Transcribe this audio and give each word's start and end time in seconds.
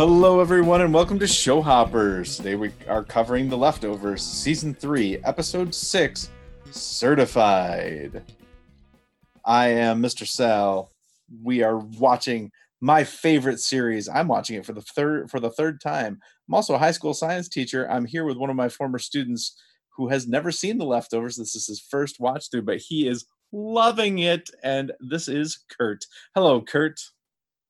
Hello, 0.00 0.40
everyone, 0.40 0.80
and 0.80 0.94
welcome 0.94 1.18
to 1.18 1.26
Show 1.26 1.60
Hoppers. 1.60 2.38
Today 2.38 2.54
we 2.54 2.72
are 2.88 3.04
covering 3.04 3.50
The 3.50 3.58
Leftovers, 3.58 4.22
Season 4.22 4.72
3, 4.72 5.18
Episode 5.24 5.74
6, 5.74 6.30
Certified. 6.70 8.22
I 9.44 9.68
am 9.68 10.02
Mr. 10.02 10.26
Sal. 10.26 10.90
We 11.42 11.62
are 11.62 11.76
watching 11.76 12.50
my 12.80 13.04
favorite 13.04 13.60
series. 13.60 14.08
I'm 14.08 14.26
watching 14.26 14.56
it 14.56 14.64
for 14.64 14.72
the 14.72 14.80
third 14.80 15.30
for 15.30 15.38
the 15.38 15.50
third 15.50 15.82
time. 15.82 16.18
I'm 16.48 16.54
also 16.54 16.72
a 16.72 16.78
high 16.78 16.92
school 16.92 17.12
science 17.12 17.50
teacher. 17.50 17.86
I'm 17.90 18.06
here 18.06 18.24
with 18.24 18.38
one 18.38 18.48
of 18.48 18.56
my 18.56 18.70
former 18.70 18.98
students 18.98 19.60
who 19.94 20.08
has 20.08 20.26
never 20.26 20.50
seen 20.50 20.78
The 20.78 20.86
Leftovers. 20.86 21.36
This 21.36 21.54
is 21.54 21.66
his 21.66 21.78
first 21.78 22.20
watch 22.20 22.50
through, 22.50 22.62
but 22.62 22.78
he 22.78 23.06
is 23.06 23.26
loving 23.52 24.20
it. 24.20 24.48
And 24.62 24.92
this 24.98 25.28
is 25.28 25.62
Kurt. 25.78 26.06
Hello, 26.34 26.62
Kurt. 26.62 26.98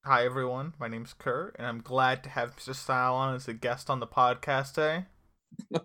Hi 0.06 0.24
everyone, 0.24 0.72
my 0.80 0.88
name's 0.88 1.12
Kurt, 1.12 1.54
and 1.58 1.66
I'm 1.66 1.82
glad 1.82 2.24
to 2.24 2.30
have 2.30 2.56
Mr. 2.56 2.74
Style 2.74 3.14
on 3.14 3.34
as 3.34 3.48
a 3.48 3.52
guest 3.52 3.90
on 3.90 4.00
the 4.00 4.06
podcast 4.06 4.72
today. 4.72 5.04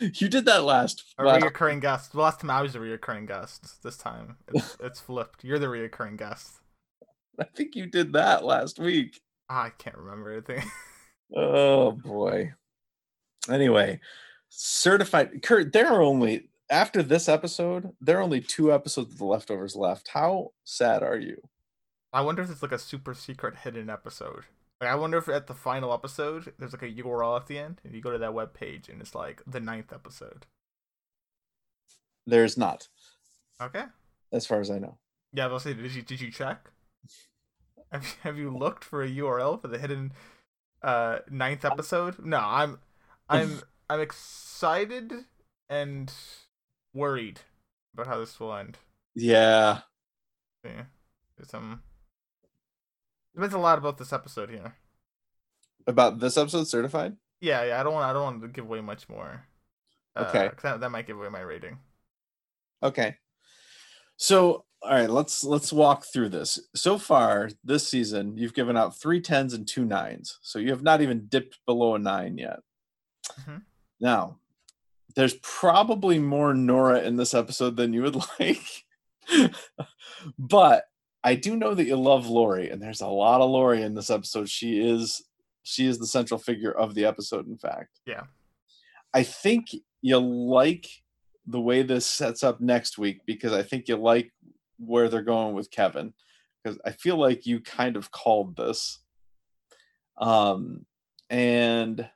you 0.00 0.28
did 0.28 0.44
that 0.44 0.62
last. 0.62 1.02
A 1.18 1.24
last 1.24 1.42
reoccurring 1.42 1.80
guest. 1.80 2.12
The 2.12 2.20
last 2.20 2.38
time 2.38 2.50
I 2.50 2.62
was 2.62 2.76
a 2.76 2.78
reoccurring 2.78 3.26
guest. 3.26 3.82
This 3.82 3.96
time 3.96 4.36
it's, 4.54 4.76
it's 4.80 5.00
flipped. 5.00 5.42
You're 5.42 5.58
the 5.58 5.66
reoccurring 5.66 6.16
guest. 6.16 6.60
I 7.40 7.44
think 7.56 7.74
you 7.74 7.86
did 7.86 8.12
that 8.12 8.44
last 8.44 8.78
week. 8.78 9.20
I 9.50 9.70
can't 9.70 9.98
remember 9.98 10.32
anything. 10.34 10.62
oh 11.36 11.90
boy. 11.90 12.52
Anyway, 13.50 13.98
certified 14.48 15.42
Kurt, 15.42 15.72
there 15.72 15.88
are 15.88 16.02
only 16.02 16.50
after 16.70 17.02
this 17.02 17.28
episode, 17.28 17.90
there 18.00 18.18
are 18.18 18.22
only 18.22 18.42
two 18.42 18.72
episodes 18.72 19.12
of 19.12 19.18
the 19.18 19.24
leftovers 19.24 19.74
left. 19.74 20.10
How 20.12 20.52
sad 20.62 21.02
are 21.02 21.18
you? 21.18 21.42
I 22.12 22.22
wonder 22.22 22.42
if 22.42 22.50
it's 22.50 22.62
like 22.62 22.72
a 22.72 22.78
super 22.78 23.14
secret 23.14 23.56
hidden 23.56 23.90
episode. 23.90 24.44
Like 24.80 24.90
I 24.90 24.94
wonder 24.94 25.18
if 25.18 25.28
at 25.28 25.46
the 25.46 25.54
final 25.54 25.92
episode 25.92 26.52
there's 26.58 26.72
like 26.72 26.82
a 26.82 27.02
URL 27.02 27.36
at 27.38 27.46
the 27.46 27.58
end 27.58 27.80
and 27.84 27.94
you 27.94 28.00
go 28.00 28.10
to 28.10 28.18
that 28.18 28.34
web 28.34 28.54
page 28.54 28.88
and 28.88 29.00
it's 29.00 29.14
like 29.14 29.42
the 29.46 29.60
ninth 29.60 29.92
episode. 29.92 30.46
There's 32.26 32.56
not. 32.56 32.88
Okay. 33.60 33.84
As 34.32 34.46
far 34.46 34.60
as 34.60 34.70
I 34.70 34.78
know. 34.78 34.98
Yeah, 35.32 35.46
I'll 35.46 35.58
say 35.58 35.74
did 35.74 35.92
you 35.92 36.02
did 36.02 36.20
you 36.20 36.30
check? 36.30 36.70
Have 37.90 38.04
you, 38.04 38.10
have 38.22 38.38
you 38.38 38.56
looked 38.56 38.84
for 38.84 39.02
a 39.02 39.08
URL 39.08 39.60
for 39.60 39.68
the 39.68 39.78
hidden 39.78 40.12
uh 40.82 41.18
ninth 41.30 41.64
episode? 41.64 42.24
No, 42.24 42.38
I'm 42.38 42.78
I'm 43.28 43.60
I'm 43.90 44.00
excited 44.00 45.12
and 45.68 46.12
worried 46.94 47.40
about 47.94 48.06
how 48.06 48.18
this 48.20 48.38
will 48.38 48.54
end. 48.54 48.78
Yeah. 49.14 49.80
Yeah. 50.64 50.84
It's 51.38 51.54
um 51.54 51.82
Depends 53.38 53.54
a 53.54 53.58
lot 53.58 53.78
about 53.78 53.98
this 53.98 54.12
episode 54.12 54.50
here. 54.50 54.74
About 55.86 56.18
this 56.18 56.36
episode, 56.36 56.66
certified. 56.66 57.14
Yeah, 57.40 57.62
yeah. 57.62 57.78
I 57.78 57.84
don't 57.84 57.92
want. 57.92 58.10
I 58.10 58.12
don't 58.12 58.24
want 58.24 58.42
to 58.42 58.48
give 58.48 58.64
away 58.64 58.80
much 58.80 59.08
more. 59.08 59.44
Uh, 60.16 60.24
okay. 60.28 60.50
That, 60.64 60.80
that 60.80 60.90
might 60.90 61.06
give 61.06 61.16
away 61.16 61.28
my 61.28 61.42
rating. 61.42 61.78
Okay. 62.82 63.14
So, 64.16 64.64
all 64.82 64.90
right, 64.90 65.08
let's 65.08 65.44
let's 65.44 65.72
walk 65.72 66.04
through 66.12 66.30
this. 66.30 66.58
So 66.74 66.98
far 66.98 67.48
this 67.62 67.86
season, 67.86 68.36
you've 68.36 68.54
given 68.54 68.76
out 68.76 68.98
three 68.98 69.20
tens 69.20 69.54
and 69.54 69.68
two 69.68 69.84
nines. 69.84 70.40
So 70.42 70.58
you 70.58 70.70
have 70.70 70.82
not 70.82 71.00
even 71.00 71.28
dipped 71.28 71.60
below 71.64 71.94
a 71.94 71.98
nine 72.00 72.38
yet. 72.38 72.58
Mm-hmm. 73.42 73.58
Now, 74.00 74.40
there's 75.14 75.34
probably 75.42 76.18
more 76.18 76.54
Nora 76.54 77.02
in 77.02 77.14
this 77.14 77.34
episode 77.34 77.76
than 77.76 77.92
you 77.92 78.02
would 78.02 78.16
like. 78.40 78.66
but 80.36 80.86
I 81.24 81.34
do 81.34 81.56
know 81.56 81.74
that 81.74 81.86
you 81.86 81.96
love 81.96 82.28
Laurie, 82.28 82.70
and 82.70 82.80
there's 82.80 83.00
a 83.00 83.08
lot 83.08 83.40
of 83.40 83.50
Laurie 83.50 83.82
in 83.82 83.94
this 83.94 84.10
episode. 84.10 84.48
She 84.48 84.80
is 84.80 85.22
she 85.68 85.86
is 85.86 85.98
the 85.98 86.06
central 86.06 86.38
figure 86.38 86.72
of 86.72 86.94
the 86.94 87.04
episode, 87.04 87.46
in 87.46 87.58
fact. 87.58 88.00
Yeah. 88.06 88.22
I 89.12 89.22
think 89.22 89.68
you 90.00 90.18
like 90.18 90.86
the 91.46 91.60
way 91.60 91.82
this 91.82 92.06
sets 92.06 92.42
up 92.42 92.60
next 92.60 92.96
week 92.96 93.20
because 93.26 93.52
I 93.52 93.62
think 93.62 93.88
you 93.88 93.96
like 93.96 94.32
where 94.78 95.10
they're 95.10 95.22
going 95.22 95.54
with 95.54 95.70
Kevin. 95.70 96.14
Because 96.62 96.78
I 96.86 96.92
feel 96.92 97.18
like 97.18 97.44
you 97.44 97.60
kind 97.60 97.96
of 97.96 98.10
called 98.10 98.56
this. 98.56 99.00
Um 100.16 100.86
and 101.28 102.08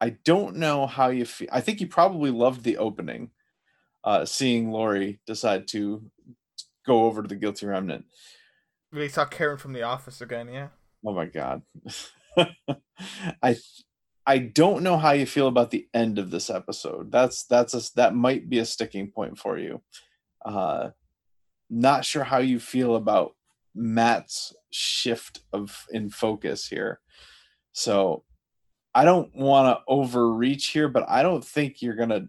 I 0.00 0.10
don't 0.24 0.56
know 0.56 0.86
how 0.86 1.08
you 1.08 1.24
feel. 1.24 1.48
I 1.52 1.60
think 1.60 1.80
you 1.80 1.88
probably 1.88 2.30
loved 2.30 2.62
the 2.62 2.78
opening, 2.78 3.30
uh, 4.04 4.24
seeing 4.24 4.70
Laurie 4.70 5.20
decide 5.26 5.66
to 5.68 6.10
go 6.90 7.04
over 7.04 7.22
to 7.22 7.28
the 7.28 7.36
guilty 7.36 7.66
remnant. 7.66 8.04
We 8.92 9.08
saw 9.08 9.24
Karen 9.24 9.58
from 9.58 9.72
The 9.72 9.82
Office 9.82 10.20
again, 10.20 10.48
yeah. 10.48 10.68
Oh 11.06 11.14
my 11.14 11.26
god. 11.26 11.62
I 13.42 13.56
I 14.26 14.38
don't 14.38 14.82
know 14.82 14.98
how 14.98 15.12
you 15.12 15.24
feel 15.24 15.46
about 15.46 15.70
the 15.70 15.88
end 15.94 16.18
of 16.18 16.30
this 16.30 16.50
episode. 16.50 17.12
That's 17.12 17.44
that's 17.44 17.74
a 17.74 17.94
that 17.94 18.14
might 18.14 18.50
be 18.50 18.58
a 18.58 18.64
sticking 18.64 19.10
point 19.10 19.38
for 19.38 19.56
you. 19.56 19.82
Uh 20.44 20.90
not 21.70 22.04
sure 22.04 22.24
how 22.24 22.38
you 22.38 22.58
feel 22.58 22.96
about 22.96 23.36
Matt's 23.72 24.52
shift 24.72 25.40
of 25.52 25.86
in 25.92 26.10
focus 26.10 26.66
here. 26.66 27.00
So 27.72 28.24
I 28.92 29.04
don't 29.04 29.34
want 29.36 29.78
to 29.78 29.84
overreach 29.86 30.68
here, 30.68 30.88
but 30.88 31.08
I 31.08 31.22
don't 31.22 31.44
think 31.44 31.80
you're 31.80 31.94
gonna 31.94 32.26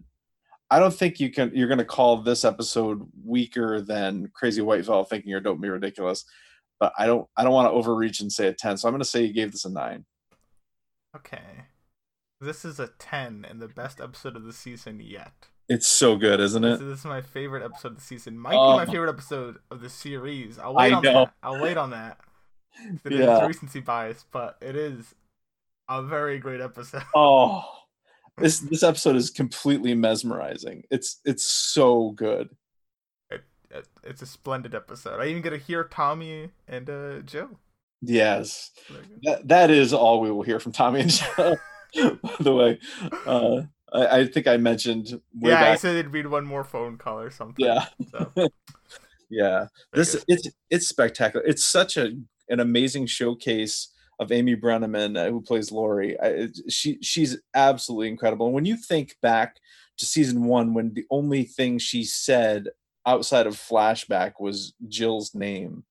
I 0.72 0.78
don't 0.78 0.94
think 0.94 1.20
you 1.20 1.30
can. 1.30 1.52
You're 1.54 1.68
going 1.68 1.76
to 1.76 1.84
call 1.84 2.22
this 2.22 2.46
episode 2.46 3.06
weaker 3.22 3.82
than 3.82 4.30
Crazy 4.32 4.62
White 4.62 4.86
thinking 5.06 5.34
or 5.34 5.40
Don't 5.40 5.60
Be 5.60 5.68
Ridiculous, 5.68 6.24
but 6.80 6.94
I 6.98 7.04
don't. 7.04 7.28
I 7.36 7.44
don't 7.44 7.52
want 7.52 7.66
to 7.66 7.72
overreach 7.72 8.20
and 8.20 8.32
say 8.32 8.46
a 8.46 8.54
ten. 8.54 8.78
So 8.78 8.88
I'm 8.88 8.92
going 8.92 9.02
to 9.02 9.08
say 9.08 9.22
you 9.22 9.34
gave 9.34 9.52
this 9.52 9.66
a 9.66 9.70
nine. 9.70 10.06
Okay, 11.14 11.66
this 12.40 12.64
is 12.64 12.80
a 12.80 12.88
ten 12.98 13.44
and 13.46 13.60
the 13.60 13.68
best 13.68 14.00
episode 14.00 14.34
of 14.34 14.44
the 14.44 14.52
season 14.54 14.98
yet. 14.98 15.48
It's 15.68 15.86
so 15.86 16.16
good, 16.16 16.40
isn't 16.40 16.64
it? 16.64 16.78
This, 16.78 16.88
this 16.88 16.98
is 17.00 17.04
my 17.04 17.20
favorite 17.20 17.62
episode 17.62 17.88
of 17.88 17.96
the 17.96 18.02
season. 18.02 18.38
Might 18.38 18.56
um, 18.56 18.72
be 18.72 18.86
my 18.86 18.90
favorite 18.90 19.10
episode 19.10 19.58
of 19.70 19.82
the 19.82 19.90
series. 19.90 20.58
I'll 20.58 20.74
wait 20.74 20.94
I 20.94 20.96
on 20.96 21.02
know. 21.02 21.12
that. 21.12 21.34
I'll 21.42 21.60
wait 21.60 21.76
on 21.76 21.90
that. 21.90 22.18
It 23.04 23.12
yeah. 23.18 23.42
is 23.42 23.46
recency 23.46 23.80
bias, 23.80 24.24
but 24.32 24.56
it 24.62 24.74
is 24.74 25.14
a 25.90 26.02
very 26.02 26.38
great 26.38 26.62
episode. 26.62 27.02
Oh 27.14 27.62
this 28.38 28.60
this 28.60 28.82
episode 28.82 29.16
is 29.16 29.30
completely 29.30 29.94
mesmerizing. 29.94 30.84
It's 30.90 31.20
it's 31.24 31.44
so 31.44 32.10
good. 32.10 32.50
It, 33.30 33.42
it, 33.70 33.86
it's 34.04 34.22
a 34.22 34.26
splendid 34.26 34.74
episode. 34.74 35.20
I 35.20 35.26
even 35.26 35.42
get 35.42 35.50
to 35.50 35.58
hear 35.58 35.84
Tommy 35.84 36.50
and 36.66 36.88
uh, 36.88 37.18
Joe. 37.20 37.58
Yes, 38.00 38.70
that 39.22 39.46
that 39.48 39.70
is 39.70 39.92
all 39.92 40.20
we 40.20 40.30
will 40.30 40.42
hear 40.42 40.58
from 40.58 40.72
Tommy 40.72 41.00
and 41.02 41.10
Joe. 41.10 41.56
By 41.94 42.36
the 42.40 42.54
way, 42.54 42.80
uh, 43.26 43.62
I, 43.92 44.20
I, 44.20 44.26
think 44.26 44.46
I 44.46 44.56
mentioned. 44.56 45.20
yeah, 45.38 45.60
back. 45.60 45.72
I 45.72 45.76
said 45.76 45.96
it'd 45.96 46.10
be 46.10 46.24
one 46.24 46.46
more 46.46 46.64
phone 46.64 46.96
call 46.96 47.20
or 47.20 47.30
something. 47.30 47.64
Yeah, 47.64 47.84
so. 48.10 48.32
yeah. 49.30 49.66
this 49.92 50.24
it's 50.26 50.48
it's 50.70 50.88
spectacular. 50.88 51.44
It's 51.46 51.62
such 51.62 51.98
a 51.98 52.12
an 52.48 52.60
amazing 52.60 53.06
showcase 53.06 53.91
of 54.18 54.32
Amy 54.32 54.56
Brenneman, 54.56 55.16
uh, 55.18 55.30
who 55.30 55.40
plays 55.40 55.72
Laurie. 55.72 56.20
I, 56.20 56.48
she 56.68 56.98
she's 57.02 57.38
absolutely 57.54 58.08
incredible. 58.08 58.46
And 58.46 58.54
when 58.54 58.64
you 58.64 58.76
think 58.76 59.16
back 59.22 59.60
to 59.98 60.06
season 60.06 60.44
one, 60.44 60.74
when 60.74 60.94
the 60.94 61.06
only 61.10 61.44
thing 61.44 61.78
she 61.78 62.04
said 62.04 62.68
outside 63.06 63.46
of 63.46 63.54
flashback 63.54 64.34
was 64.38 64.74
Jill's 64.88 65.34
name, 65.34 65.84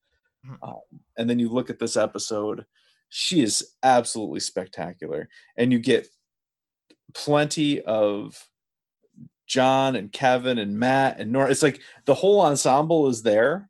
mm-hmm. 0.46 0.64
um, 0.64 0.80
and 1.18 1.30
then 1.30 1.40
you 1.40 1.50
look 1.50 1.70
at 1.70 1.80
this 1.80 1.98
episode, 1.98 2.66
she 3.10 3.42
is 3.42 3.74
absolutely 3.84 4.40
spectacular, 4.40 5.30
and 5.58 5.72
you 5.72 5.80
get 5.80 6.08
plenty 7.14 7.82
of 7.82 8.48
John 9.48 9.98
and 9.98 10.12
Kevin 10.12 10.58
and 10.58 10.80
Matt 10.80 11.20
and 11.20 11.32
Nora. 11.32 11.52
It's 11.52 11.64
like 11.64 11.82
the 12.06 12.14
whole 12.14 12.40
ensemble 12.42 13.10
is 13.10 13.24
there 13.24 13.70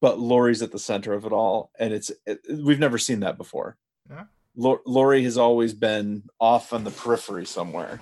but 0.00 0.18
Laurie's 0.18 0.62
at 0.62 0.72
the 0.72 0.78
center 0.78 1.12
of 1.12 1.24
it 1.24 1.32
all, 1.32 1.70
and 1.78 1.92
it's 1.92 2.10
it, 2.26 2.40
we've 2.48 2.78
never 2.78 2.98
seen 2.98 3.20
that 3.20 3.38
before. 3.38 3.76
Yeah. 4.10 4.24
Laurie 4.56 5.24
has 5.24 5.36
always 5.36 5.74
been 5.74 6.22
off 6.38 6.72
on 6.72 6.84
the 6.84 6.90
periphery 6.90 7.46
somewhere. 7.46 8.00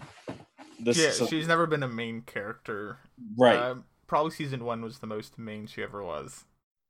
This 0.78 0.98
yeah, 0.98 1.26
she's 1.26 1.48
never 1.48 1.66
been 1.66 1.82
a 1.82 1.88
main 1.88 2.22
character. 2.22 2.98
Right. 3.38 3.56
Uh, 3.56 3.74
probably 4.06 4.32
season 4.32 4.64
one 4.64 4.82
was 4.82 4.98
the 4.98 5.06
most 5.06 5.38
main 5.38 5.66
she 5.66 5.82
ever 5.82 6.02
was. 6.02 6.44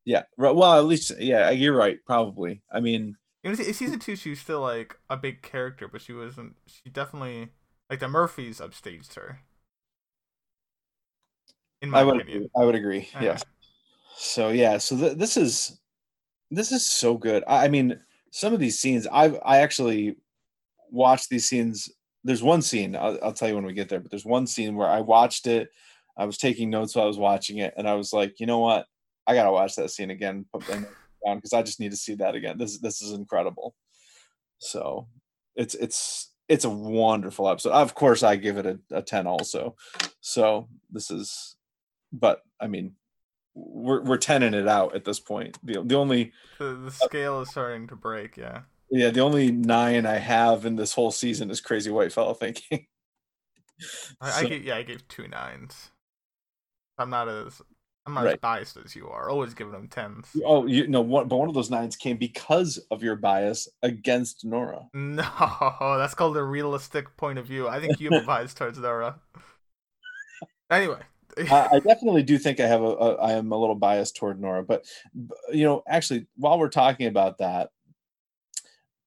Yeah. 0.04 0.22
Well, 0.36 0.78
at 0.78 0.84
least 0.84 1.12
yeah, 1.20 1.50
you're 1.50 1.76
right. 1.76 1.98
Probably. 2.06 2.62
I 2.72 2.80
mean, 2.80 3.16
in 3.44 3.54
season 3.54 4.00
two, 4.00 4.16
she 4.16 4.30
was 4.30 4.40
still 4.40 4.60
like 4.60 4.96
a 5.08 5.16
big 5.16 5.42
character, 5.42 5.86
but 5.86 6.00
she 6.00 6.12
wasn't. 6.12 6.56
She 6.66 6.90
definitely 6.90 7.50
like 7.88 8.00
the 8.00 8.08
Murphys 8.08 8.60
upstaged 8.60 9.14
her. 9.14 9.40
In 11.82 11.90
my 11.90 12.00
I 12.00 12.04
would, 12.04 12.20
opinion, 12.20 12.48
I 12.56 12.64
would 12.64 12.74
agree. 12.74 13.08
Uh, 13.14 13.20
yes 13.22 13.44
so 14.14 14.50
yeah 14.50 14.78
so 14.78 14.96
th- 14.96 15.16
this 15.16 15.36
is 15.36 15.80
this 16.50 16.72
is 16.72 16.84
so 16.84 17.16
good 17.16 17.42
I, 17.46 17.64
I 17.64 17.68
mean 17.68 17.98
some 18.30 18.52
of 18.52 18.60
these 18.60 18.78
scenes 18.78 19.06
I've 19.06 19.38
i 19.44 19.58
actually 19.58 20.16
watched 20.90 21.30
these 21.30 21.48
scenes 21.48 21.88
there's 22.24 22.42
one 22.42 22.62
scene 22.62 22.94
I'll, 22.94 23.18
I'll, 23.22 23.32
tell 23.32 23.48
you 23.48 23.54
when 23.54 23.66
we 23.66 23.72
get 23.72 23.88
there 23.88 24.00
but 24.00 24.10
there's 24.10 24.24
one 24.24 24.46
scene 24.46 24.76
where 24.76 24.88
i 24.88 25.00
watched 25.00 25.46
it 25.46 25.68
i 26.16 26.24
was 26.24 26.36
taking 26.36 26.70
notes 26.70 26.94
while 26.94 27.04
i 27.04 27.08
was 27.08 27.18
watching 27.18 27.58
it 27.58 27.74
and 27.76 27.88
i 27.88 27.94
was 27.94 28.12
like 28.12 28.38
you 28.38 28.46
know 28.46 28.58
what 28.58 28.86
i 29.26 29.34
gotta 29.34 29.50
watch 29.50 29.74
that 29.76 29.90
scene 29.90 30.10
again 30.10 30.44
and, 30.70 30.86
down 31.24 31.36
because 31.36 31.52
I 31.52 31.62
just 31.62 31.80
need 31.80 31.90
to 31.90 31.96
see 31.96 32.14
that 32.16 32.34
again. 32.34 32.58
This 32.58 32.78
this 32.78 33.00
is 33.02 33.12
incredible. 33.12 33.74
So 34.58 35.08
it's 35.56 35.74
it's 35.74 36.32
it's 36.48 36.64
a 36.64 36.70
wonderful 36.70 37.48
episode. 37.48 37.72
Of 37.72 37.94
course, 37.94 38.22
I 38.22 38.36
give 38.36 38.58
it 38.58 38.66
a, 38.66 38.78
a 38.90 39.02
ten 39.02 39.26
also. 39.26 39.76
So 40.20 40.68
this 40.90 41.10
is, 41.10 41.56
but 42.12 42.42
I 42.60 42.66
mean, 42.66 42.94
we're 43.54 44.02
we're 44.02 44.18
tening 44.18 44.54
it 44.54 44.68
out 44.68 44.94
at 44.94 45.04
this 45.04 45.20
point. 45.20 45.58
The 45.62 45.82
the 45.82 45.96
only 45.96 46.32
the, 46.58 46.74
the 46.74 46.86
uh, 46.86 46.90
scale 46.90 47.40
is 47.40 47.50
starting 47.50 47.86
to 47.88 47.96
break. 47.96 48.36
Yeah. 48.36 48.62
Yeah, 48.90 49.08
the 49.08 49.20
only 49.20 49.50
nine 49.50 50.04
I 50.04 50.18
have 50.18 50.66
in 50.66 50.76
this 50.76 50.92
whole 50.92 51.10
season 51.10 51.50
is 51.50 51.62
Crazy 51.62 51.90
Whitefella 51.90 52.38
Thinking. 52.38 52.86
I, 54.20 54.30
so, 54.30 54.46
I 54.46 54.48
gave, 54.48 54.64
yeah, 54.64 54.76
I 54.76 54.82
gave 54.82 55.08
two 55.08 55.26
nines. 55.28 55.90
I'm 56.98 57.08
not 57.08 57.26
as 57.26 57.62
I'm 58.04 58.14
not 58.14 58.24
right. 58.24 58.34
as 58.34 58.40
biased 58.40 58.76
as 58.84 58.96
you 58.96 59.08
are. 59.08 59.30
Always 59.30 59.54
giving 59.54 59.72
them 59.72 59.88
tens. 59.88 60.26
Oh, 60.44 60.66
you 60.66 60.88
know 60.88 61.00
what? 61.00 61.28
But 61.28 61.36
one 61.36 61.48
of 61.48 61.54
those 61.54 61.70
nines 61.70 61.94
came 61.94 62.16
because 62.16 62.78
of 62.90 63.02
your 63.02 63.16
bias 63.16 63.68
against 63.82 64.44
Nora. 64.44 64.88
No, 64.94 65.98
that's 65.98 66.14
called 66.14 66.36
a 66.36 66.42
realistic 66.42 67.16
point 67.16 67.38
of 67.38 67.46
view. 67.46 67.68
I 67.68 67.80
think 67.80 68.00
you 68.00 68.10
have 68.10 68.24
a 68.24 68.26
bias 68.26 68.54
towards 68.54 68.78
Nora. 68.78 69.20
Anyway, 70.70 71.00
I, 71.38 71.68
I, 71.72 71.78
definitely 71.80 72.22
do 72.22 72.38
think 72.38 72.60
I 72.60 72.66
have 72.66 72.82
a, 72.82 72.84
a 72.84 73.14
I 73.16 73.32
am 73.32 73.52
a 73.52 73.56
little 73.56 73.74
biased 73.74 74.16
toward 74.16 74.40
Nora, 74.40 74.62
but 74.62 74.84
you 75.52 75.64
know, 75.64 75.82
actually, 75.88 76.26
while 76.36 76.58
we're 76.58 76.68
talking 76.68 77.06
about 77.06 77.38
that, 77.38 77.70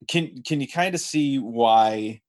can 0.07 0.41
can 0.43 0.61
you 0.61 0.67
kind 0.67 0.95
of 0.95 1.01
see 1.01 1.37
why? 1.37 2.21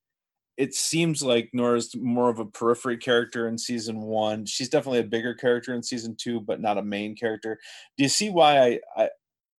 it 0.56 0.74
seems 0.74 1.22
like 1.22 1.50
Nora's 1.52 1.94
more 1.94 2.30
of 2.30 2.38
a 2.38 2.46
periphery 2.46 2.96
character 2.96 3.46
in 3.46 3.58
season 3.58 4.00
one. 4.00 4.46
She's 4.46 4.68
definitely 4.68 5.00
a 5.00 5.04
bigger 5.04 5.34
character 5.34 5.74
in 5.74 5.82
season 5.82 6.16
two, 6.18 6.40
but 6.40 6.60
not 6.60 6.78
a 6.78 6.82
main 6.82 7.14
character. 7.14 7.58
Do 7.96 8.04
you 8.04 8.08
see 8.08 8.30
why 8.30 8.58
I 8.58 8.80
I, 8.96 9.08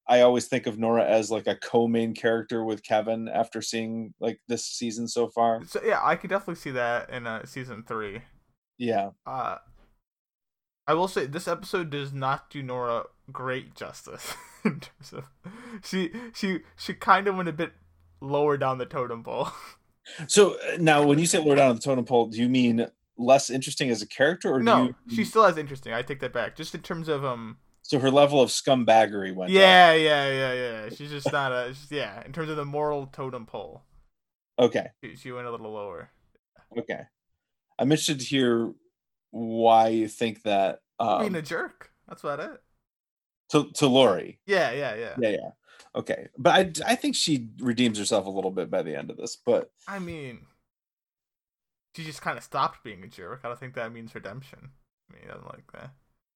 I 0.08 0.22
always 0.22 0.48
think 0.48 0.66
of 0.66 0.80
Nora 0.80 1.06
as 1.06 1.30
like 1.30 1.48
a 1.48 1.56
co-main 1.56 2.16
character 2.16 2.64
with 2.64 2.84
Kevin 2.84 3.28
after 3.28 3.62
seeing 3.62 4.14
like 4.20 4.40
this 4.48 4.66
season 4.66 5.08
so 5.08 5.28
far? 5.28 5.64
So 5.66 5.82
yeah, 5.86 6.00
I 6.02 6.16
could 6.16 6.30
definitely 6.30 6.56
see 6.56 6.72
that 6.72 7.10
in 7.10 7.28
uh, 7.28 7.46
season 7.46 7.84
three. 7.84 8.22
Yeah. 8.78 9.12
Uh, 9.26 9.58
I 10.88 10.94
will 10.94 11.08
say 11.08 11.26
this 11.26 11.48
episode 11.48 11.90
does 11.90 12.14
not 12.14 12.50
do 12.50 12.64
Nora 12.64 13.06
great 13.32 13.76
justice 13.76 14.34
in 14.66 14.80
terms 14.80 15.14
of 15.14 15.30
she 15.84 16.12
she 16.34 16.60
she 16.76 16.94
kind 16.94 17.28
of 17.28 17.36
went 17.36 17.50
a 17.50 17.54
bit 17.54 17.74
lower 18.22 18.58
down 18.58 18.78
the 18.78 18.86
totem 18.86 19.24
pole. 19.24 19.50
So 20.28 20.54
uh, 20.54 20.78
now, 20.80 21.04
when 21.04 21.20
you 21.20 21.26
say 21.26 21.38
lower 21.38 21.58
down 21.58 21.76
the 21.76 21.82
totem 21.82 22.06
pole, 22.06 22.28
do 22.28 22.38
you 22.38 22.48
mean 22.48 22.88
less 23.18 23.50
interesting 23.50 23.90
as 23.90 24.02
a 24.02 24.08
character, 24.08 24.54
or 24.54 24.64
no? 24.64 24.94
You... 25.06 25.16
She 25.16 25.26
still 25.26 25.46
has 25.46 25.58
interesting. 25.58 25.94
I 25.94 26.02
take 26.02 26.22
that 26.22 26.32
back. 26.32 26.56
Just 26.56 26.74
in 26.74 26.82
terms 26.82 27.10
of 27.10 27.26
um. 27.26 27.58
So 27.82 28.00
her 28.00 28.10
level 28.10 28.42
of 28.42 28.50
scumbaggery 28.50 29.36
went. 29.36 29.52
Yeah, 29.52 29.92
up. 29.94 30.00
yeah, 30.00 30.32
yeah, 30.32 30.54
yeah. 30.54 30.90
She's 30.90 31.10
just 31.10 31.32
not 31.32 31.52
a. 31.52 31.70
Just, 31.70 31.92
yeah, 31.92 32.24
in 32.26 32.32
terms 32.32 32.50
of 32.50 32.56
the 32.56 32.66
moral 32.66 33.08
totem 33.08 33.46
pole. 33.46 33.84
Okay. 34.60 34.88
She, 35.04 35.16
she 35.16 35.32
went 35.32 35.46
a 35.46 35.52
little 35.52 35.72
lower. 35.72 36.10
Okay, 36.78 37.02
I'm 37.80 37.92
interested 37.92 38.20
to 38.20 38.26
hear 38.26 38.74
why 39.32 39.90
you 39.90 40.08
think 40.08 40.44
that. 40.44 40.82
Um, 41.00 41.22
Being 41.22 41.36
a 41.36 41.42
jerk. 41.42 41.92
That's 42.08 42.24
about 42.24 42.40
it. 42.40 42.62
To 43.52 43.72
to 43.76 43.88
Laurie. 43.88 44.40
Yeah, 44.46 44.72
yeah, 44.72 44.96
yeah. 44.96 45.16
Yeah, 45.20 45.30
yeah. 45.30 45.50
Okay, 45.96 46.28
but 46.38 46.54
I 46.86 46.92
I 46.92 46.96
think 46.96 47.16
she 47.16 47.50
redeems 47.60 47.98
herself 47.98 48.26
a 48.26 48.30
little 48.30 48.52
bit 48.52 48.70
by 48.70 48.82
the 48.82 48.96
end 48.96 49.10
of 49.10 49.18
this. 49.18 49.36
But 49.36 49.72
I 49.88 50.00
mean, 50.00 50.40
she 51.96 52.04
just 52.04 52.22
kind 52.22 52.38
of 52.38 52.44
stopped 52.44 52.84
being 52.84 53.04
a 53.04 53.08
jerk. 53.08 53.42
I 53.44 53.48
don't 53.48 53.60
think 53.60 53.74
that 53.76 53.94
means 53.94 54.14
redemption. 54.14 54.72
I 55.10 55.16
mean, 55.16 55.32
I'm 55.32 55.46
like 55.46 55.72
that. 55.74 55.92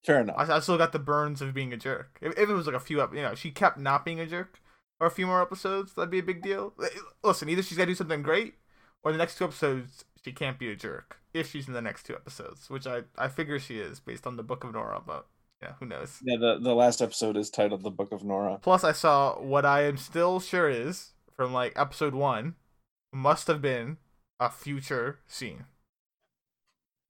Fair 0.05 0.21
enough. 0.21 0.35
I, 0.37 0.55
I, 0.55 0.59
still 0.61 0.77
got 0.77 0.93
the 0.93 0.99
burns 0.99 1.41
of 1.41 1.53
being 1.53 1.73
a 1.73 1.77
jerk. 1.77 2.17
If, 2.21 2.37
if 2.39 2.49
it 2.49 2.53
was 2.53 2.65
like 2.65 2.75
a 2.75 2.79
few, 2.79 3.01
up, 3.01 3.13
you 3.13 3.21
know, 3.21 3.35
she 3.35 3.51
kept 3.51 3.77
not 3.77 4.03
being 4.03 4.19
a 4.19 4.25
jerk 4.25 4.59
or 4.99 5.05
a 5.05 5.11
few 5.11 5.27
more 5.27 5.41
episodes, 5.41 5.93
that'd 5.93 6.09
be 6.09 6.17
a 6.17 6.23
big 6.23 6.41
deal. 6.41 6.73
Listen, 7.23 7.49
either 7.49 7.61
she's 7.61 7.77
got 7.77 7.83
to 7.83 7.91
do 7.91 7.95
something 7.95 8.23
great, 8.23 8.55
or 9.03 9.11
the 9.11 9.17
next 9.19 9.37
two 9.37 9.43
episodes 9.43 10.05
she 10.23 10.31
can't 10.31 10.57
be 10.57 10.71
a 10.71 10.75
jerk 10.75 11.20
if 11.33 11.49
she's 11.49 11.67
in 11.67 11.73
the 11.73 11.81
next 11.81 12.05
two 12.05 12.15
episodes, 12.15 12.69
which 12.69 12.87
I 12.87 13.03
I 13.17 13.27
figure 13.27 13.59
she 13.59 13.79
is 13.79 13.99
based 13.99 14.27
on 14.27 14.37
the 14.37 14.43
Book 14.43 14.63
of 14.63 14.73
Nora, 14.73 15.01
but 15.05 15.27
yeah, 15.61 15.73
who 15.79 15.85
knows? 15.85 16.19
Yeah, 16.23 16.37
the, 16.37 16.59
the 16.59 16.73
last 16.73 17.01
episode 17.01 17.37
is 17.37 17.49
titled 17.49 17.83
The 17.83 17.91
Book 17.91 18.11
of 18.11 18.23
Nora. 18.23 18.57
Plus, 18.61 18.83
I 18.83 18.93
saw 18.93 19.39
what 19.39 19.65
I 19.65 19.83
am 19.83 19.97
still 19.97 20.39
sure 20.39 20.67
is 20.67 21.11
from 21.35 21.53
like 21.53 21.73
episode 21.75 22.15
one 22.15 22.55
must 23.13 23.47
have 23.47 23.61
been 23.61 23.97
a 24.39 24.49
future 24.49 25.19
scene. 25.27 25.65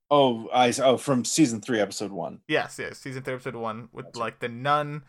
Oh, 0.10 0.50
I 0.54 0.74
oh 0.84 0.98
from 0.98 1.24
season 1.24 1.62
three, 1.62 1.80
episode 1.80 2.12
one. 2.12 2.42
Yes, 2.48 2.78
yes, 2.78 2.98
season 2.98 3.24
three, 3.24 3.36
episode 3.36 3.56
one, 3.56 3.88
with 3.94 4.08
gotcha. 4.08 4.20
like 4.20 4.40
the 4.40 4.50
nun 4.50 5.04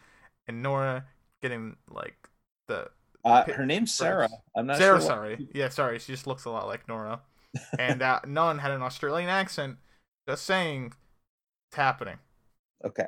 and 0.47 0.63
Nora 0.63 1.07
getting 1.41 1.77
like 1.91 2.29
the. 2.69 2.91
Uh, 3.25 3.45
her 3.53 3.67
name's 3.67 3.93
Sarah. 3.93 4.29
I'm 4.57 4.67
not 4.67 4.77
Sarah. 4.77 5.01
Sure 5.01 5.07
sorry, 5.07 5.37
what... 5.37 5.57
yeah, 5.57 5.69
sorry. 5.69 5.99
She 5.99 6.13
just 6.13 6.29
looks 6.29 6.45
a 6.45 6.51
lot 6.51 6.69
like 6.69 6.87
Nora, 6.87 7.21
and 7.79 8.03
uh, 8.03 8.21
nun 8.27 8.59
had 8.59 8.71
an 8.71 8.83
Australian 8.83 9.29
accent. 9.29 9.77
Just 10.29 10.45
saying, 10.45 10.93
it's 11.69 11.77
happening. 11.77 12.19
Okay 12.85 13.07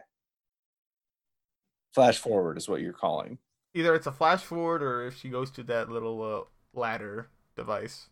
flash 1.95 2.19
forward 2.19 2.59
is 2.59 2.69
what 2.69 2.81
you're 2.81 2.93
calling. 2.93 3.39
Either 3.73 3.95
it's 3.95 4.07
a 4.07 4.13
flash 4.13 4.43
forward 4.43 4.83
or 4.83 5.07
if 5.07 5.17
she 5.19 5.29
goes 5.29 5.51
to 5.53 5.63
that 5.65 5.89
little 5.89 6.23
uh, 6.23 6.79
ladder 6.79 7.29
device. 7.57 8.09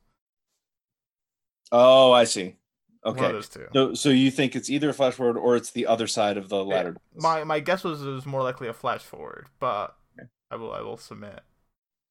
Oh, 1.70 2.12
I 2.12 2.25
see. 2.25 2.56
Okay. 3.05 3.40
So 3.75 3.94
so 3.94 4.11
you 4.11 4.31
think 4.31 4.55
it's 4.55 4.70
either 4.70 4.90
a 4.90 4.93
flash 4.93 5.14
forward 5.14 5.37
or 5.37 5.56
it's 5.56 5.73
the 5.73 5.87
other 5.87 6.06
side 6.06 6.37
of 6.37 6.49
the 6.49 6.64
ladder. 6.64 6.96
Yeah. 7.14 7.20
My 7.20 7.44
my 7.44 7.61
guess 7.61 7.82
was 7.82 8.02
it 8.02 8.11
was 8.11 8.26
more 8.26 8.43
likely 8.43 8.69
a 8.69 8.73
flash 8.73 9.00
forward, 9.00 9.46
but 9.58 9.96
okay. 10.17 10.28
I 10.52 10.56
will 10.56 10.73
I 10.73 10.82
will 10.82 10.96
submit 10.96 11.40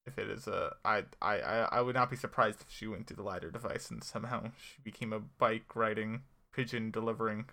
if 0.05 0.17
it 0.17 0.29
is 0.29 0.47
a 0.47 0.75
I 0.83 1.03
I 1.21 1.37
I 1.39 1.81
would 1.81 1.95
not 1.95 2.09
be 2.09 2.15
surprised 2.15 2.61
if 2.61 2.67
she 2.69 2.87
went 2.87 3.07
through 3.07 3.17
the 3.17 3.23
lighter 3.23 3.51
device 3.51 3.89
and 3.91 4.03
somehow 4.03 4.51
she 4.57 4.81
became 4.83 5.13
a 5.13 5.19
bike 5.19 5.75
riding 5.75 6.23
pigeon 6.53 6.91
delivering 6.91 7.45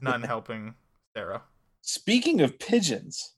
nun 0.00 0.22
helping 0.22 0.74
Sarah. 1.16 1.42
Speaking 1.80 2.40
of 2.40 2.58
pigeons, 2.58 3.34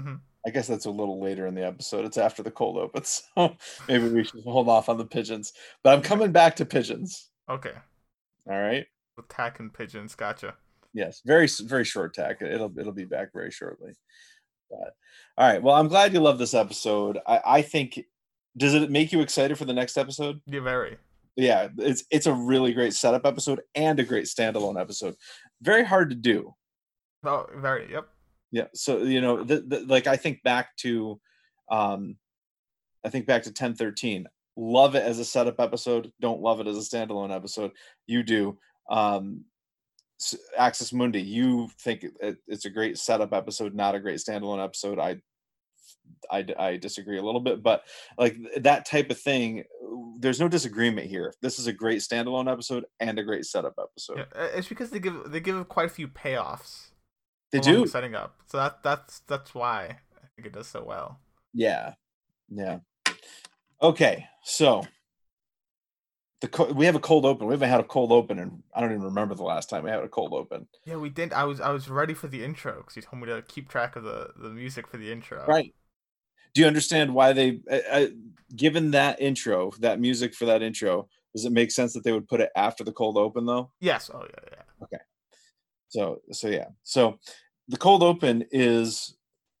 mm-hmm. 0.00 0.16
I 0.46 0.50
guess 0.50 0.66
that's 0.66 0.86
a 0.86 0.90
little 0.90 1.20
later 1.20 1.46
in 1.46 1.54
the 1.54 1.66
episode. 1.66 2.04
It's 2.04 2.18
after 2.18 2.42
the 2.42 2.50
cold 2.50 2.76
open, 2.76 3.04
so 3.04 3.56
maybe 3.88 4.08
we 4.08 4.24
should 4.24 4.44
hold 4.44 4.68
off 4.68 4.88
on 4.88 4.98
the 4.98 5.04
pigeons. 5.04 5.52
But 5.82 5.94
I'm 5.94 6.02
coming 6.02 6.32
back 6.32 6.56
to 6.56 6.64
pigeons. 6.64 7.30
Okay. 7.50 7.74
All 8.48 8.60
right. 8.60 8.86
Attack 9.18 9.60
and 9.60 9.72
pigeons, 9.72 10.14
gotcha. 10.14 10.54
Yes, 10.94 11.20
very 11.24 11.48
very 11.64 11.84
short 11.84 12.14
tack. 12.14 12.40
It'll 12.40 12.72
it'll 12.78 12.92
be 12.92 13.04
back 13.04 13.32
very 13.32 13.50
shortly. 13.50 13.92
All 14.70 15.48
right. 15.48 15.62
Well, 15.62 15.74
I'm 15.74 15.88
glad 15.88 16.12
you 16.12 16.20
love 16.20 16.38
this 16.38 16.54
episode. 16.54 17.18
I 17.26 17.40
I 17.44 17.62
think 17.62 18.00
does 18.56 18.74
it 18.74 18.90
make 18.90 19.12
you 19.12 19.20
excited 19.20 19.56
for 19.56 19.64
the 19.64 19.72
next 19.72 19.96
episode? 19.96 20.40
Yeah, 20.46 20.60
very 20.60 20.98
yeah, 21.38 21.68
it's 21.78 22.04
it's 22.10 22.26
a 22.26 22.32
really 22.34 22.72
great 22.74 22.94
setup 22.94 23.24
episode 23.24 23.60
and 23.76 24.00
a 24.00 24.04
great 24.04 24.24
standalone 24.24 24.78
episode. 24.78 25.14
Very 25.62 25.84
hard 25.84 26.10
to 26.10 26.16
do. 26.16 26.52
Oh, 27.24 27.46
very. 27.56 27.90
Yep. 27.92 28.08
Yeah. 28.50 28.64
So 28.74 28.98
you 28.98 29.20
know, 29.20 29.44
the, 29.44 29.60
the, 29.60 29.80
like 29.86 30.08
I 30.08 30.16
think 30.16 30.42
back 30.42 30.76
to, 30.78 31.20
um, 31.70 32.16
I 33.04 33.08
think 33.08 33.26
back 33.26 33.44
to 33.44 33.52
ten 33.52 33.76
thirteen. 33.76 34.26
Love 34.56 34.96
it 34.96 35.04
as 35.04 35.20
a 35.20 35.24
setup 35.24 35.60
episode. 35.60 36.10
Don't 36.20 36.40
love 36.40 36.58
it 36.58 36.66
as 36.66 36.76
a 36.76 36.80
standalone 36.80 37.34
episode. 37.34 37.70
You 38.08 38.24
do. 38.24 38.58
Um, 38.90 39.44
Axis 40.56 40.92
Mundi, 40.92 41.22
you 41.22 41.68
think 41.80 42.04
it, 42.20 42.38
it's 42.46 42.64
a 42.64 42.70
great 42.70 42.98
setup 42.98 43.32
episode, 43.32 43.74
not 43.74 43.94
a 43.94 44.00
great 44.00 44.18
standalone 44.18 44.62
episode. 44.62 44.98
I 44.98 45.20
I, 46.30 46.44
I 46.58 46.76
disagree 46.76 47.18
a 47.18 47.22
little 47.22 47.40
bit, 47.40 47.62
but 47.62 47.84
like 48.18 48.36
that 48.58 48.86
type 48.86 49.10
of 49.10 49.18
thing, 49.18 49.64
there's 50.18 50.40
no 50.40 50.48
disagreement 50.48 51.06
here. 51.06 51.32
This 51.40 51.58
is 51.58 51.66
a 51.66 51.72
great 51.72 52.00
standalone 52.00 52.50
episode 52.50 52.84
and 53.00 53.18
a 53.18 53.22
great 53.22 53.44
setup 53.46 53.74
episode. 53.80 54.18
Yeah, 54.18 54.42
uh, 54.42 54.48
it's 54.54 54.68
because 54.68 54.90
they 54.90 54.98
give 54.98 55.30
they 55.30 55.40
give 55.40 55.68
quite 55.68 55.86
a 55.86 55.92
few 55.92 56.08
payoffs. 56.08 56.88
They 57.50 57.60
do 57.60 57.86
setting 57.86 58.14
up, 58.14 58.36
so 58.46 58.58
that 58.58 58.82
that's 58.82 59.20
that's 59.20 59.54
why 59.54 59.98
I 60.16 60.26
think 60.36 60.46
it 60.46 60.52
does 60.52 60.66
so 60.66 60.84
well. 60.84 61.20
Yeah, 61.54 61.94
yeah. 62.50 62.80
Okay, 63.80 64.26
so 64.42 64.84
the 66.40 66.72
we 66.74 66.86
have 66.86 66.94
a 66.94 67.00
cold 67.00 67.24
open. 67.24 67.46
We 67.46 67.54
haven't 67.54 67.68
had 67.68 67.80
a 67.80 67.84
cold 67.84 68.12
open, 68.12 68.38
and 68.38 68.62
I 68.74 68.80
don't 68.80 68.90
even 68.90 69.02
remember 69.02 69.34
the 69.34 69.42
last 69.42 69.68
time 69.68 69.84
we 69.84 69.90
had 69.90 70.00
a 70.00 70.08
cold 70.08 70.32
open. 70.32 70.68
Yeah, 70.84 70.96
we 70.96 71.08
didn't. 71.08 71.32
I 71.32 71.44
was 71.44 71.60
I 71.60 71.70
was 71.70 71.88
ready 71.88 72.14
for 72.14 72.28
the 72.28 72.44
intro 72.44 72.76
because 72.78 72.96
you 72.96 73.02
told 73.02 73.22
me 73.22 73.28
to 73.28 73.42
keep 73.42 73.68
track 73.68 73.96
of 73.96 74.04
the 74.04 74.30
the 74.36 74.50
music 74.50 74.86
for 74.86 74.96
the 74.96 75.10
intro. 75.10 75.44
Right 75.46 75.74
do 76.54 76.62
you 76.62 76.66
understand 76.66 77.14
why 77.14 77.32
they 77.32 77.60
uh, 77.70 77.78
uh, 77.90 78.06
given 78.56 78.90
that 78.90 79.20
intro 79.20 79.70
that 79.80 80.00
music 80.00 80.34
for 80.34 80.46
that 80.46 80.62
intro 80.62 81.08
does 81.34 81.44
it 81.44 81.52
make 81.52 81.70
sense 81.70 81.92
that 81.92 82.04
they 82.04 82.12
would 82.12 82.28
put 82.28 82.40
it 82.40 82.50
after 82.56 82.84
the 82.84 82.92
cold 82.92 83.16
open 83.16 83.46
though 83.46 83.70
yes 83.80 84.10
oh 84.12 84.22
yeah 84.22 84.48
yeah 84.52 84.84
okay 84.84 85.02
so 85.88 86.20
so 86.32 86.48
yeah 86.48 86.66
so 86.82 87.18
the 87.68 87.76
cold 87.76 88.02
open 88.02 88.44
is 88.50 89.16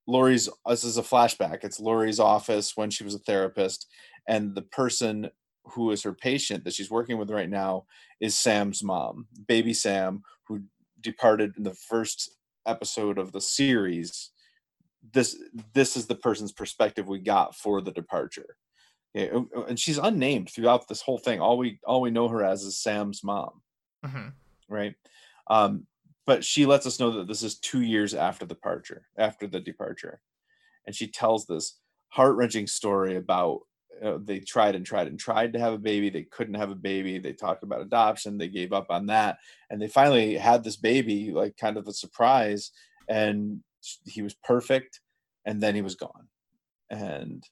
Laurie's 0.06 0.48
this 0.66 0.84
is 0.84 0.98
a 0.98 1.02
flashback 1.02 1.60
it's 1.62 1.80
Laurie's 1.80 2.20
office 2.20 2.76
when 2.76 2.90
she 2.90 3.04
was 3.04 3.14
a 3.14 3.20
therapist 3.20 3.86
and 4.26 4.54
the 4.54 4.62
person 4.62 5.30
who 5.72 5.90
is 5.90 6.02
her 6.02 6.12
patient 6.12 6.64
that 6.64 6.74
she's 6.74 6.90
working 6.90 7.18
with 7.18 7.30
right 7.30 7.50
now 7.50 7.86
is 8.20 8.36
Sam's 8.38 8.82
mom 8.82 9.26
baby 9.46 9.72
Sam 9.74 10.22
who 10.44 10.62
departed 11.00 11.56
in 11.56 11.62
the 11.62 11.74
first 11.74 12.30
episode 12.66 13.18
of 13.18 13.32
the 13.32 13.40
series 13.40 14.30
this 15.12 15.36
this 15.74 15.96
is 15.96 16.06
the 16.06 16.14
person's 16.14 16.52
perspective 16.52 17.06
we 17.08 17.18
got 17.20 17.54
for 17.54 17.80
the 17.80 17.92
departure. 17.92 18.56
Okay, 19.16 19.30
and 19.68 19.78
she's 19.78 19.98
unnamed 19.98 20.50
throughout 20.50 20.86
this 20.88 21.00
whole 21.00 21.18
thing. 21.18 21.40
All 21.40 21.56
we 21.56 21.78
all 21.84 22.00
we 22.00 22.10
know 22.10 22.28
her 22.28 22.44
as 22.44 22.62
is 22.62 22.78
Sam's 22.78 23.24
mom, 23.24 23.62
Mhm. 24.04 24.34
right? 24.68 24.94
Um, 25.48 25.86
but 26.26 26.44
she 26.44 26.66
lets 26.66 26.84
us 26.84 27.00
know 27.00 27.10
that 27.12 27.26
this 27.26 27.42
is 27.42 27.58
two 27.58 27.80
years 27.80 28.12
after 28.12 28.44
the 28.44 28.54
departure, 28.54 29.08
after 29.16 29.46
the 29.46 29.60
departure, 29.60 30.20
and 30.84 30.94
she 30.94 31.06
tells 31.08 31.46
this 31.46 31.80
heart 32.08 32.36
wrenching 32.36 32.66
story 32.66 33.16
about 33.16 33.60
uh, 34.02 34.18
they 34.22 34.40
tried 34.40 34.74
and 34.74 34.84
tried 34.84 35.06
and 35.06 35.18
tried 35.18 35.52
to 35.52 35.58
have 35.58 35.72
a 35.72 35.78
baby. 35.78 36.10
They 36.10 36.24
couldn't 36.24 36.54
have 36.54 36.70
a 36.70 36.76
baby. 36.76 37.18
They 37.18 37.32
talked 37.32 37.62
about 37.62 37.82
adoption. 37.82 38.38
They 38.38 38.48
gave 38.48 38.72
up 38.72 38.86
on 38.90 39.06
that, 39.06 39.38
and 39.70 39.80
they 39.80 39.88
finally 39.88 40.36
had 40.36 40.64
this 40.64 40.76
baby, 40.76 41.30
like 41.32 41.56
kind 41.56 41.76
of 41.76 41.88
a 41.88 41.92
surprise. 41.92 42.70
And 43.08 43.62
he 44.06 44.22
was 44.22 44.34
perfect, 44.34 45.00
and 45.44 45.60
then 45.60 45.74
he 45.74 45.82
was 45.82 45.94
gone. 45.94 46.28
And 46.90 47.44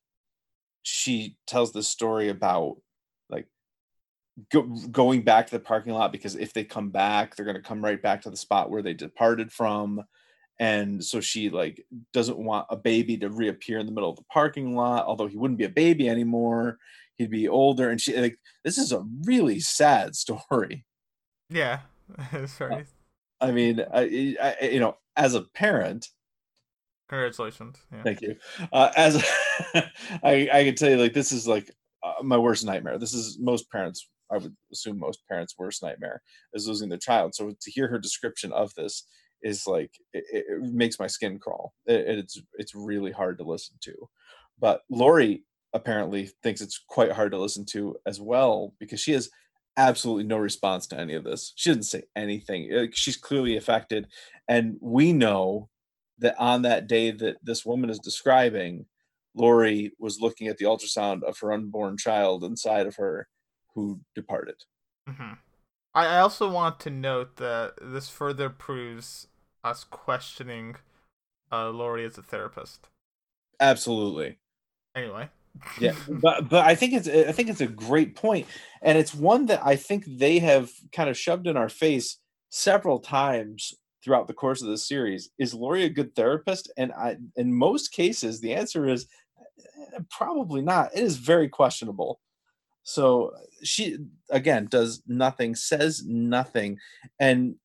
she 0.83 1.37
tells 1.47 1.73
this 1.73 1.89
story 1.89 2.29
about 2.29 2.77
like 3.29 3.47
go, 4.51 4.63
going 4.91 5.23
back 5.23 5.47
to 5.47 5.53
the 5.53 5.61
parking 5.61 5.93
lot 5.93 6.13
because 6.13 6.37
if 6.37 6.53
they 6.53 6.65
come 6.65 6.91
back, 6.91 7.35
they're 7.35 7.45
going 7.45 7.57
to 7.57 7.63
come 7.63 7.85
right 7.85 8.01
back 8.01 8.23
to 8.23 8.31
the 8.31 8.37
spot 8.37 8.71
where 8.71 8.83
they 8.83 8.95
departed 8.95 9.53
from 9.53 10.05
and 10.59 11.05
so 11.05 11.21
she 11.21 11.51
like 11.51 11.85
doesn't 12.13 12.39
want 12.39 12.67
a 12.71 12.77
baby 12.77 13.17
to 13.19 13.29
reappear 13.31 13.79
in 13.79 13.87
the 13.87 13.93
middle 13.93 14.11
of 14.11 14.17
the 14.17 14.25
parking 14.33 14.75
lot 14.75 15.05
although 15.07 15.27
he 15.27 15.37
wouldn't 15.37 15.59
be 15.59 15.65
a 15.65 15.69
baby 15.69 16.09
anymore 16.09 16.79
he'd 17.17 17.31
be 17.31 17.49
older 17.49 17.91
and 17.91 18.01
she 18.01 18.17
like 18.19 18.39
this 18.65 18.79
is 18.79 18.93
a 18.93 19.05
really 19.25 19.61
sad 19.61 20.15
story 20.17 20.85
Yeah. 21.51 21.81
Sorry. 22.47 22.87
i 23.41 23.51
mean 23.51 23.85
I, 23.93 24.37
I 24.61 24.67
you 24.67 24.81
know 24.81 24.97
as 25.17 25.35
a 25.35 25.43
parent 25.43 26.09
Congratulations. 27.09 27.77
Yeah. 27.93 28.03
thank 28.03 28.21
you 28.21 28.37
uh, 28.73 28.91
as 28.97 29.25
I, 30.25 30.49
I 30.53 30.65
can 30.65 30.75
tell 30.75 30.91
you 30.91 30.97
like 30.97 31.13
this 31.13 31.31
is 31.31 31.47
like 31.47 31.71
uh, 32.03 32.23
my 32.23 32.37
worst 32.37 32.65
nightmare 32.65 32.99
this 32.99 33.15
is 33.15 33.39
most 33.41 33.71
parents 33.71 34.09
i 34.33 34.37
would 34.39 34.55
assume 34.73 34.99
most 34.99 35.21
parents 35.29 35.55
worst 35.57 35.83
nightmare 35.85 36.21
is 36.53 36.67
losing 36.67 36.89
their 36.89 36.99
child 36.99 37.35
so 37.35 37.51
to 37.61 37.71
hear 37.71 37.87
her 37.89 37.99
description 37.99 38.51
of 38.53 38.75
this 38.75 39.07
is 39.47 39.67
like 39.67 39.93
it, 40.13 40.25
it 40.31 40.63
makes 40.73 40.99
my 40.99 41.07
skin 41.07 41.39
crawl. 41.39 41.73
It, 41.87 42.19
it's 42.19 42.41
it's 42.55 42.75
really 42.75 43.13
hard 43.13 43.39
to 43.39 43.45
listen 43.45 43.77
to. 43.83 43.95
But 44.59 44.83
Laurie 44.91 45.45
apparently 45.73 46.31
thinks 46.43 46.61
it's 46.61 46.83
quite 46.89 47.13
hard 47.13 47.33
to 47.33 47.39
listen 47.39 47.65
to 47.67 47.97
as 48.07 48.21
well 48.21 48.75
because 48.81 49.01
she 49.01 49.13
has 49.13 49.31
absolutely 49.77 50.25
no 50.25 50.39
response 50.39 50.87
to 50.89 50.99
any 50.99 51.15
of 51.15 51.25
this. 51.25 51.53
She 51.57 51.71
doesn't 51.71 51.85
say 51.85 52.05
anything. 52.17 52.91
She's 52.93 53.17
clearly 53.17 53.57
affected, 53.57 54.09
and 54.49 54.77
we 54.81 55.13
know 55.13 55.69
that 56.19 56.35
on 56.39 56.63
that 56.63 56.87
day 56.87 57.11
that 57.11 57.37
this 57.43 57.65
woman 57.65 57.91
is 57.91 57.99
describing, 57.99 58.87
Laurie 59.35 59.93
was 59.99 60.21
looking 60.21 60.49
at 60.49 60.57
the 60.57 60.65
ultrasound 60.65 61.23
of 61.23 61.39
her 61.41 61.53
unborn 61.53 61.99
child 61.99 62.43
inside 62.43 62.87
of 62.87 62.97
her, 62.97 63.29
who 63.75 64.01
departed. 64.15 64.57
Mm-hmm. 65.09 65.35
I 65.95 66.19
also 66.19 66.51
want 66.51 66.79
to 66.81 66.91
note 66.91 67.37
that 67.37 67.75
this 67.81 68.09
further 68.11 68.51
proves 68.51 69.29
us 69.67 69.85
questioning 69.85 70.77
uh, 71.53 71.71
Laurie 71.71 72.07
as 72.07 72.17
a 72.17 72.23
therapist. 72.23 72.89
Absolutely. 73.61 74.39
Anyway. 74.95 75.29
yeah, 75.81 75.95
but 76.09 76.49
but 76.49 76.67
I 76.67 76.75
think 76.75 76.93
it's 76.95 77.09
I 77.09 77.33
think 77.33 77.49
it's 77.49 77.61
a 77.61 77.67
great 77.67 78.15
point, 78.15 78.47
and 78.83 78.97
it's 78.97 79.15
one 79.15 79.47
that 79.47 79.61
I 79.65 79.77
think 79.77 80.05
they 80.07 80.39
have 80.39 80.71
kind 80.93 81.11
of 81.11 81.19
shoved 81.19 81.47
in 81.47 81.57
our 81.57 81.69
face 81.69 82.19
several 82.51 83.01
times 83.01 83.75
throughout 84.05 84.29
the 84.29 84.35
course 84.35 84.63
of 84.63 84.69
the 84.69 84.79
series. 84.79 85.31
Is 85.39 85.55
Laurie 85.55 85.85
a 85.85 85.91
good 85.91 86.15
therapist? 86.15 86.71
And 86.77 86.93
I, 86.93 87.17
in 87.37 87.53
most 87.53 87.93
cases, 87.93 88.41
the 88.41 88.55
answer 88.55 88.87
is 88.87 89.07
eh, 89.59 89.99
probably 90.11 90.63
not. 90.63 90.95
It 90.95 91.03
is 91.03 91.17
very 91.17 91.49
questionable. 91.49 92.21
So 92.85 93.33
she 93.65 93.97
again 94.31 94.69
does 94.71 95.03
nothing, 95.09 95.57
says 95.57 96.05
nothing, 96.07 96.79
and 97.19 97.57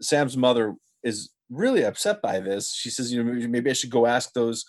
Sam's 0.00 0.36
mother 0.36 0.76
is 1.02 1.30
really 1.50 1.84
upset 1.84 2.22
by 2.22 2.40
this. 2.40 2.72
She 2.72 2.90
says, 2.90 3.12
you 3.12 3.22
know, 3.22 3.48
maybe 3.48 3.70
I 3.70 3.74
should 3.74 3.90
go 3.90 4.06
ask 4.06 4.32
those 4.32 4.64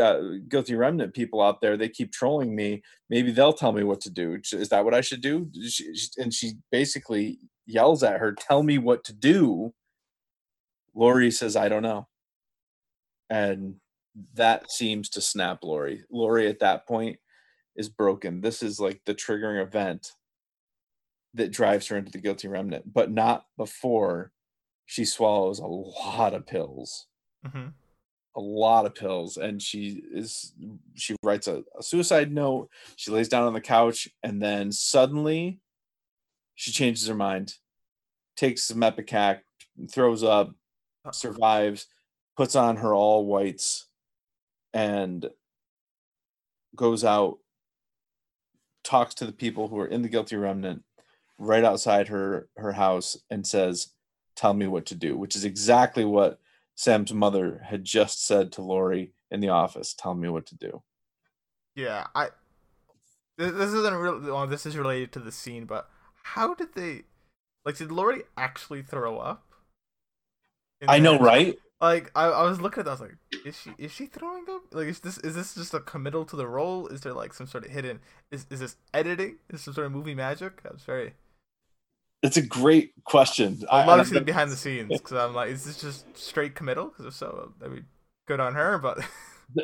uh, 0.00 0.20
guilty 0.48 0.74
remnant 0.76 1.14
people 1.14 1.42
out 1.42 1.60
there. 1.60 1.76
They 1.76 1.88
keep 1.88 2.12
trolling 2.12 2.54
me. 2.54 2.82
Maybe 3.08 3.32
they'll 3.32 3.52
tell 3.52 3.72
me 3.72 3.82
what 3.82 4.00
to 4.02 4.10
do. 4.10 4.38
Is 4.52 4.68
that 4.68 4.84
what 4.84 4.94
I 4.94 5.00
should 5.00 5.20
do? 5.20 5.50
And 6.18 6.32
she 6.32 6.52
basically 6.70 7.38
yells 7.66 8.02
at 8.02 8.20
her, 8.20 8.32
"Tell 8.32 8.62
me 8.62 8.78
what 8.78 9.04
to 9.04 9.12
do." 9.12 9.74
Laurie 10.94 11.30
says, 11.30 11.56
"I 11.56 11.68
don't 11.68 11.82
know," 11.82 12.08
and 13.28 13.76
that 14.34 14.70
seems 14.70 15.08
to 15.10 15.20
snap 15.20 15.64
Laurie. 15.64 16.04
Laurie 16.10 16.48
at 16.48 16.60
that 16.60 16.86
point 16.86 17.18
is 17.76 17.88
broken. 17.88 18.40
This 18.40 18.62
is 18.62 18.78
like 18.78 19.00
the 19.06 19.14
triggering 19.14 19.62
event 19.62 20.12
that 21.34 21.52
drives 21.52 21.86
her 21.88 21.96
into 21.96 22.12
the 22.12 22.18
guilty 22.18 22.48
remnant, 22.48 22.92
but 22.92 23.10
not 23.10 23.46
before 23.56 24.32
she 24.90 25.04
swallows 25.04 25.60
a 25.60 25.66
lot 25.66 26.34
of 26.34 26.44
pills. 26.44 27.06
Mm-hmm. 27.46 27.68
A 28.34 28.40
lot 28.40 28.86
of 28.86 28.94
pills, 28.96 29.36
and 29.36 29.62
she 29.62 30.02
is 30.12 30.52
she 30.94 31.14
writes 31.22 31.46
a, 31.46 31.62
a 31.78 31.82
suicide 31.82 32.32
note. 32.32 32.70
She 32.96 33.12
lays 33.12 33.28
down 33.28 33.44
on 33.44 33.52
the 33.52 33.60
couch, 33.60 34.08
and 34.24 34.42
then 34.42 34.72
suddenly 34.72 35.60
she 36.56 36.72
changes 36.72 37.06
her 37.06 37.14
mind, 37.14 37.54
takes 38.36 38.64
some 38.64 38.80
Ipecac, 38.80 39.42
throws 39.92 40.24
up, 40.24 40.50
survives, 41.12 41.86
puts 42.36 42.56
on 42.56 42.76
her 42.78 42.92
all 42.92 43.26
whites, 43.26 43.86
and 44.74 45.30
goes 46.74 47.04
out 47.04 47.38
talks 48.82 49.14
to 49.14 49.26
the 49.26 49.32
people 49.32 49.68
who 49.68 49.78
are 49.78 49.86
in 49.86 50.02
the 50.02 50.08
guilty 50.08 50.34
remnant 50.34 50.82
right 51.38 51.62
outside 51.62 52.08
her 52.08 52.48
her 52.56 52.72
house 52.72 53.16
and 53.30 53.46
says, 53.46 53.92
"Tell 54.40 54.54
me 54.54 54.66
what 54.66 54.86
to 54.86 54.94
do," 54.94 55.18
which 55.18 55.36
is 55.36 55.44
exactly 55.44 56.02
what 56.02 56.40
Sam's 56.74 57.12
mother 57.12 57.60
had 57.66 57.84
just 57.84 58.24
said 58.24 58.50
to 58.52 58.62
Laurie 58.62 59.12
in 59.30 59.40
the 59.40 59.50
office. 59.50 59.92
Tell 59.92 60.14
me 60.14 60.30
what 60.30 60.46
to 60.46 60.54
do. 60.54 60.82
Yeah, 61.76 62.06
I. 62.14 62.28
This 63.36 63.52
isn't 63.52 63.94
really. 63.94 64.30
Well, 64.30 64.46
this 64.46 64.64
is 64.64 64.78
related 64.78 65.12
to 65.12 65.18
the 65.18 65.30
scene, 65.30 65.66
but 65.66 65.90
how 66.22 66.54
did 66.54 66.74
they? 66.74 67.02
Like, 67.66 67.76
did 67.76 67.92
Laurie 67.92 68.22
actually 68.38 68.82
throw 68.82 69.18
up? 69.18 69.44
I 70.88 71.00
know, 71.00 71.18
right? 71.18 71.58
like 71.80 72.10
I, 72.14 72.26
I 72.26 72.42
was 72.44 72.60
looking 72.60 72.80
at 72.80 72.84
that, 72.86 72.90
I 72.90 72.94
was 72.94 73.00
like, 73.00 73.16
is 73.44 73.58
she 73.58 73.72
is 73.78 73.92
she 73.92 74.06
throwing 74.06 74.44
up? 74.50 74.62
Like 74.72 74.86
is 74.86 75.00
this 75.00 75.18
is 75.18 75.34
this 75.34 75.54
just 75.54 75.74
a 75.74 75.80
committal 75.80 76.24
to 76.26 76.36
the 76.36 76.46
role? 76.46 76.86
Is 76.88 77.00
there 77.00 77.12
like 77.12 77.32
some 77.32 77.46
sort 77.46 77.64
of 77.64 77.70
hidden 77.70 78.00
is 78.30 78.46
is 78.50 78.60
this 78.60 78.76
editing? 78.92 79.38
Is 79.48 79.52
this 79.52 79.62
some 79.62 79.74
sort 79.74 79.86
of 79.86 79.92
movie 79.92 80.14
magic? 80.14 80.60
I 80.64 80.72
was 80.72 80.82
very 80.82 81.14
It's 82.22 82.36
a 82.36 82.42
great 82.42 82.92
question. 83.04 83.62
I 83.70 83.84
love 83.84 84.00
to 84.00 84.04
see 84.06 84.14
the 84.14 84.20
behind 84.20 84.50
the 84.50 84.56
scenes 84.56 84.88
because 84.90 85.12
I'm 85.12 85.34
like, 85.34 85.50
is 85.50 85.64
this 85.64 85.80
just 85.80 86.04
straight 86.16 86.54
committal? 86.54 86.86
Because 86.86 87.06
if 87.06 87.14
so, 87.14 87.52
I 87.64 87.68
mean, 87.68 87.86
good 88.26 88.40
on 88.40 88.54
her. 88.54 88.78
But 88.78 88.98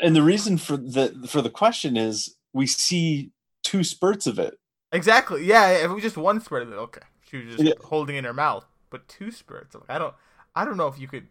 and 0.03 0.17
the 0.17 0.23
reason 0.23 0.59
for 0.59 0.77
the 0.77 1.27
for 1.29 1.43
the 1.43 1.51
question 1.51 1.97
is 1.97 2.37
we 2.53 2.67
see 2.67 3.33
two 3.63 3.85
spurts 3.85 4.27
of 4.27 4.39
it. 4.39 4.59
Exactly. 4.93 5.45
Yeah. 5.45 5.69
If 5.71 5.91
it 5.91 5.95
was 5.95 6.03
just 6.03 6.17
one 6.17 6.41
spurt, 6.41 6.69
okay, 6.69 7.01
she 7.29 7.39
was 7.39 7.57
just 7.57 7.65
yeah. 7.65 7.75
holding 7.85 8.17
in 8.17 8.25
her 8.25 8.33
mouth. 8.33 8.65
But 8.89 9.09
two 9.09 9.31
spurts, 9.33 9.75
I 9.89 9.99
don't, 9.99 10.15
I 10.55 10.65
don't 10.65 10.77
know 10.77 10.87
if 10.87 10.99
you 10.99 11.09
could 11.09 11.27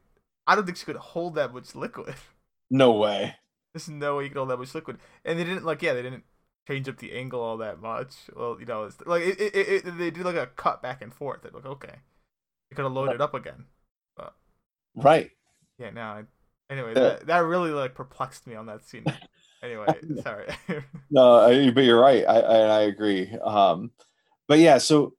I 0.48 0.56
don't 0.56 0.66
think 0.66 0.78
she 0.78 0.86
could 0.86 0.96
hold 0.96 1.36
that 1.36 1.54
much 1.54 1.76
liquid. 1.76 2.16
No 2.70 2.94
way. 2.94 3.36
There's 3.74 3.88
no 3.88 4.18
way 4.18 4.24
you 4.24 4.30
could 4.30 4.38
hold 4.38 4.50
that 4.50 4.58
much 4.58 4.74
liquid. 4.74 4.98
And 5.24 5.38
they 5.38 5.44
didn't 5.44 5.66
like, 5.66 5.82
yeah, 5.82 5.94
they 5.94 6.02
didn't 6.02 6.24
change 6.68 6.90
up 6.90 6.98
the 6.98 7.14
angle 7.14 7.42
all 7.42 7.58
that 7.58 7.82
much. 7.82 8.14
Well, 8.36 8.58
you 8.60 8.66
know, 8.66 8.86
it's 8.86 8.98
like 9.06 9.24
it, 9.24 9.40
it, 9.40 9.56
it, 9.56 9.98
they 9.98 10.12
do 10.12 10.24
like 10.24 10.36
a 10.36 10.48
cut 10.48 10.82
back 10.82 11.02
and 11.02 11.14
forth. 11.14 11.42
They're 11.42 11.52
like, 11.52 11.66
okay, 11.66 11.96
you 12.70 12.76
could 12.76 12.84
have 12.84 12.92
loaded 12.92 13.22
up 13.22 13.34
again. 13.34 13.66
But 14.16 14.34
right. 14.96 15.32
Yeah. 15.78 15.92
Now, 15.92 16.24
anyway, 16.70 16.94
that 16.94 17.28
that 17.28 17.40
really 17.40 17.72
like 17.72 17.96
perplexed 17.96 18.48
me 18.48 18.56
on 18.56 18.66
that 18.68 18.84
scene. 18.84 19.06
anyway, 19.64 19.88
sorry. 20.24 20.48
no, 21.10 21.72
but 21.74 21.84
you're 21.84 22.00
right. 22.02 22.26
I, 22.28 22.40
I 22.40 22.58
I 22.58 22.82
agree. 22.82 23.32
Um, 23.44 23.92
but 24.48 24.60
yeah. 24.60 24.78
So, 24.78 25.14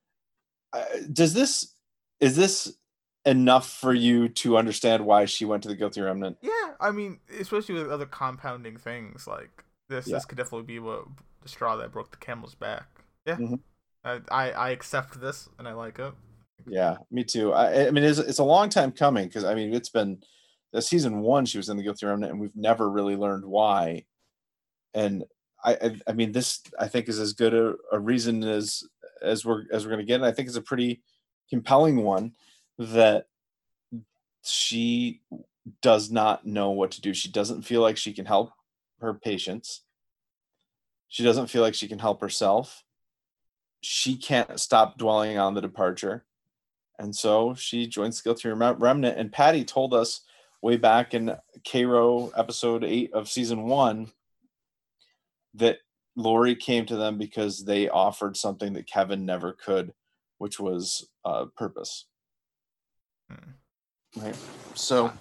uh, 0.73 0.85
does 1.13 1.35
this 1.35 1.75
is 2.21 2.37
this 2.37 2.77
enough 3.27 3.69
for 3.69 3.93
you 3.93 4.29
to 4.29 4.57
understand 4.57 5.05
why 5.05 5.25
she 5.25 5.45
went 5.45 5.65
to 5.65 5.69
the 5.69 5.75
guilty 5.75 6.01
remnant. 6.01 6.39
Yeah, 6.41 6.75
I 6.81 6.93
mean, 6.93 7.19
especially 7.39 7.75
with 7.75 7.91
other 7.91 8.07
compounding 8.07 8.77
things 8.77 9.27
like 9.27 9.65
this. 9.89 10.07
Yeah. 10.07 10.17
This 10.17 10.25
could 10.25 10.39
definitely 10.39 10.67
be 10.67 10.79
what 10.79 11.07
the 11.47 11.53
straw 11.53 11.77
that 11.77 11.93
broke 11.93 12.11
the 12.11 12.17
camel's 12.17 12.55
back. 12.55 12.87
Yeah, 13.25 13.37
mm-hmm. 13.37 13.55
I, 14.05 14.21
I, 14.31 14.51
I 14.51 14.71
accept 14.71 15.21
this 15.21 15.49
and 15.59 15.69
I 15.69 15.73
like 15.73 15.99
it. 15.99 16.13
Yeah, 16.67 16.97
me 17.11 17.23
too. 17.23 17.53
I, 17.53 17.87
I 17.87 17.91
mean, 17.91 18.05
it's 18.05 18.19
it's 18.19 18.41
a 18.41 18.45
long 18.45 18.69
time 18.69 18.91
coming 18.91 19.27
because 19.27 19.45
I 19.45 19.55
mean, 19.55 19.73
it's 19.73 19.89
been 19.89 20.19
the 20.73 20.83
season 20.83 21.21
one 21.21 21.47
she 21.47 21.59
was 21.59 21.69
in 21.69 21.77
the 21.77 21.83
guilty 21.83 22.07
remnant 22.07 22.33
and 22.33 22.41
we've 22.41 22.57
never 22.57 22.91
really 22.91 23.17
learned 23.17 23.45
why. 23.45 24.05
And 24.95 25.25
I, 25.65 25.75
I, 25.75 26.01
I 26.09 26.13
mean, 26.13 26.33
this 26.33 26.63
I 26.79 26.89
think 26.89 27.09
is 27.09 27.21
as 27.21 27.33
good 27.33 27.55
a, 27.55 27.75
a 27.93 28.01
reason 28.01 28.43
as 28.43 28.83
as 29.23 29.45
we're 29.45 29.65
as 29.73 29.85
we're 29.85 29.93
going 29.93 30.05
to 30.05 30.07
get. 30.07 30.17
And 30.17 30.25
I 30.25 30.33
think 30.33 30.49
it's 30.49 30.57
a 30.57 30.63
pretty 30.63 31.03
compelling 31.49 32.03
one 32.03 32.33
that 32.79 33.27
she 34.43 35.23
does 35.83 36.11
not 36.11 36.45
know 36.47 36.71
what 36.71 36.91
to 36.93 37.01
do. 37.01 37.15
She 37.15 37.31
doesn't 37.31 37.63
feel 37.63 37.81
like 37.81 37.97
she 37.97 38.13
can 38.13 38.27
help 38.27 38.51
her 39.01 39.15
patients. 39.15 39.83
She 41.09 41.23
doesn't 41.23 41.49
feel 41.49 41.63
like 41.63 41.75
she 41.75 41.89
can 41.89 41.99
help 41.99 42.21
herself. 42.21 42.85
She 43.81 44.17
can't 44.17 44.59
stop 44.59 44.99
dwelling 44.99 45.39
on 45.39 45.55
the 45.55 45.61
departure. 45.61 46.25
And 46.99 47.15
so 47.15 47.55
she 47.55 47.87
joins 47.87 48.21
the 48.21 48.29
Guilty 48.29 48.49
Remnant. 48.49 49.19
And 49.19 49.33
Patty 49.33 49.65
told 49.65 49.95
us 49.95 50.23
way 50.63 50.77
back 50.77 51.15
in 51.15 51.37
Cairo 51.65 52.31
episode 52.37 52.83
eight 52.85 53.13
of 53.13 53.29
season 53.29 53.65
one 53.65 54.11
that 55.55 55.79
Laurie 56.17 56.57
came 56.57 56.87
to 56.87 56.97
them 56.97 57.19
because 57.19 57.65
they 57.65 57.89
offered 57.89 58.37
something 58.37 58.73
that 58.73 58.87
Kevin 58.87 59.27
never 59.27 59.53
could, 59.53 59.93
which 60.39 60.59
was 60.59 61.09
uh, 61.25 61.47
purpose. 61.57 62.07
Hmm. 63.31 63.51
Right. 64.21 64.37
So, 64.75 65.13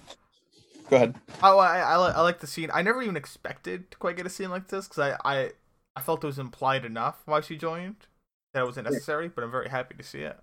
go 0.88 0.96
ahead. 0.96 1.14
Oh, 1.42 1.58
I, 1.58 1.80
I, 1.80 1.94
I 1.94 2.20
like 2.22 2.40
the 2.40 2.46
scene. 2.46 2.70
I 2.72 2.80
never 2.80 3.02
even 3.02 3.16
expected 3.16 3.90
to 3.90 3.98
quite 3.98 4.16
get 4.16 4.26
a 4.26 4.30
scene 4.30 4.50
like 4.50 4.68
this 4.68 4.88
because 4.88 5.16
I, 5.24 5.30
I 5.30 5.50
I 5.96 6.02
felt 6.02 6.22
it 6.22 6.26
was 6.26 6.38
implied 6.38 6.84
enough 6.84 7.22
why 7.24 7.40
she 7.40 7.56
joined 7.56 8.06
that 8.52 8.60
it 8.62 8.66
wasn't 8.66 8.90
necessary. 8.90 9.28
But 9.28 9.42
I'm 9.42 9.50
very 9.50 9.70
happy 9.70 9.94
to 9.96 10.02
see 10.02 10.20
it. 10.20 10.38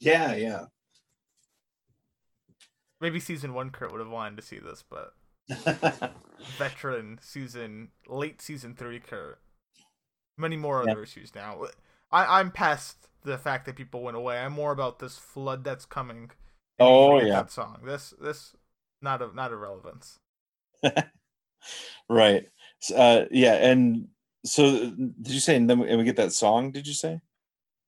Yeah, 0.00 0.34
yeah. 0.34 0.64
Maybe 3.00 3.20
season 3.20 3.54
one 3.54 3.70
Kurt 3.70 3.92
would 3.92 4.00
have 4.00 4.10
wanted 4.10 4.36
to 4.36 4.42
see 4.42 4.58
this, 4.58 4.82
but 4.88 5.14
veteran 6.58 7.18
season 7.22 7.88
late 8.08 8.40
season 8.42 8.74
three 8.74 8.98
Kurt. 8.98 9.38
Many 10.36 10.56
more 10.56 10.82
other 10.82 11.02
issues 11.02 11.34
now. 11.34 11.64
I, 12.10 12.40
I'm 12.40 12.50
past 12.50 13.08
the 13.24 13.38
fact 13.38 13.66
that 13.66 13.76
people 13.76 14.02
went 14.02 14.16
away. 14.16 14.38
I'm 14.38 14.52
more 14.52 14.72
about 14.72 14.98
this 14.98 15.18
flood 15.18 15.64
that's 15.64 15.84
coming. 15.84 16.30
Oh 16.80 17.20
yeah, 17.20 17.34
that 17.34 17.50
song. 17.50 17.80
This 17.84 18.14
this 18.20 18.54
not 19.02 19.20
a 19.20 19.34
not 19.34 19.52
irrelevance. 19.52 20.18
right. 22.08 22.46
Uh, 22.94 23.24
yeah, 23.30 23.54
and 23.54 24.08
so 24.44 24.90
did 24.90 25.32
you 25.32 25.40
say? 25.40 25.56
And 25.56 25.68
then 25.68 25.80
we, 25.80 25.88
and 25.88 25.98
we 25.98 26.04
get 26.04 26.16
that 26.16 26.32
song. 26.32 26.70
Did 26.70 26.86
you 26.86 26.94
say? 26.94 27.20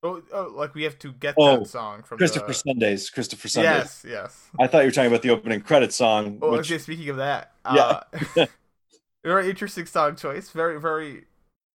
Oh, 0.03 0.23
oh, 0.33 0.53
like 0.55 0.75
we 0.75 0.85
have 0.85 0.99
to 1.01 1.13
get 1.13 1.35
oh, 1.37 1.59
that 1.59 1.67
song 1.67 2.03
from 2.03 2.19
Christopher 2.19 2.47
the... 2.47 2.55
Sundays. 2.55 3.11
Christopher 3.11 3.49
Sundays. 3.49 3.73
Yes, 3.73 4.07
yes. 4.09 4.51
I 4.59 4.67
thought 4.67 4.81
you 4.81 4.87
were 4.87 4.93
talking 4.93 5.11
about 5.11 5.23
the 5.23 5.31
opening 5.31 5.61
credit 5.61 5.93
song. 5.93 6.39
Oh, 6.41 6.53
which... 6.53 6.71
okay. 6.71 6.79
Speaking 6.79 7.11
of 7.11 7.19
that, 7.19 7.53
yeah, 7.73 8.01
uh, 8.39 8.47
very 9.25 9.51
interesting 9.51 9.87
song 9.87 10.17
choice. 10.17 10.51
Very, 10.51 10.81
very 10.81 11.25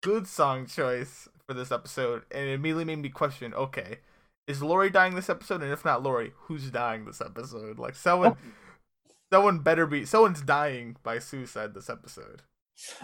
good 0.02 0.28
song 0.28 0.66
choice 0.66 1.30
for 1.48 1.54
this 1.54 1.72
episode, 1.72 2.24
and 2.32 2.50
it 2.50 2.54
immediately 2.54 2.86
made 2.86 3.00
me 3.00 3.10
question: 3.10 3.54
Okay, 3.54 4.00
is 4.48 4.64
Laurie 4.64 4.90
dying 4.90 5.14
this 5.14 5.30
episode? 5.30 5.62
And 5.62 5.72
if 5.72 5.86
not 5.86 6.02
Laurie, 6.02 6.34
who's 6.36 6.72
dying 6.72 7.06
this 7.06 7.22
episode? 7.22 7.78
Like 7.78 7.96
someone, 7.96 8.32
oh. 8.32 9.12
someone 9.32 9.60
better 9.60 9.86
be. 9.86 10.04
Someone's 10.04 10.42
dying 10.42 10.98
by 11.04 11.20
suicide 11.20 11.76
this 11.76 11.92
episode. 11.92 12.42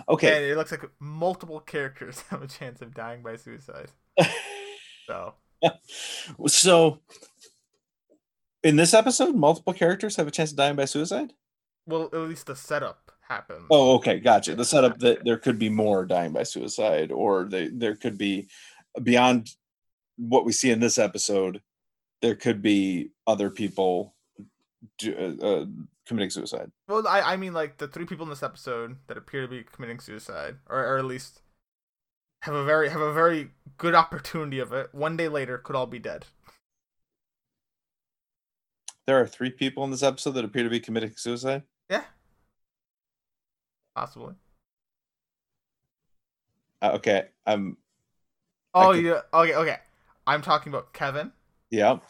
Okay, 0.10 0.36
and 0.36 0.46
it 0.46 0.58
looks 0.58 0.72
like 0.72 0.84
multiple 1.00 1.60
characters 1.60 2.22
have 2.30 2.42
a 2.42 2.48
chance 2.48 2.82
of 2.82 2.94
dying 2.94 3.24
by 3.24 3.36
suicide. 3.36 3.90
So, 5.08 5.34
so 6.48 7.00
in 8.64 8.76
this 8.76 8.94
episode, 8.94 9.36
multiple 9.36 9.74
characters 9.74 10.16
have 10.16 10.28
a 10.28 10.32
chance 10.32 10.52
of 10.52 10.58
dying 10.58 10.76
by 10.76 10.86
suicide. 10.86 11.34
Well, 11.86 12.10
at 12.14 12.20
least 12.20 12.46
the 12.46 12.56
setup 12.56 13.12
happens. 13.28 13.68
Oh, 13.70 13.96
okay, 13.96 14.20
gotcha. 14.20 14.56
The 14.56 14.66
setup 14.66 15.00
that 15.00 15.24
there 15.26 15.38
could 15.38 15.58
be 15.58 15.70
more 15.70 16.06
dying 16.06 16.32
by 16.32 16.44
suicide, 16.44 17.12
or 17.12 17.46
they, 17.46 17.68
there 17.68 17.96
could 17.96 18.18
be 18.18 18.48
beyond 19.02 19.50
what 20.18 20.46
we 20.46 20.52
see 20.52 20.72
in 20.72 20.80
this 20.80 20.98
episode. 20.98 21.62
There 22.22 22.36
could 22.36 22.62
be 22.62 23.10
other 23.26 23.50
people 23.50 24.16
do, 24.98 25.38
uh, 25.42 25.46
uh, 25.46 25.66
committing 26.06 26.30
suicide. 26.30 26.72
Well, 26.88 27.08
I, 27.08 27.22
I 27.22 27.38
mean, 27.38 27.54
like 27.54 27.78
the 27.78 27.88
three 27.88 28.06
people 28.06 28.24
in 28.24 28.30
this 28.30 28.44
episode 28.44 28.98
that 29.08 29.18
appear 29.18 29.42
to 29.42 29.48
be 29.48 29.64
committing 29.64 30.00
suicide, 30.00 30.58
or, 30.70 30.80
or 30.80 30.98
at 30.98 31.06
least 31.06 31.42
have 32.42 32.56
a 32.56 32.64
very 32.64 32.90
have 32.90 33.02
a 33.02 33.14
very 33.14 33.52
good 33.78 33.96
opportunity 33.96 34.60
of 34.60 34.74
it. 34.74 34.90
One 34.94 35.16
day 35.18 35.28
later, 35.28 35.58
could 35.58 35.76
all 35.76 35.88
be 35.88 36.00
dead. 36.00 36.26
There 39.08 39.20
are 39.20 39.28
three 39.28 39.50
people 39.50 39.84
in 39.84 39.92
this 39.92 40.04
episode 40.04 40.32
that 40.32 40.46
appear 40.46 40.64
to 40.64 40.70
be 40.70 40.80
committing 40.80 41.14
suicide. 41.16 41.64
Yeah, 41.90 42.04
possibly. 43.96 44.36
Uh, 46.82 46.92
okay, 46.94 47.26
I'm. 47.46 47.78
Oh 48.74 48.94
could... 48.94 49.04
yeah. 49.04 49.22
Okay. 49.34 49.56
Okay. 49.56 49.78
I'm 50.28 50.42
talking 50.42 50.72
about 50.72 50.94
Kevin. 50.94 51.32
Yep. 51.72 52.04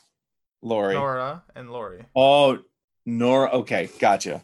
Laurie. 0.62 0.93
Nora 0.93 1.43
and 1.56 1.71
Laurie. 1.71 2.06
Oh, 2.15 2.60
Nora. 3.05 3.49
Okay, 3.51 3.89
gotcha. 3.99 4.43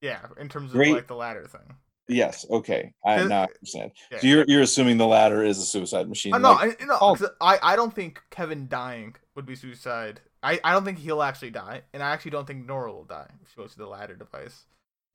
Yeah, 0.00 0.20
in 0.38 0.48
terms 0.48 0.70
of 0.70 0.76
Great. 0.76 0.94
like 0.94 1.06
the 1.06 1.16
ladder 1.16 1.46
thing. 1.46 1.76
Yes. 2.08 2.44
Okay. 2.50 2.92
I 3.04 3.24
now 3.24 3.42
understand. 3.44 3.92
Yeah. 4.10 4.18
So 4.18 4.26
you're 4.26 4.44
you're 4.48 4.62
assuming 4.62 4.98
the 4.98 5.06
ladder 5.06 5.44
is 5.44 5.58
a 5.58 5.64
suicide 5.64 6.08
machine. 6.08 6.34
Uh, 6.34 6.38
no, 6.38 6.52
like, 6.52 6.82
I, 6.82 6.84
no. 6.84 6.98
Oh. 7.00 7.16
I 7.40 7.58
I 7.62 7.76
don't 7.76 7.94
think 7.94 8.20
Kevin 8.30 8.66
dying 8.68 9.14
would 9.36 9.46
be 9.46 9.54
suicide. 9.54 10.20
I, 10.42 10.58
I 10.64 10.72
don't 10.72 10.84
think 10.84 10.98
he'll 10.98 11.22
actually 11.22 11.50
die, 11.50 11.82
and 11.92 12.02
I 12.02 12.10
actually 12.10 12.30
don't 12.30 12.46
think 12.46 12.66
Nora 12.66 12.92
will 12.92 13.04
die 13.04 13.28
if 13.42 13.50
she 13.50 13.56
goes 13.56 13.72
to 13.72 13.78
the 13.78 13.86
ladder 13.86 14.16
device. 14.16 14.64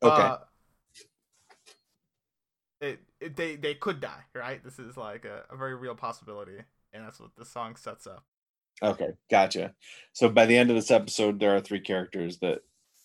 Okay. 0.04 0.22
Uh, 0.22 0.38
it, 2.80 3.00
it 3.20 3.36
they 3.36 3.56
they 3.56 3.74
could 3.74 4.00
die, 4.00 4.24
right? 4.34 4.64
This 4.64 4.80
is 4.80 4.96
like 4.96 5.26
a, 5.26 5.44
a 5.50 5.58
very 5.58 5.76
real 5.76 5.96
possibility, 5.96 6.60
and 6.94 7.04
that's 7.04 7.20
what 7.20 7.36
the 7.36 7.46
song 7.46 7.76
sets 7.76 8.06
up. 8.06 8.24
Okay, 8.84 9.12
gotcha. 9.30 9.74
So 10.14 10.30
by 10.30 10.46
the 10.46 10.58
end 10.58 10.70
of 10.70 10.76
this 10.76 10.92
episode, 10.92 11.40
there 11.40 11.56
are 11.56 11.62
three 11.62 11.80
characters 11.80 12.40
that 12.40 12.62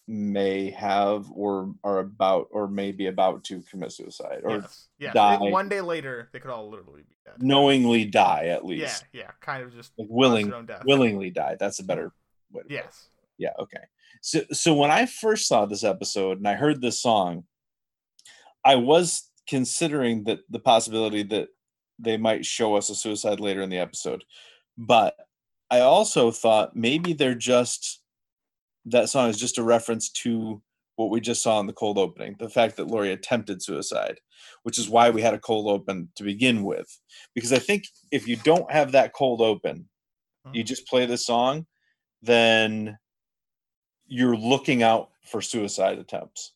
may 0.09 0.71
have 0.71 1.31
or 1.33 1.73
are 1.85 2.01
about 2.01 2.49
or 2.51 2.67
may 2.67 2.91
be 2.91 3.07
about 3.07 3.45
to 3.45 3.63
commit 3.71 3.93
suicide 3.93 4.41
or 4.43 4.57
yes, 4.59 4.89
yes. 4.99 5.15
die. 5.15 5.37
One 5.37 5.69
day 5.69 5.81
later, 5.81 6.29
they 6.33 6.41
could 6.41 6.51
all 6.51 6.69
literally 6.69 7.03
be 7.03 7.15
dead. 7.25 7.41
Knowingly 7.41 8.05
die, 8.05 8.47
at 8.47 8.65
least. 8.65 9.05
Yeah, 9.13 9.23
yeah, 9.23 9.31
kind 9.41 9.63
of 9.63 9.73
just 9.73 9.93
like 9.97 10.09
willing, 10.11 10.53
willingly 10.85 11.31
die. 11.31 11.57
That's 11.61 11.79
a 11.79 11.85
better 11.85 12.13
way. 12.51 12.63
yes. 12.69 13.07
Yeah. 13.39 13.53
Okay. 13.59 13.79
So, 14.21 14.43
so 14.53 14.75
when 14.75 14.91
I 14.91 15.07
first 15.07 15.47
saw 15.47 15.65
this 15.65 15.85
episode 15.85 16.39
and 16.39 16.49
I 16.49 16.55
heard 16.55 16.83
this 16.83 17.01
song, 17.01 17.45
I 18.65 18.75
was 18.77 19.31
considering 19.49 20.25
that 20.25 20.41
the 20.51 20.59
possibility 20.59 21.23
that 21.23 21.49
they 21.99 22.17
might 22.17 22.45
show 22.45 22.75
us 22.75 22.91
a 22.91 22.95
suicide 22.95 23.41
later 23.41 23.63
in 23.63 23.71
the 23.71 23.79
episode, 23.79 24.25
but 24.77 25.15
I 25.71 25.81
also 25.81 26.31
thought 26.31 26.75
maybe 26.75 27.13
they're 27.13 27.35
just 27.35 28.01
that 28.87 29.09
song 29.09 29.29
is 29.29 29.39
just 29.39 29.59
a 29.59 29.63
reference 29.63 30.09
to 30.09 30.63
what 30.97 31.11
we 31.11 31.21
just 31.21 31.43
saw 31.43 31.61
in 31.61 31.67
the 31.67 31.73
cold 31.73 31.97
opening 31.97 32.37
the 32.39 32.49
fact 32.49 32.77
that 32.77 32.89
Laurie 32.89 33.13
attempted 33.13 33.63
suicide, 33.63 34.21
which 34.65 34.79
is 34.79 34.89
why 34.89 35.11
we 35.11 35.23
had 35.23 35.35
a 35.35 35.39
cold 35.39 35.67
open 35.67 36.09
to 36.17 36.23
begin 36.23 36.63
with. 36.63 36.99
Because 37.35 37.53
I 37.53 37.59
think 37.59 37.85
if 38.11 38.29
you 38.29 38.37
don't 38.37 38.71
have 38.71 38.93
that 38.93 39.13
cold 39.15 39.41
open, 39.41 39.89
you 40.53 40.61
mm-hmm. 40.61 40.67
just 40.67 40.87
play 40.87 41.07
the 41.07 41.17
song, 41.17 41.67
then 42.23 42.99
you're 44.07 44.37
looking 44.37 44.83
out 44.83 45.11
for 45.25 45.41
suicide 45.41 45.99
attempts. 45.99 46.53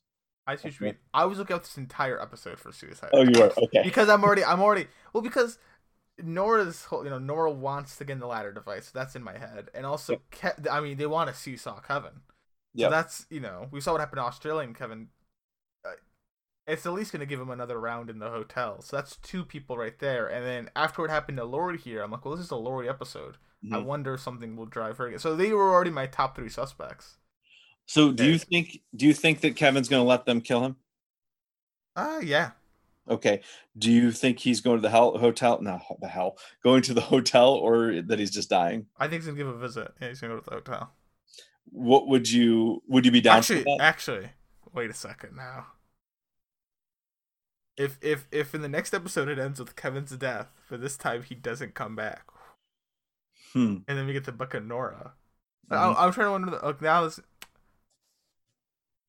I 0.47 0.57
see 0.57 0.69
what 0.69 0.81
you 0.81 0.87
mean. 0.87 0.97
I 1.15 1.25
was 1.25 1.39
looking 1.39 1.55
out 1.55 1.63
this 1.63 1.79
entire 1.79 2.21
episode 2.21 2.59
for 2.59 2.71
suicide. 2.71 3.11
Oh, 3.15 3.23
you 3.23 3.43
are 3.43 3.53
okay. 3.57 3.83
because 3.83 4.11
I'm 4.11 4.23
already, 4.25 4.45
I'm 4.45 4.61
already 4.61 4.89
well 5.15 5.23
because 5.23 5.59
Nora's 6.23 6.85
whole, 6.85 7.05
you 7.05 7.11
know, 7.11 7.19
Nora 7.19 7.51
wants 7.51 7.97
to 7.97 8.05
get 8.05 8.15
in 8.15 8.19
the 8.21 8.27
ladder 8.27 8.53
device. 8.53 8.91
that's 8.91 9.17
in 9.17 9.23
my 9.23 9.37
head, 9.39 9.71
and 9.75 9.85
also, 9.85 10.17
Ke- 10.31 10.69
I 10.71 10.81
mean, 10.81 10.97
they 10.97 11.07
want 11.07 11.29
to 11.31 11.37
seesaw 11.37 11.81
Kevin. 11.81 12.23
Yeah, 12.75 12.87
so 12.87 12.91
that's 12.91 13.27
you 13.31 13.41
know, 13.41 13.69
we 13.71 13.81
saw 13.81 13.93
what 13.93 14.01
happened 14.01 14.19
to 14.19 14.25
Australian 14.25 14.75
Kevin. 14.75 15.09
Uh, 15.85 15.93
it's 16.67 16.87
at 16.87 16.93
least 16.93 17.13
going 17.13 17.21
to 17.21 17.27
give 17.27 17.41
him 17.41 17.51
another 17.51 17.79
round 17.79 18.11
in 18.11 18.19
the 18.19 18.31
hotel. 18.31 18.81
So 18.81 18.97
that's 18.97 19.17
two 19.17 19.45
people 19.45 19.77
right 19.77 19.99
there. 19.99 20.27
And 20.27 20.47
then 20.47 20.71
after 20.75 21.03
what 21.03 21.11
happened 21.11 21.39
to 21.39 21.45
Laurie 21.45 21.79
here, 21.79 22.03
I'm 22.03 22.11
like, 22.11 22.25
well, 22.25 22.37
this 22.37 22.47
is 22.47 22.51
a 22.51 22.57
Laurie 22.57 22.89
episode. 22.89 23.37
Mm-hmm. 23.65 23.75
I 23.75 23.79
wonder 23.79 24.15
if 24.15 24.21
something 24.21 24.57
will 24.57 24.67
drive 24.67 24.99
her. 24.99 25.09
Again. 25.09 25.19
So 25.19 25.37
they 25.37 25.53
were 25.53 25.73
already 25.73 25.91
my 25.91 26.07
top 26.07 26.37
three 26.37 26.49
suspects. 26.49 27.19
So 27.87 28.13
do 28.13 28.25
you 28.25 28.39
think 28.39 28.81
do 28.97 29.07
you 29.07 29.13
think 29.13 29.41
that 29.41 29.57
Kevin's 29.57 29.89
going 29.89 30.03
to 30.03 30.09
let 30.09 30.27
them 30.27 30.41
kill 30.41 30.65
him? 30.65 30.77
Uh 31.97 32.21
yeah. 32.23 32.53
Okay. 33.09 33.43
Do 33.77 33.93
you 33.93 34.11
think 34.11 34.39
he's 34.39 34.61
going 34.61 34.79
to 34.79 34.83
the 34.83 34.91
hell 34.91 35.19
hotel? 35.19 35.61
No, 35.61 35.81
the 36.01 36.09
hell. 36.09 36.39
Going 36.63 36.83
to 36.83 36.95
the 36.95 37.01
hotel 37.01 37.53
or 37.53 38.01
that 38.03 38.19
he's 38.19 38.31
just 38.31 38.49
dying? 38.49 38.87
I 38.99 39.09
think 39.09 39.23
he's 39.23 39.27
gonna 39.27 39.39
give 39.39 39.49
a 39.49 39.59
visit. 39.59 39.93
Yeah, 40.01 40.09
he's 40.09 40.21
gonna 40.21 40.35
go 40.35 40.41
to 40.41 40.45
the 40.45 40.57
hotel. 40.57 40.93
What 41.67 42.09
would 42.09 42.31
you 42.31 42.83
would 42.89 43.05
you 43.05 43.11
be 43.13 43.21
down 43.21 43.39
actually, 43.39 43.65
Actually, 43.81 44.31
wait 44.73 44.91
a 44.91 44.95
second 44.95 45.37
now. 45.37 45.67
If 47.77 47.99
if 48.01 48.27
if 48.31 48.55
in 48.55 48.63
the 48.63 48.69
next 48.69 48.95
episode 48.95 49.29
it 49.29 49.39
ends 49.39 49.59
with 49.59 49.77
Kevin's 49.77 50.17
death, 50.17 50.49
but 50.71 50.81
this 50.81 50.97
time 50.97 51.23
he 51.23 51.35
doesn't 51.35 51.75
come 51.75 51.97
back. 51.97 52.25
Hmm. 53.53 53.79
And 53.87 53.99
then 53.99 54.07
we 54.07 54.13
get 54.13 54.25
the 54.25 54.33
book 54.33 54.55
of 54.55 54.65
Nora. 54.65 55.13
Mm-hmm. 55.71 55.75
I'm, 55.75 55.97
I'm 55.97 56.13
trying 56.13 56.27
to 56.27 56.33
wonder. 56.33 56.51
Look, 56.63 56.81
now 56.81 57.05
this. 57.05 57.21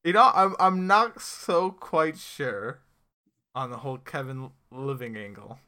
You 0.03 0.13
know, 0.13 0.31
I'm 0.33 0.55
I'm 0.59 0.87
not 0.87 1.21
so 1.21 1.71
quite 1.71 2.17
sure 2.17 2.81
on 3.55 3.71
the 3.71 3.77
whole 3.77 3.97
Kevin 3.97 4.51
living 4.71 5.15
angle. 5.15 5.59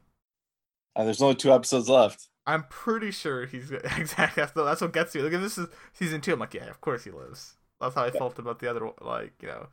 And 0.94 1.06
there's 1.06 1.22
only 1.22 1.34
two 1.34 1.52
episodes 1.52 1.88
left. 1.88 2.28
I'm 2.46 2.64
pretty 2.64 3.10
sure 3.10 3.46
he's 3.46 3.70
exactly 3.96 4.44
that's 4.54 4.80
what 4.80 4.92
gets 4.92 5.14
you. 5.14 5.22
Look, 5.22 5.32
if 5.32 5.40
this 5.40 5.58
is 5.58 5.68
season 5.92 6.20
two, 6.20 6.34
I'm 6.34 6.38
like, 6.38 6.54
yeah, 6.54 6.68
of 6.68 6.80
course 6.80 7.04
he 7.04 7.10
lives. 7.10 7.56
That's 7.80 7.94
how 7.94 8.04
I 8.04 8.10
felt 8.10 8.38
about 8.38 8.58
the 8.58 8.68
other 8.68 8.90
like 9.00 9.32
you 9.40 9.48
know 9.48 9.68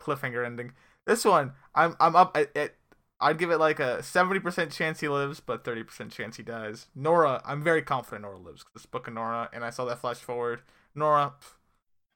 cliffhanger 0.00 0.44
ending. 0.44 0.72
This 1.06 1.24
one, 1.24 1.52
I'm 1.74 1.96
I'm 2.00 2.16
up 2.16 2.36
at. 2.36 2.56
at 2.56 2.74
I'd 3.22 3.36
give 3.36 3.50
it 3.50 3.58
like 3.58 3.80
a 3.80 4.02
seventy 4.02 4.40
percent 4.40 4.72
chance 4.72 5.00
he 5.00 5.08
lives, 5.08 5.40
but 5.40 5.62
thirty 5.62 5.82
percent 5.82 6.10
chance 6.10 6.38
he 6.38 6.42
dies. 6.42 6.86
Nora, 6.94 7.42
I'm 7.44 7.62
very 7.62 7.82
confident 7.82 8.22
Nora 8.22 8.38
lives. 8.38 8.64
This 8.72 8.86
book 8.86 9.08
of 9.08 9.12
Nora, 9.12 9.50
and 9.52 9.62
I 9.62 9.68
saw 9.68 9.84
that 9.84 9.98
flash 9.98 10.16
forward. 10.16 10.62
Nora, 10.94 11.34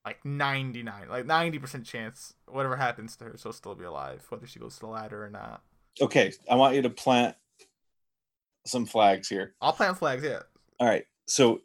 like 0.04 0.24
ninety 0.24 0.82
nine, 0.82 1.08
like 1.08 1.26
ninety 1.26 1.58
percent 1.58 1.84
chance. 1.86 2.34
Whatever 2.46 2.76
happens 2.76 3.16
to 3.16 3.24
her, 3.24 3.36
she'll 3.36 3.52
still 3.52 3.74
be 3.74 3.84
alive, 3.84 4.24
whether 4.28 4.46
she 4.46 4.58
goes 4.58 4.74
to 4.74 4.80
the 4.80 4.86
ladder 4.86 5.24
or 5.24 5.30
not. 5.30 5.62
Okay, 6.00 6.32
I 6.50 6.56
want 6.56 6.74
you 6.74 6.82
to 6.82 6.90
plant 6.90 7.36
some 8.66 8.86
flags 8.86 9.28
here. 9.28 9.54
I'll 9.60 9.72
plant 9.72 9.98
flags. 9.98 10.24
Yeah. 10.24 10.40
All 10.80 10.88
right. 10.88 11.04
So, 11.26 11.62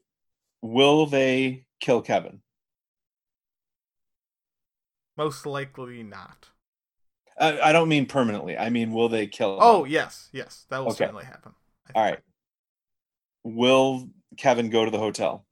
will 0.61 1.05
they 1.05 1.65
kill 1.79 2.01
Kevin? 2.01 2.41
Most 5.17 5.45
likely 5.45 6.03
not. 6.03 6.47
I, 7.37 7.59
I 7.59 7.71
don't 7.73 7.89
mean 7.89 8.05
permanently. 8.05 8.57
I 8.57 8.69
mean, 8.69 8.93
will 8.93 9.09
they 9.09 9.27
kill? 9.27 9.55
Him? 9.55 9.59
Oh 9.61 9.83
yes, 9.85 10.29
yes, 10.31 10.65
that 10.69 10.79
will 10.79 10.87
Okay. 10.87 10.97
certainly 10.97 11.25
happen. 11.25 11.53
All 11.95 12.03
right. 12.03 12.19
Will 13.43 14.09
Kevin 14.37 14.69
go 14.69 14.85
to 14.85 14.91
the 14.91 14.97
hotel? 14.99 15.45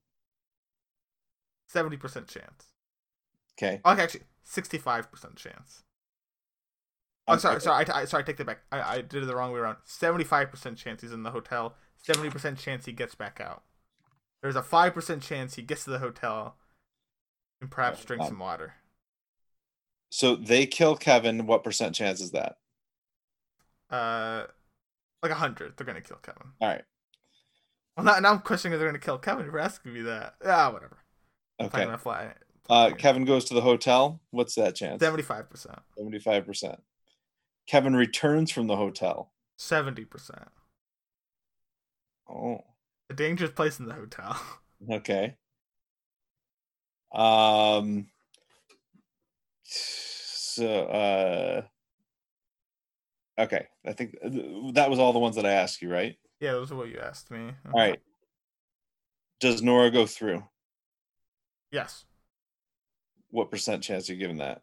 Seventy 1.67 1.97
percent 1.97 2.28
chance. 2.28 2.66
Okay. 3.58 3.82
Okay, 3.86 4.02
actually, 4.04 4.24
sixty-five 4.43 5.12
percent 5.12 5.36
chance. 5.36 5.84
Oh, 7.28 7.34
Um, 7.34 7.39
sorry, 7.39 7.60
sorry, 7.60 7.86
I, 7.89 8.02
I, 8.02 8.06
sorry, 8.06 8.24
I 8.24 8.26
take 8.26 8.38
that 8.38 8.48
back. 8.48 8.60
I, 8.72 8.82
I 8.82 9.02
did 9.02 9.24
it 9.24 9.26
the 9.26 9.36
wrong 9.36 9.52
way 9.52 9.60
around. 9.60 9.78
Seventy-five 9.86 10.50
percent 10.50 10.78
chance 10.78 11.02
he's 11.02 11.12
in 11.12 11.24
the 11.24 11.32
hotel. 11.32 11.76
Seventy 11.98 12.30
percent 12.30 12.60
chance 12.60 12.86
he 12.86 12.91
gets 12.91 13.15
back 13.15 13.41
out. 13.41 13.63
There's 14.41 14.56
a 14.56 14.63
five 14.63 14.93
percent 14.93 15.24
chance 15.24 15.56
he 15.56 15.62
gets 15.63 15.84
to 15.86 15.89
the 15.89 16.00
hotel, 16.00 16.58
and 17.60 17.72
perhaps 17.72 18.06
drinks 18.06 18.26
Um, 18.26 18.30
some 18.32 18.39
water. 18.39 18.76
So 20.10 20.36
they 20.36 20.65
kill 20.65 20.96
Kevin. 20.96 21.48
What 21.48 21.63
percent 21.63 21.96
chance 21.96 22.22
is 22.22 22.32
that? 22.32 22.58
Uh, 23.89 24.46
like 25.24 25.32
a 25.32 25.36
hundred. 25.36 25.76
They're 25.76 25.88
gonna 25.88 26.02
kill 26.02 26.17
Kevin. 26.17 26.52
All 26.62 26.70
right. 26.70 26.84
Well, 27.98 28.06
now, 28.06 28.20
now 28.20 28.32
I'm 28.32 28.39
questioning 28.39 28.74
if 28.74 28.80
they're 28.80 28.88
gonna 28.88 29.00
kill 29.00 29.17
Kevin. 29.17 29.46
You're 29.46 29.60
asking 29.60 29.93
me 29.93 30.02
that. 30.04 30.36
Ah, 30.46 30.72
whatever. 30.72 31.00
Okay. 31.60 31.86
Fly, 31.86 31.98
fly. 31.98 32.34
Uh, 32.69 32.91
Kevin 32.97 33.23
goes 33.25 33.45
to 33.45 33.53
the 33.53 33.62
hotel. 33.62 34.19
What's 34.32 34.56
that 34.56 34.75
chance? 34.75 34.99
Seventy-five 35.01 35.49
percent. 35.49 35.80
Seventy-five 35.97 36.45
percent. 36.45 36.82
Kevin 37.67 37.95
returns 37.95 38.51
from 38.51 38.67
the 38.67 38.75
hotel. 38.75 39.32
Seventy 39.58 40.06
percent. 40.06 40.49
Oh. 42.30 42.60
A 43.10 43.13
dangerous 43.13 43.51
place 43.51 43.80
in 43.80 43.86
the 43.88 43.93
hotel. 43.93 44.39
Okay. 44.91 45.34
Um. 47.12 48.10
So, 49.63 50.67
uh. 50.86 51.62
Okay, 53.39 53.65
I 53.86 53.93
think 53.93 54.17
th- 54.21 54.73
that 54.75 54.89
was 54.91 54.99
all 54.99 55.13
the 55.13 55.19
ones 55.19 55.36
that 55.36 55.45
I 55.45 55.51
asked 55.53 55.82
you, 55.82 55.91
right? 55.91 56.15
yeah, 56.39 56.51
those 56.51 56.71
are 56.71 56.75
what 56.75 56.89
you 56.89 56.99
asked 56.99 57.32
me. 57.32 57.49
All 57.65 57.71
right. 57.80 57.99
Does 59.39 59.63
Nora 59.63 59.89
go 59.89 60.06
through? 60.06 60.43
Yes. 61.71 62.06
What 63.29 63.51
percent 63.51 63.83
chance 63.83 64.09
are 64.09 64.13
you 64.13 64.19
giving 64.19 64.37
that? 64.37 64.61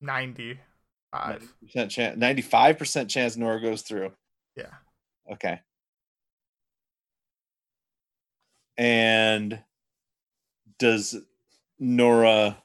Ninety-five. 0.00 1.54
Percent 1.62 1.90
chance, 1.90 2.16
ninety-five 2.18 2.78
percent 2.78 3.10
chance 3.10 3.36
Nora 3.36 3.60
goes 3.60 3.82
through. 3.82 4.12
Yeah. 4.56 4.72
Okay. 5.32 5.60
And 8.76 9.60
does 10.78 11.16
Nora? 11.78 12.58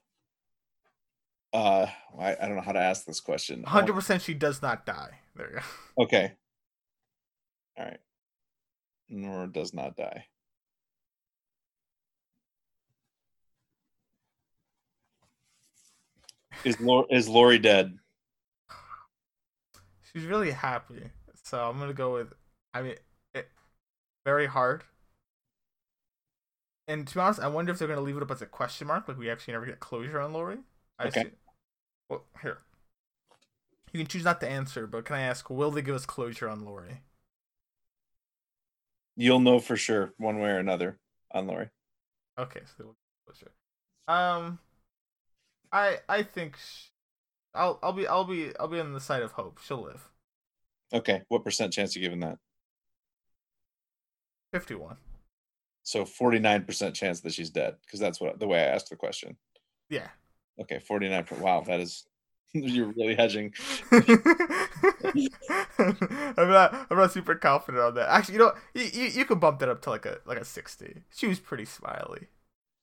Uh, 1.51 1.87
I, 2.19 2.35
I 2.39 2.45
don't 2.47 2.55
know 2.55 2.61
how 2.61 2.73
to 2.73 2.79
ask 2.79 3.05
this 3.05 3.19
question. 3.19 3.63
100% 3.63 4.21
she 4.21 4.35
does 4.35 4.61
not 4.61 4.85
die. 4.85 5.19
There 5.35 5.49
you 5.49 5.55
go. 5.55 6.03
Okay. 6.03 6.33
All 7.77 7.85
right. 7.85 7.99
Nora 9.09 9.47
does 9.47 9.73
not 9.73 9.95
die. 9.95 10.25
Is 16.65 16.79
Laurie, 16.79 17.07
is 17.09 17.29
Laurie 17.29 17.59
dead? 17.59 17.97
She's 20.13 20.25
really 20.25 20.51
happy, 20.51 21.03
so 21.43 21.69
I'm 21.69 21.79
gonna 21.79 21.93
go 21.93 22.13
with. 22.13 22.33
I 22.73 22.81
mean, 22.81 22.95
it, 23.33 23.47
very 24.25 24.47
hard. 24.47 24.83
And 26.87 27.07
to 27.07 27.13
be 27.13 27.19
honest, 27.19 27.39
I 27.39 27.47
wonder 27.47 27.71
if 27.71 27.79
they're 27.79 27.87
gonna 27.87 28.01
leave 28.01 28.17
it 28.17 28.23
up 28.23 28.31
as 28.31 28.41
a 28.41 28.45
question 28.47 28.87
mark, 28.87 29.07
like 29.07 29.17
we 29.17 29.29
actually 29.29 29.53
never 29.53 29.65
get 29.65 29.79
closure 29.79 30.19
on 30.19 30.33
Laurie. 30.33 30.57
I 30.97 31.07
Okay. 31.07 31.23
see- 31.23 31.31
Well, 32.09 32.25
here. 32.41 32.57
You 33.93 33.99
can 33.99 34.07
choose 34.07 34.23
not 34.23 34.39
to 34.41 34.47
answer, 34.49 34.85
but 34.87 35.05
can 35.05 35.15
I 35.15 35.21
ask, 35.21 35.49
will 35.49 35.71
they 35.71 35.81
give 35.81 35.95
us 35.95 36.05
closure 36.05 36.49
on 36.49 36.65
Laurie? 36.65 37.01
You'll 39.15 39.39
know 39.39 39.59
for 39.59 39.77
sure 39.77 40.13
one 40.17 40.39
way 40.39 40.49
or 40.49 40.57
another 40.59 40.99
on 41.31 41.47
Laurie. 41.47 41.69
Okay, 42.37 42.61
so 42.65 42.73
they 42.77 42.83
will 42.85 42.95
give 43.27 43.35
closure. 43.35 43.51
Um, 44.07 44.59
I 45.71 45.99
I 46.07 46.23
think 46.23 46.57
sh- 46.57 46.89
I'll 47.55 47.79
I'll 47.83 47.93
be 47.93 48.07
I'll 48.07 48.23
be 48.25 48.51
I'll 48.59 48.67
be 48.67 48.79
on 48.79 48.93
the 48.93 48.99
side 48.99 49.21
of 49.23 49.33
hope. 49.33 49.59
She'll 49.63 49.81
live. 49.83 50.09
Okay. 50.93 51.21
What 51.29 51.43
percent 51.43 51.73
chance 51.73 51.95
you 51.95 52.01
giving 52.01 52.19
that? 52.21 52.37
Fifty-one. 54.51 54.97
So 55.83 56.05
49% 56.05 56.93
chance 56.93 57.21
that 57.21 57.33
she's 57.33 57.49
dead 57.49 57.75
because 57.85 57.99
that's 57.99 58.21
what 58.21 58.39
the 58.39 58.47
way 58.47 58.59
I 58.61 58.67
asked 58.67 58.89
the 58.89 58.95
question. 58.95 59.37
Yeah. 59.89 60.07
Okay, 60.61 60.79
49. 60.79 61.23
per- 61.23 61.35
Wow, 61.37 61.61
that 61.61 61.79
is 61.79 62.05
you're 62.53 62.91
really 62.97 63.15
hedging. 63.15 63.53
I'm 63.91 64.03
not. 66.49 66.87
I'm 66.89 66.97
not 66.97 67.11
super 67.11 67.35
confident 67.35 67.83
on 67.83 67.93
that. 67.95 68.09
Actually, 68.09 68.33
you 68.35 68.39
know, 68.39 68.53
you, 68.73 68.83
you 68.93 69.03
you 69.07 69.25
could 69.25 69.39
bump 69.39 69.59
that 69.59 69.69
up 69.69 69.81
to 69.83 69.89
like 69.89 70.05
a 70.05 70.17
like 70.25 70.37
a 70.39 70.45
sixty. 70.45 71.03
She 71.15 71.27
was 71.27 71.39
pretty 71.39 71.65
smiley. 71.65 72.27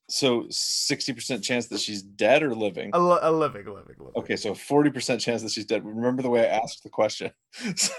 So 0.09 0.43
60% 0.43 1.43
chance 1.43 1.67
that 1.67 1.81
she's 1.81 2.01
dead 2.03 2.43
or 2.45 2.55
living? 2.55 2.91
A, 2.93 3.01
li- 3.01 3.19
a 3.23 3.33
living, 3.33 3.67
living, 3.67 3.97
living. 3.99 4.13
Okay, 4.17 4.37
so 4.37 4.53
40% 4.53 5.19
chance 5.19 5.43
that 5.43 5.51
she's 5.51 5.65
dead. 5.67 5.85
Remember 5.85 6.23
the 6.23 6.31
way 6.31 6.49
I 6.49 6.59
asked 6.59 6.83
the 6.85 6.91
question. 6.91 7.33
So 7.77 7.93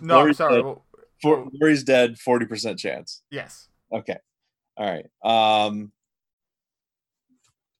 No, 0.00 0.20
I'm 0.20 0.34
sorry. 0.34 0.54
dead. 0.56 0.64
Well, 0.64 0.84
for, 1.20 1.48
Laurie's 1.52 1.82
dead, 1.82 2.14
40% 2.16 2.78
chance. 2.78 3.22
yes. 3.30 3.68
Okay. 3.92 4.18
All 4.76 4.86
right. 4.86 5.06
Um 5.24 5.90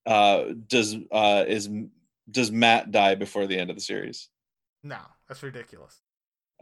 uh 0.07 0.55
does 0.67 0.97
uh 1.13 1.45
is 1.47 1.69
does 2.31 2.51
Matt 2.51 2.91
die 2.91 3.15
before 3.15 3.47
the 3.47 3.59
end 3.59 3.71
of 3.71 3.77
the 3.77 3.83
series? 3.83 4.29
No, 4.83 4.99
that's 5.29 5.43
ridiculous. 5.43 6.01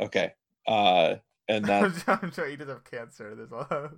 Okay. 0.01 0.33
Uh 0.67 1.17
and 1.49 1.65
that 1.69 1.85
I'm 1.85 1.93
sure- 1.99 2.19
I'm 2.23 2.33
sure 2.33 2.47
he 2.49 2.57
does 2.57 2.69
have 2.69 2.85
cancer. 2.85 3.35
There's 3.35 3.53
a 3.53 3.55
lot 3.55 3.73
of... 3.73 3.93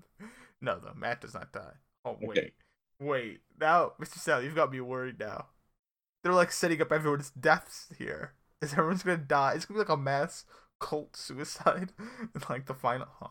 No, 0.61 0.79
though. 0.79 0.93
Matt 0.95 1.21
does 1.23 1.35
not 1.35 1.51
die. 1.53 1.73
Oh 2.05 2.17
wait, 2.21 2.39
Okay. 2.39 2.53
Wait. 3.01 3.41
Now, 3.61 3.93
Mr. 4.01 4.19
Sally, 4.19 4.45
you've 4.45 4.55
got 4.55 4.73
me 4.73 4.81
worried 4.81 5.19
now. 5.19 5.47
They're 6.23 6.33
like 6.33 6.53
setting 6.53 6.81
up 6.83 6.93
everyone's 6.93 7.31
deaths 7.31 7.93
here. 7.99 8.35
Is 8.61 8.73
everyone's 8.73 9.03
gonna 9.05 9.19
die? 9.19 9.55
It's 9.55 9.65
gonna 9.65 9.77
be 9.79 9.81
like 9.81 9.89
a 9.89 9.97
mass 9.97 10.45
cult 10.81 11.17
suicide 11.17 11.93
in 11.99 12.43
like 12.49 12.67
the 12.67 12.75
final. 12.75 13.07
Huh. 13.21 13.29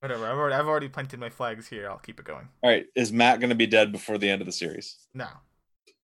Whatever. 0.00 0.26
I've 0.26 0.36
already, 0.36 0.54
I've 0.54 0.68
already 0.68 0.88
planted 0.88 1.18
my 1.18 1.30
flags 1.30 1.66
here. 1.68 1.88
I'll 1.90 1.98
keep 1.98 2.20
it 2.20 2.24
going. 2.26 2.48
All 2.62 2.70
right, 2.70 2.86
is 2.94 3.12
Matt 3.12 3.40
going 3.40 3.50
to 3.50 3.56
be 3.56 3.66
dead 3.66 3.90
before 3.90 4.16
the 4.16 4.30
end 4.30 4.40
of 4.40 4.46
the 4.46 4.52
series? 4.52 4.96
No, 5.12 5.26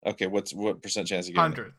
Okay, 0.07 0.27
what's 0.27 0.53
what 0.53 0.83
percent 0.83 1.07
chance 1.07 1.29
you 1.29 1.35
it? 1.35 1.39
hundred. 1.39 1.75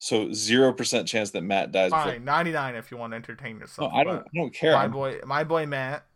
So 0.00 0.26
0% 0.26 1.06
chance 1.06 1.32
that 1.32 1.42
Matt 1.42 1.72
dies 1.72 1.90
before 1.90 2.12
Fine, 2.12 2.24
ninety 2.24 2.52
nine 2.52 2.76
if 2.76 2.90
you 2.90 2.96
want 2.96 3.12
to 3.12 3.16
entertain 3.16 3.58
yourself. 3.58 3.92
No. 3.92 3.98
I 3.98 4.04
don't 4.04 4.20
I 4.20 4.30
don't 4.34 4.54
care. 4.54 4.72
My 4.72 4.88
boy, 4.88 5.20
my 5.26 5.44
boy 5.44 5.66
Matt. 5.66 6.06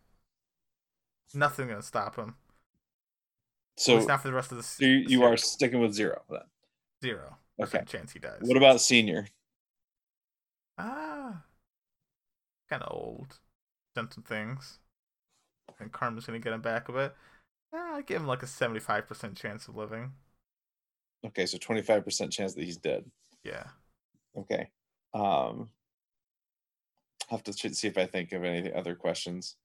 Nothing 1.35 1.69
gonna 1.69 1.83
stop 1.83 2.17
him. 2.17 2.37
So 3.77 3.97
least 3.97 4.09
not 4.09 4.23
for 4.23 4.29
the 4.29 4.35
rest 4.35 4.51
of 4.53 4.59
the. 4.59 4.63
so 4.63 4.85
you, 4.85 5.05
you 5.09 5.23
are 5.25 5.37
sticking 5.37 5.81
with 5.81 5.95
0 5.95 6.23
then. 6.31 6.41
zero 7.03 7.37
Okay. 7.61 7.71
percent 7.71 7.89
chance 7.89 8.13
he 8.13 8.19
dies. 8.19 8.39
What 8.41 8.57
about 8.57 8.81
senior? 8.81 9.29
Ah, 10.79 11.43
kind 12.69 12.83
of 12.83 12.93
old. 12.93 13.39
Done 13.95 14.11
some 14.11 14.25
things. 14.25 14.79
And 15.79 15.93
Karma's 15.93 16.27
gonna 16.27 16.39
get 16.39 16.53
him 16.53 16.63
back 16.63 16.89
a 16.89 16.93
bit. 16.93 17.15
Ah, 17.75 17.97
I 17.97 18.03
give 18.03 18.21
him 18.21 18.27
like 18.27 18.43
a 18.43 18.47
seventy-five 18.47 19.07
percent 19.07 19.37
chance 19.37 19.69
of 19.69 19.77
living. 19.77 20.13
Okay, 21.25 21.47
so 21.47 21.57
25% 21.57 22.33
chance 22.33 22.55
that 22.55 22.65
he's 22.65 22.79
dead. 22.79 23.05
Yeah. 23.45 23.65
Okay. 24.37 24.69
Um 25.15 25.71
I'll 27.31 27.39
have 27.39 27.45
to 27.45 27.53
see 27.53 27.89
if 27.89 27.97
I 27.97 28.07
think 28.07 28.33
of 28.33 28.45
any 28.45 28.73
other 28.73 28.95
questions 28.95 29.57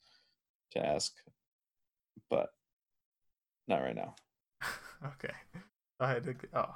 to 0.71 0.85
ask. 0.85 1.13
But 2.29 2.49
not 3.67 3.81
right 3.81 3.95
now. 3.95 4.15
okay. 5.05 5.33
I 5.99 6.09
had 6.09 6.23
to. 6.25 6.35
Oh, 6.53 6.75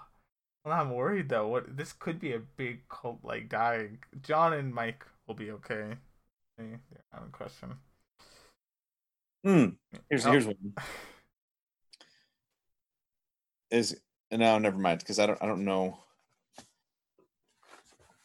well, 0.65 0.73
I'm 0.79 0.91
worried 0.93 1.29
though. 1.29 1.47
What 1.47 1.77
this 1.77 1.93
could 1.93 2.19
be 2.19 2.33
a 2.33 2.39
big 2.39 2.87
cult 2.89 3.19
like 3.23 3.49
dying. 3.49 3.99
John 4.21 4.53
and 4.53 4.73
Mike 4.73 5.05
will 5.27 5.35
be 5.35 5.51
okay. 5.51 5.95
They're 6.57 6.79
not 7.13 7.23
in 7.23 7.31
question. 7.31 7.75
Hmm. 9.43 9.65
Here's 10.09 10.25
Oh. 10.25 10.31
here's 10.31 10.45
one. 10.45 10.73
is 13.71 13.99
now 14.31 14.57
never 14.59 14.77
mind 14.77 14.99
because 14.99 15.17
I 15.19 15.25
don't 15.25 15.41
I 15.41 15.45
don't 15.47 15.65
know. 15.65 15.97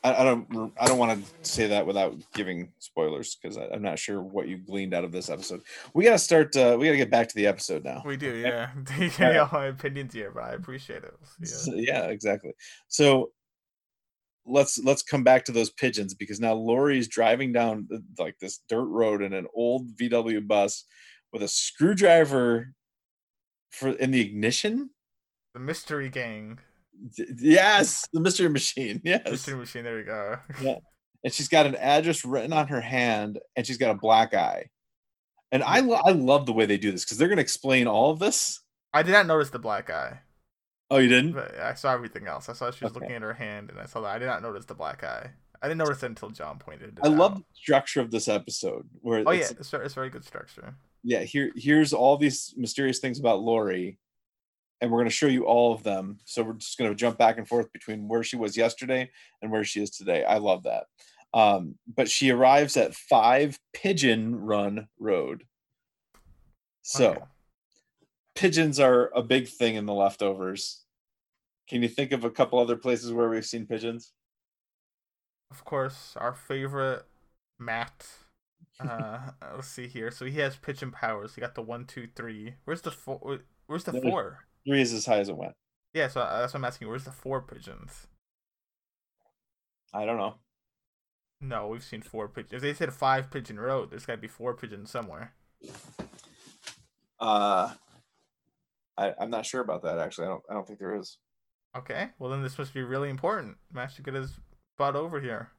I, 0.06 0.20
I 0.20 0.24
don't 0.24 0.72
I 0.78 0.86
don't 0.86 0.98
want 0.98 1.20
to 1.20 1.50
say 1.50 1.66
that 1.66 1.84
without 1.84 2.14
giving 2.32 2.72
spoilers 2.78 3.36
because 3.36 3.56
I'm 3.56 3.82
not 3.82 3.98
sure 3.98 4.22
what 4.22 4.46
you 4.46 4.56
gleaned 4.56 4.94
out 4.94 5.02
of 5.02 5.10
this 5.10 5.28
episode. 5.28 5.62
We 5.94 6.04
gotta 6.04 6.18
start. 6.18 6.56
Uh, 6.56 6.76
we 6.78 6.86
gotta 6.86 6.96
get 6.96 7.10
back 7.10 7.28
to 7.28 7.34
the 7.34 7.46
episode 7.48 7.84
now. 7.84 8.02
We 8.06 8.16
do, 8.16 8.36
yeah. 8.36 8.70
you 8.98 9.10
can 9.10 9.36
all 9.36 9.48
my 9.52 9.66
opinions 9.66 10.14
here, 10.14 10.30
but 10.30 10.44
I 10.44 10.52
appreciate 10.52 11.02
it. 11.02 11.14
Yeah. 11.40 11.46
So, 11.46 11.74
yeah, 11.74 12.02
exactly. 12.04 12.52
So 12.86 13.32
let's 14.46 14.78
let's 14.78 15.02
come 15.02 15.24
back 15.24 15.44
to 15.46 15.52
those 15.52 15.70
pigeons 15.70 16.14
because 16.14 16.38
now 16.38 16.54
Laurie's 16.54 17.08
driving 17.08 17.52
down 17.52 17.88
like 18.16 18.38
this 18.38 18.60
dirt 18.68 18.86
road 18.86 19.22
in 19.22 19.32
an 19.32 19.48
old 19.54 19.88
VW 19.96 20.46
bus 20.46 20.84
with 21.32 21.42
a 21.42 21.48
screwdriver 21.48 22.72
for 23.70 23.88
in 23.88 24.12
the 24.12 24.20
ignition. 24.20 24.90
The 25.52 25.60
mystery 25.60 26.08
gang. 26.10 26.60
Yes, 27.38 28.06
the 28.12 28.20
mystery 28.20 28.48
machine. 28.48 29.00
Yes, 29.04 29.22
mystery 29.30 29.56
machine. 29.56 29.84
There 29.84 29.96
we 29.96 30.02
go. 30.02 30.38
yeah, 30.62 30.76
and 31.24 31.32
she's 31.32 31.48
got 31.48 31.66
an 31.66 31.76
address 31.76 32.24
written 32.24 32.52
on 32.52 32.68
her 32.68 32.80
hand, 32.80 33.38
and 33.54 33.66
she's 33.66 33.78
got 33.78 33.90
a 33.90 33.98
black 33.98 34.34
eye. 34.34 34.66
And 35.52 35.62
I 35.62 35.80
lo- 35.80 36.00
I 36.04 36.12
love 36.12 36.46
the 36.46 36.52
way 36.52 36.66
they 36.66 36.78
do 36.78 36.90
this 36.90 37.04
because 37.04 37.18
they're 37.18 37.28
going 37.28 37.36
to 37.36 37.42
explain 37.42 37.86
all 37.86 38.10
of 38.10 38.18
this. 38.18 38.60
I 38.92 39.02
did 39.02 39.12
not 39.12 39.26
notice 39.26 39.50
the 39.50 39.58
black 39.58 39.90
eye. 39.90 40.20
Oh, 40.90 40.98
you 40.98 41.08
didn't? 41.08 41.32
But 41.32 41.58
I 41.58 41.74
saw 41.74 41.92
everything 41.92 42.26
else. 42.26 42.48
I 42.48 42.52
saw 42.52 42.70
she 42.70 42.84
was 42.84 42.92
okay. 42.92 43.00
looking 43.00 43.16
at 43.16 43.22
her 43.22 43.34
hand, 43.34 43.70
and 43.70 43.78
I 43.78 43.86
saw 43.86 44.00
that. 44.02 44.08
I 44.08 44.18
did 44.18 44.26
not 44.26 44.42
notice 44.42 44.64
the 44.64 44.74
black 44.74 45.04
eye. 45.04 45.30
I 45.62 45.68
didn't 45.68 45.78
notice 45.78 46.02
it 46.02 46.06
until 46.06 46.30
John 46.30 46.58
pointed 46.58 46.98
it 46.98 46.98
I 47.02 47.08
out. 47.08 47.14
love 47.14 47.34
the 47.38 47.44
structure 47.54 48.00
of 48.00 48.10
this 48.10 48.28
episode. 48.28 48.88
Where 49.00 49.22
oh 49.26 49.30
it's, 49.30 49.50
yeah, 49.50 49.56
it's, 49.58 49.72
it's 49.72 49.94
very 49.94 50.10
good 50.10 50.24
structure. 50.24 50.74
Yeah, 51.02 51.20
here 51.20 51.50
here's 51.56 51.92
all 51.92 52.16
these 52.16 52.54
mysterious 52.56 52.98
things 52.98 53.18
about 53.18 53.40
Laurie, 53.40 53.98
and 54.80 54.90
we're 54.90 54.98
going 54.98 55.08
to 55.08 55.14
show 55.14 55.26
you 55.26 55.44
all 55.44 55.72
of 55.72 55.82
them. 55.82 56.18
So 56.24 56.42
we're 56.42 56.54
just 56.54 56.78
going 56.78 56.90
to 56.90 56.96
jump 56.96 57.18
back 57.18 57.38
and 57.38 57.48
forth 57.48 57.72
between 57.72 58.08
where 58.08 58.22
she 58.22 58.36
was 58.36 58.56
yesterday 58.56 59.10
and 59.40 59.50
where 59.50 59.64
she 59.64 59.82
is 59.82 59.90
today. 59.90 60.24
I 60.24 60.38
love 60.38 60.64
that. 60.64 60.84
Um, 61.32 61.76
but 61.92 62.10
she 62.10 62.30
arrives 62.30 62.76
at 62.76 62.94
Five 62.94 63.58
Pigeon 63.72 64.34
Run 64.36 64.88
Road. 64.98 65.44
So, 66.82 67.10
okay. 67.10 67.20
pigeons 68.34 68.78
are 68.78 69.10
a 69.14 69.22
big 69.22 69.48
thing 69.48 69.74
in 69.74 69.86
the 69.86 69.94
leftovers. 69.94 70.84
Can 71.68 71.82
you 71.82 71.88
think 71.88 72.12
of 72.12 72.24
a 72.24 72.30
couple 72.30 72.58
other 72.58 72.76
places 72.76 73.12
where 73.12 73.28
we've 73.28 73.44
seen 73.44 73.66
pigeons? 73.66 74.12
Of 75.50 75.64
course, 75.64 76.14
our 76.16 76.32
favorite 76.32 77.04
Matt. 77.58 78.06
Uh, 78.78 79.30
let's 79.54 79.68
see 79.68 79.88
here. 79.88 80.10
So 80.10 80.26
he 80.26 80.38
has 80.38 80.56
pigeon 80.56 80.92
powers. 80.92 81.34
He 81.34 81.40
got 81.40 81.54
the 81.54 81.62
one, 81.62 81.86
two, 81.86 82.08
three. 82.14 82.54
Where's 82.64 82.82
the 82.82 82.90
four? 82.90 83.40
Where's 83.66 83.84
the 83.84 84.00
four? 84.00 84.46
Three 84.66 84.82
is 84.82 84.92
as 84.92 85.06
high 85.06 85.18
as 85.18 85.28
it 85.28 85.36
went. 85.36 85.54
Yeah, 85.94 86.08
so 86.08 86.20
uh, 86.20 86.40
that's 86.40 86.52
what 86.52 86.58
I'm 86.58 86.64
asking. 86.64 86.88
Where's 86.88 87.04
the 87.04 87.12
four 87.12 87.40
pigeons? 87.40 88.06
I 89.94 90.04
don't 90.04 90.18
know. 90.18 90.34
No, 91.40 91.68
we've 91.68 91.84
seen 91.84 92.02
four 92.02 92.28
pigeons. 92.28 92.52
If 92.54 92.60
they 92.62 92.74
said 92.74 92.92
five 92.92 93.30
pigeon 93.30 93.60
road, 93.60 93.90
there's 93.90 94.06
got 94.06 94.14
to 94.14 94.20
be 94.20 94.28
four 94.28 94.54
pigeons 94.54 94.90
somewhere. 94.90 95.34
Uh, 97.20 97.72
I 98.96 99.14
I'm 99.18 99.30
not 99.30 99.46
sure 99.46 99.60
about 99.60 99.82
that. 99.82 99.98
Actually, 99.98 100.26
I 100.26 100.30
don't 100.30 100.42
I 100.50 100.54
don't 100.54 100.66
think 100.66 100.78
there 100.78 100.96
is. 100.96 101.18
Okay, 101.76 102.08
well 102.18 102.30
then 102.30 102.42
this 102.42 102.58
must 102.58 102.74
be 102.74 102.82
really 102.82 103.10
important. 103.10 103.56
Should 103.94 104.04
get 104.04 104.14
his 104.14 104.38
butt 104.78 104.96
over 104.96 105.20
here. 105.20 105.50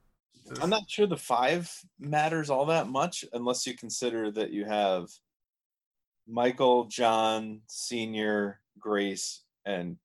This... 0.47 0.59
I'm 0.61 0.69
not 0.69 0.89
sure 0.89 1.07
the 1.07 1.17
five 1.17 1.71
matters 1.99 2.49
all 2.49 2.65
that 2.67 2.87
much 2.87 3.23
unless 3.33 3.65
you 3.67 3.75
consider 3.75 4.31
that 4.31 4.51
you 4.51 4.65
have 4.65 5.09
Michael, 6.27 6.85
John, 6.85 7.61
Senior, 7.67 8.59
Grace, 8.79 9.41
and 9.65 9.97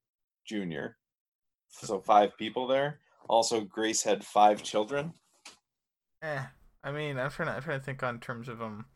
Junior. 0.46 0.96
So 1.68 2.00
five 2.00 2.36
people 2.36 2.66
there. 2.66 2.98
Also, 3.28 3.60
Grace 3.60 4.02
had 4.02 4.24
five 4.24 4.62
children. 4.62 5.14
Eh, 6.22 6.42
I 6.84 6.92
mean, 6.92 7.18
I'm 7.18 7.30
trying 7.30 7.48
to 7.48 7.54
I'm 7.54 7.62
trying 7.62 7.78
to 7.78 7.84
think 7.84 8.02
on 8.02 8.20
terms 8.20 8.48
of 8.48 8.60
um. 8.60 8.86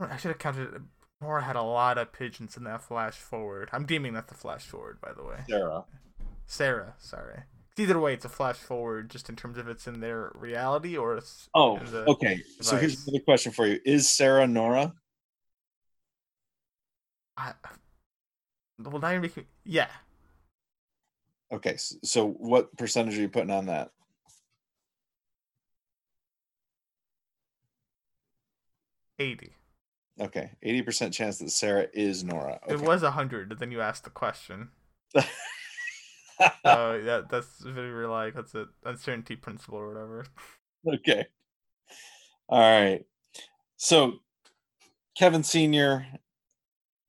I 0.00 0.16
should 0.16 0.28
have 0.28 0.38
counted. 0.38 0.82
Nora 1.20 1.42
had 1.42 1.56
a 1.56 1.62
lot 1.62 1.98
of 1.98 2.12
pigeons 2.12 2.56
in 2.56 2.64
that 2.64 2.82
flash 2.82 3.14
forward. 3.14 3.68
I'm 3.72 3.86
deeming 3.86 4.12
that 4.14 4.28
the 4.28 4.34
flash 4.34 4.64
forward, 4.64 5.00
by 5.00 5.12
the 5.12 5.24
way. 5.24 5.38
Sarah. 5.48 5.84
Sarah, 6.46 6.94
sorry. 6.98 7.40
Either 7.76 7.98
way, 7.98 8.14
it's 8.14 8.24
a 8.24 8.28
flash 8.28 8.56
forward, 8.56 9.10
just 9.10 9.28
in 9.28 9.36
terms 9.36 9.58
of 9.58 9.68
it's 9.68 9.86
in 9.86 10.00
their 10.00 10.32
reality 10.34 10.96
or 10.96 11.16
it's. 11.16 11.48
Oh, 11.54 11.78
okay. 12.08 12.36
Device. 12.36 12.44
So 12.60 12.76
here's 12.76 13.06
another 13.06 13.22
question 13.24 13.52
for 13.52 13.66
you: 13.66 13.80
Is 13.84 14.08
Sarah 14.08 14.46
Nora? 14.46 14.92
I, 17.36 17.52
well, 18.78 19.00
now 19.00 19.10
you're 19.10 19.20
making 19.20 19.46
yeah. 19.64 19.88
Okay, 21.52 21.76
so 21.76 22.28
what 22.28 22.76
percentage 22.76 23.16
are 23.16 23.22
you 23.22 23.28
putting 23.28 23.50
on 23.50 23.66
that? 23.66 23.90
Eighty. 29.18 29.54
Okay, 30.20 30.50
eighty 30.62 30.82
percent 30.82 31.14
chance 31.14 31.38
that 31.38 31.50
Sarah 31.50 31.86
is 31.92 32.22
Nora. 32.22 32.60
Okay. 32.64 32.74
It 32.74 32.80
was 32.80 33.02
hundred, 33.02 33.56
then 33.58 33.72
you 33.72 33.80
asked 33.80 34.04
the 34.04 34.10
question. 34.10 34.68
so 35.14 35.24
that 36.64 37.26
that's 37.30 37.60
very 37.60 38.06
like 38.06 38.34
that's 38.34 38.54
an 38.54 38.68
uncertainty 38.84 39.36
principle 39.36 39.78
or 39.78 39.88
whatever. 39.88 40.24
Okay. 40.86 41.26
All 42.48 42.60
right. 42.60 43.04
So 43.76 44.14
Kevin 45.16 45.42
Senior 45.42 46.06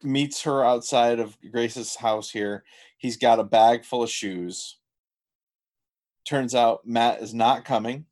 meets 0.03 0.43
her 0.43 0.63
outside 0.63 1.19
of 1.19 1.37
Grace's 1.51 1.95
house 1.95 2.31
here. 2.31 2.63
He's 2.97 3.17
got 3.17 3.39
a 3.39 3.43
bag 3.43 3.85
full 3.85 4.03
of 4.03 4.09
shoes. 4.09 4.77
Turns 6.27 6.53
out 6.53 6.85
Matt 6.85 7.21
is 7.21 7.33
not 7.33 7.65
coming, 7.65 8.05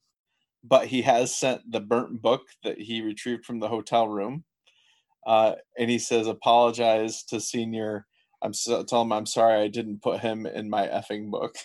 but 0.64 0.88
he 0.88 1.04
has 1.04 1.36
sent 1.36 1.72
the 1.72 1.80
burnt 1.80 2.22
book 2.22 2.48
that 2.64 2.80
he 2.80 3.02
retrieved 3.02 3.46
from 3.46 3.60
the 3.60 3.68
hotel 3.68 4.08
room. 4.08 4.44
Uh, 5.26 5.56
and 5.78 5.90
he 5.90 6.00
says, 6.00 6.28
apologize 6.28 7.24
to 7.24 7.40
senior. 7.40 8.06
I'm 8.42 8.54
so, 8.54 8.84
tell 8.84 9.02
him 9.02 9.12
I'm 9.12 9.26
sorry 9.26 9.62
I 9.62 9.68
didn't 9.68 10.02
put 10.02 10.22
him 10.22 10.46
in 10.46 10.70
my 10.70 10.88
effing 10.88 11.30
book. 11.30 11.56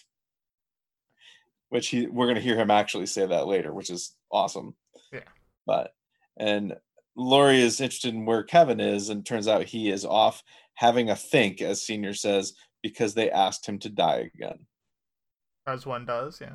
Which 1.69 1.89
he 1.89 2.07
we're 2.07 2.27
gonna 2.27 2.41
hear 2.41 2.57
him 2.57 2.71
actually 2.71 3.07
say 3.07 3.25
that 3.25 3.47
later, 3.47 3.73
which 3.73 3.89
is 3.89 4.15
awesome. 4.31 4.75
Yeah. 5.11 5.21
But 5.65 5.95
and 6.37 6.75
Laurie 7.17 7.61
is 7.61 7.81
interested 7.81 8.15
in 8.15 8.25
where 8.25 8.43
Kevin 8.43 8.81
is, 8.81 9.09
and 9.09 9.25
turns 9.25 9.49
out 9.49 9.65
he 9.65 9.91
is 9.91 10.05
off 10.05 10.43
having 10.75 11.11
a 11.11 11.17
think, 11.17 11.61
as 11.61 11.83
Senior 11.83 12.15
says, 12.15 12.55
because 12.83 13.15
they 13.15 13.31
asked 13.31 13.67
him 13.67 13.79
to 13.81 13.89
die 13.89 14.31
again. 14.35 14.67
As 15.67 15.87
one 15.87 16.07
does, 16.07 16.41
yeah. 16.41 16.55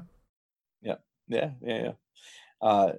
Yeah, 0.82 0.96
yeah, 1.28 1.52
yeah, 1.62 1.84
yeah. 1.84 1.92
Uh, 2.62 2.94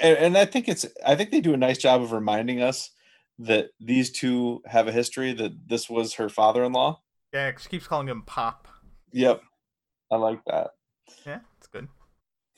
and, 0.00 0.18
and 0.18 0.38
I 0.38 0.44
think 0.44 0.68
it's 0.68 0.86
I 1.06 1.14
think 1.14 1.30
they 1.30 1.40
do 1.40 1.54
a 1.54 1.58
nice 1.58 1.78
job 1.78 2.02
of 2.02 2.12
reminding 2.12 2.62
us 2.62 2.90
that 3.38 3.70
these 3.80 4.10
two 4.10 4.62
have 4.66 4.88
a 4.88 4.92
history. 4.92 5.32
That 5.32 5.52
this 5.68 5.88
was 5.90 6.14
her 6.14 6.28
father-in-law. 6.28 7.00
Yeah, 7.32 7.52
she 7.58 7.68
keeps 7.68 7.86
calling 7.86 8.08
him 8.08 8.22
Pop. 8.22 8.68
Yep, 9.12 9.42
I 10.10 10.16
like 10.16 10.40
that. 10.46 10.70
Yeah, 11.26 11.40
it's 11.58 11.66
good. 11.66 11.88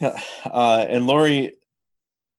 Yeah, 0.01 0.21
uh, 0.45 0.87
and 0.89 1.07
Laurie 1.07 1.55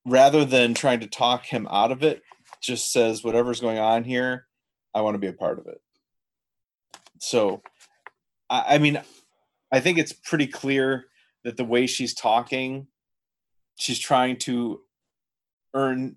rather 0.06 0.46
than 0.46 0.74
trying 0.74 1.00
to 1.00 1.08
talk 1.08 1.46
him 1.46 1.68
out 1.70 1.92
of 1.92 2.04
it, 2.04 2.22
just 2.62 2.92
says, 2.92 3.24
whatever's 3.24 3.60
going 3.60 3.80
on 3.80 4.04
here, 4.04 4.48
I 4.94 5.02
want 5.02 5.16
to 5.16 5.20
be 5.20 5.28
a 5.28 5.34
part 5.34 5.60
of 5.60 5.68
it. 5.68 5.82
So, 7.20 7.62
I, 8.50 8.76
I 8.76 8.78
mean, 8.78 9.02
I 9.72 9.80
think 9.80 9.98
it's 9.98 10.14
pretty 10.14 10.48
clear 10.48 11.06
that 11.44 11.58
the 11.58 11.66
way 11.66 11.88
she's 11.88 12.14
talking, 12.14 12.88
she's 13.78 14.00
trying 14.00 14.38
to 14.38 14.82
earn, 15.74 16.16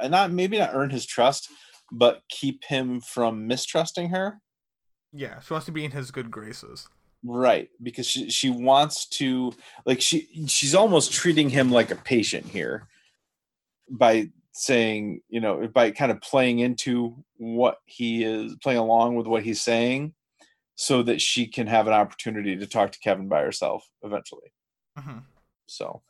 uh, 0.00 0.08
not 0.08 0.30
maybe 0.30 0.58
not 0.58 0.70
earn 0.74 0.90
his 0.90 1.06
trust, 1.06 1.48
but 1.92 2.22
keep 2.28 2.64
him 2.64 3.00
from 3.00 3.46
mistrusting 3.46 4.10
her. 4.10 4.40
Yeah, 5.12 5.40
she 5.40 5.54
wants 5.54 5.66
to 5.66 5.72
be 5.72 5.84
in 5.84 5.92
his 5.92 6.10
good 6.10 6.30
graces 6.30 6.88
right 7.24 7.70
because 7.82 8.06
she 8.06 8.30
she 8.30 8.50
wants 8.50 9.06
to 9.06 9.52
like 9.84 10.00
she 10.00 10.28
she's 10.46 10.74
almost 10.74 11.12
treating 11.12 11.48
him 11.48 11.72
like 11.72 11.90
a 11.90 11.96
patient 11.96 12.46
here 12.46 12.86
by 13.90 14.30
saying, 14.52 15.20
you 15.28 15.40
know, 15.40 15.68
by 15.68 15.90
kind 15.90 16.10
of 16.10 16.20
playing 16.20 16.60
into 16.60 17.24
what 17.36 17.78
he 17.84 18.24
is 18.24 18.56
playing 18.62 18.78
along 18.78 19.14
with 19.16 19.26
what 19.26 19.42
he's 19.42 19.60
saying 19.60 20.14
so 20.76 21.02
that 21.02 21.20
she 21.20 21.46
can 21.46 21.66
have 21.66 21.86
an 21.86 21.92
opportunity 21.92 22.56
to 22.56 22.66
talk 22.66 22.92
to 22.92 22.98
Kevin 22.98 23.28
by 23.28 23.42
herself 23.42 23.86
eventually. 24.02 24.52
Mm-hmm. 24.98 25.18
So, 25.66 26.02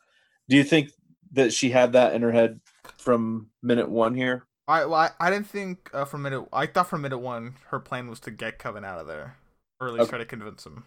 do 0.49 0.55
you 0.55 0.63
think 0.63 0.91
that 1.33 1.51
she 1.51 1.71
had 1.71 1.93
that 1.93 2.13
in 2.13 2.21
her 2.21 2.31
head 2.31 2.61
from 2.97 3.49
minute 3.61 3.89
one 3.89 4.15
here? 4.15 4.45
I 4.67 4.85
well, 4.85 4.95
I, 4.95 5.11
I 5.19 5.29
didn't 5.29 5.47
think 5.47 5.89
uh, 5.93 6.05
from 6.05 6.21
minute. 6.23 6.45
I 6.53 6.65
thought 6.67 6.89
from 6.89 7.01
minute 7.01 7.19
one 7.19 7.55
her 7.67 7.79
plan 7.79 8.09
was 8.09 8.19
to 8.21 8.31
get 8.31 8.59
Kevin 8.59 8.85
out 8.85 8.99
of 8.99 9.07
there, 9.07 9.37
or 9.79 9.87
at 9.87 9.93
least 9.93 10.03
okay. 10.03 10.09
try 10.11 10.19
to 10.19 10.25
convince 10.25 10.65
him. 10.65 10.85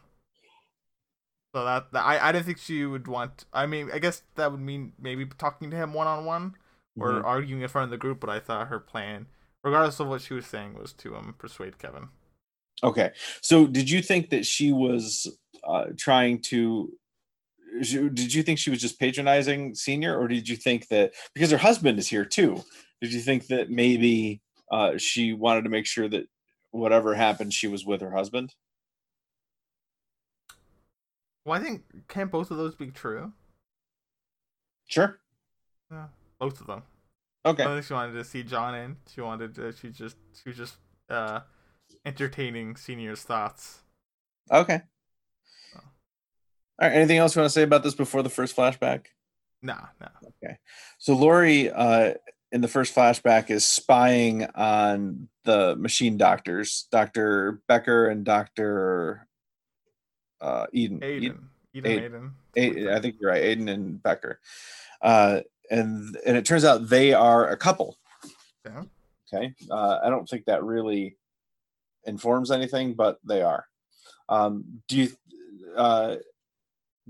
So 1.54 1.64
that, 1.64 1.92
that 1.92 2.04
I 2.04 2.28
I 2.28 2.32
didn't 2.32 2.46
think 2.46 2.58
she 2.58 2.84
would 2.84 3.08
want. 3.08 3.44
I 3.52 3.66
mean, 3.66 3.90
I 3.92 3.98
guess 3.98 4.22
that 4.36 4.50
would 4.50 4.60
mean 4.60 4.92
maybe 4.98 5.26
talking 5.26 5.70
to 5.70 5.76
him 5.76 5.92
one 5.92 6.06
on 6.06 6.24
one 6.24 6.54
or 6.98 7.12
mm-hmm. 7.12 7.26
arguing 7.26 7.62
in 7.62 7.68
front 7.68 7.84
of 7.84 7.90
the 7.90 7.98
group, 7.98 8.20
but 8.20 8.30
I 8.30 8.40
thought 8.40 8.68
her 8.68 8.80
plan, 8.80 9.26
regardless 9.62 10.00
of 10.00 10.08
what 10.08 10.22
she 10.22 10.34
was 10.34 10.46
saying, 10.46 10.74
was 10.74 10.92
to 10.94 11.16
um 11.16 11.34
persuade 11.38 11.78
Kevin. 11.78 12.08
Okay. 12.82 13.10
So 13.42 13.66
did 13.66 13.90
you 13.90 14.02
think 14.02 14.30
that 14.30 14.46
she 14.46 14.72
was 14.72 15.26
uh, 15.64 15.86
trying 15.98 16.40
to 16.42 16.90
did 17.80 18.34
you 18.34 18.42
think 18.42 18.58
she 18.58 18.70
was 18.70 18.80
just 18.80 18.98
patronizing 18.98 19.74
senior 19.74 20.18
or 20.18 20.26
did 20.26 20.48
you 20.48 20.56
think 20.56 20.88
that 20.88 21.12
because 21.34 21.50
her 21.50 21.58
husband 21.58 21.98
is 21.98 22.08
here 22.08 22.24
too 22.24 22.60
did 23.00 23.12
you 23.12 23.20
think 23.20 23.46
that 23.46 23.70
maybe 23.70 24.40
uh, 24.72 24.98
she 24.98 25.32
wanted 25.32 25.62
to 25.62 25.70
make 25.70 25.86
sure 25.86 26.08
that 26.08 26.26
whatever 26.72 27.14
happened 27.14 27.52
she 27.52 27.68
was 27.68 27.86
with 27.86 28.00
her 28.00 28.10
husband 28.10 28.54
well 31.44 31.60
i 31.60 31.62
think 31.62 31.82
can't 32.08 32.32
both 32.32 32.50
of 32.50 32.56
those 32.56 32.74
be 32.74 32.90
true 32.90 33.32
sure 34.88 35.20
yeah 35.92 36.06
both 36.40 36.60
of 36.60 36.66
them 36.66 36.82
okay 37.44 37.62
i 37.62 37.66
think 37.66 37.84
she 37.84 37.92
wanted 37.92 38.12
to 38.14 38.24
see 38.24 38.42
john 38.42 38.74
in 38.74 38.96
she 39.12 39.20
wanted 39.20 39.54
to 39.54 39.72
she 39.72 39.90
just 39.90 40.16
she 40.34 40.48
was 40.48 40.56
just 40.56 40.76
uh 41.08 41.40
entertaining 42.04 42.74
senior's 42.74 43.22
thoughts 43.22 43.80
okay 44.50 44.82
all 46.80 46.88
right. 46.88 46.96
Anything 46.96 47.18
else 47.18 47.36
you 47.36 47.40
want 47.40 47.50
to 47.50 47.52
say 47.52 47.62
about 47.62 47.82
this 47.82 47.94
before 47.94 48.22
the 48.22 48.30
first 48.30 48.56
flashback? 48.56 49.06
No, 49.62 49.76
no. 50.00 50.08
Okay. 50.42 50.56
So 50.98 51.14
Laurie, 51.14 51.70
uh, 51.70 52.14
in 52.52 52.62
the 52.62 52.68
first 52.68 52.94
flashback, 52.94 53.50
is 53.50 53.66
spying 53.66 54.46
on 54.54 55.28
the 55.44 55.76
machine 55.76 56.16
doctors, 56.16 56.88
Doctor 56.90 57.60
Becker 57.68 58.08
and 58.08 58.24
Doctor 58.24 59.28
uh, 60.40 60.66
Eden. 60.72 61.00
Aiden. 61.00 61.22
Eden. 61.22 61.48
Eden. 61.74 62.32
Aiden. 62.56 62.76
Aiden. 62.76 62.92
I 62.94 63.00
think 63.00 63.16
you're 63.20 63.30
right. 63.30 63.42
Aiden 63.42 63.68
and 63.68 64.02
Becker. 64.02 64.40
Uh, 65.02 65.40
and 65.70 66.16
and 66.26 66.36
it 66.36 66.44
turns 66.44 66.64
out 66.64 66.88
they 66.88 67.12
are 67.12 67.48
a 67.48 67.56
couple. 67.56 67.96
Yeah. 68.64 68.82
Okay. 69.32 69.54
Uh, 69.70 70.00
I 70.02 70.10
don't 70.10 70.28
think 70.28 70.46
that 70.46 70.64
really 70.64 71.16
informs 72.04 72.50
anything, 72.50 72.94
but 72.94 73.18
they 73.24 73.42
are. 73.42 73.64
Um, 74.28 74.82
do 74.88 74.96
you? 74.96 75.08
Uh, 75.76 76.16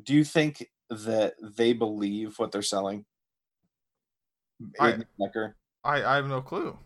do 0.03 0.15
you 0.15 0.25
think 0.25 0.67
that 0.91 1.35
they 1.41 1.73
believe 1.73 2.39
what 2.39 2.53
they're 2.53 2.63
selling? 2.63 3.05
I, 4.79 4.99
I, 5.85 6.03
I 6.03 6.17
have 6.17 6.29
no 6.29 6.43
clue. 6.43 6.77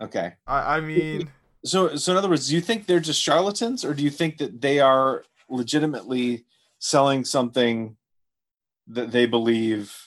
Okay. 0.00 0.34
I, 0.46 0.76
I 0.76 0.80
mean 0.80 1.30
so 1.66 1.96
so 1.96 2.12
in 2.12 2.18
other 2.18 2.28
words, 2.28 2.48
do 2.48 2.54
you 2.54 2.60
think 2.60 2.86
they're 2.86 3.00
just 3.00 3.20
charlatans 3.20 3.84
or 3.84 3.92
do 3.92 4.02
you 4.02 4.10
think 4.10 4.38
that 4.38 4.60
they 4.60 4.80
are 4.80 5.24
legitimately 5.48 6.44
selling 6.78 7.24
something 7.24 7.96
that 8.88 9.10
they 9.10 9.26
believe 9.26 10.05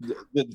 that, 0.00 0.16
that, 0.34 0.54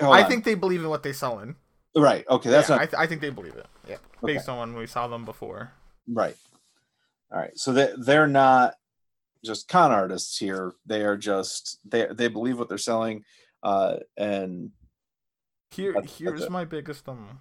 I, 0.00 0.20
I 0.20 0.22
think 0.24 0.44
they 0.44 0.54
believe 0.54 0.82
in 0.82 0.88
what 0.88 1.02
they 1.02 1.12
sell 1.12 1.38
in. 1.40 1.56
Right. 1.96 2.24
Okay. 2.28 2.50
That's 2.50 2.68
yeah, 2.68 2.76
not. 2.76 2.82
I, 2.82 2.86
th- 2.86 3.00
I 3.00 3.06
think 3.06 3.20
they 3.20 3.30
believe 3.30 3.56
it. 3.56 3.66
Yeah. 3.88 3.96
Based 4.22 4.48
okay. 4.48 4.58
on 4.58 4.72
when 4.72 4.80
we 4.80 4.86
saw 4.86 5.08
them 5.08 5.24
before. 5.24 5.72
Right. 6.06 6.36
All 7.32 7.38
right. 7.38 7.56
So 7.56 7.72
they 7.72 7.92
they're 7.96 8.26
not 8.26 8.74
just 9.44 9.68
con 9.68 9.92
artists 9.92 10.36
here. 10.38 10.72
They 10.86 11.02
are 11.02 11.16
just 11.16 11.78
they 11.84 12.06
they 12.12 12.28
believe 12.28 12.58
what 12.58 12.68
they're 12.68 12.78
selling, 12.78 13.24
uh, 13.62 13.96
and 14.16 14.70
here 15.70 15.92
that's, 15.94 16.18
here's 16.18 16.40
that's 16.40 16.50
my 16.50 16.64
biggest 16.64 17.08
um 17.08 17.40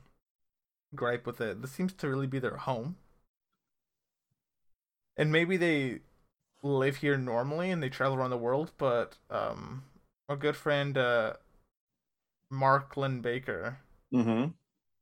gripe 0.96 1.26
with 1.26 1.42
it. 1.42 1.62
This 1.62 1.72
seems 1.72 1.94
to 1.94 2.08
really 2.08 2.28
be 2.28 2.40
their 2.40 2.58
home, 2.58 2.96
and 5.18 5.32
maybe 5.32 5.58
they 5.58 6.00
live 6.62 6.98
here 6.98 7.18
normally 7.18 7.72
and 7.72 7.82
they 7.82 7.90
travel 7.90 8.18
around 8.18 8.30
the 8.30 8.38
world. 8.38 8.72
But 8.78 9.18
um, 9.30 9.84
our 10.30 10.36
good 10.36 10.56
friend 10.56 10.98
uh, 10.98 11.34
Mark 12.52 12.96
Linn-Baker 12.96 13.80
mm-hmm. 14.14 14.52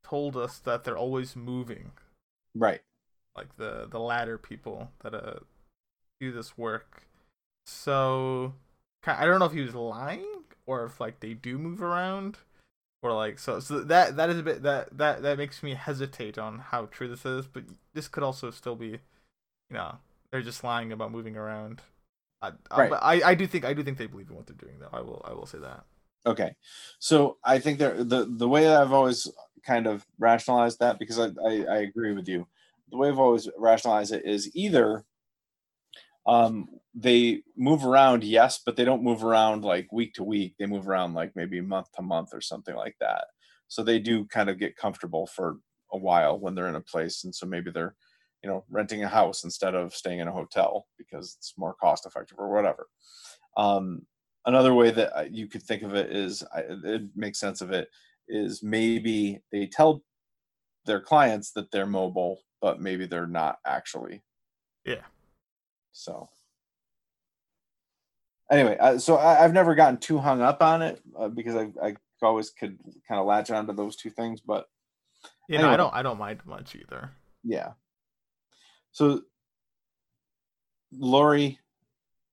told 0.03 0.37
us 0.37 0.57
that 0.59 0.83
they're 0.83 0.97
always 0.97 1.35
moving. 1.35 1.91
Right. 2.55 2.81
Like 3.35 3.55
the 3.57 3.87
the 3.89 3.99
ladder 3.99 4.39
people 4.39 4.89
that 5.03 5.13
uh 5.13 5.39
do 6.19 6.31
this 6.31 6.57
work. 6.57 7.03
So 7.67 8.53
I 9.05 9.25
don't 9.25 9.39
know 9.39 9.45
if 9.45 9.51
he 9.51 9.61
was 9.61 9.75
lying 9.75 10.25
or 10.65 10.85
if 10.85 10.99
like 10.99 11.19
they 11.19 11.33
do 11.33 11.57
move 11.59 11.81
around 11.81 12.39
or 13.03 13.13
like 13.13 13.39
so 13.39 13.59
so 13.59 13.81
that 13.81 14.15
that 14.15 14.29
is 14.29 14.39
a 14.39 14.43
bit 14.43 14.63
that 14.63 14.97
that 14.97 15.21
that 15.21 15.37
makes 15.37 15.61
me 15.61 15.75
hesitate 15.75 16.37
on 16.37 16.59
how 16.59 16.85
true 16.85 17.07
this 17.07 17.25
is 17.25 17.47
but 17.47 17.63
this 17.93 18.07
could 18.07 18.23
also 18.23 18.49
still 18.49 18.75
be 18.75 18.87
you 18.87 18.99
know 19.71 19.97
they're 20.31 20.41
just 20.41 20.63
lying 20.63 20.91
about 20.91 21.11
moving 21.11 21.37
around 21.37 21.81
I, 22.41 22.51
right. 22.77 22.91
I, 22.93 23.31
I, 23.31 23.35
do 23.35 23.47
think 23.47 23.65
I 23.65 23.73
do 23.73 23.83
think 23.83 23.97
they 23.97 24.05
believe 24.05 24.29
in 24.29 24.35
what 24.35 24.45
they're 24.45 24.55
doing 24.55 24.79
though 24.79 24.89
I 24.93 25.01
will 25.01 25.25
I 25.27 25.33
will 25.33 25.47
say 25.47 25.57
that 25.59 25.85
okay 26.25 26.55
so 26.99 27.37
I 27.43 27.59
think 27.59 27.79
they're 27.79 28.03
the 28.03 28.25
the 28.29 28.47
way 28.47 28.73
I've 28.73 28.93
always 28.93 29.27
kind 29.65 29.87
of 29.87 30.05
rationalized 30.19 30.79
that 30.79 30.99
because 30.99 31.19
I, 31.19 31.29
I 31.43 31.65
I 31.69 31.77
agree 31.77 32.13
with 32.13 32.27
you 32.27 32.47
the 32.91 32.97
way 32.97 33.09
I've 33.09 33.19
always 33.19 33.49
rationalized 33.57 34.13
it 34.13 34.25
is 34.25 34.55
either 34.55 35.03
um, 36.27 36.67
they 36.93 37.43
move 37.55 37.85
around, 37.85 38.23
yes, 38.23 38.59
but 38.65 38.75
they 38.75 38.83
don't 38.83 39.03
move 39.03 39.23
around 39.23 39.63
like 39.63 39.91
week 39.91 40.13
to 40.15 40.23
week. 40.23 40.55
They 40.59 40.65
move 40.65 40.87
around 40.87 41.13
like 41.13 41.35
maybe 41.35 41.61
month 41.61 41.91
to 41.93 42.01
month 42.01 42.29
or 42.33 42.41
something 42.41 42.75
like 42.75 42.95
that. 42.99 43.25
So 43.69 43.83
they 43.83 43.99
do 43.99 44.25
kind 44.25 44.49
of 44.49 44.59
get 44.59 44.75
comfortable 44.75 45.27
for 45.27 45.57
a 45.93 45.97
while 45.97 46.37
when 46.39 46.53
they're 46.53 46.67
in 46.67 46.75
a 46.75 46.81
place, 46.81 47.23
and 47.23 47.33
so 47.33 47.45
maybe 47.45 47.71
they're, 47.71 47.95
you 48.43 48.49
know, 48.49 48.63
renting 48.69 49.03
a 49.03 49.07
house 49.07 49.43
instead 49.43 49.75
of 49.75 49.93
staying 49.93 50.19
in 50.19 50.27
a 50.27 50.31
hotel 50.31 50.87
because 50.97 51.35
it's 51.37 51.53
more 51.57 51.75
cost 51.75 52.05
effective 52.05 52.37
or 52.39 52.53
whatever. 52.53 52.87
Um, 53.55 54.03
another 54.45 54.73
way 54.73 54.91
that 54.91 55.33
you 55.33 55.47
could 55.47 55.63
think 55.63 55.83
of 55.83 55.95
it 55.95 56.15
is, 56.15 56.43
it 56.55 57.03
makes 57.15 57.39
sense 57.39 57.61
of 57.61 57.71
it, 57.71 57.89
is 58.27 58.61
maybe 58.61 59.41
they 59.51 59.65
tell 59.65 60.03
their 60.85 61.01
clients 61.01 61.51
that 61.51 61.71
they're 61.71 61.85
mobile, 61.85 62.41
but 62.61 62.81
maybe 62.81 63.05
they're 63.05 63.27
not 63.27 63.57
actually. 63.65 64.23
Yeah. 64.85 65.03
So 65.91 66.29
anyway, 68.51 68.77
uh, 68.79 68.97
so 68.97 69.17
I, 69.17 69.35
have 69.35 69.53
never 69.53 69.75
gotten 69.75 69.97
too 69.97 70.17
hung 70.17 70.41
up 70.41 70.61
on 70.61 70.81
it 70.81 71.01
uh, 71.17 71.27
because 71.27 71.55
I, 71.55 71.71
I 71.83 71.95
always 72.21 72.49
could 72.49 72.77
kind 73.07 73.19
of 73.19 73.25
latch 73.25 73.51
onto 73.51 73.73
those 73.73 73.95
two 73.95 74.09
things, 74.09 74.41
but 74.41 74.65
yeah, 75.49 75.59
anyway. 75.59 75.69
no, 75.69 75.73
I 75.73 75.77
don't 75.77 75.93
I 75.93 76.01
don't 76.03 76.19
mind 76.19 76.41
much 76.45 76.75
either. 76.75 77.11
Yeah. 77.43 77.71
So 78.97 79.21
Laurie 80.91 81.59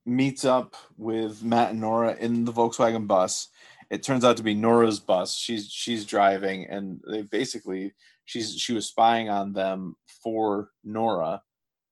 meets 0.07 0.47
up 0.47 0.77
with 0.97 1.43
Matt 1.43 1.73
and 1.73 1.83
Nora 1.83 2.17
in 2.17 2.47
the 2.47 2.55
Volkswagen 2.55 3.07
bus. 3.07 3.49
It 3.91 4.03
turns 4.03 4.25
out 4.25 4.39
to 4.39 4.43
be 4.43 4.55
Nora's 4.55 4.99
bus. 4.99 5.37
She's 5.37 5.71
she's 5.71 6.07
driving, 6.07 6.65
and 6.65 7.03
they 7.07 7.21
basically 7.21 7.93
she's 8.25 8.57
she 8.57 8.73
was 8.73 8.87
spying 8.87 9.29
on 9.29 9.53
them 9.53 9.97
for 10.23 10.71
Nora 10.83 11.43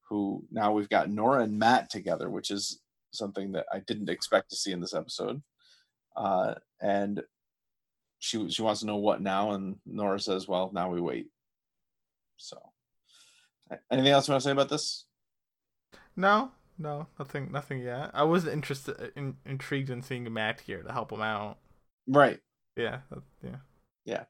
who 0.08 0.42
now 0.50 0.72
we've 0.72 0.88
got 0.88 1.10
Nora 1.10 1.42
and 1.42 1.58
Matt 1.58 1.90
together, 1.90 2.30
which 2.30 2.50
is 2.50 2.80
something 3.10 3.52
that 3.52 3.66
I 3.70 3.80
didn't 3.80 4.08
expect 4.08 4.48
to 4.50 4.56
see 4.56 4.72
in 4.72 4.80
this 4.80 4.94
episode. 4.94 5.42
Uh, 6.16 6.54
and 6.80 7.22
she 8.20 8.48
she 8.48 8.62
wants 8.62 8.80
to 8.80 8.86
know 8.86 8.96
what 8.96 9.20
now, 9.20 9.50
and 9.50 9.76
Nora 9.84 10.18
says, 10.18 10.48
"Well, 10.48 10.70
now 10.72 10.90
we 10.90 11.02
wait." 11.02 11.26
So, 12.38 12.71
anything 13.90 14.12
else 14.12 14.28
you 14.28 14.32
want 14.32 14.42
to 14.42 14.48
say 14.48 14.52
about 14.52 14.68
this? 14.68 15.04
No, 16.16 16.50
no, 16.78 17.06
nothing, 17.18 17.50
nothing 17.52 17.80
yet. 17.80 18.10
I 18.14 18.24
was 18.24 18.46
interested, 18.46 19.12
in, 19.16 19.36
intrigued 19.46 19.90
in 19.90 20.02
seeing 20.02 20.30
Matt 20.32 20.60
here 20.60 20.82
to 20.82 20.92
help 20.92 21.12
him 21.12 21.22
out. 21.22 21.58
Right. 22.06 22.40
Yeah. 22.76 23.00
Yeah. 23.42 23.56
Yeah. 24.04 24.24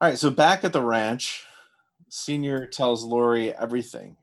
All 0.00 0.08
right. 0.08 0.18
So 0.18 0.30
back 0.30 0.64
at 0.64 0.72
the 0.72 0.82
ranch, 0.82 1.44
Senior 2.08 2.66
tells 2.66 3.04
Laurie 3.04 3.54
everything 3.54 4.16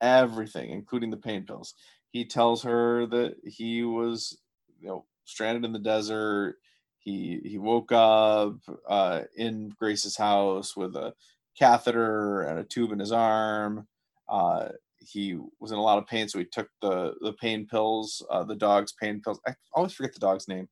everything, 0.00 0.70
including 0.70 1.10
the 1.10 1.16
pain 1.16 1.44
pills. 1.44 1.74
He 2.10 2.24
tells 2.24 2.62
her 2.62 3.06
that 3.06 3.36
he 3.44 3.84
was, 3.84 4.38
you 4.80 4.88
know, 4.88 5.04
stranded 5.24 5.64
in 5.64 5.72
the 5.72 5.78
desert. 5.78 6.56
He 6.98 7.40
he 7.44 7.58
woke 7.58 7.92
up 7.92 8.56
uh, 8.88 9.22
in 9.36 9.72
Grace's 9.78 10.16
house 10.16 10.76
with 10.76 10.96
a 10.96 11.14
catheter 11.60 12.42
and 12.42 12.58
a 12.58 12.64
tube 12.64 12.92
in 12.92 12.98
his 12.98 13.12
arm. 13.12 13.86
Uh, 14.28 14.70
he 14.98 15.38
was 15.60 15.72
in 15.72 15.78
a 15.78 15.82
lot 15.82 15.98
of 15.98 16.06
pain, 16.06 16.28
so 16.28 16.38
he 16.38 16.44
took 16.44 16.68
the 16.82 17.14
the 17.20 17.32
pain 17.34 17.66
pills, 17.66 18.24
uh, 18.30 18.44
the 18.44 18.56
dog's 18.56 18.92
pain 18.92 19.20
pills. 19.22 19.40
I 19.46 19.54
always 19.74 19.92
forget 19.92 20.14
the 20.14 20.20
dog's 20.20 20.48
name. 20.48 20.68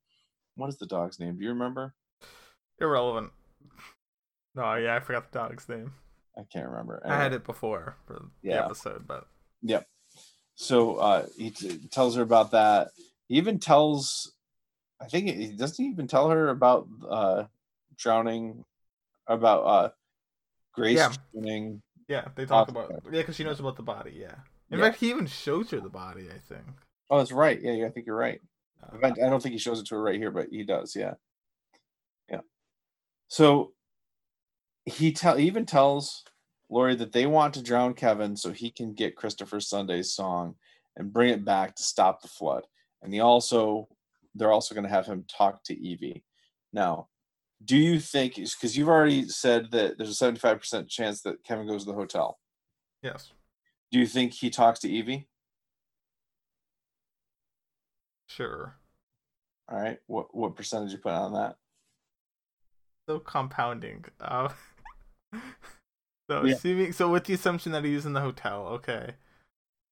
What 0.57 0.68
is 0.68 0.78
the 0.78 0.86
dog's 0.86 1.20
name? 1.20 1.36
Do 1.36 1.45
you 1.45 1.51
remember? 1.51 1.95
Irrelevant. 2.80 3.30
No, 4.55 4.74
yeah, 4.74 4.97
I 4.97 5.01
forgot 5.01 5.30
the 5.30 5.39
dog's 5.39 5.68
name. 5.68 5.93
I 6.36 6.43
can't 6.53 6.68
remember. 6.68 7.01
Anyway. 7.05 7.16
I 7.16 7.22
had 7.22 7.32
it 7.32 7.45
before 7.45 7.97
for 8.07 8.26
yeah. 8.43 8.57
the 8.57 8.64
episode, 8.66 9.07
but 9.07 9.26
yep. 9.62 9.86
So 10.55 10.97
uh, 10.97 11.26
he 11.36 11.51
t- 11.51 11.78
tells 11.91 12.16
her 12.16 12.22
about 12.22 12.51
that. 12.53 12.89
He 13.28 13.36
even 13.36 13.59
tells, 13.59 14.32
I 15.01 15.07
think 15.07 15.28
he 15.28 15.49
doesn't 15.49 15.84
even 15.84 16.07
tell 16.07 16.30
her 16.30 16.49
about 16.49 16.89
uh, 17.09 17.45
drowning, 17.97 18.64
about 19.26 19.62
uh, 19.64 19.91
Grace 20.79 20.97
yeah. 20.97 21.12
Yeah, 22.09 22.29
they 22.35 22.47
talk 22.47 22.68
about 22.68 22.91
yeah, 23.05 23.11
because 23.11 23.37
she 23.37 23.45
knows 23.45 23.61
about 23.61 23.76
the 23.76 23.83
body. 23.83 24.12
Yeah, 24.16 24.35
in 24.70 24.79
yeah. 24.79 24.87
fact, 24.87 25.01
he 25.01 25.11
even 25.11 25.26
shows 25.26 25.70
her 25.70 25.81
the 25.81 25.91
body. 25.91 26.29
I 26.31 26.39
think. 26.39 26.64
Oh, 27.11 27.18
that's 27.18 27.33
right. 27.33 27.61
Yeah, 27.61 27.72
yeah 27.72 27.87
I 27.87 27.91
think 27.91 28.07
you're 28.07 28.16
right. 28.16 28.41
Uh, 28.83 29.07
I 29.07 29.11
don't 29.11 29.43
think 29.43 29.53
he 29.53 29.59
shows 29.59 29.81
it 29.81 29.87
to 29.87 29.97
her 29.97 30.03
right 30.03 30.18
here, 30.18 30.31
but 30.31 30.49
he 30.51 30.64
does. 30.64 30.97
Yeah. 30.97 31.14
Yeah. 32.31 32.41
So 33.29 33.72
he 34.87 35.12
tell 35.12 35.37
he 35.37 35.47
even 35.47 35.66
tells 35.66 36.24
Laurie, 36.70 36.97
that 36.97 37.12
they 37.12 37.26
want 37.26 37.55
to 37.55 37.62
drown 37.62 37.95
Kevin 37.95 38.37
so 38.37 38.53
he 38.53 38.70
can 38.70 38.93
get 38.93 39.16
Christopher 39.16 39.61
Sunday's 39.61 40.12
song 40.12 40.55
and 40.97 41.12
bring 41.12 41.31
it 41.31 41.45
back 41.45 41.74
to 41.76 41.83
stop 41.83 42.20
the 42.20 42.29
flood. 42.29 42.64
And 43.03 43.12
he 43.12 43.20
also, 43.20 43.89
they're 44.35 44.53
also 44.53 44.74
going 44.74 44.85
to 44.85 44.91
have 44.91 45.07
him 45.07 45.24
talk 45.29 45.62
to 45.64 45.81
Evie. 45.81 46.24
Now, 46.72 47.09
do 47.65 47.77
you 47.77 47.99
think, 48.01 48.37
because 48.37 48.77
you've 48.77 48.89
already 48.89 49.29
said 49.29 49.71
that 49.73 49.99
there's 49.99 50.21
a 50.21 50.25
75% 50.25 50.89
chance 50.89 51.23
that 51.23 51.43
Kevin 51.45 51.67
goes 51.67 51.85
to 51.85 51.91
the 51.91 51.97
hotel. 51.97 52.39
Yes. 53.03 53.33
Do 53.91 53.99
you 53.99 54.07
think 54.07 54.33
he 54.33 54.51
talks 54.51 54.81
to 54.81 54.89
Evie? 54.91 55.29
Sure. 58.29 58.77
All 59.71 59.79
right. 59.81 59.99
What 60.07 60.35
what 60.35 60.57
percentage 60.57 60.93
you 60.93 60.99
put 60.99 61.13
on 61.13 61.33
that? 61.35 61.57
So 63.09 63.19
compounding. 63.19 64.05
Uh, 64.21 64.51
so 66.31 66.45
Yeah. 66.45 66.55
assuming 66.55 66.93
so 66.93 67.11
with 67.11 67.25
the 67.25 67.35
assumption 67.35 67.73
that 67.73 67.85
he's 67.85 68.07
in 68.07 68.13
the 68.13 68.21
hotel, 68.21 68.67
okay. 68.67 69.15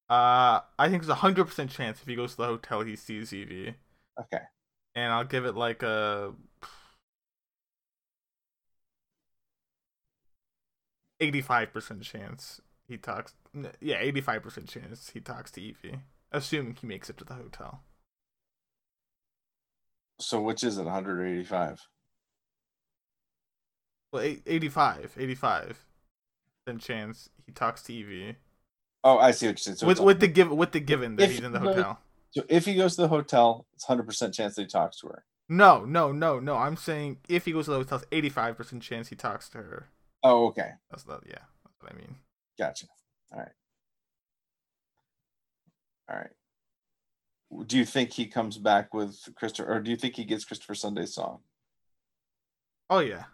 Uh 0.09 0.61
I 0.79 0.89
think 0.89 1.03
there's 1.03 1.09
a 1.09 1.15
hundred 1.17 1.47
percent 1.47 1.71
chance 1.71 2.01
if 2.01 2.07
he 2.07 2.15
goes 2.15 2.33
to 2.33 2.37
the 2.39 2.47
hotel 2.47 2.83
he 2.83 2.97
sees 2.97 3.33
Evie. 3.33 3.75
Okay. 4.21 4.43
And 4.95 5.13
I'll 5.13 5.25
give 5.25 5.45
it 5.45 5.57
like 5.57 5.83
a 5.83 6.33
eighty-five 11.21 11.73
percent 11.73 12.03
chance 12.03 12.61
he 12.89 12.97
talks. 12.97 13.35
Yeah, 13.81 13.99
eighty-five 14.01 14.43
percent 14.43 14.69
chance 14.69 15.11
he 15.13 15.21
talks 15.21 15.51
to 15.53 15.61
Evie, 15.63 16.01
assuming 16.33 16.77
he 16.81 16.87
makes 16.87 17.09
it 17.11 17.17
to 17.19 17.25
the 17.25 17.35
hotel. 17.35 17.83
So 20.19 20.41
which 20.41 20.65
is 20.65 20.79
it, 20.79 20.85
185? 20.85 21.81
Well, 24.13 24.23
eight- 24.23 24.43
85, 24.47 25.15
85 25.19 25.85
Then 26.65 26.79
chance 26.79 27.29
he 27.45 27.53
talks 27.53 27.83
to 27.85 27.93
Evie 27.93 28.37
Oh, 29.05 29.19
I 29.19 29.31
see 29.33 29.47
what 29.47 29.51
you're 29.53 29.57
saying. 29.59 29.77
So, 29.77 29.87
with 29.87 30.01
with 30.01 30.21
the 30.21 30.27
give 30.29 30.51
with 30.51 30.73
the 30.73 30.81
given 30.81 31.17
that 31.17 31.25
If 31.25 31.31
he's 31.33 31.41
in 31.41 31.53
the 31.53 31.61
hotel. 31.61 32.01
so 32.31 32.43
if 32.49 32.65
he 32.65 32.75
goes 32.75 32.97
to 32.97 33.03
the 33.03 33.09
hotel, 33.09 33.67
it's 33.75 33.85
100% 33.87 34.33
chance 34.33 34.55
that 34.57 34.63
he 34.63 34.67
talks 34.67 34.99
to 35.01 35.09
her. 35.09 35.25
No, 35.49 35.85
no, 35.85 36.11
no, 36.13 36.41
no. 36.41 36.57
I'm 36.57 36.77
saying 36.77 37.19
if 37.29 37.45
he 37.45 37.53
goes 37.53 37.67
to 37.67 37.73
the 37.73 37.77
hotel, 37.79 37.99
it's 37.99 38.07
85 38.11 38.57
percent 38.57 38.83
chance 38.83 39.09
he 39.09 39.17
talks 39.17 39.49
to 39.51 39.59
her. 39.59 39.91
Oh, 40.29 40.47
okay. 40.47 40.71
That's 40.91 41.05
the 41.05 41.21
yeah. 41.25 41.39
That's 41.65 41.81
what 41.81 41.93
I 41.93 41.97
mean. 41.97 42.17
Gotcha. 42.59 42.87
All 43.33 43.39
right. 43.39 43.53
All 46.11 46.17
right. 46.17 47.67
Do 47.69 47.79
you 47.79 47.85
think 47.85 48.13
he 48.13 48.27
comes 48.27 48.59
back 48.59 48.93
with 48.93 49.17
Christopher, 49.37 49.73
or 49.73 49.81
do 49.81 49.89
you 49.91 49.97
think 49.97 50.17
he 50.17 50.25
gets 50.25 50.45
Christopher 50.45 50.75
Sunday's 50.75 51.15
song? 51.15 51.41
Oh 52.91 52.99
yeah. 52.99 53.25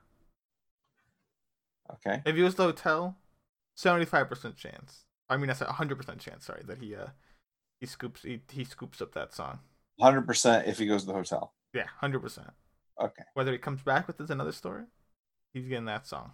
Okay. 1.95 2.23
If 2.27 2.37
he 2.37 2.43
was 2.43 2.55
to 2.55 2.59
the 2.59 2.65
hotel, 2.65 3.17
75 3.77 4.29
percent 4.29 4.57
chance. 4.57 5.05
I 5.31 5.39
mean, 5.39 5.47
that's 5.47 5.63
a 5.63 5.67
100 5.67 5.97
percent 5.97 6.21
chance. 6.21 6.45
Sorry, 6.45 6.63
that 6.67 6.79
he 6.79 6.95
uh 6.95 7.07
he 7.81 7.87
scoops 7.87 8.23
he, 8.23 8.43
he 8.51 8.65
scoops 8.65 9.01
up 9.01 9.15
that 9.15 9.33
song. 9.33 9.61
100% 9.99 10.69
if 10.69 10.79
he 10.79 10.87
goes 10.87 11.03
to 11.03 11.07
the 11.07 11.15
hotel. 11.15 11.55
Yeah, 11.73 11.85
100 12.01 12.21
percent. 12.21 12.51
Okay. 13.01 13.25
Whether 13.33 13.53
he 13.53 13.59
comes 13.59 13.81
back 13.81 14.07
with 14.07 14.21
is 14.21 14.31
another 14.31 14.53
story. 14.53 14.85
He's 15.55 15.67
getting 15.67 15.87
that 15.87 16.07
song. 16.07 16.33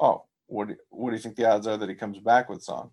Oh, 0.00 0.24
what 0.46 0.68
do, 0.68 0.76
what 0.90 1.10
do 1.10 1.16
you 1.16 1.22
think 1.22 1.36
the 1.36 1.48
odds 1.48 1.66
are 1.66 1.76
that 1.76 1.88
he 1.88 1.94
comes 1.94 2.18
back 2.18 2.48
with 2.48 2.62
song? 2.62 2.90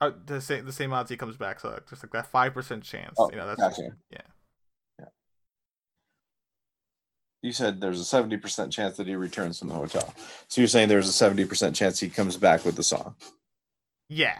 Uh, 0.00 0.12
the 0.26 0.40
same 0.40 0.64
the 0.64 0.72
same 0.72 0.92
odds 0.92 1.10
he 1.10 1.16
comes 1.16 1.36
back. 1.36 1.58
So 1.58 1.78
just 1.88 2.04
like 2.04 2.12
that 2.12 2.26
five 2.26 2.54
percent 2.54 2.84
chance. 2.84 3.16
Oh, 3.18 3.30
you 3.30 3.36
know, 3.36 3.46
that's 3.46 3.60
gotcha. 3.60 3.96
yeah. 4.10 4.20
You 7.42 7.52
said 7.52 7.80
there's 7.80 8.00
a 8.00 8.22
70% 8.22 8.72
chance 8.72 8.96
that 8.96 9.06
he 9.06 9.14
returns 9.14 9.60
from 9.60 9.68
the 9.68 9.74
hotel. 9.74 10.12
So 10.48 10.60
you're 10.60 10.68
saying 10.68 10.88
there's 10.88 11.08
a 11.08 11.24
70% 11.24 11.74
chance 11.74 12.00
he 12.00 12.08
comes 12.08 12.36
back 12.36 12.64
with 12.64 12.74
the 12.74 12.82
song. 12.82 13.14
Yeah, 14.08 14.38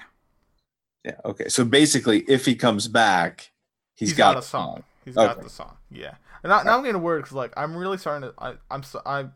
Yeah. 1.04 1.14
Okay. 1.24 1.48
So 1.48 1.64
basically, 1.64 2.20
if 2.26 2.44
he 2.44 2.54
comes 2.54 2.88
back, 2.88 3.52
he's 3.94 4.10
he's 4.10 4.18
got, 4.18 4.34
got, 4.34 4.42
a 4.42 4.46
song. 4.46 4.82
He's 5.04 5.14
got 5.14 5.42
the 5.42 5.50
song. 5.50 5.76
Yeah. 5.90 6.14
And 6.42 6.50
now, 6.50 6.62
now 6.62 6.78
I'm 6.78 6.84
getting 6.84 7.02
worried 7.02 7.20
because 7.20 7.34
like 7.34 7.52
I'm 7.56 7.76
really 7.76 7.98
starting 7.98 8.30
to. 8.30 8.34
I, 8.42 8.54
I'm 8.70 8.82
so 8.82 9.00
I'm. 9.04 9.32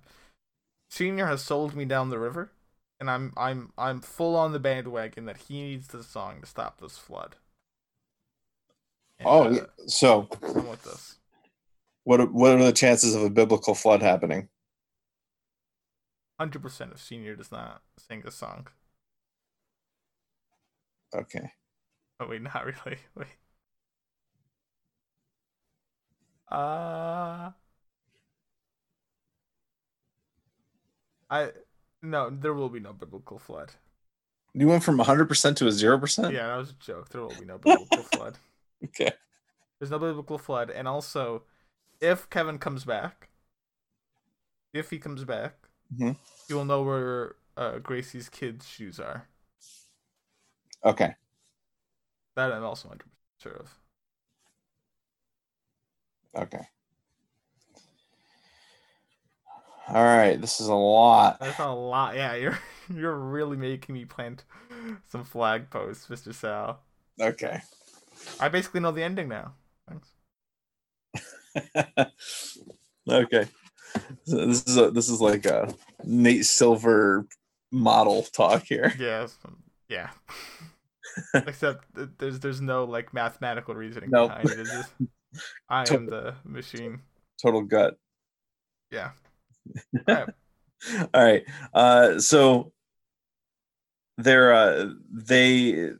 Senior 0.93 1.25
has 1.27 1.43
sold 1.43 1.75
me 1.75 1.87
down 1.87 2.11
the 2.11 2.19
river, 2.19 2.53
and 3.01 3.11
I'm 3.11 3.33
I'm 3.35 3.73
I'm 3.79 4.03
full 4.03 4.37
on 4.37 4.53
the 4.53 4.61
bandwagon 4.61 5.25
that 5.25 5.39
he 5.49 5.63
needs 5.63 5.89
the 5.89 6.03
song 6.05 6.43
to 6.43 6.47
stop 6.47 6.83
this 6.83 6.99
flood. 6.99 7.37
And, 9.19 9.27
Oh, 9.27 9.45
uh, 9.55 9.67
so 9.87 10.29
I'm 10.55 10.69
with 10.69 10.83
this. 10.83 11.17
what 12.05 12.21
are, 12.21 12.27
what 12.27 12.53
are 12.53 12.63
the 12.63 12.73
chances 12.73 13.15
of 13.15 13.23
a 13.23 13.31
biblical 13.31 13.75
flood 13.75 14.03
happening? 14.03 14.49
Hundred 16.39 16.61
percent 16.61 16.93
if 16.93 17.01
Senior 17.01 17.37
does 17.37 17.51
not 17.51 17.83
sing 17.99 18.21
this 18.23 18.35
song. 18.35 18.69
Okay. 21.15 21.53
Oh 22.21 22.27
wait, 22.29 22.41
not 22.55 22.65
really. 22.65 22.99
Wait. 23.15 23.27
Uh 26.51 27.51
I 31.33 31.51
no, 32.03 32.29
there 32.31 32.53
will 32.53 32.69
be 32.69 32.79
no 32.81 32.93
biblical 32.93 33.39
flood. 33.39 33.73
You 34.55 34.69
went 34.69 34.85
from 34.85 34.99
100% 34.99 35.57
to 35.57 35.67
a 35.67 35.71
0%? 35.71 36.33
Yeah, 36.33 36.49
that 36.49 36.57
was 36.57 36.71
a 36.71 36.75
joke. 36.75 37.09
There 37.09 37.23
will 37.23 37.35
be 37.35 37.47
no 37.47 37.57
biblical 37.57 38.03
flood. 38.13 38.37
Okay. 38.85 39.13
There's 39.79 39.91
no 39.91 39.99
biblical 39.99 40.37
flood, 40.37 40.69
and 40.71 40.87
also, 40.87 41.45
if 42.01 42.29
Kevin 42.29 42.59
comes 42.59 42.85
back, 42.85 43.31
if 44.75 44.91
he 44.91 44.99
comes 44.99 45.25
back, 45.25 45.55
Mhm. 45.95 46.17
he 46.49 46.55
will 46.55 46.65
know 46.67 46.83
where 46.83 47.37
uh, 47.57 47.79
Gracie's 47.79 48.29
kids' 48.29 48.67
shoes 48.69 49.01
are. 49.01 49.29
Okay. 50.85 51.15
That 52.35 52.53
I'm 52.53 52.65
also 52.65 52.89
100% 52.89 53.01
sure 53.39 53.53
of. 53.53 53.79
Okay. 56.35 56.67
All 59.89 60.05
right. 60.05 60.41
This 60.41 60.61
is 60.61 60.69
a 60.69 60.75
lot. 60.75 61.41
That's 61.41 61.59
a 61.59 61.71
lot. 61.71 62.17
Yeah, 62.17 62.35
you're 62.37 62.59
you're 62.95 63.19
really 63.19 63.57
making 63.57 63.95
me 63.95 64.05
plant 64.05 64.45
some 65.09 65.25
flag 65.25 65.71
posts, 65.71 66.07
Mr. 66.09 66.35
Sal. 66.35 66.81
Okay. 67.21 67.61
I 68.41 68.49
basically 68.49 68.81
know 68.81 68.93
the 68.93 69.03
ending 69.03 69.29
now. 69.29 69.55
Thanks. 69.89 70.13
okay. 73.09 73.47
So 74.25 74.47
this 74.47 74.65
is 74.67 74.77
a, 74.77 74.91
this 74.91 75.09
is 75.09 75.21
like 75.21 75.45
a 75.47 75.75
Nate 76.05 76.47
Silver 76.47 77.27
model 77.71 78.23
talk 78.23 78.65
here. 78.65 78.93
Um, 79.45 79.59
yeah, 79.89 80.09
yeah. 81.35 81.43
Except 81.47 81.85
there's 82.19 82.41
there's 82.41 82.63
no 82.63 82.85
like 82.85 83.13
mathematical 83.13 83.75
reasoning 83.75 84.09
Nope. 84.11 84.31
behind 84.31 84.51
it. 84.51 84.61
It's 84.61 84.71
just 84.71 84.93
I 85.69 85.85
am 85.93 86.07
the 86.07 86.35
machine. 86.45 87.01
Total 87.43 87.61
gut. 87.61 87.99
Yeah. 88.91 89.11
Alright. 91.15 91.45
Uh, 91.73 92.19
so 92.19 92.73
they're 94.19 94.53
uh, 94.53 94.91
they 95.13 95.91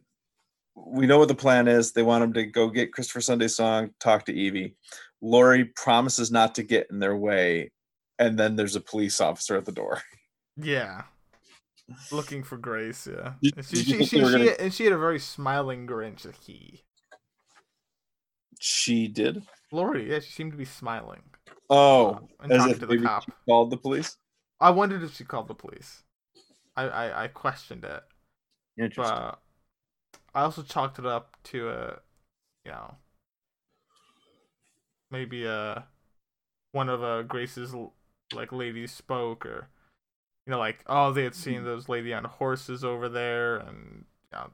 we 0.75 1.07
know 1.07 1.19
what 1.19 1.29
the 1.29 1.35
plan 1.35 1.69
is. 1.69 1.93
They 1.93 2.03
want 2.03 2.25
him 2.25 2.33
to 2.35 2.45
go 2.47 2.69
get 2.69 2.93
Christopher 2.93 3.21
Sunday's 3.21 3.57
song, 3.57 3.91
talk 4.01 4.25
to 4.27 4.33
Evie. 4.35 4.75
Laurie 5.21 5.67
promises 5.67 6.31
not 6.33 6.55
to 6.57 6.63
get 6.63 6.89
in 6.91 6.99
their 6.99 7.17
way, 7.17 7.71
and 8.19 8.39
then 8.39 8.57
there's 8.57 8.77
a 8.77 8.81
police 8.81 9.21
officer 9.21 9.57
at 9.57 9.65
the 9.65 9.73
door. 9.73 10.03
Yeah. 10.59 11.05
Looking 12.11 12.43
for 12.43 12.59
Grace, 12.59 13.09
yeah. 13.11 13.33
And 13.57 13.65
she, 13.67 13.77
she, 13.77 14.05
she, 14.05 14.21
were 14.23 14.31
she, 14.31 14.39
gonna- 14.39 14.57
and 14.61 14.73
she 14.73 14.85
had 14.85 14.93
a 14.93 14.99
very 14.99 15.19
smiling 15.19 15.87
Grinch 15.87 16.23
that 16.23 16.37
he. 16.37 16.83
She 18.61 19.09
did. 19.09 19.43
Laurie, 19.73 20.11
yeah, 20.11 20.21
she 20.21 20.31
seemed 20.31 20.53
to 20.53 20.59
be 20.59 20.67
smiling. 20.67 21.23
Oh, 21.75 22.11
uh, 22.11 22.19
and 22.43 22.53
as 22.53 22.67
if 22.67 22.83
maybe 22.83 23.03
cop. 23.03 23.25
she 23.25 23.33
called 23.49 23.71
the 23.71 23.79
police. 23.79 24.19
I 24.61 24.69
wondered 24.71 25.03
if 25.03 25.17
she 25.17 25.25
called 25.25 25.49
the 25.49 25.55
police. 25.55 26.03
I, 26.77 26.83
I, 26.85 27.25
I 27.25 27.29
questioned 27.29 27.85
it. 27.85 28.03
Interesting. 28.79 29.17
But 29.17 29.39
I 30.35 30.43
also 30.43 30.63
chalked 30.63 30.99
it 30.99 31.07
up 31.07 31.35
to 31.45 31.71
a, 31.71 31.99
you 32.67 32.73
know, 32.73 32.97
maybe 35.11 35.47
a 35.47 35.87
one 36.73 36.91
of 36.91 37.03
uh, 37.03 37.23
Grace's 37.23 37.75
like 38.35 38.53
ladies 38.53 38.93
spoke, 38.93 39.47
or 39.47 39.69
you 40.47 40.51
know, 40.51 40.59
like 40.59 40.85
oh 40.89 41.11
they 41.11 41.25
had 41.25 41.35
seen 41.35 41.65
those 41.65 41.89
lady 41.89 42.13
on 42.13 42.25
horses 42.25 42.85
over 42.85 43.09
there, 43.09 43.57
and 43.57 44.05
you 44.31 44.39
know, 44.39 44.51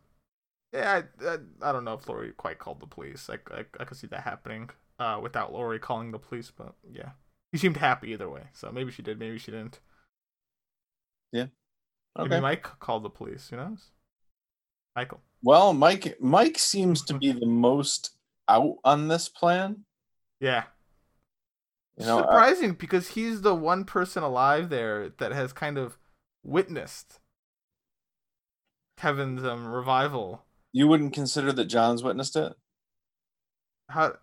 yeah, 0.72 1.02
I, 1.20 1.26
I, 1.28 1.38
I 1.62 1.72
don't 1.72 1.84
know 1.84 1.94
if 1.94 2.08
Laurie 2.08 2.30
quite 2.36 2.60
called 2.60 2.78
the 2.78 2.86
police. 2.86 3.28
I, 3.28 3.38
I, 3.52 3.64
I 3.80 3.84
could 3.84 3.96
see 3.96 4.06
that 4.06 4.22
happening 4.22 4.70
uh, 4.98 5.18
without 5.22 5.52
Laurie 5.52 5.78
calling 5.78 6.10
the 6.10 6.18
police, 6.18 6.50
but 6.56 6.74
yeah, 6.90 7.10
he 7.52 7.58
seemed 7.58 7.76
happy 7.76 8.12
either 8.12 8.28
way. 8.28 8.42
So 8.52 8.70
maybe 8.72 8.90
she 8.90 9.02
did, 9.02 9.18
maybe 9.18 9.38
she 9.38 9.50
didn't. 9.50 9.80
Yeah. 11.32 11.46
Maybe 12.16 12.34
okay. 12.34 12.40
Mike 12.40 12.62
called 12.80 13.02
the 13.04 13.10
police. 13.10 13.48
Who 13.48 13.56
knows? 13.56 13.90
Michael. 14.96 15.20
Well, 15.42 15.72
Mike 15.72 16.16
Mike 16.20 16.58
seems 16.58 17.04
to 17.04 17.14
be 17.14 17.32
the 17.32 17.46
most 17.46 18.16
out 18.48 18.76
on 18.84 19.08
this 19.08 19.28
plan. 19.28 19.84
Yeah. 20.40 20.64
You 21.96 22.06
know, 22.06 22.18
I- 22.18 22.22
surprising 22.22 22.72
because 22.72 23.08
he's 23.08 23.42
the 23.42 23.54
one 23.54 23.84
person 23.84 24.22
alive 24.22 24.68
there 24.68 25.10
that 25.18 25.32
has 25.32 25.52
kind 25.52 25.78
of 25.78 25.98
witnessed 26.42 27.20
Kevin's 28.96 29.44
um 29.44 29.66
revival. 29.68 30.44
You 30.72 30.88
wouldn't 30.88 31.12
consider 31.12 31.52
that 31.52 31.66
John's 31.66 32.02
witnessed 32.02 32.36
it? 32.36 32.54
How? 33.88 34.14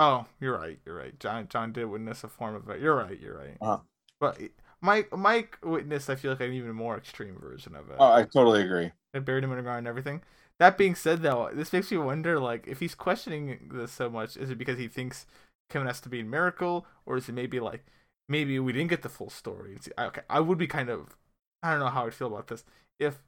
Oh, 0.00 0.24
you're 0.40 0.58
right. 0.58 0.78
You're 0.86 0.96
right. 0.96 1.18
John 1.20 1.46
John 1.48 1.72
did 1.72 1.84
witness 1.84 2.24
a 2.24 2.28
form 2.28 2.54
of 2.54 2.68
it. 2.70 2.80
You're 2.80 2.96
right. 2.96 3.20
You're 3.20 3.36
right. 3.36 3.58
Uh-huh. 3.60 3.78
But 4.18 4.38
Mike 4.80 5.14
Mike 5.16 5.58
witnessed. 5.62 6.08
I 6.08 6.14
feel 6.14 6.30
like 6.30 6.40
an 6.40 6.54
even 6.54 6.72
more 6.72 6.96
extreme 6.96 7.36
version 7.38 7.74
of 7.74 7.90
it. 7.90 7.96
Oh, 7.98 8.10
I 8.10 8.22
totally 8.22 8.62
agree. 8.62 8.92
They 9.12 9.20
buried 9.20 9.44
him 9.44 9.50
in 9.50 9.58
the 9.58 9.62
ground 9.62 9.80
and 9.80 9.88
everything. 9.88 10.22
That 10.58 10.78
being 10.78 10.94
said, 10.94 11.20
though, 11.20 11.50
this 11.52 11.72
makes 11.74 11.90
me 11.90 11.98
wonder: 11.98 12.40
like, 12.40 12.66
if 12.66 12.80
he's 12.80 12.94
questioning 12.94 13.70
this 13.74 13.92
so 13.92 14.08
much, 14.08 14.38
is 14.38 14.48
it 14.48 14.56
because 14.56 14.78
he 14.78 14.88
thinks 14.88 15.26
Kevin 15.68 15.86
has 15.86 16.00
to 16.00 16.08
be 16.08 16.20
a 16.20 16.24
miracle, 16.24 16.86
or 17.04 17.18
is 17.18 17.28
it 17.28 17.32
maybe 17.32 17.60
like 17.60 17.84
maybe 18.26 18.58
we 18.58 18.72
didn't 18.72 18.90
get 18.90 19.02
the 19.02 19.10
full 19.10 19.30
story? 19.30 19.78
Okay, 19.98 20.22
I 20.30 20.40
would 20.40 20.58
be 20.58 20.66
kind 20.66 20.88
of 20.88 21.16
I 21.62 21.72
don't 21.72 21.80
know 21.80 21.88
how 21.88 22.06
I'd 22.06 22.14
feel 22.14 22.28
about 22.28 22.48
this 22.48 22.64
if 22.98 23.22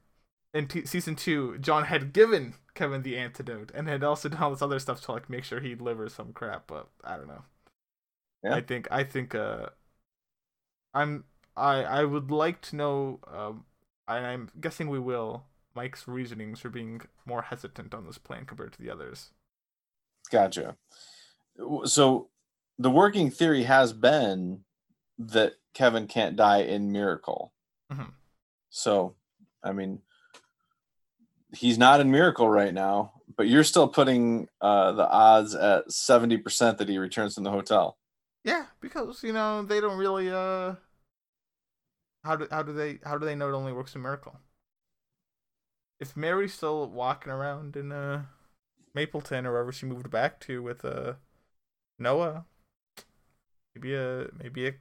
in 0.53 0.67
t- 0.67 0.85
season 0.85 1.15
two 1.15 1.57
John 1.59 1.85
had 1.85 2.13
given 2.13 2.55
Kevin 2.75 3.03
the 3.03 3.17
antidote 3.17 3.71
and 3.73 3.87
had 3.87 4.03
also 4.03 4.29
done 4.29 4.41
all 4.41 4.51
this 4.51 4.61
other 4.61 4.79
stuff 4.79 5.01
to 5.01 5.11
like 5.11 5.29
make 5.29 5.43
sure 5.43 5.59
he'd 5.59 5.81
liver 5.81 6.09
some 6.09 6.33
crap, 6.33 6.67
but 6.67 6.89
I 7.03 7.17
don't 7.17 7.27
know. 7.27 7.43
Yeah. 8.43 8.55
I 8.55 8.61
think 8.61 8.87
I 8.91 9.03
think 9.03 9.35
uh, 9.35 9.67
I'm 10.93 11.23
I 11.55 11.83
I 11.83 12.03
would 12.03 12.31
like 12.31 12.61
to 12.63 12.75
know. 12.75 13.19
Um, 13.27 13.65
and 14.07 14.25
I'm 14.25 14.49
guessing 14.59 14.89
we 14.89 14.99
will. 14.99 15.45
Mike's 15.75 16.07
reasonings 16.07 16.59
for 16.59 16.69
being 16.69 17.01
more 17.25 17.41
hesitant 17.41 17.93
on 17.93 18.05
this 18.05 18.17
plan 18.17 18.45
compared 18.45 18.73
to 18.73 18.79
the 18.81 18.91
others. 18.91 19.31
Gotcha. 20.29 20.75
So 21.85 22.29
the 22.77 22.91
working 22.91 23.31
theory 23.31 23.63
has 23.63 23.93
been 23.93 24.63
that 25.17 25.53
Kevin 25.73 26.07
can't 26.07 26.35
die 26.35 26.59
in 26.61 26.91
Miracle. 26.91 27.53
Mhm. 27.91 28.13
So, 28.69 29.15
I 29.63 29.71
mean, 29.71 29.99
he's 31.53 31.77
not 31.77 31.99
in 32.01 32.11
Miracle 32.11 32.49
right 32.49 32.73
now, 32.73 33.13
but 33.37 33.47
you're 33.47 33.63
still 33.63 33.87
putting 33.87 34.47
uh, 34.61 34.91
the 34.93 35.07
odds 35.09 35.55
at 35.55 35.91
70% 35.91 36.77
that 36.77 36.89
he 36.89 36.97
returns 36.97 37.35
from 37.35 37.43
the 37.43 37.51
hotel. 37.51 37.97
Yeah, 38.43 38.67
because 38.81 39.23
you 39.23 39.33
know 39.33 39.63
they 39.63 39.79
don't 39.81 39.97
really. 39.97 40.29
uh 40.29 40.75
How 42.25 42.35
do 42.35 42.47
how 42.51 42.63
do 42.63 42.73
they 42.73 42.99
how 43.05 43.17
do 43.17 43.25
they 43.25 43.35
know 43.35 43.49
it 43.49 43.53
only 43.55 43.71
works 43.71 43.95
in 43.95 44.01
Miracle? 44.01 44.39
If 45.99 46.15
Mary's 46.15 46.53
still 46.53 46.87
walking 46.87 47.31
around 47.31 47.75
in 47.75 47.91
uh 47.91 48.25
Mapleton 48.93 49.45
or 49.47 49.53
wherever 49.53 49.71
she 49.71 49.85
moved 49.87 50.11
back 50.11 50.39
to 50.41 50.61
with 50.63 50.85
uh 50.85 51.15
Noah, 51.99 52.45
maybe 53.75 53.93
a 53.95 54.27
maybe 54.41 54.67
a 54.67 54.73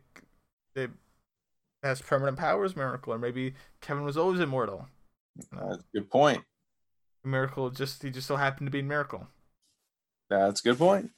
it 0.74 0.90
has 1.82 2.02
permanent 2.02 2.38
powers 2.38 2.76
miracle, 2.76 3.14
or 3.14 3.18
maybe 3.18 3.54
Kevin 3.80 4.04
was 4.04 4.16
always 4.16 4.40
immortal. 4.40 4.88
That's 5.50 5.78
a 5.78 5.84
good 5.94 6.10
point. 6.10 6.44
Miracle 7.24 7.70
just 7.70 8.02
he 8.02 8.10
just 8.10 8.26
so 8.26 8.36
happened 8.36 8.66
to 8.66 8.70
be 8.70 8.80
in 8.80 8.88
Miracle. 8.88 9.26
That's 10.30 10.60
a 10.60 10.64
good 10.64 10.78
point. 10.78 11.10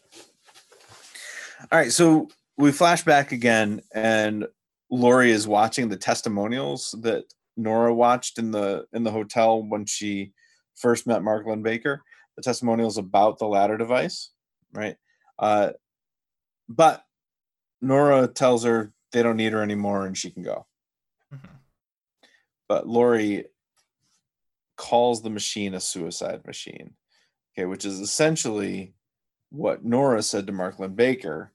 All 1.72 1.78
right, 1.78 1.92
so 1.92 2.28
we 2.59 2.72
flash 2.72 3.05
back 3.05 3.32
again, 3.32 3.80
and 3.94 4.46
Laurie 4.90 5.30
is 5.30 5.46
watching 5.46 5.88
the 5.88 5.96
testimonials 5.96 6.94
that 7.02 7.24
Nora 7.57 7.94
watched 7.94 8.38
in 8.38 8.50
the 8.50 8.86
in 8.92 9.02
the 9.05 9.11
hotel 9.11 9.62
when 9.62 9.86
she 9.86 10.32
first 10.74 11.07
met 11.07 11.22
Mark 11.22 11.46
Baker. 11.62 12.02
The 12.36 12.42
testimonials 12.42 12.98
about 12.98 13.38
the 13.38 13.46
ladder 13.46 13.78
device, 13.78 14.30
right? 14.72 14.96
Uh, 15.38 15.70
but 16.68 17.05
Nora 17.80 18.26
tells 18.26 18.64
her 18.64 18.92
they 19.12 19.22
don't 19.22 19.36
need 19.36 19.52
her 19.52 19.62
anymore 19.62 20.07
and 20.07 20.16
she 20.18 20.30
can 20.30 20.42
go. 20.42 20.66
Mhm. 21.32 21.48
But 22.68 22.88
Laurie 22.88 23.46
calls 24.77 25.22
the 25.22 25.31
machine 25.31 25.75
a 25.75 25.81
suicide 25.81 26.47
machine, 26.47 26.95
okay, 27.57 27.66
which 27.66 27.85
is 27.85 28.01
essentially 28.01 28.95
what 29.51 29.85
Nora 29.85 30.22
said 30.22 30.47
to 30.47 30.53
Mark 30.53 30.79
Linn-Baker. 30.79 31.53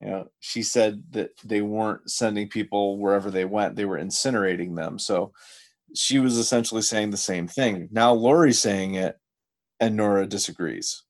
You 0.00 0.08
know, 0.08 0.30
she 0.40 0.62
said 0.62 1.02
that 1.10 1.30
they 1.44 1.62
weren't 1.62 2.10
sending 2.10 2.48
people 2.48 2.98
wherever 2.98 3.30
they 3.30 3.44
went; 3.44 3.76
they 3.76 3.84
were 3.84 3.98
incinerating 3.98 4.76
them. 4.76 4.98
So 4.98 5.32
she 5.94 6.18
was 6.18 6.36
essentially 6.36 6.82
saying 6.82 7.10
the 7.10 7.16
same 7.16 7.48
thing. 7.48 7.88
Now 7.90 8.12
Laurie's 8.12 8.60
saying 8.60 8.94
it, 8.94 9.16
and 9.80 9.96
Nora 9.96 10.26
disagrees. 10.26 11.02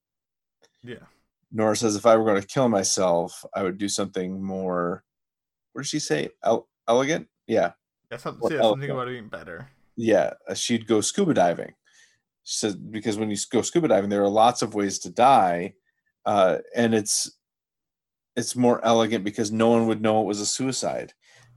Yeah. 0.83 1.07
Nora 1.53 1.77
says, 1.77 1.97
if 1.97 2.07
I 2.07 2.17
were 2.17 2.25
going 2.25 2.41
to 2.41 2.47
kill 2.47 2.69
myself, 2.69 3.45
I 3.55 3.63
would 3.63 3.79
do 3.79 3.89
something 3.89 4.43
more. 4.43 5.05
What 5.73 5.83
did 5.83 5.89
she 5.89 5.99
say? 6.01 6.31
El- 6.45 6.69
elegant? 6.89 7.29
Yeah, 7.47 7.73
Yeah, 8.11 8.19
some, 8.19 8.37
What 8.37 8.53
yeah 8.53 8.63
something 8.63 8.91
about 8.91 9.09
being 9.09 9.29
better. 9.29 9.69
Yeah. 9.97 10.35
uh, 10.49 10.55
She'd 10.55 10.87
go 10.87 11.01
scuba 11.01 11.35
diving. 11.35 11.75
She 12.45 12.59
says 12.59 12.77
because 12.77 13.19
when 13.19 13.31
you 13.31 13.37
go 13.51 13.63
scuba 13.63 13.89
diving, 13.89 14.11
there 14.11 14.23
are 14.23 14.29
lots 14.29 14.63
of 14.63 14.75
ways 14.75 14.99
to 15.01 15.11
die, 15.11 15.75
uh, 16.25 16.59
and 16.75 16.95
it's 16.95 17.31
it's 18.37 18.55
more 18.55 18.85
elegant 18.85 19.25
because 19.25 19.51
no 19.51 19.71
one 19.71 19.87
would 19.87 20.01
know 20.03 20.21
it 20.21 20.27
was 20.27 20.41
a 20.41 20.47
suicide. 20.47 21.13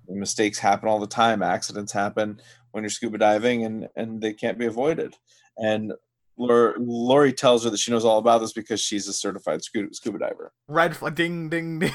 Mistakes 0.08 0.58
happen 0.58 0.90
all 0.90 1.00
the 1.00 1.06
time. 1.06 1.44
Accidents 1.44 1.92
happen 1.92 2.42
when 2.72 2.84
you're 2.84 2.90
scuba 2.90 3.20
diving, 3.20 3.66
and 3.66 3.88
and 3.96 4.20
they 4.20 4.34
can't 4.34 4.58
be 4.58 4.66
avoided. 4.66 5.14
And 5.58 5.94
Laurie, 6.38 6.74
Laurie 6.80 7.34
tells 7.34 7.66
her 7.66 7.70
that 7.70 7.78
she 7.78 7.92
knows 7.92 8.06
all 8.06 8.18
about 8.18 8.40
this 8.40 8.54
because 8.54 8.80
she's 8.82 9.08
a 9.08 9.14
certified 9.14 9.62
scuba, 9.64 9.94
scuba 9.94 10.18
diver. 10.18 10.54
Red 10.68 10.96
flag, 10.96 11.14
ding, 11.14 11.50
ding, 11.50 11.80
ding. 11.80 11.92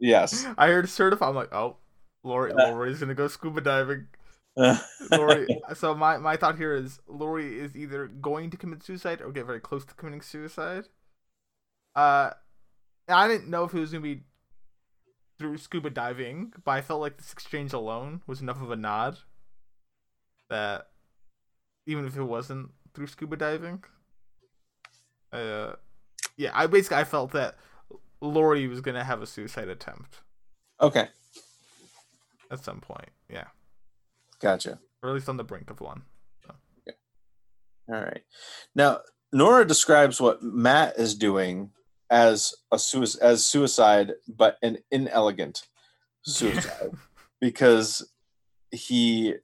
Yes. 0.00 0.46
I 0.58 0.68
heard 0.68 0.88
certified. 0.88 1.28
I'm 1.28 1.34
like, 1.36 1.54
oh, 1.54 1.76
Laurie, 2.24 2.52
Laurie's 2.54 2.98
gonna 2.98 3.14
go 3.14 3.28
scuba 3.28 3.60
diving. 3.60 4.08
Laurie. 5.12 5.46
so 5.74 5.94
my 5.94 6.18
my 6.18 6.36
thought 6.36 6.56
here 6.56 6.74
is 6.74 7.00
Laurie 7.06 7.58
is 7.58 7.76
either 7.76 8.08
going 8.08 8.50
to 8.50 8.56
commit 8.56 8.82
suicide 8.82 9.22
or 9.22 9.30
get 9.30 9.46
very 9.46 9.60
close 9.60 9.84
to 9.84 9.94
committing 9.94 10.20
suicide. 10.20 10.84
Uh, 11.94 12.30
I 13.08 13.28
didn't 13.28 13.48
know 13.48 13.64
if 13.64 13.74
it 13.74 13.80
was 13.80 13.92
gonna 13.92 14.02
be 14.02 14.22
through 15.38 15.58
scuba 15.58 15.90
diving, 15.90 16.52
but 16.64 16.72
I 16.72 16.80
felt 16.80 17.00
like 17.00 17.16
this 17.16 17.32
exchange 17.32 17.72
alone 17.72 18.22
was 18.26 18.40
enough 18.40 18.60
of 18.60 18.70
a 18.70 18.76
nod 18.76 19.18
that 20.50 20.88
even 21.86 22.06
if 22.06 22.16
it 22.16 22.24
wasn't 22.24 22.70
through 22.94 23.06
scuba 23.06 23.36
diving, 23.36 23.84
uh, 25.32 25.72
yeah, 26.36 26.50
I 26.52 26.66
basically 26.66 26.98
I 26.98 27.04
felt 27.04 27.32
that 27.32 27.56
Laurie 28.20 28.66
was 28.66 28.80
gonna 28.80 29.04
have 29.04 29.22
a 29.22 29.26
suicide 29.26 29.68
attempt 29.68 30.20
okay. 30.80 31.08
at 32.50 32.64
some 32.64 32.80
point, 32.80 33.10
yeah, 33.30 33.46
Gotcha. 34.40 34.78
or 35.02 35.10
at 35.10 35.14
least 35.14 35.28
on 35.28 35.36
the 35.36 35.44
brink 35.44 35.70
of 35.70 35.80
one. 35.80 36.02
All 37.90 38.00
right. 38.00 38.22
Now, 38.74 39.00
Nora 39.32 39.66
describes 39.66 40.20
what 40.20 40.42
Matt 40.42 40.98
is 40.98 41.14
doing 41.14 41.70
as 42.10 42.54
a 42.72 42.78
suicide, 42.78 43.22
as 43.22 43.46
suicide, 43.46 44.12
but 44.28 44.58
an 44.62 44.78
inelegant 44.90 45.62
suicide 46.22 46.90
because 47.40 48.10
he 48.70 49.34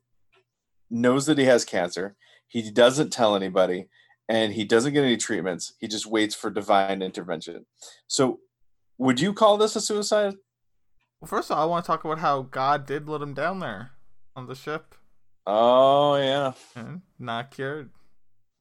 knows 0.90 1.26
that 1.26 1.38
he 1.38 1.44
has 1.44 1.64
cancer. 1.64 2.16
He 2.46 2.70
doesn't 2.70 3.12
tell 3.12 3.34
anybody, 3.34 3.88
and 4.28 4.52
he 4.52 4.64
doesn't 4.64 4.92
get 4.92 5.04
any 5.04 5.16
treatments. 5.16 5.74
He 5.80 5.88
just 5.88 6.06
waits 6.06 6.34
for 6.34 6.50
divine 6.50 7.02
intervention. 7.02 7.64
So, 8.06 8.40
would 8.98 9.20
you 9.20 9.32
call 9.32 9.56
this 9.56 9.74
a 9.74 9.80
suicide? 9.80 10.34
Well, 11.20 11.28
first 11.28 11.50
of 11.50 11.56
all, 11.56 11.62
I 11.62 11.66
want 11.66 11.84
to 11.84 11.86
talk 11.86 12.04
about 12.04 12.18
how 12.18 12.42
God 12.42 12.86
did 12.86 13.08
let 13.08 13.22
him 13.22 13.34
down 13.34 13.60
there 13.60 13.93
on 14.36 14.46
the 14.46 14.54
ship 14.54 14.94
Oh 15.46 16.16
yeah. 16.16 16.52
and 16.74 17.02
not 17.18 17.50
cured. 17.50 17.90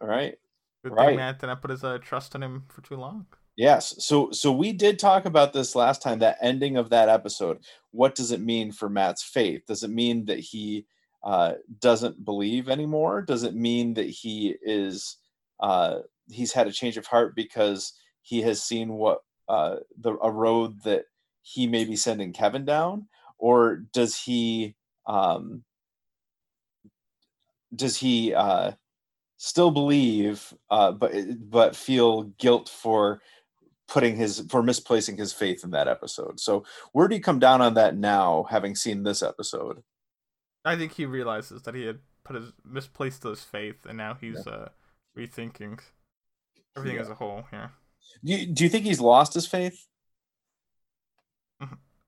All 0.02 0.08
right. 0.08 0.36
Good 0.84 0.92
Right. 0.94 1.08
thing 1.10 1.16
Matt 1.18 1.40
did 1.40 1.48
not 1.48 1.62
put 1.62 1.72
his 1.72 1.84
uh, 1.84 1.98
trust 2.00 2.36
in 2.36 2.44
him 2.44 2.66
for 2.68 2.82
too 2.82 2.96
long. 2.98 3.26
Yes. 3.56 3.96
So 4.06 4.32
so 4.32 4.52
we 4.52 4.74
did 4.74 5.00
talk 5.00 5.26
about 5.26 5.54
this 5.54 5.76
last 5.76 6.02
time, 6.02 6.20
that 6.20 6.40
ending 6.42 6.76
of 6.76 6.90
that 6.90 7.08
episode. 7.08 7.60
What 7.92 8.16
does 8.16 8.32
it 8.32 8.42
mean 8.42 8.72
for 8.74 8.90
Matt's 8.90 9.24
faith? 9.24 9.62
Does 9.68 9.84
it 9.84 9.92
mean 9.92 10.26
that 10.26 10.40
he 10.40 10.86
uh, 11.24 11.54
doesn't 11.80 12.26
believe 12.26 12.68
anymore? 12.68 13.22
Does 13.22 13.44
it 13.44 13.56
mean 13.56 13.94
that 13.94 14.08
he 14.10 14.56
is 14.62 15.18
uh, 15.62 16.00
he's 16.30 16.52
had 16.52 16.68
a 16.68 16.72
change 16.72 16.98
of 16.98 17.06
heart 17.06 17.34
because 17.36 17.94
he 18.24 18.42
has 18.42 18.62
seen 18.62 18.90
what 18.94 19.22
uh, 19.48 19.78
the 19.98 20.18
a 20.22 20.30
road 20.32 20.84
that 20.84 21.06
he 21.44 21.66
may 21.68 21.86
be 21.86 21.96
sending 21.96 22.34
Kevin 22.34 22.66
down, 22.66 23.08
or 23.38 23.86
does 23.94 24.18
he 24.18 24.76
um, 25.06 25.64
does 27.76 27.98
he 27.98 28.34
uh, 28.34 28.72
still 29.38 29.72
believe, 29.72 30.54
uh, 30.70 30.92
but 30.92 31.14
but 31.50 31.76
feel 31.76 32.24
guilt 32.40 32.70
for 32.70 33.22
putting 33.88 34.16
his 34.16 34.46
for 34.50 34.64
misplacing 34.64 35.18
his 35.18 35.34
faith 35.34 35.64
in 35.64 35.72
that 35.72 35.88
episode. 35.88 36.40
So 36.40 36.64
where 36.94 37.08
do 37.08 37.16
you 37.16 37.22
come 37.22 37.40
down 37.40 37.62
on 37.62 37.74
that 37.76 37.96
now, 37.98 38.46
having 38.50 38.76
seen 38.76 39.04
this 39.04 39.22
episode? 39.22 39.84
I 40.66 40.76
think 40.78 40.94
he 40.94 41.06
realizes 41.06 41.64
that 41.64 41.76
he 41.76 41.86
had 41.86 42.00
put 42.24 42.36
his 42.38 42.54
misplaced 42.64 43.24
his 43.24 43.44
faith, 43.44 43.86
and 43.86 43.98
now 43.98 44.14
he's 44.20 44.48
uh, 44.48 44.70
rethinking 45.18 45.80
everything 46.78 46.96
Yeah. 46.96 47.02
as 47.02 47.10
a 47.10 47.16
whole. 47.16 47.46
Yeah. 47.52 47.68
Do 48.24 48.34
you, 48.34 48.46
do 48.46 48.64
you 48.64 48.70
think 48.70 48.86
he's 48.86 49.02
lost 49.02 49.34
his 49.34 49.46
faith? 49.48 49.86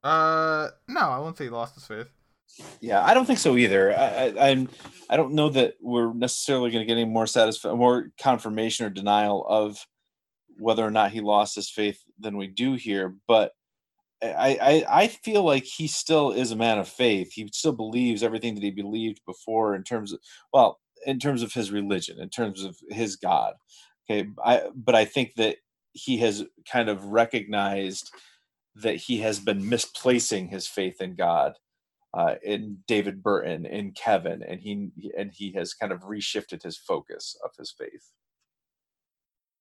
Uh, 0.04 0.70
no, 0.88 1.00
I 1.02 1.18
won't 1.20 1.36
say 1.38 1.46
he 1.46 1.50
lost 1.50 1.74
his 1.76 1.86
faith. 1.88 2.08
Yeah, 2.80 3.04
I 3.04 3.14
don't 3.14 3.26
think 3.26 3.40
so 3.40 3.58
either. 3.58 3.98
I, 3.98 4.06
I, 4.06 4.50
I'm. 4.50 4.70
I 5.10 5.18
don't 5.18 5.34
know 5.34 5.50
that 5.50 5.76
we're 5.82 6.14
necessarily 6.14 6.72
going 6.72 6.82
to 6.82 6.88
get 6.88 7.00
any 7.00 7.06
more 7.06 7.28
satisfied, 7.28 7.76
more 7.76 8.12
confirmation 8.20 8.86
or 8.86 8.90
denial 8.90 9.46
of 9.48 9.86
whether 10.58 10.84
or 10.84 10.92
not 10.92 11.12
he 11.12 11.22
lost 11.22 11.56
his 11.56 11.70
faith 11.70 12.02
than 12.20 12.38
we 12.38 12.48
do 12.48 12.74
here. 12.74 13.16
But 13.28 13.52
I, 14.24 14.58
I, 14.62 15.04
I 15.04 15.08
feel 15.08 15.44
like 15.44 15.66
he 15.66 15.88
still 15.88 16.32
is 16.32 16.52
a 16.52 16.56
man 16.56 16.80
of 16.80 16.88
faith. 16.88 17.34
He 17.34 17.48
still 17.54 17.74
believes 17.74 18.24
everything 18.24 18.56
that 18.56 18.64
he 18.64 18.72
believed 18.72 19.22
before 19.26 19.76
in 19.76 19.84
terms 19.84 20.14
of, 20.14 20.20
well, 20.54 20.80
in 21.06 21.20
terms 21.20 21.44
of 21.44 21.54
his 21.54 21.72
religion, 21.72 22.20
in 22.20 22.30
terms 22.30 22.64
of 22.64 22.78
his 22.90 23.16
God. 23.16 23.54
Okay, 24.10 24.30
I, 24.44 24.64
but 24.74 24.96
I 24.96 25.06
think 25.06 25.36
that 25.36 25.58
he 25.92 26.18
has 26.18 26.46
kind 26.72 26.90
of 26.90 27.06
recognized 27.06 28.12
that 28.76 28.96
he 28.96 29.20
has 29.20 29.40
been 29.40 29.70
misplacing 29.70 30.48
his 30.48 30.68
faith 30.68 31.02
in 31.02 31.16
God 31.16 31.54
uh, 32.16 32.36
in 32.44 32.78
David 32.88 33.22
Burton, 33.22 33.66
in 33.66 33.92
Kevin, 33.92 34.42
and 34.42 34.60
he 34.60 34.90
and 35.18 35.32
he 35.34 35.52
has 35.52 35.74
kind 35.74 35.92
of 35.92 36.02
reshifted 36.02 36.64
his 36.64 36.78
focus 36.78 37.38
of 37.44 37.52
his 37.58 37.72
faith. 37.78 38.12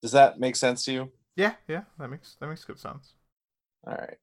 Does 0.02 0.12
that 0.12 0.38
make 0.38 0.56
sense 0.56 0.84
to 0.84 0.92
you? 0.92 1.12
Yeah, 1.36 1.54
yeah, 1.68 1.82
that 1.98 2.08
makes 2.08 2.36
that 2.40 2.46
makes 2.46 2.64
good 2.64 2.78
sense. 2.78 3.14
All 3.86 3.94
right, 3.94 4.16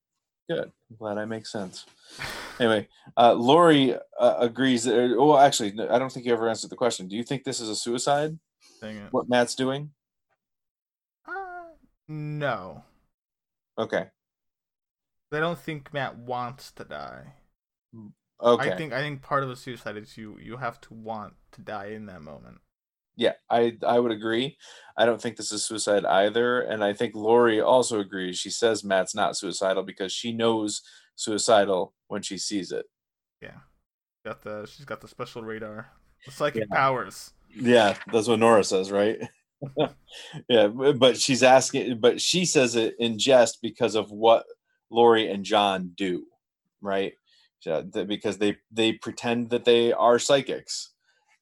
good. 0.49 0.71
I'm 0.89 0.97
glad 0.97 1.17
I 1.17 1.25
make 1.25 1.45
sense. 1.45 1.85
Anyway, 2.59 2.87
uh, 3.17 3.33
Laurie 3.33 3.95
uh, 4.19 4.35
agrees. 4.37 4.83
That, 4.83 5.15
well, 5.17 5.39
actually, 5.39 5.73
I 5.89 5.97
don't 5.97 6.11
think 6.11 6.27
you 6.27 6.33
ever 6.33 6.47
answered 6.47 6.69
the 6.69 6.75
question. 6.75 7.07
Do 7.07 7.15
you 7.15 7.23
think 7.23 7.43
this 7.43 7.59
is 7.59 7.69
a 7.69 7.75
suicide? 7.75 8.37
Dang 8.79 8.97
it. 8.97 9.11
What 9.11 9.27
Matt's 9.27 9.55
doing? 9.55 9.89
Uh, 11.27 11.63
no, 12.07 12.83
Okay. 13.79 14.05
I 15.31 15.39
don't 15.39 15.57
think 15.57 15.91
Matt 15.91 16.17
wants 16.17 16.71
to 16.73 16.83
die. 16.83 17.33
Okay. 18.41 18.71
I 18.71 18.75
think 18.75 18.93
I 18.93 19.01
think 19.01 19.21
part 19.21 19.43
of 19.43 19.49
a 19.49 19.55
suicide 19.55 19.97
is 19.97 20.17
you 20.17 20.37
you 20.41 20.57
have 20.57 20.81
to 20.81 20.93
want 20.93 21.33
to 21.53 21.61
die 21.61 21.87
in 21.87 22.07
that 22.07 22.21
moment. 22.21 22.59
Yeah, 23.15 23.33
I 23.49 23.77
I 23.85 23.99
would 23.99 24.11
agree. 24.11 24.57
I 24.97 25.05
don't 25.05 25.21
think 25.21 25.35
this 25.35 25.51
is 25.51 25.63
suicide 25.65 26.05
either, 26.05 26.61
and 26.61 26.83
I 26.83 26.93
think 26.93 27.13
Laurie 27.13 27.61
also 27.61 27.99
agrees. 27.99 28.39
She 28.39 28.49
says 28.49 28.83
Matt's 28.83 29.13
not 29.13 29.37
suicidal 29.37 29.83
because 29.83 30.11
she 30.11 30.31
knows 30.31 30.81
suicidal 31.15 31.93
when 32.07 32.21
she 32.21 32.37
sees 32.37 32.71
it. 32.71 32.85
Yeah, 33.41 33.57
got 34.25 34.41
the 34.41 34.65
she's 34.65 34.85
got 34.85 35.01
the 35.01 35.07
special 35.07 35.43
radar, 35.43 35.91
the 36.25 36.31
psychic 36.31 36.63
Yeah. 36.69 36.75
powers. 36.75 37.33
Yeah, 37.53 37.95
that's 38.11 38.27
what 38.27 38.39
Nora 38.39 38.63
says, 38.63 38.91
right? 38.91 39.19
yeah, 40.49 40.67
but 40.67 41.19
she's 41.19 41.43
asking, 41.43 41.99
but 41.99 42.19
she 42.21 42.45
says 42.45 42.75
it 42.75 42.95
in 42.97 43.19
jest 43.19 43.59
because 43.61 43.95
of 43.95 44.09
what 44.09 44.45
Laurie 44.89 45.29
and 45.29 45.43
John 45.43 45.91
do, 45.95 46.25
right? 46.81 47.13
Because 47.63 48.37
they 48.37 48.57
they 48.71 48.93
pretend 48.93 49.49
that 49.51 49.65
they 49.65 49.93
are 49.93 50.19
psychics, 50.19 50.93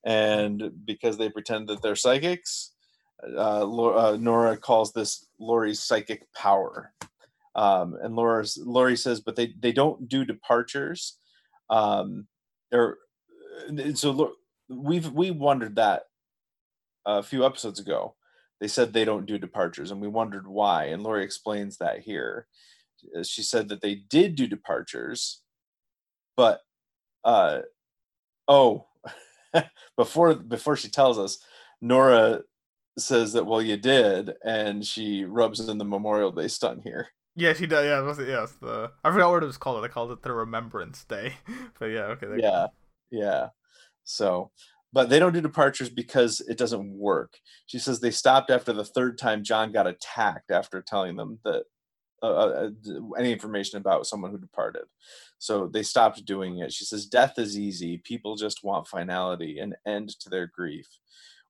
and 0.05 0.71
because 0.85 1.17
they 1.17 1.29
pretend 1.29 1.69
that 1.69 1.81
they're 1.81 1.95
psychics, 1.95 2.73
uh, 3.23 3.65
uh, 3.65 4.17
Nora 4.19 4.57
calls 4.57 4.91
this 4.93 5.25
Laurie's 5.39 5.81
psychic 5.81 6.31
power. 6.33 6.93
Um, 7.55 7.97
and 8.01 8.15
Laura's 8.15 8.57
Laurie 8.61 8.97
says, 8.97 9.21
but 9.21 9.35
they 9.35 9.53
they 9.59 9.71
don't 9.71 10.07
do 10.07 10.23
departures. 10.25 11.17
Um, 11.69 12.27
or 12.71 12.97
so 13.95 14.35
we've 14.69 15.11
we 15.11 15.31
wondered 15.31 15.75
that 15.75 16.03
a 17.05 17.23
few 17.23 17.45
episodes 17.45 17.79
ago. 17.79 18.15
They 18.59 18.67
said 18.67 18.91
they 18.91 19.05
don't 19.05 19.25
do 19.25 19.37
departures, 19.37 19.91
and 19.91 20.01
we 20.01 20.07
wondered 20.07 20.47
why. 20.47 20.85
And 20.85 21.01
Laurie 21.01 21.23
explains 21.23 21.77
that 21.77 21.99
here. 21.99 22.47
She 23.23 23.41
said 23.41 23.69
that 23.69 23.81
they 23.81 23.95
did 23.95 24.35
do 24.35 24.47
departures, 24.47 25.41
but 26.39 26.61
uh, 27.25 27.59
oh, 28.47 28.85
before 29.97 30.35
before 30.35 30.77
she 30.77 30.87
tells 30.87 31.19
us, 31.19 31.37
Nora 31.81 32.43
says 32.97 33.33
that 33.33 33.45
well 33.45 33.61
you 33.61 33.75
did, 33.75 34.31
and 34.45 34.85
she 34.85 35.25
rubs 35.25 35.59
in 35.59 35.77
the 35.77 35.83
Memorial 35.83 36.31
Day 36.31 36.47
stun 36.47 36.79
here. 36.81 37.09
Yeah, 37.35 37.51
she 37.51 37.67
does. 37.67 37.83
Yeah, 37.83 37.99
it 37.99 38.03
was, 38.03 38.19
yeah, 38.19 38.45
the 38.61 38.89
I 39.03 39.11
forgot 39.11 39.31
what 39.31 39.43
it 39.43 39.47
was 39.47 39.57
called. 39.57 39.83
I 39.83 39.89
called 39.89 40.11
it 40.11 40.21
the 40.21 40.31
Remembrance 40.31 41.03
Day. 41.03 41.33
but 41.79 41.87
yeah, 41.87 42.03
okay. 42.03 42.27
there 42.27 42.35
you 42.37 42.41
go. 42.41 42.47
yeah 42.47 42.67
yeah 43.11 43.47
so 44.03 44.51
but 44.93 45.09
they 45.09 45.19
don't 45.19 45.33
do 45.33 45.41
departures 45.41 45.89
because 45.89 46.41
it 46.41 46.57
doesn't 46.57 46.91
work 46.91 47.33
she 47.65 47.79
says 47.79 47.99
they 47.99 48.11
stopped 48.11 48.51
after 48.51 48.71
the 48.71 48.85
third 48.85 49.17
time 49.17 49.43
john 49.43 49.71
got 49.71 49.87
attacked 49.87 50.51
after 50.51 50.79
telling 50.81 51.15
them 51.15 51.39
that 51.43 51.63
uh, 52.21 52.25
uh, 52.25 52.69
any 53.17 53.31
information 53.31 53.77
about 53.77 54.07
someone 54.07 54.31
who 54.31 54.37
departed. 54.37 54.83
So 55.37 55.67
they 55.67 55.83
stopped 55.83 56.25
doing 56.25 56.59
it. 56.59 56.73
She 56.73 56.85
says 56.85 57.05
death 57.05 57.37
is 57.37 57.57
easy. 57.57 57.97
People 58.03 58.35
just 58.35 58.63
want 58.63 58.87
finality 58.87 59.59
an 59.59 59.75
end 59.85 60.09
to 60.19 60.29
their 60.29 60.47
grief. 60.47 60.87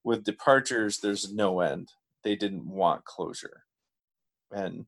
With 0.04 0.24
departures 0.24 1.00
there's 1.00 1.34
no 1.34 1.60
end. 1.60 1.90
They 2.24 2.36
didn't 2.36 2.68
want 2.68 3.06
closure. 3.06 3.64
And 4.52 4.86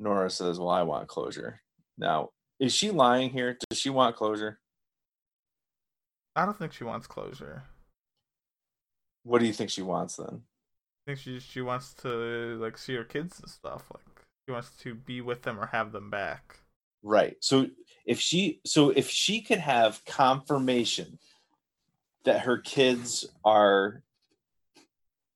nora 0.00 0.30
says 0.30 0.58
well 0.58 0.70
i 0.70 0.82
want 0.82 1.08
closure. 1.08 1.60
Now 1.96 2.30
is 2.60 2.72
she 2.74 2.90
lying 2.90 3.30
here? 3.30 3.56
Does 3.68 3.78
she 3.78 3.90
want 3.90 4.16
closure? 4.16 4.58
I 6.34 6.44
don't 6.44 6.56
think 6.56 6.72
she 6.72 6.84
wants 6.84 7.06
closure. 7.06 7.64
What 9.24 9.40
do 9.40 9.46
you 9.46 9.52
think 9.52 9.70
she 9.70 9.82
wants 9.82 10.16
then? 10.16 10.42
I 10.42 11.00
think 11.06 11.18
she 11.18 11.40
she 11.40 11.60
wants 11.60 11.94
to 12.02 12.56
like 12.60 12.78
see 12.78 12.94
her 12.94 13.04
kids 13.04 13.40
and 13.40 13.50
stuff. 13.50 13.84
Like 13.92 14.17
she 14.48 14.52
wants 14.52 14.70
to 14.78 14.94
be 14.94 15.20
with 15.20 15.42
them 15.42 15.60
or 15.60 15.66
have 15.66 15.92
them 15.92 16.08
back. 16.08 16.56
Right. 17.02 17.36
So 17.40 17.66
if 18.06 18.18
she 18.18 18.60
so 18.64 18.88
if 18.88 19.10
she 19.10 19.42
could 19.42 19.58
have 19.58 20.02
confirmation 20.06 21.18
that 22.24 22.40
her 22.40 22.56
kids 22.56 23.26
are 23.44 24.02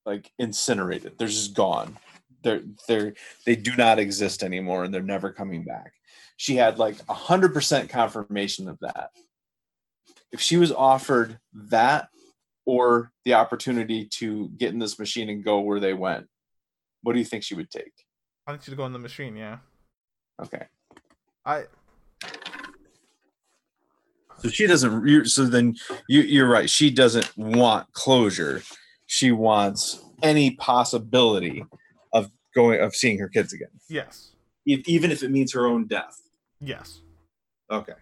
like 0.07 0.33
incinerated, 0.39 1.19
they're 1.19 1.29
just 1.29 1.53
gone. 1.53 1.99
They're 2.43 2.63
they're 2.89 3.13
they 3.45 3.55
do 3.55 3.77
not 3.77 3.99
exist 3.99 4.43
anymore 4.43 4.85
and 4.85 4.95
they're 4.95 5.03
never 5.03 5.31
coming 5.31 5.65
back. 5.65 5.93
She 6.39 6.57
had 6.57 6.79
like 6.79 6.97
a 7.07 7.15
hundred 7.15 7.53
percent 7.53 7.91
confirmation 7.91 8.67
of 8.67 8.79
that. 8.81 9.11
If 10.33 10.41
she 10.41 10.57
was 10.57 10.73
offered 10.73 11.39
that 11.69 12.09
or 12.65 13.13
the 13.27 13.35
opportunity 13.35 14.07
to 14.07 14.49
get 14.57 14.73
in 14.73 14.79
this 14.79 14.99
machine 14.99 15.29
and 15.29 15.45
go 15.45 15.61
where 15.61 15.81
they 15.81 15.93
went, 15.93 16.29
what 17.03 17.13
do 17.13 17.19
you 17.19 17.27
think 17.27 17.45
she 17.45 17.55
would 17.55 17.71
take? 17.71 17.93
I 18.47 18.53
think 18.53 18.67
you 18.67 18.73
to 18.73 18.77
go 18.77 18.87
in 18.87 18.93
the 18.93 18.99
machine. 18.99 19.37
Yeah. 19.37 19.59
Okay. 20.43 20.67
I 21.45 21.65
So 24.39 24.49
she 24.49 24.67
doesn't. 24.67 25.07
You're, 25.07 25.25
so 25.25 25.45
then 25.45 25.75
you, 26.09 26.21
you're 26.23 26.49
right. 26.49 26.69
She 26.69 26.91
doesn't 26.91 27.37
want 27.37 27.93
closure. 27.93 28.63
She 29.07 29.31
wants 29.31 30.05
any 30.23 30.53
possibility 30.53 31.65
of 32.13 32.31
going 32.55 32.81
of 32.81 32.95
seeing 32.95 33.19
her 33.19 33.29
kids 33.29 33.53
again, 33.53 33.69
yes 33.89 34.33
even 34.65 35.11
if 35.11 35.23
it 35.23 35.31
means 35.31 35.53
her 35.53 35.67
own 35.67 35.87
death. 35.87 36.21
yes 36.61 37.01
Okay. 37.71 37.95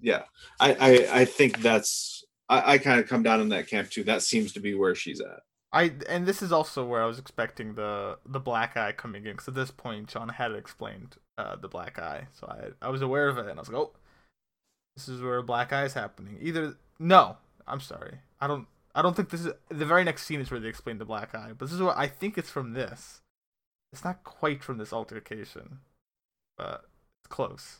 Yeah, 0.00 0.22
I 0.58 0.74
I, 0.74 1.20
I 1.20 1.24
think 1.24 1.60
that's. 1.60 2.24
I, 2.48 2.74
I 2.74 2.78
kind 2.78 3.00
of 3.00 3.08
come 3.08 3.22
down 3.22 3.40
in 3.40 3.48
that 3.50 3.68
camp 3.68 3.90
too. 3.90 4.04
That 4.04 4.22
seems 4.22 4.52
to 4.52 4.60
be 4.60 4.74
where 4.74 4.94
she's 4.94 5.20
at. 5.20 5.40
I 5.72 5.92
and 6.08 6.26
this 6.26 6.42
is 6.42 6.50
also 6.50 6.84
where 6.84 7.02
I 7.02 7.06
was 7.06 7.18
expecting 7.18 7.74
the 7.74 8.18
the 8.26 8.40
black 8.40 8.76
eye 8.76 8.92
coming 8.92 9.24
in 9.24 9.32
because 9.32 9.48
at 9.48 9.54
this 9.54 9.70
point 9.70 10.08
John 10.08 10.28
had 10.28 10.52
explained 10.52 11.16
uh, 11.38 11.56
the 11.56 11.68
black 11.68 11.98
eye, 11.98 12.26
so 12.38 12.46
I 12.48 12.86
I 12.86 12.90
was 12.90 13.02
aware 13.02 13.28
of 13.28 13.38
it 13.38 13.46
and 13.46 13.58
I 13.58 13.62
was 13.62 13.68
like, 13.68 13.78
oh, 13.78 13.92
this 14.96 15.08
is 15.08 15.22
where 15.22 15.42
black 15.42 15.72
eye 15.72 15.84
is 15.84 15.94
happening. 15.94 16.38
Either 16.40 16.74
no, 16.98 17.36
I'm 17.68 17.80
sorry, 17.80 18.18
I 18.40 18.48
don't 18.48 18.66
I 18.94 19.02
don't 19.02 19.14
think 19.14 19.30
this 19.30 19.46
is 19.46 19.52
the 19.68 19.86
very 19.86 20.02
next 20.02 20.26
scene 20.26 20.40
is 20.40 20.50
where 20.50 20.58
they 20.58 20.68
explain 20.68 20.98
the 20.98 21.04
black 21.04 21.34
eye, 21.34 21.52
but 21.56 21.66
this 21.66 21.74
is 21.74 21.82
what 21.82 21.96
I 21.96 22.08
think 22.08 22.36
it's 22.36 22.50
from 22.50 22.72
this. 22.72 23.20
It's 23.92 24.04
not 24.04 24.24
quite 24.24 24.64
from 24.64 24.78
this 24.78 24.92
altercation, 24.92 25.78
but 26.56 26.84
it's 27.22 27.28
close. 27.28 27.78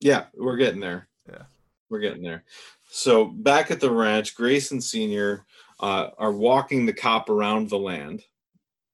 Yeah, 0.00 0.26
we're 0.36 0.56
getting 0.56 0.80
there. 0.80 1.08
Yeah. 1.28 1.42
We're 1.90 2.00
getting 2.00 2.22
there. 2.22 2.44
So 2.90 3.24
back 3.24 3.70
at 3.70 3.80
the 3.80 3.90
ranch, 3.90 4.34
Grayson 4.34 4.80
Senior 4.80 5.44
uh, 5.80 6.10
are 6.18 6.32
walking 6.32 6.86
the 6.86 6.92
cop 6.92 7.28
around 7.30 7.68
the 7.70 7.78
land. 7.78 8.24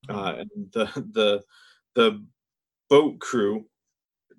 Uh, 0.08 0.34
and 0.40 0.50
the 0.72 0.84
the 1.12 1.42
the 1.94 2.24
boat 2.90 3.18
crew 3.20 3.64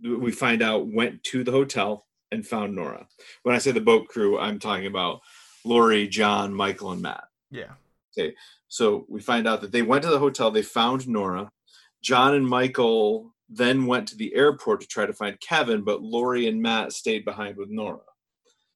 we 0.04 0.32
find 0.32 0.62
out 0.62 0.88
went 0.88 1.24
to 1.24 1.44
the 1.44 1.52
hotel 1.52 2.06
and 2.32 2.46
found 2.46 2.76
Nora. 2.76 3.08
When 3.44 3.56
I 3.56 3.60
say 3.60 3.72
the 3.72 3.82
boat 3.82 4.08
crew, 4.08 4.38
I'm 4.38 4.60
talking 4.60 4.86
about 4.88 5.22
Laurie, 5.64 6.08
John, 6.08 6.54
Michael, 6.54 6.92
and 6.92 7.02
Matt. 7.02 7.24
Yeah, 7.50 7.74
Okay. 8.16 8.36
So 8.68 9.06
we 9.10 9.22
find 9.22 9.48
out 9.48 9.62
that 9.62 9.72
they 9.72 9.82
went 9.82 10.04
to 10.04 10.10
the 10.10 10.20
hotel, 10.20 10.52
they 10.52 10.62
found 10.62 11.08
Nora. 11.08 11.50
John 12.04 12.36
and 12.36 12.48
Michael 12.48 13.34
then 13.50 13.86
went 13.86 14.08
to 14.10 14.18
the 14.18 14.36
airport 14.36 14.82
to 14.82 14.88
try 14.88 15.06
to 15.06 15.14
find 15.14 15.40
Kevin, 15.40 15.84
but 15.84 16.02
Laurie 16.02 16.48
and 16.48 16.62
Matt 16.62 16.92
stayed 16.92 17.26
behind 17.26 17.58
with 17.58 17.70
Nora. 17.70 18.02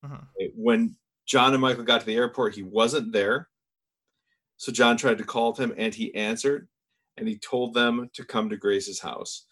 Mhm. 0.06 0.26
When 0.56 0.96
John 1.28 1.54
and 1.54 1.62
Michael 1.62 1.84
got 1.84 2.00
to 2.00 2.06
the 2.06 2.16
airport, 2.16 2.56
he 2.56 2.64
wasn't 2.64 3.12
there. 3.12 3.50
So 4.60 4.74
John 4.74 4.98
tried 4.98 5.18
to 5.20 5.24
call 5.24 5.54
him 5.54 5.74
and 5.78 5.96
he 5.96 6.14
answered 6.14 6.68
and 7.18 7.28
he 7.28 7.38
told 7.38 7.74
them 7.74 8.10
to 8.14 8.26
come 8.26 8.50
to 8.50 8.58
Grace's 8.58 9.00
house. 9.00 9.46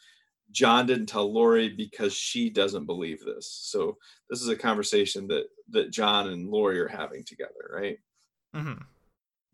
John 0.51 0.85
didn't 0.85 1.07
tell 1.07 1.31
Laurie 1.31 1.69
because 1.69 2.13
she 2.13 2.49
doesn't 2.49 2.85
believe 2.85 3.23
this. 3.23 3.49
So 3.49 3.97
this 4.29 4.41
is 4.41 4.49
a 4.49 4.55
conversation 4.55 5.27
that 5.29 5.45
that 5.69 5.91
John 5.91 6.29
and 6.29 6.49
Laurie 6.49 6.79
are 6.79 6.89
having 6.89 7.23
together, 7.23 7.71
right? 7.73 7.97
Mm-hmm. 8.53 8.81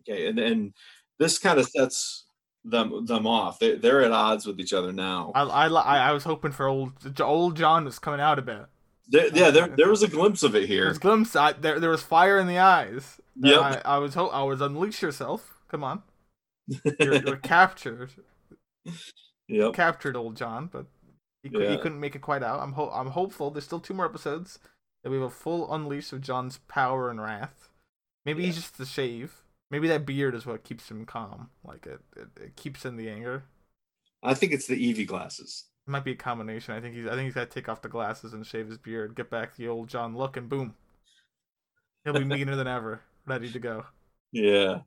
Okay, 0.02 0.28
and 0.28 0.40
and 0.40 0.74
this 1.20 1.38
kind 1.38 1.60
of 1.60 1.68
sets 1.68 2.26
them 2.64 3.06
them 3.06 3.28
off. 3.28 3.60
They 3.60 3.76
they're 3.76 4.04
at 4.04 4.12
odds 4.12 4.48
with 4.48 4.60
each 4.60 4.74
other 4.74 4.92
now. 4.92 5.32
I, 5.36 5.44
I 5.44 5.68
I 5.68 6.12
was 6.12 6.24
hoping 6.24 6.52
for 6.52 6.68
old 6.68 6.94
old 7.22 7.58
John 7.58 7.86
was 7.86 8.00
coming 8.00 8.20
out 8.20 8.40
a 8.40 8.44
bit. 8.44 8.66
There, 9.08 9.28
yeah, 9.34 9.52
there 9.52 9.68
there 9.78 9.90
was 9.90 10.02
a 10.02 10.08
glimpse 10.08 10.42
of 10.42 10.56
it 10.56 10.68
here. 10.68 10.86
There's 10.86 11.00
glimpse. 11.00 11.36
I, 11.36 11.54
there 11.54 11.80
there 11.80 11.92
was 11.92 12.04
fire 12.04 12.40
in 12.40 12.48
the 12.48 12.60
eyes. 12.60 13.20
Yep. 13.36 13.62
I, 13.62 13.82
I 13.86 13.98
was 13.98 14.14
hope 14.14 14.34
I 14.34 14.44
was 14.44 14.62
unleash 14.62 15.02
yourself. 15.02 15.56
Come 15.70 15.84
on. 15.84 16.04
You're, 16.68 17.16
you're 17.16 17.36
captured. 17.44 18.12
Yep. 19.48 19.74
Captured 19.74 20.16
old 20.16 20.38
John, 20.38 20.68
but 20.72 20.86
he, 21.42 21.50
cou- 21.50 21.60
he 21.60 21.78
couldn't 21.78 22.00
make 22.00 22.16
it 22.16 22.22
quite 22.22 22.44
out. 22.44 22.60
I'm 22.62 22.74
ho- 22.74 22.92
I'm 22.94 23.08
hopeful. 23.08 23.52
There's 23.52 23.66
still 23.66 23.80
two 23.80 23.94
more 23.94 24.06
episodes 24.06 24.60
that 25.04 25.10
we 25.10 25.18
have 25.18 25.26
a 25.26 25.30
full 25.30 25.74
unleash 25.74 26.14
of 26.14 26.22
John's 26.22 26.60
power 26.68 27.10
and 27.10 27.22
wrath. 27.22 27.70
Maybe 28.26 28.46
he's 28.46 28.56
just 28.56 28.78
the 28.78 28.86
shave. 28.86 29.42
Maybe 29.70 29.88
that 29.90 30.06
beard 30.06 30.36
is 30.36 30.46
what 30.46 30.64
keeps 30.64 30.90
him 30.90 31.06
calm. 31.06 31.50
Like 31.64 31.86
it, 31.86 32.00
it, 32.16 32.28
it 32.42 32.56
keeps 32.56 32.86
in 32.86 32.96
the 32.96 33.10
anger. 33.10 33.44
I 34.22 34.34
think 34.34 34.54
it's 34.54 34.68
the 34.68 34.76
Evie 34.76 35.06
glasses. 35.06 35.66
It 35.86 35.92
might 35.92 36.06
be 36.06 36.12
a 36.12 36.16
combination. 36.16 36.74
I 36.74 36.80
think 36.80 36.96
he's 36.96 37.08
I 37.08 37.10
think 37.12 37.24
he's 37.26 37.34
got 37.34 37.50
to 37.50 37.54
take 37.54 37.68
off 37.68 37.82
the 37.82 37.90
glasses 37.90 38.34
and 38.34 38.46
shave 38.46 38.68
his 38.70 38.78
beard, 38.78 39.16
get 39.16 39.30
back 39.30 39.56
the 39.56 39.68
old 39.68 39.90
John 39.90 40.16
look, 40.16 40.38
and 40.38 40.48
boom, 40.48 40.76
he'll 42.06 42.14
be 42.14 42.24
meaner 42.24 42.56
than 42.56 42.68
ever, 42.68 43.02
ready 43.26 43.52
to 43.52 43.60
go. 43.60 43.86
Yeah. 44.32 44.80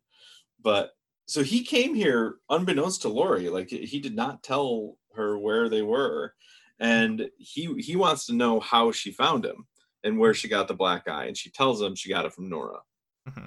But 0.63 0.91
so 1.27 1.43
he 1.43 1.63
came 1.65 1.95
here 1.95 2.37
unbeknownst 2.49 3.03
to 3.03 3.09
Laurie. 3.09 3.49
Like 3.49 3.69
he 3.69 4.01
did 4.01 4.15
not 4.15 4.43
tell 4.43 4.97
her 5.15 5.39
where 5.39 5.69
they 5.69 5.83
were. 5.83 6.35
And 6.79 7.31
he 7.39 7.75
he 7.79 7.97
wants 7.97 8.27
to 8.27 8.35
know 8.35 8.61
how 8.61 8.93
she 8.93 9.11
found 9.11 9.45
him 9.45 9.67
and 10.05 10.19
where 10.19 10.35
she 10.35 10.49
got 10.49 10.69
the 10.69 10.75
black 10.75 11.09
eye. 11.09 11.27
And 11.27 11.37
she 11.37 11.51
tells 11.51 11.81
him 11.81 11.95
she 11.95 12.11
got 12.11 12.25
it 12.25 12.33
from 12.33 12.49
Nora. 12.49 12.81
Mm-hmm. 13.29 13.47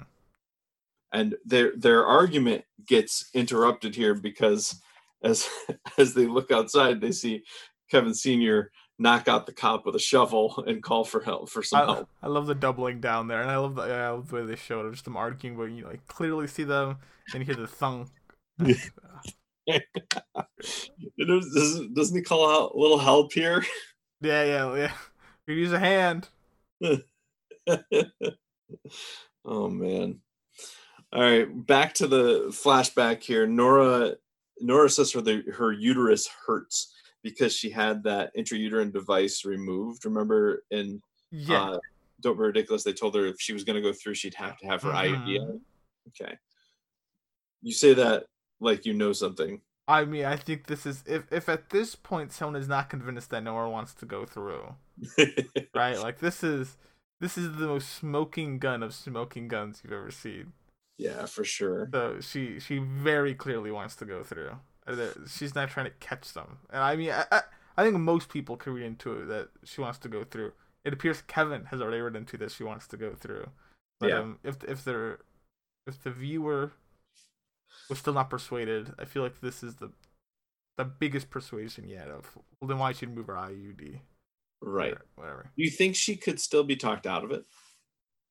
And 1.12 1.36
their 1.44 1.72
their 1.76 2.06
argument 2.06 2.64
gets 2.86 3.30
interrupted 3.34 3.94
here 3.94 4.14
because 4.14 4.80
as 5.22 5.48
as 5.98 6.14
they 6.14 6.26
look 6.26 6.50
outside, 6.50 7.00
they 7.00 7.12
see 7.12 7.44
Kevin 7.90 8.14
Sr. 8.14 8.70
knock 9.00 9.26
out 9.28 9.46
the 9.46 9.52
cop 9.52 9.86
with 9.86 9.96
a 9.96 9.98
shovel 9.98 10.62
and 10.66 10.82
call 10.82 11.04
for 11.04 11.20
help 11.20 11.48
for 11.48 11.62
some 11.62 11.80
I, 11.80 11.84
help. 11.94 12.08
I 12.22 12.28
love 12.28 12.46
the 12.46 12.54
doubling 12.54 13.00
down 13.00 13.26
there, 13.26 13.40
and 13.40 13.50
I 13.50 13.56
love 13.56 13.74
the 13.74 13.82
I 13.82 14.10
love 14.10 14.28
the 14.28 14.36
way 14.36 14.44
they 14.44 14.56
showed 14.56 14.86
it. 14.86 14.92
Just 14.92 15.06
them 15.06 15.16
arguing, 15.16 15.56
but 15.56 15.64
you 15.64 15.84
like 15.84 16.06
clearly 16.06 16.46
see 16.46 16.64
them, 16.64 16.98
and 17.34 17.42
hear 17.42 17.56
the 17.56 17.66
thunk. 17.66 18.08
doesn't, 21.18 21.94
doesn't 21.94 22.16
he 22.16 22.22
call 22.22 22.48
out 22.48 22.72
a 22.74 22.78
little 22.78 22.98
help 22.98 23.32
here? 23.32 23.64
Yeah, 24.20 24.44
yeah, 24.44 24.76
yeah. 24.76 24.92
You 25.46 25.54
use 25.56 25.72
a 25.72 25.80
hand. 25.80 26.28
oh 29.44 29.68
man. 29.68 30.20
All 31.12 31.22
right, 31.22 31.66
back 31.66 31.94
to 31.94 32.06
the 32.06 32.48
flashback 32.50 33.22
here. 33.24 33.48
Nora 33.48 34.14
Nora 34.60 34.88
says 34.88 35.10
her 35.12 35.20
the, 35.22 35.42
her 35.56 35.72
uterus 35.72 36.28
hurts 36.46 36.94
because 37.22 37.54
she 37.54 37.70
had 37.70 38.02
that 38.04 38.30
intrauterine 38.36 38.92
device 38.92 39.44
removed. 39.44 40.04
Remember 40.04 40.62
in 40.70 41.02
Yeah, 41.30 41.70
uh, 41.72 41.78
Don't 42.20 42.36
Be 42.36 42.42
Ridiculous, 42.44 42.84
they 42.84 42.92
told 42.92 43.14
her 43.14 43.26
if 43.26 43.36
she 43.40 43.52
was 43.52 43.64
going 43.64 43.76
to 43.76 43.82
go 43.82 43.92
through, 43.92 44.14
she'd 44.14 44.34
have 44.34 44.58
to 44.58 44.66
have 44.66 44.82
her 44.82 44.92
IUD. 44.92 45.26
Mhm. 45.38 45.52
out? 45.54 45.60
Okay. 46.08 46.36
You 47.62 47.72
say 47.72 47.94
that 47.94 48.26
like 48.60 48.84
you 48.86 48.94
know 48.94 49.12
something. 49.12 49.60
I 49.88 50.04
mean, 50.04 50.24
I 50.24 50.36
think 50.36 50.66
this 50.66 50.86
is 50.86 51.02
if 51.06 51.24
if 51.32 51.48
at 51.48 51.70
this 51.70 51.94
point 51.94 52.32
someone 52.32 52.56
is 52.60 52.68
not 52.68 52.88
convinced 52.90 53.30
that 53.30 53.42
Nora 53.42 53.68
wants 53.68 53.92
to 53.94 54.06
go 54.06 54.24
through, 54.24 54.74
right? 55.74 55.98
Like 55.98 56.20
this 56.20 56.42
is 56.44 56.76
this 57.20 57.36
is 57.36 57.56
the 57.56 57.66
most 57.66 57.90
smoking 57.92 58.58
gun 58.58 58.82
of 58.82 58.94
smoking 58.94 59.48
guns 59.48 59.80
you've 59.82 59.92
ever 59.92 60.10
seen. 60.10 60.52
yeah, 60.96 61.26
for 61.26 61.44
sure. 61.44 61.88
So 61.92 62.20
she 62.20 62.60
she 62.60 62.78
very 62.78 63.34
clearly 63.34 63.70
wants 63.70 63.96
to 63.96 64.04
go 64.04 64.22
through. 64.22 64.52
She's 65.28 65.54
not 65.54 65.70
trying 65.70 65.86
to 65.86 65.92
catch 66.00 66.32
them. 66.32 66.58
And 66.70 66.82
I 66.82 66.96
mean, 66.96 67.10
I, 67.10 67.24
I, 67.30 67.40
I 67.76 67.84
think 67.84 67.96
most 67.98 68.28
people 68.28 68.56
can 68.56 68.74
read 68.74 68.84
into 68.86 69.12
it 69.12 69.26
that 69.26 69.48
she 69.64 69.80
wants 69.80 69.98
to 70.00 70.08
go 70.08 70.24
through. 70.24 70.52
It 70.84 70.92
appears 70.92 71.22
Kevin 71.22 71.66
has 71.66 71.80
already 71.80 72.00
read 72.00 72.16
into 72.16 72.36
this. 72.36 72.54
She 72.54 72.64
wants 72.64 72.86
to 72.88 72.96
go 72.96 73.14
through. 73.14 73.48
But 74.00 74.10
Yeah. 74.10 74.20
um, 74.20 74.38
if 74.42 74.62
if 74.64 74.84
they're 74.84 75.20
if 75.86 76.02
the 76.02 76.10
viewer 76.10 76.72
was 77.88 77.98
still 77.98 78.14
not 78.14 78.30
persuaded, 78.30 78.94
I 78.98 79.04
feel 79.04 79.22
like 79.22 79.40
this 79.40 79.62
is 79.62 79.76
the 79.76 79.90
the 80.76 80.84
biggest 80.84 81.28
persuasion 81.28 81.86
yet 81.86 82.08
of 82.08 82.38
well 82.60 82.68
then 82.68 82.78
why 82.78 82.92
should 82.92 83.14
move 83.14 83.26
her 83.26 83.34
IUD? 83.34 84.00
Right. 84.62 84.96
Whatever. 85.16 85.50
Do 85.56 85.62
you 85.62 85.70
think 85.70 85.96
she 85.96 86.16
could 86.16 86.40
still 86.40 86.64
be 86.64 86.76
talked 86.76 87.06
out 87.06 87.24
of 87.24 87.30
it? 87.32 87.44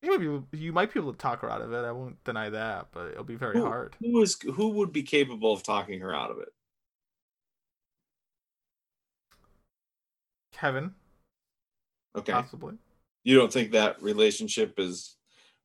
You 0.02 0.10
might 0.18 0.50
be 0.50 0.58
you 0.58 0.72
might 0.72 0.92
be 0.94 0.98
able 1.00 1.12
to 1.12 1.18
talk 1.18 1.40
her 1.42 1.50
out 1.50 1.60
of 1.60 1.72
it. 1.72 1.84
I 1.84 1.92
won't 1.92 2.22
deny 2.24 2.48
that, 2.48 2.88
but 2.92 3.08
it'll 3.12 3.24
be 3.24 3.36
very 3.36 3.56
Who- 3.58 3.66
hard. 3.66 3.96
Who 4.00 4.22
is 4.22 4.40
who 4.40 4.70
would 4.70 4.92
be 4.92 5.02
capable 5.02 5.52
of 5.52 5.62
talking 5.62 6.00
her 6.00 6.14
out 6.14 6.30
of 6.30 6.38
it? 6.38 6.48
Kevin, 10.52 10.94
Okay. 12.16 12.32
possibly. 12.32 12.78
You 13.24 13.36
don't 13.36 13.52
think 13.52 13.72
that 13.72 14.00
relationship 14.02 14.78
is 14.78 15.16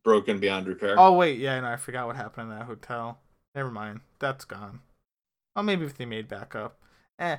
broken 0.04 0.40
beyond 0.40 0.68
repair? 0.68 0.96
Oh 0.98 1.14
wait, 1.14 1.40
yeah, 1.40 1.60
no, 1.60 1.68
I 1.68 1.78
forgot 1.78 2.08
what 2.08 2.16
happened 2.16 2.52
in 2.52 2.58
that 2.58 2.66
hotel. 2.66 3.20
Never 3.56 3.72
mind, 3.72 4.02
that's 4.20 4.46
gone. 4.46 4.82
Well, 5.56 5.64
maybe 5.64 5.86
if 5.86 5.96
they 5.98 6.06
made 6.06 6.28
back 6.28 6.56
up, 6.56 6.78
eh, 7.20 7.38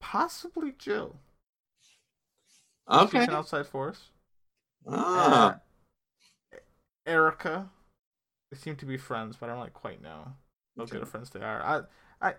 possibly 0.00 0.72
Jill. 0.78 1.16
She's 1.82 2.98
okay. 2.98 3.24
an 3.24 3.30
outside 3.30 3.66
force. 3.66 4.10
Ah, 4.86 5.54
Uh, 5.54 5.58
Erica, 7.06 7.70
they 8.50 8.58
seem 8.58 8.76
to 8.76 8.86
be 8.86 8.96
friends, 8.96 9.36
but 9.38 9.48
I 9.48 9.52
don't 9.52 9.60
like 9.60 9.74
quite 9.74 10.02
know 10.02 10.32
how 10.76 10.82
Okay. 10.82 10.92
good 10.92 11.02
of 11.02 11.08
friends 11.08 11.30
they 11.30 11.40
are. 11.40 11.62
I, 11.62 12.28
I, 12.28 12.34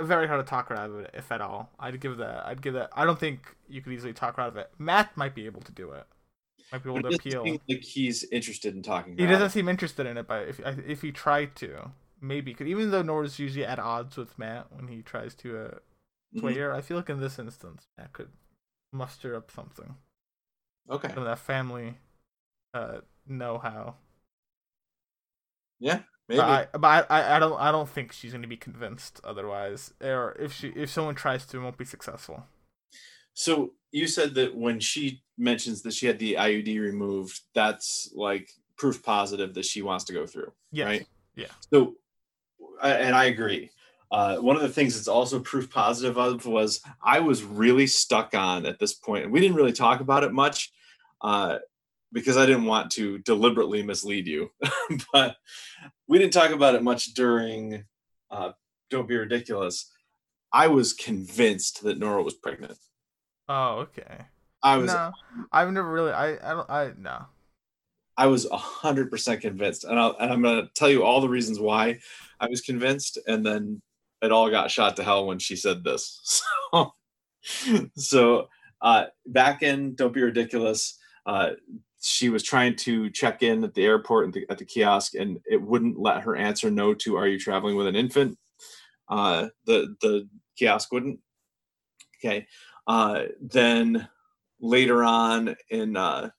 very 0.00 0.26
hard 0.26 0.44
to 0.44 0.48
talk 0.48 0.68
her 0.68 0.76
out 0.76 0.90
of 0.90 1.00
it, 1.00 1.10
if 1.14 1.30
at 1.30 1.40
all. 1.40 1.70
I'd 1.78 2.00
give 2.00 2.16
that. 2.18 2.46
I'd 2.46 2.62
give 2.62 2.74
that. 2.74 2.90
I 2.92 3.04
don't 3.04 3.18
think 3.18 3.54
you 3.68 3.80
could 3.80 3.92
easily 3.92 4.12
talk 4.12 4.36
her 4.36 4.42
out 4.42 4.48
of 4.48 4.56
it. 4.56 4.70
Matt 4.78 5.16
might 5.16 5.34
be 5.34 5.46
able 5.46 5.60
to 5.62 5.72
do 5.72 5.90
it. 5.92 6.06
Might 6.72 6.82
be 6.82 6.90
able 6.90 6.98
it 7.00 7.10
to 7.10 7.16
appeal. 7.16 7.44
seem 7.44 7.60
like 7.68 7.82
he's 7.82 8.24
interested 8.24 8.74
in 8.74 8.82
talking. 8.82 9.16
He 9.16 9.26
doesn't 9.26 9.46
of 9.46 9.52
seem 9.52 9.68
interested 9.68 10.06
in 10.06 10.16
it, 10.16 10.26
but 10.26 10.48
if 10.48 10.60
if 10.86 11.02
he 11.02 11.12
tried 11.12 11.56
to, 11.56 11.92
maybe 12.20 12.54
could. 12.54 12.68
Even 12.68 12.90
though 12.90 13.02
Nora's 13.02 13.38
usually 13.38 13.64
at 13.64 13.78
odds 13.78 14.16
with 14.16 14.38
Matt 14.38 14.66
when 14.70 14.88
he 14.88 15.02
tries 15.02 15.34
to 15.36 15.58
uh, 15.58 15.78
it. 16.32 16.40
sway 16.40 16.54
her, 16.58 16.72
I 16.72 16.80
feel 16.80 16.96
like 16.96 17.08
in 17.10 17.20
this 17.20 17.38
instance 17.38 17.86
Matt 17.96 18.12
could 18.12 18.28
muster 18.92 19.34
up 19.34 19.50
something. 19.50 19.96
Okay. 20.90 21.08
of 21.14 21.24
that 21.24 21.38
family 21.38 21.98
uh, 22.72 22.98
know-how. 23.28 23.94
Yeah, 25.80 26.00
maybe. 26.28 26.40
But 26.40 26.70
I, 26.74 26.78
but 26.78 27.06
I, 27.10 27.36
I 27.36 27.38
don't, 27.38 27.60
I 27.60 27.70
don't 27.70 27.88
think 27.88 28.12
she's 28.12 28.32
going 28.32 28.42
to 28.42 28.48
be 28.48 28.56
convinced 28.56 29.20
otherwise. 29.24 29.94
Or 30.00 30.36
if 30.38 30.52
she, 30.52 30.68
if 30.68 30.90
someone 30.90 31.14
tries 31.14 31.46
to, 31.46 31.58
it 31.58 31.60
won't 31.60 31.78
be 31.78 31.84
successful. 31.84 32.44
So 33.34 33.72
you 33.92 34.08
said 34.08 34.34
that 34.34 34.56
when 34.56 34.80
she 34.80 35.22
mentions 35.38 35.82
that 35.82 35.94
she 35.94 36.06
had 36.06 36.18
the 36.18 36.34
IUD 36.34 36.80
removed, 36.80 37.40
that's 37.54 38.10
like 38.14 38.50
proof 38.76 39.02
positive 39.02 39.54
that 39.54 39.64
she 39.64 39.82
wants 39.82 40.04
to 40.06 40.12
go 40.12 40.26
through. 40.26 40.52
Yes. 40.72 40.86
Right. 40.86 41.06
Yeah. 41.36 41.46
So, 41.72 41.94
and 42.82 43.14
I 43.14 43.26
agree. 43.26 43.70
Uh, 44.10 44.38
one 44.38 44.56
of 44.56 44.62
the 44.62 44.68
things 44.68 44.94
that's 44.94 45.06
also 45.06 45.38
proof 45.38 45.70
positive 45.70 46.16
of 46.18 46.46
was 46.46 46.80
I 47.02 47.20
was 47.20 47.44
really 47.44 47.86
stuck 47.86 48.34
on 48.34 48.66
at 48.66 48.78
this 48.78 48.94
point, 48.94 49.24
and 49.24 49.32
we 49.32 49.40
didn't 49.40 49.56
really 49.56 49.72
talk 49.72 50.00
about 50.00 50.24
it 50.24 50.32
much 50.32 50.72
uh, 51.20 51.58
because 52.12 52.36
I 52.36 52.46
didn't 52.46 52.64
want 52.64 52.90
to 52.92 53.18
deliberately 53.18 53.82
mislead 53.82 54.26
you. 54.26 54.50
but 55.12 55.36
we 56.06 56.18
didn't 56.18 56.32
talk 56.32 56.50
about 56.50 56.74
it 56.74 56.82
much 56.82 57.14
during 57.14 57.84
uh, 58.30 58.52
Don't 58.90 59.08
Be 59.08 59.16
Ridiculous. 59.16 59.90
I 60.52 60.68
was 60.68 60.92
convinced 60.92 61.82
that 61.82 61.98
Nora 61.98 62.22
was 62.22 62.34
pregnant. 62.34 62.78
Oh, 63.48 63.80
okay. 63.80 64.26
I 64.62 64.76
was 64.76 64.92
no, 64.92 65.12
I've 65.52 65.70
never 65.72 65.90
really. 65.90 66.12
I, 66.12 66.32
I 66.32 66.54
don't. 66.54 66.70
I 66.70 66.92
no. 66.98 67.26
I 68.16 68.26
was 68.26 68.48
hundred 68.50 69.10
percent 69.10 69.40
convinced, 69.40 69.84
and, 69.84 69.98
I'll, 69.98 70.16
and 70.18 70.32
I'm 70.32 70.42
going 70.42 70.66
to 70.66 70.72
tell 70.74 70.90
you 70.90 71.04
all 71.04 71.20
the 71.20 71.28
reasons 71.28 71.60
why 71.60 72.00
I 72.40 72.48
was 72.48 72.60
convinced, 72.60 73.18
and 73.28 73.46
then 73.46 73.80
it 74.20 74.32
all 74.32 74.50
got 74.50 74.70
shot 74.70 74.96
to 74.96 75.04
hell 75.04 75.26
when 75.26 75.38
she 75.38 75.56
said 75.56 75.84
this. 75.84 76.42
So, 76.70 77.88
so 77.96 78.48
uh, 78.82 79.06
back 79.24 79.62
in 79.62 79.94
Don't 79.94 80.12
Be 80.12 80.22
Ridiculous, 80.22 80.98
uh, 81.24 81.50
she 82.00 82.28
was 82.28 82.42
trying 82.42 82.76
to 82.76 83.10
check 83.10 83.42
in 83.42 83.64
at 83.64 83.74
the 83.74 83.84
airport 83.84 84.28
at 84.28 84.32
the, 84.34 84.46
at 84.50 84.58
the 84.58 84.64
kiosk, 84.64 85.14
and 85.14 85.38
it 85.46 85.60
wouldn't 85.60 85.98
let 85.98 86.22
her 86.22 86.36
answer 86.36 86.70
no 86.70 86.94
to 86.94 87.16
"Are 87.16 87.26
you 87.26 87.38
traveling 87.38 87.76
with 87.76 87.86
an 87.86 87.96
infant?" 87.96 88.38
Uh, 89.08 89.48
the 89.66 89.94
the 90.00 90.28
kiosk 90.58 90.92
wouldn't. 90.92 91.18
Okay, 92.18 92.46
uh, 92.86 93.24
then 93.40 94.08
later 94.60 95.04
on 95.04 95.56
in 95.70 95.96
uh, 95.96 96.30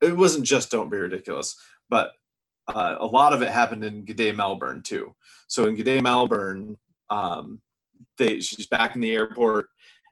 it 0.00 0.16
wasn't 0.16 0.46
just 0.46 0.70
Don't 0.70 0.90
Be 0.90 0.98
Ridiculous, 0.98 1.56
but 1.88 2.12
uh, 2.68 2.96
a 2.98 3.06
lot 3.06 3.32
of 3.32 3.42
it 3.42 3.48
happened 3.48 3.84
in 3.84 4.04
G'day 4.04 4.34
Melbourne 4.34 4.82
too. 4.82 5.14
So 5.46 5.66
in 5.66 5.76
G'day 5.76 6.02
Melbourne, 6.02 6.76
um, 7.10 7.60
they 8.18 8.40
she's 8.40 8.66
back 8.66 8.94
in 8.94 9.00
the 9.00 9.14
airport 9.14 9.68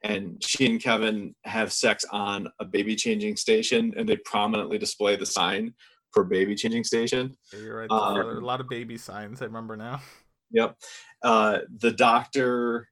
and 0.07 0.41
she 0.43 0.65
and 0.65 0.81
Kevin 0.81 1.35
have 1.43 1.73
sex 1.73 2.05
on 2.11 2.47
a 2.59 2.65
baby 2.65 2.95
changing 2.95 3.35
station, 3.35 3.93
and 3.97 4.07
they 4.07 4.15
prominently 4.17 4.77
display 4.77 5.17
the 5.17 5.25
sign 5.25 5.73
for 6.13 6.23
baby 6.23 6.55
changing 6.55 6.85
station. 6.85 7.35
Yeah, 7.53 7.59
you're 7.59 7.77
right. 7.77 7.91
Um, 7.91 8.17
a 8.17 8.39
lot 8.39 8.61
of 8.61 8.69
baby 8.69 8.97
signs. 8.97 9.41
I 9.41 9.45
remember 9.45 9.75
now. 9.75 10.01
Yep. 10.51 10.77
Uh, 11.21 11.59
the 11.79 11.91
doctor 11.91 12.87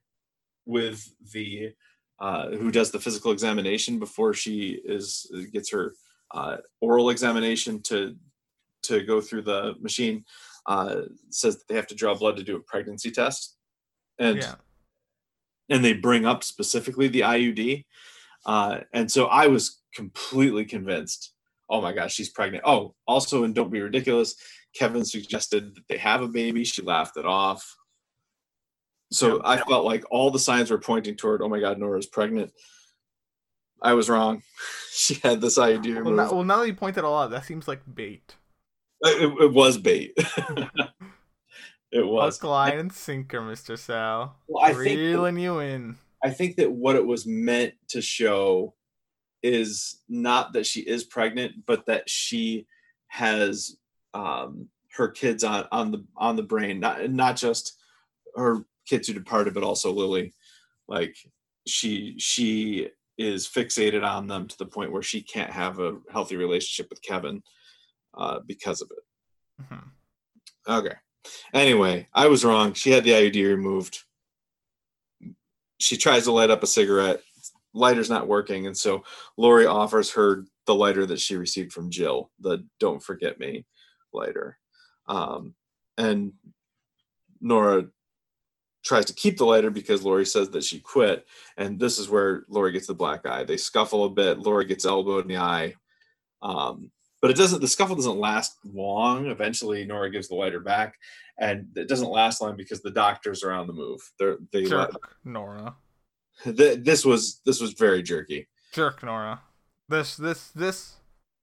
with 0.66 1.08
the 1.32 1.72
uh, 2.20 2.50
who 2.50 2.70
does 2.70 2.90
the 2.90 3.00
physical 3.00 3.32
examination 3.32 3.98
before 3.98 4.34
she 4.34 4.80
is 4.84 5.26
gets 5.52 5.70
her 5.70 5.94
uh, 6.34 6.58
oral 6.82 7.10
examination 7.10 7.82
to 7.84 8.14
to 8.82 9.02
go 9.04 9.20
through 9.20 9.42
the 9.42 9.74
machine 9.80 10.24
uh, 10.66 11.02
says 11.30 11.56
that 11.56 11.68
they 11.68 11.74
have 11.76 11.86
to 11.86 11.94
draw 11.94 12.14
blood 12.14 12.36
to 12.36 12.42
do 12.42 12.56
a 12.56 12.60
pregnancy 12.60 13.10
test, 13.10 13.56
and 14.18 14.38
yeah. 14.38 14.54
And 15.68 15.84
they 15.84 15.92
bring 15.92 16.26
up 16.26 16.44
specifically 16.44 17.08
the 17.08 17.20
IUD, 17.20 17.84
uh, 18.46 18.80
and 18.92 19.10
so 19.10 19.26
I 19.26 19.48
was 19.48 19.80
completely 19.94 20.64
convinced. 20.64 21.32
Oh 21.68 21.80
my 21.80 21.92
gosh, 21.92 22.14
she's 22.14 22.30
pregnant. 22.30 22.64
Oh, 22.66 22.94
also, 23.06 23.44
and 23.44 23.54
don't 23.54 23.72
be 23.72 23.80
ridiculous. 23.80 24.36
Kevin 24.74 25.04
suggested 25.04 25.74
that 25.74 25.88
they 25.88 25.96
have 25.96 26.22
a 26.22 26.28
baby. 26.28 26.64
She 26.64 26.82
laughed 26.82 27.16
it 27.16 27.26
off. 27.26 27.76
So 29.10 29.40
I 29.44 29.58
felt 29.58 29.84
like 29.84 30.04
all 30.10 30.30
the 30.30 30.38
signs 30.38 30.70
were 30.70 30.78
pointing 30.78 31.16
toward, 31.16 31.40
oh 31.40 31.48
my 31.48 31.60
God, 31.60 31.78
Nora's 31.78 32.06
pregnant. 32.06 32.52
I 33.80 33.94
was 33.94 34.08
wrong. 34.08 34.42
she 34.90 35.14
had 35.14 35.40
this 35.40 35.58
idea. 35.58 36.02
Well 36.02 36.14
now, 36.14 36.32
well, 36.32 36.44
now 36.44 36.60
that 36.60 36.66
you 36.66 36.74
point 36.74 36.96
that 36.96 37.04
all 37.04 37.22
out, 37.22 37.30
that 37.30 37.44
seems 37.44 37.68
like 37.68 37.80
bait. 37.92 38.34
It, 39.02 39.42
it 39.42 39.52
was 39.52 39.78
bait. 39.78 40.16
it 41.92 42.06
was. 42.06 42.38
Hook, 42.38 42.50
line, 42.50 42.78
and 42.78 42.92
sinker, 42.92 43.40
Mr. 43.40 43.78
Sal. 43.78 44.36
Well, 44.48 44.64
I 44.64 44.72
Reeling 44.72 45.36
think, 45.36 45.44
you 45.44 45.60
in. 45.60 45.96
I 46.22 46.30
think 46.30 46.56
that 46.56 46.70
what 46.70 46.96
it 46.96 47.06
was 47.06 47.26
meant 47.26 47.74
to 47.88 48.02
show 48.02 48.74
is 49.42 50.00
not 50.08 50.52
that 50.54 50.66
she 50.66 50.80
is 50.80 51.04
pregnant, 51.04 51.66
but 51.66 51.86
that 51.86 52.08
she 52.08 52.66
has 53.08 53.76
um, 54.14 54.68
her 54.94 55.08
kids 55.08 55.44
on 55.44 55.66
on 55.70 55.92
the 55.92 56.04
on 56.16 56.36
the 56.36 56.42
brain, 56.42 56.80
not 56.80 57.10
not 57.10 57.36
just 57.36 57.76
her 58.34 58.64
kids 58.86 59.08
who 59.08 59.14
departed, 59.14 59.54
but 59.54 59.62
also 59.62 59.92
Lily. 59.92 60.34
Like 60.88 61.16
she 61.66 62.14
she 62.18 62.88
is 63.18 63.48
fixated 63.48 64.04
on 64.04 64.26
them 64.26 64.46
to 64.46 64.58
the 64.58 64.66
point 64.66 64.92
where 64.92 65.02
she 65.02 65.22
can't 65.22 65.50
have 65.50 65.78
a 65.78 65.98
healthy 66.12 66.36
relationship 66.36 66.90
with 66.90 67.02
Kevin 67.02 67.42
uh, 68.16 68.40
because 68.46 68.82
of 68.82 68.90
it. 68.90 69.62
Mm-hmm. 69.62 70.72
Okay. 70.72 70.94
Anyway, 71.52 72.08
I 72.12 72.28
was 72.28 72.44
wrong. 72.44 72.72
She 72.74 72.90
had 72.90 73.04
the 73.04 73.10
IUD 73.10 73.46
removed. 73.46 74.04
She 75.78 75.96
tries 75.96 76.24
to 76.24 76.32
light 76.32 76.50
up 76.50 76.62
a 76.62 76.66
cigarette. 76.66 77.20
Lighter's 77.74 78.10
not 78.10 78.28
working, 78.28 78.66
and 78.66 78.76
so 78.76 79.04
Laurie 79.36 79.66
offers 79.66 80.12
her 80.12 80.44
the 80.66 80.74
lighter 80.74 81.04
that 81.06 81.20
she 81.20 81.36
received 81.36 81.72
from 81.72 81.90
Jill, 81.90 82.30
the 82.40 82.66
"Don't 82.80 83.02
Forget 83.02 83.38
Me" 83.38 83.66
lighter. 84.12 84.58
Um, 85.06 85.54
and 85.98 86.32
Nora 87.40 87.86
tries 88.86 89.04
to 89.06 89.14
keep 89.14 89.36
the 89.36 89.44
lighter 89.44 89.70
because 89.70 90.04
Laurie 90.04 90.24
says 90.24 90.50
that 90.50 90.64
she 90.64 90.78
quit. 90.78 91.26
And 91.56 91.78
this 91.78 91.98
is 91.98 92.08
where 92.08 92.44
Laurie 92.48 92.72
gets 92.72 92.86
the 92.86 92.94
black 92.94 93.26
eye. 93.26 93.44
They 93.44 93.56
scuffle 93.56 94.04
a 94.04 94.10
bit. 94.10 94.38
Laurie 94.38 94.64
gets 94.64 94.84
elbowed 94.84 95.22
in 95.22 95.28
the 95.28 95.38
eye. 95.38 95.74
Um, 96.40 96.92
but 97.26 97.32
it 97.32 97.36
doesn't, 97.36 97.60
the 97.60 97.66
scuffle 97.66 97.96
doesn't 97.96 98.20
last 98.20 98.56
long. 98.72 99.26
Eventually, 99.26 99.84
Nora 99.84 100.10
gives 100.10 100.28
the 100.28 100.36
lighter 100.36 100.60
back. 100.60 100.94
And 101.38 101.66
it 101.74 101.88
doesn't 101.88 102.08
last 102.08 102.40
long 102.40 102.56
because 102.56 102.82
the 102.82 102.90
doctors 102.92 103.42
are 103.42 103.50
on 103.50 103.66
the 103.66 103.72
move. 103.72 104.00
They're, 104.16 104.36
they 104.52 104.64
Jerk, 104.64 104.92
let, 104.92 105.02
Nora. 105.24 105.74
The, 106.44 106.78
this 106.80 107.02
was 107.02 107.40
this 107.46 107.62
was 107.62 107.72
very 107.72 108.02
jerky. 108.02 108.46
Jerk, 108.72 109.02
Nora. 109.02 109.40
This 109.88 110.18
this 110.18 110.50
this 110.50 110.96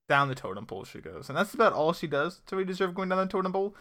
down 0.08 0.30
the 0.30 0.36
totem 0.36 0.68
pole 0.68 0.84
she 0.84 1.02
goes, 1.02 1.30
and 1.30 1.38
that's 1.38 1.56
about 1.56 1.74
all 1.74 1.94
she 1.94 2.06
does 2.06 2.42
to 2.46 2.56
really 2.56 2.68
deserve 2.68 2.94
going 2.94 3.10
down 3.10 3.18
the 3.18 3.26
totem 3.26 3.52
pole 3.52 3.76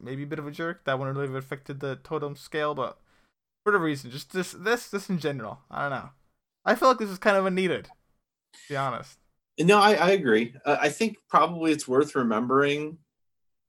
maybe 0.00 0.24
a 0.24 0.26
bit 0.26 0.38
of 0.38 0.46
a 0.46 0.50
jerk. 0.50 0.84
That 0.84 0.98
wouldn't 0.98 1.16
really 1.16 1.28
have 1.28 1.36
affected 1.36 1.80
the 1.80 1.96
totem 1.96 2.36
scale, 2.36 2.74
but 2.74 2.98
for 3.64 3.72
the 3.72 3.78
reason, 3.78 4.10
just 4.10 4.32
this 4.32 4.52
this 4.52 4.88
this 4.88 5.08
in 5.08 5.18
general, 5.18 5.60
I 5.70 5.82
don't 5.82 5.90
know. 5.90 6.10
I 6.64 6.74
feel 6.74 6.88
like 6.88 6.98
this 6.98 7.10
is 7.10 7.18
kind 7.18 7.36
of 7.36 7.46
a 7.46 7.50
needed. 7.50 7.84
To 8.54 8.60
be 8.68 8.76
honest. 8.76 9.17
No, 9.60 9.78
I, 9.78 9.94
I 9.94 10.10
agree. 10.10 10.54
Uh, 10.64 10.76
I 10.80 10.88
think 10.88 11.16
probably 11.28 11.72
it's 11.72 11.88
worth 11.88 12.14
remembering 12.14 12.98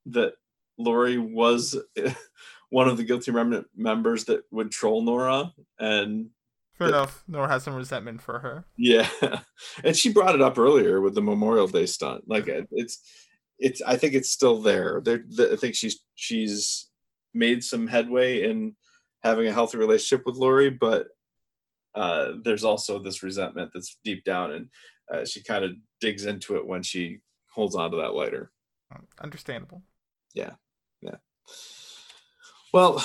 that 0.07 0.33
Laurie 0.77 1.17
was 1.17 1.77
one 2.69 2.87
of 2.87 2.97
the 2.97 3.03
guilty 3.03 3.31
remnant 3.31 3.67
members 3.75 4.25
that 4.25 4.41
would 4.51 4.71
troll 4.71 5.01
Nora, 5.01 5.53
and 5.79 6.29
Fair 6.73 6.91
that, 6.91 6.95
enough. 6.95 7.23
Nora 7.27 7.49
has 7.49 7.63
some 7.63 7.75
resentment 7.75 8.21
for 8.21 8.39
her. 8.39 8.65
Yeah, 8.77 9.09
and 9.83 9.95
she 9.95 10.13
brought 10.13 10.35
it 10.35 10.41
up 10.41 10.57
earlier 10.57 11.01
with 11.01 11.15
the 11.15 11.21
Memorial 11.21 11.67
Day 11.67 11.85
stunt. 11.85 12.23
Like 12.27 12.45
it's 12.47 12.99
it's 13.57 13.81
I 13.81 13.97
think 13.97 14.13
it's 14.13 14.31
still 14.31 14.61
there. 14.61 15.01
There, 15.03 15.23
I 15.51 15.57
think 15.57 15.75
she's 15.75 15.99
she's 16.15 16.87
made 17.33 17.63
some 17.63 17.87
headway 17.87 18.49
in 18.49 18.75
having 19.23 19.47
a 19.47 19.51
healthy 19.51 19.77
relationship 19.77 20.25
with 20.25 20.37
Laurie, 20.37 20.69
but 20.69 21.07
uh, 21.95 22.33
there's 22.43 22.63
also 22.63 22.99
this 22.99 23.23
resentment 23.23 23.71
that's 23.73 23.99
deep 24.05 24.23
down, 24.23 24.51
and 24.51 24.69
uh, 25.14 25.26
she 25.26 25.43
kind 25.43 25.64
of 25.64 25.72
digs 26.01 26.26
into 26.26 26.57
it 26.57 26.66
when 26.66 26.84
she 26.84 27.20
holds 27.51 27.76
on 27.76 27.91
to 27.91 27.97
that 27.97 28.14
lighter. 28.14 28.51
Understandable. 29.22 29.84
Yeah, 30.34 30.53
yeah. 31.01 31.16
Well, 32.74 33.03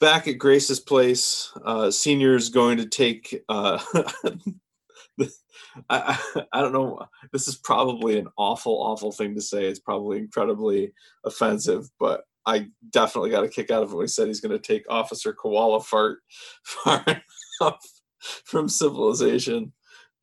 back 0.00 0.28
at 0.28 0.38
Grace's 0.38 0.80
place, 0.80 1.50
uh, 1.64 1.90
senior's 1.90 2.50
going 2.50 2.78
to 2.78 2.86
take 2.86 3.42
uh, 3.48 3.82
I, 5.90 6.18
I, 6.52 6.60
don't 6.60 6.72
know. 6.72 7.06
This 7.32 7.48
is 7.48 7.56
probably 7.56 8.18
an 8.18 8.28
awful, 8.36 8.74
awful 8.74 9.12
thing 9.12 9.34
to 9.34 9.40
say. 9.40 9.64
It's 9.64 9.80
probably 9.80 10.18
incredibly 10.18 10.92
offensive, 11.24 11.88
but 11.98 12.24
I 12.46 12.68
definitely 12.90 13.30
got 13.30 13.44
a 13.44 13.48
kick 13.48 13.70
out 13.70 13.82
of 13.82 13.92
it 13.92 13.96
when 13.96 14.04
he 14.04 14.08
said 14.08 14.28
he's 14.28 14.40
going 14.40 14.56
to 14.56 14.58
take 14.58 14.84
Officer 14.88 15.32
Koala 15.32 15.80
Fart 15.80 16.18
far 16.64 17.04
enough 17.06 17.84
from 18.44 18.68
civilization 18.68 19.72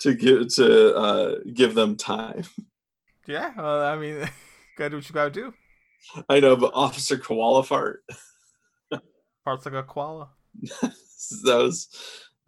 to 0.01 0.13
give 0.13 0.53
to 0.55 0.95
uh, 0.95 1.35
give 1.53 1.75
them 1.75 1.95
time. 1.95 2.43
Yeah, 3.27 3.51
well, 3.55 3.83
I 3.83 3.97
mean, 3.97 4.27
gotta 4.77 4.89
do 4.89 4.95
what 4.97 5.07
you 5.07 5.13
gotta 5.13 5.29
do. 5.29 5.53
I 6.27 6.39
know, 6.39 6.55
but 6.55 6.71
Officer 6.73 7.17
Koala 7.17 7.63
Fart. 7.63 8.03
Farts 9.47 9.63
like 9.63 9.75
a 9.75 9.83
koala. 9.83 10.29
that 10.81 11.55
was 11.57 11.87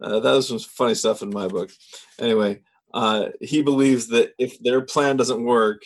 uh, 0.02 0.18
that 0.18 0.32
was 0.32 0.48
some 0.48 0.58
funny 0.58 0.94
stuff 0.94 1.22
in 1.22 1.30
my 1.30 1.46
book. 1.46 1.70
Anyway, 2.18 2.60
uh, 2.92 3.28
he 3.40 3.62
believes 3.62 4.08
that 4.08 4.34
if 4.36 4.58
their 4.62 4.80
plan 4.80 5.16
doesn't 5.16 5.44
work, 5.44 5.82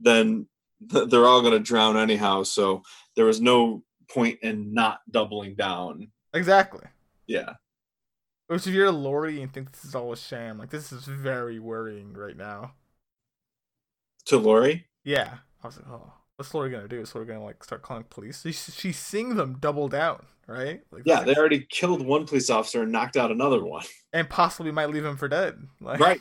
then 0.00 0.46
th- 0.90 1.10
they're 1.10 1.26
all 1.26 1.42
going 1.42 1.52
to 1.52 1.60
drown 1.60 1.98
anyhow. 1.98 2.42
So 2.42 2.82
there 3.16 3.26
was 3.26 3.40
no 3.40 3.84
point 4.10 4.38
in 4.42 4.72
not 4.72 5.00
doubling 5.10 5.54
down. 5.56 6.10
Exactly. 6.32 6.86
Yeah. 7.26 7.52
Which 8.48 8.66
if 8.66 8.74
you're 8.74 8.92
Laurie 8.92 9.42
and 9.42 9.52
think 9.52 9.72
this 9.72 9.84
is 9.84 9.94
all 9.94 10.12
a 10.12 10.16
sham, 10.16 10.58
like 10.58 10.70
this 10.70 10.92
is 10.92 11.04
very 11.04 11.58
worrying 11.58 12.12
right 12.12 12.36
now. 12.36 12.72
To 14.26 14.38
Laurie? 14.38 14.86
Yeah. 15.04 15.38
I 15.62 15.66
was 15.66 15.76
like, 15.78 15.88
oh, 15.88 16.12
what's 16.36 16.54
Laurie 16.54 16.70
gonna 16.70 16.88
do? 16.88 17.00
Is 17.00 17.14
Laurie 17.14 17.26
gonna 17.26 17.44
like 17.44 17.64
start 17.64 17.82
calling 17.82 18.04
police? 18.08 18.42
She, 18.42 18.52
she's 18.52 18.98
seeing 18.98 19.36
them 19.36 19.58
double 19.60 19.88
down 19.88 20.26
right? 20.46 20.80
Like, 20.90 21.02
yeah, 21.04 21.22
they 21.22 21.34
already 21.34 21.66
killed 21.68 22.04
one 22.04 22.26
police 22.26 22.50
officer 22.50 22.82
and 22.82 22.92
knocked 22.92 23.16
out 23.16 23.30
another 23.30 23.64
one, 23.64 23.84
and 24.12 24.28
possibly 24.28 24.72
might 24.72 24.90
leave 24.90 25.04
him 25.04 25.16
for 25.16 25.28
dead. 25.28 25.66
Like, 25.80 26.00
right? 26.00 26.20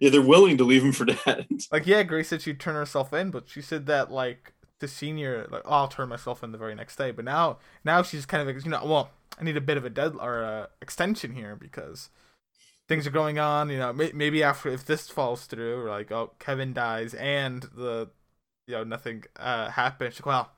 Yeah, 0.00 0.10
they're 0.10 0.22
willing 0.22 0.56
to 0.58 0.64
leave 0.64 0.84
him 0.84 0.92
for 0.92 1.04
dead. 1.24 1.48
Like, 1.72 1.86
yeah, 1.86 2.02
Grace 2.02 2.28
said 2.28 2.42
she'd 2.42 2.60
turn 2.60 2.74
herself 2.74 3.12
in, 3.12 3.30
but 3.30 3.48
she 3.48 3.60
said 3.60 3.86
that 3.86 4.10
like 4.10 4.52
the 4.78 4.88
senior, 4.88 5.46
like, 5.50 5.62
oh, 5.64 5.70
I'll 5.70 5.88
turn 5.88 6.08
myself 6.08 6.42
in 6.42 6.52
the 6.52 6.58
very 6.58 6.74
next 6.74 6.96
day. 6.96 7.10
But 7.10 7.24
now, 7.24 7.58
now 7.84 8.02
she's 8.02 8.26
kind 8.26 8.40
of, 8.40 8.54
like, 8.54 8.64
you 8.64 8.70
know, 8.70 8.84
well, 8.84 9.10
I 9.38 9.44
need 9.44 9.56
a 9.56 9.60
bit 9.60 9.76
of 9.76 9.84
a 9.84 9.90
dead 9.90 10.12
or 10.18 10.42
a 10.42 10.68
extension 10.80 11.34
here 11.34 11.56
because 11.56 12.10
things 12.88 13.06
are 13.06 13.10
going 13.10 13.38
on. 13.38 13.70
You 13.70 13.78
know, 13.78 13.92
maybe 13.92 14.42
after 14.42 14.68
if 14.68 14.86
this 14.86 15.08
falls 15.08 15.46
through, 15.46 15.88
like, 15.88 16.12
oh, 16.12 16.32
Kevin 16.38 16.72
dies 16.72 17.14
and 17.14 17.62
the, 17.74 18.10
you 18.66 18.74
know, 18.74 18.84
nothing 18.84 19.24
uh 19.36 19.70
happens. 19.70 20.24
Well, 20.24 20.50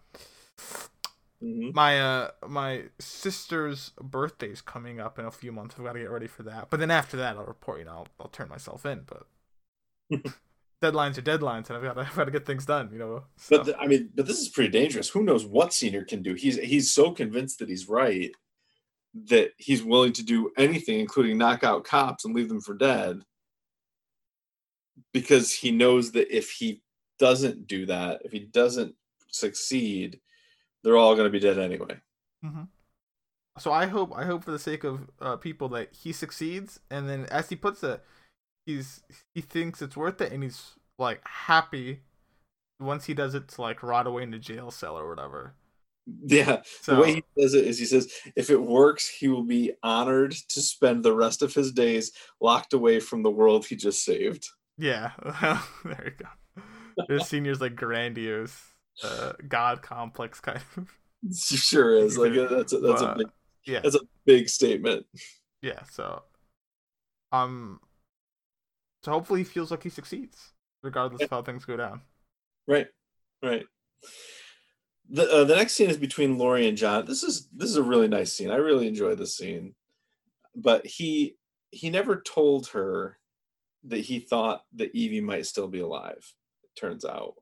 Mm-hmm. 1.42 1.70
My 1.74 2.00
uh 2.00 2.30
my 2.48 2.84
sister's 2.98 3.92
birthday's 4.00 4.62
coming 4.62 5.00
up 5.00 5.18
in 5.18 5.26
a 5.26 5.30
few 5.30 5.52
months. 5.52 5.74
I've 5.78 5.84
got 5.84 5.92
to 5.92 5.98
get 5.98 6.10
ready 6.10 6.26
for 6.26 6.42
that. 6.44 6.70
But 6.70 6.80
then 6.80 6.90
after 6.90 7.16
that, 7.18 7.36
I'll 7.36 7.44
report. 7.44 7.80
You 7.80 7.84
know, 7.84 7.90
I'll, 7.92 8.08
I'll 8.20 8.28
turn 8.28 8.48
myself 8.48 8.86
in. 8.86 9.06
But 9.06 9.26
deadlines 10.82 11.18
are 11.18 11.22
deadlines, 11.22 11.68
and 11.68 11.76
I've 11.76 11.82
got 11.82 11.94
to, 11.94 12.00
I've 12.08 12.16
got 12.16 12.24
to 12.24 12.30
get 12.30 12.46
things 12.46 12.64
done. 12.64 12.88
You 12.90 12.98
know. 12.98 13.24
So. 13.36 13.58
But 13.58 13.66
the, 13.66 13.78
I 13.78 13.86
mean, 13.86 14.10
but 14.14 14.26
this 14.26 14.40
is 14.40 14.48
pretty 14.48 14.70
dangerous. 14.70 15.10
Who 15.10 15.22
knows 15.24 15.44
what 15.44 15.74
senior 15.74 16.04
can 16.04 16.22
do? 16.22 16.34
He's 16.34 16.56
he's 16.56 16.90
so 16.90 17.10
convinced 17.10 17.58
that 17.58 17.68
he's 17.68 17.86
right 17.88 18.30
that 19.24 19.50
he's 19.56 19.82
willing 19.82 20.12
to 20.14 20.24
do 20.24 20.50
anything, 20.56 21.00
including 21.00 21.38
knock 21.38 21.64
out 21.64 21.84
cops 21.84 22.24
and 22.24 22.34
leave 22.34 22.48
them 22.48 22.60
for 22.60 22.74
dead, 22.74 23.22
because 25.12 25.52
he 25.52 25.70
knows 25.70 26.12
that 26.12 26.34
if 26.34 26.50
he 26.50 26.82
doesn't 27.18 27.66
do 27.66 27.86
that, 27.86 28.20
if 28.24 28.32
he 28.32 28.40
doesn't 28.40 28.94
succeed 29.28 30.20
they're 30.86 30.96
all 30.96 31.16
going 31.16 31.26
to 31.26 31.30
be 31.30 31.40
dead 31.40 31.58
anyway. 31.58 32.00
Mm-hmm. 32.44 32.62
so 33.58 33.72
I 33.72 33.86
hope 33.86 34.12
I 34.14 34.24
hope 34.24 34.44
for 34.44 34.52
the 34.52 34.58
sake 34.58 34.84
of 34.84 35.10
uh, 35.20 35.36
people 35.36 35.68
that 35.70 35.88
he 35.92 36.12
succeeds, 36.12 36.78
and 36.90 37.08
then 37.08 37.26
as 37.26 37.48
he 37.48 37.56
puts 37.56 37.82
it, 37.82 38.04
he's 38.66 39.02
he 39.34 39.40
thinks 39.40 39.82
it's 39.82 39.96
worth 39.96 40.20
it, 40.20 40.30
and 40.30 40.44
he's 40.44 40.74
like 40.96 41.20
happy 41.26 42.02
once 42.78 43.06
he 43.06 43.14
does 43.14 43.34
it 43.34 43.48
to 43.48 43.60
like 43.60 43.82
rot 43.82 44.06
away 44.06 44.22
in 44.22 44.34
a 44.34 44.38
jail 44.38 44.70
cell 44.70 44.96
or 44.96 45.08
whatever. 45.08 45.54
Yeah. 46.06 46.62
So 46.82 46.94
the 46.94 47.00
way 47.00 47.14
he 47.14 47.24
says 47.38 47.54
it 47.54 47.64
is 47.64 47.78
he 47.78 47.84
says, 47.84 48.12
if 48.36 48.50
it 48.50 48.60
works, 48.60 49.08
he 49.08 49.28
will 49.28 49.42
be 49.42 49.72
honored 49.82 50.32
to 50.32 50.60
spend 50.60 51.04
the 51.04 51.14
rest 51.14 51.42
of 51.42 51.52
his 51.52 51.72
days 51.72 52.12
locked 52.40 52.72
away 52.72 53.00
from 53.00 53.22
the 53.22 53.30
world 53.30 53.66
he 53.66 53.76
just 53.76 54.04
saved. 54.04 54.48
yeah, 54.78 55.12
there 55.84 56.14
you 56.18 56.24
go. 56.24 56.62
This 57.08 57.28
senior's 57.28 57.60
like 57.60 57.76
grandiose, 57.76 58.58
uh, 59.04 59.32
god 59.48 59.82
complex 59.82 60.40
kind 60.40 60.60
of. 60.76 60.88
Sure 61.34 61.96
is. 61.96 62.16
Like 62.16 62.34
that's 62.34 62.72
a, 62.72 62.78
that's 62.78 63.02
a 63.02 63.14
big 63.18 63.26
yeah, 63.66 63.80
that's 63.80 63.96
a 63.96 64.00
big 64.26 64.48
statement. 64.48 65.06
yeah. 65.60 65.82
So, 65.90 66.22
um, 67.32 67.80
so 69.02 69.10
hopefully 69.10 69.40
he 69.40 69.44
feels 69.44 69.72
like 69.72 69.82
he 69.82 69.88
succeeds, 69.88 70.52
regardless 70.82 71.22
of 71.22 71.30
how 71.30 71.42
things 71.42 71.64
go 71.64 71.76
down. 71.76 72.02
Right. 72.68 72.86
Right. 73.42 73.64
The 75.08 75.30
uh, 75.30 75.44
the 75.44 75.54
next 75.56 75.74
scene 75.74 75.90
is 75.90 75.96
between 75.96 76.38
Laurie 76.38 76.68
and 76.68 76.76
John. 76.76 77.06
This 77.06 77.22
is 77.22 77.48
this 77.52 77.70
is 77.70 77.76
a 77.76 77.82
really 77.82 78.08
nice 78.08 78.32
scene. 78.32 78.50
I 78.50 78.56
really 78.56 78.88
enjoy 78.88 79.14
this 79.14 79.36
scene. 79.36 79.74
But 80.54 80.86
he 80.86 81.36
he 81.70 81.90
never 81.90 82.20
told 82.20 82.68
her 82.68 83.18
that 83.84 83.98
he 84.00 84.18
thought 84.20 84.62
that 84.74 84.94
Evie 84.94 85.20
might 85.20 85.46
still 85.46 85.68
be 85.68 85.80
alive. 85.80 86.34
It 86.64 86.80
turns 86.80 87.04
out. 87.04 87.34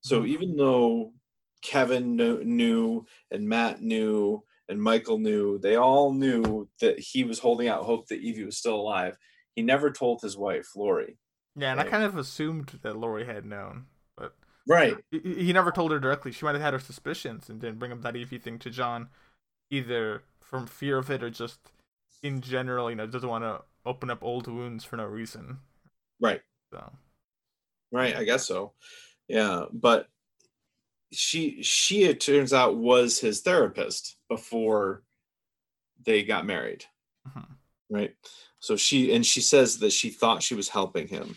So 0.00 0.22
Mhm. 0.22 0.28
even 0.28 0.56
though 0.56 1.14
Kevin 1.62 2.16
knew 2.16 3.06
and 3.30 3.48
Matt 3.48 3.80
knew 3.82 4.44
and 4.68 4.82
Michael 4.82 5.18
knew, 5.18 5.58
they 5.58 5.76
all 5.76 6.12
knew 6.12 6.68
that 6.80 6.98
he 6.98 7.24
was 7.24 7.38
holding 7.38 7.68
out 7.68 7.84
hope 7.84 8.08
that 8.08 8.20
Evie 8.20 8.44
was 8.44 8.58
still 8.58 8.76
alive. 8.76 9.16
He 9.54 9.62
never 9.62 9.90
told 9.90 10.20
his 10.22 10.36
wife, 10.36 10.76
Laurie. 10.76 11.18
Yeah, 11.56 11.70
and 11.72 11.80
I 11.80 11.84
kind 11.88 12.04
of 12.04 12.16
assumed 12.16 12.80
that 12.82 12.96
Laurie 12.96 13.24
had 13.26 13.46
known, 13.46 13.86
Right. 14.68 14.96
he, 15.10 15.20
he 15.20 15.52
never 15.52 15.70
told 15.70 15.92
her 15.92 16.00
directly. 16.00 16.32
She 16.32 16.44
might 16.44 16.54
have 16.54 16.62
had 16.62 16.72
her 16.74 16.80
suspicions 16.80 17.48
and 17.48 17.60
didn't 17.60 17.78
bring 17.78 17.92
up 17.92 18.02
that 18.02 18.16
Evie 18.16 18.38
thing 18.38 18.58
to 18.60 18.70
John, 18.70 19.08
either 19.70 20.22
from 20.40 20.66
fear 20.66 20.98
of 20.98 21.10
it 21.10 21.22
or 21.22 21.30
just 21.30 21.58
in 22.22 22.40
general, 22.40 22.90
you 22.90 22.96
know, 22.96 23.06
doesn't 23.06 23.28
want 23.28 23.44
to 23.44 23.62
open 23.84 24.10
up 24.10 24.22
old 24.22 24.48
wounds 24.48 24.84
for 24.84 24.96
no 24.96 25.04
reason. 25.04 25.58
Right. 26.20 26.40
So 26.72 26.92
Right, 27.92 28.16
I 28.16 28.24
guess 28.24 28.46
so. 28.46 28.72
Yeah, 29.28 29.66
but 29.72 30.08
she 31.12 31.62
she 31.62 32.04
it 32.04 32.20
turns 32.20 32.52
out 32.52 32.76
was 32.76 33.18
his 33.18 33.40
therapist 33.42 34.16
before 34.28 35.02
they 36.04 36.24
got 36.24 36.46
married. 36.46 36.84
Mhm. 37.28 37.46
Right? 37.88 38.14
So 38.58 38.76
she 38.76 39.14
and 39.14 39.24
she 39.24 39.40
says 39.40 39.78
that 39.78 39.92
she 39.92 40.10
thought 40.10 40.42
she 40.42 40.54
was 40.54 40.68
helping 40.68 41.08
him. 41.08 41.36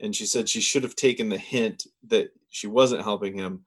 And 0.00 0.16
she 0.16 0.24
said 0.26 0.48
she 0.48 0.60
should 0.60 0.82
have 0.84 0.96
taken 0.96 1.28
the 1.28 1.38
hint 1.38 1.86
that 2.08 2.30
she 2.50 2.66
wasn't 2.66 3.02
helping 3.02 3.34
him 3.34 3.64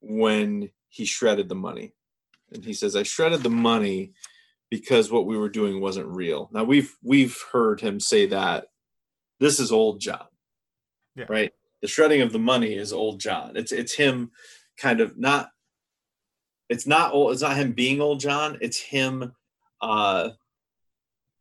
when 0.00 0.70
he 0.88 1.04
shredded 1.04 1.48
the 1.48 1.54
money. 1.54 1.94
And 2.52 2.64
he 2.64 2.74
says 2.74 2.94
I 2.94 3.02
shredded 3.02 3.42
the 3.42 3.50
money 3.50 4.12
because 4.70 5.10
what 5.10 5.26
we 5.26 5.38
were 5.38 5.48
doing 5.48 5.80
wasn't 5.80 6.08
real. 6.08 6.50
Now 6.52 6.64
we've 6.64 6.94
we've 7.02 7.36
heard 7.52 7.80
him 7.80 7.98
say 7.98 8.26
that 8.26 8.66
this 9.40 9.58
is 9.58 9.72
old 9.72 10.00
John. 10.00 10.26
Yeah. 11.16 11.26
Right? 11.28 11.52
the 11.84 11.88
shredding 11.88 12.22
of 12.22 12.32
the 12.32 12.38
money 12.38 12.72
is 12.72 12.94
old 12.94 13.20
John. 13.20 13.52
It's 13.56 13.70
it's 13.70 13.92
him 13.92 14.30
kind 14.78 15.02
of 15.02 15.18
not 15.18 15.50
it's 16.70 16.86
not 16.86 17.12
old 17.12 17.32
it's 17.32 17.42
not 17.42 17.58
him 17.58 17.72
being 17.72 18.00
old 18.00 18.20
John, 18.20 18.56
it's 18.62 18.78
him 18.78 19.34
uh 19.82 20.30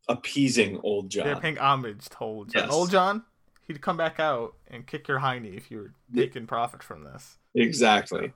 appeasing 0.10 0.82
old 0.84 1.10
John. 1.10 1.28
they're 1.28 1.40
paying 1.40 1.58
homage 1.58 2.10
to 2.10 2.18
old 2.20 2.52
John. 2.52 2.64
Yes. 2.64 2.74
Old 2.74 2.92
John, 2.92 3.24
he'd 3.68 3.82
come 3.82 3.98
back 3.98 4.20
out 4.20 4.56
and 4.68 4.86
kick 4.86 5.08
your 5.08 5.20
hiney 5.20 5.56
if 5.56 5.72
you 5.72 5.78
were 5.78 5.94
Yeah. 6.12 6.26
taking 6.26 6.48
profit 6.48 6.84
from 6.84 7.04
this. 7.04 7.38
Exactly. 7.56 8.34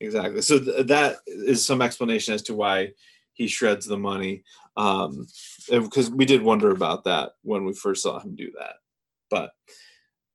Exactly. 0.00 0.42
So 0.42 0.58
th- 0.58 0.86
that 0.86 1.18
is 1.26 1.64
some 1.64 1.82
explanation 1.82 2.34
as 2.34 2.42
to 2.42 2.54
why 2.54 2.92
he 3.32 3.46
shreds 3.46 3.86
the 3.86 3.98
money. 3.98 4.44
Um 4.76 5.26
because 5.68 6.10
we 6.10 6.24
did 6.24 6.42
wonder 6.42 6.70
about 6.70 7.04
that 7.04 7.32
when 7.42 7.64
we 7.64 7.72
first 7.74 8.02
saw 8.02 8.18
him 8.20 8.34
do 8.34 8.50
that. 8.58 8.74
But 9.30 9.52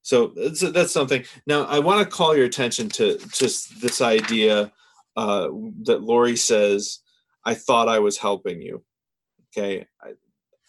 so 0.01 0.27
that's, 0.35 0.61
that's 0.61 0.91
something. 0.91 1.23
Now 1.47 1.63
I 1.65 1.79
want 1.79 2.03
to 2.07 2.15
call 2.15 2.35
your 2.35 2.45
attention 2.45 2.89
to 2.89 3.17
just 3.33 3.81
this 3.81 4.01
idea 4.01 4.71
uh, 5.17 5.47
that 5.83 6.03
Laurie 6.03 6.35
says, 6.35 6.99
"I 7.43 7.55
thought 7.55 7.87
I 7.89 7.99
was 7.99 8.17
helping 8.17 8.61
you." 8.61 8.83
Okay, 9.57 9.87
I, 10.03 10.11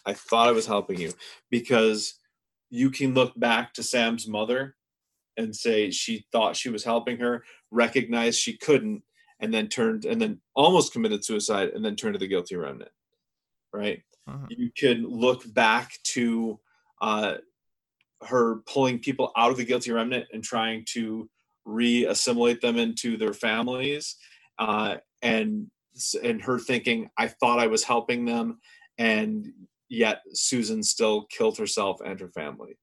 I 0.07 0.15
thought 0.15 0.49
I 0.49 0.53
was 0.53 0.67
helping 0.67 0.99
you 1.01 1.13
because 1.51 2.15
you 2.77 2.91
can 2.91 3.15
look 3.15 3.33
back 3.39 3.73
to 3.75 3.83
Sam's 3.83 4.29
mother 4.29 4.77
and 5.37 5.55
say 5.55 5.91
she 5.91 6.27
thought 6.31 6.57
she 6.57 6.69
was 6.69 6.85
helping 6.85 7.19
her, 7.19 7.45
recognize 7.71 8.39
she 8.39 8.57
couldn't, 8.57 9.03
and 9.41 9.53
then 9.53 9.69
turned 9.69 10.05
and 10.05 10.21
then 10.21 10.41
almost 10.55 10.93
committed 10.93 11.25
suicide 11.25 11.71
and 11.71 11.85
then 11.85 11.97
turned 11.97 12.15
to 12.15 12.19
the 12.19 12.27
guilty 12.27 12.57
remnant. 12.57 12.91
Right? 13.73 14.03
Mhm. 14.29 14.47
You 14.51 14.71
can 14.77 15.07
look 15.07 15.43
back 15.53 15.93
to 16.15 16.61
uh, 17.01 17.37
her 18.23 18.57
pulling 18.67 18.99
people 18.99 19.33
out 19.37 19.51
of 19.51 19.57
the 19.57 19.65
guilty 19.65 19.93
remnant 19.93 20.27
and 20.33 20.43
trying 20.43 20.85
to 20.93 21.29
re-assimilate 21.65 22.61
them 22.61 22.77
into 22.77 23.17
their 23.17 23.35
families, 23.35 24.17
uh, 24.59 24.97
and 25.23 25.71
and 26.23 26.43
her 26.43 26.59
thinking, 26.59 27.11
"I 27.17 27.29
thought 27.29 27.59
I 27.59 27.69
was 27.69 27.85
helping 27.85 28.25
them," 28.25 28.61
and 28.99 29.53
yet 29.89 30.23
Susan 30.33 30.83
still 30.83 31.27
killed 31.27 31.59
herself 31.59 32.01
and 32.05 32.19
her 32.21 32.31
family. 32.31 32.79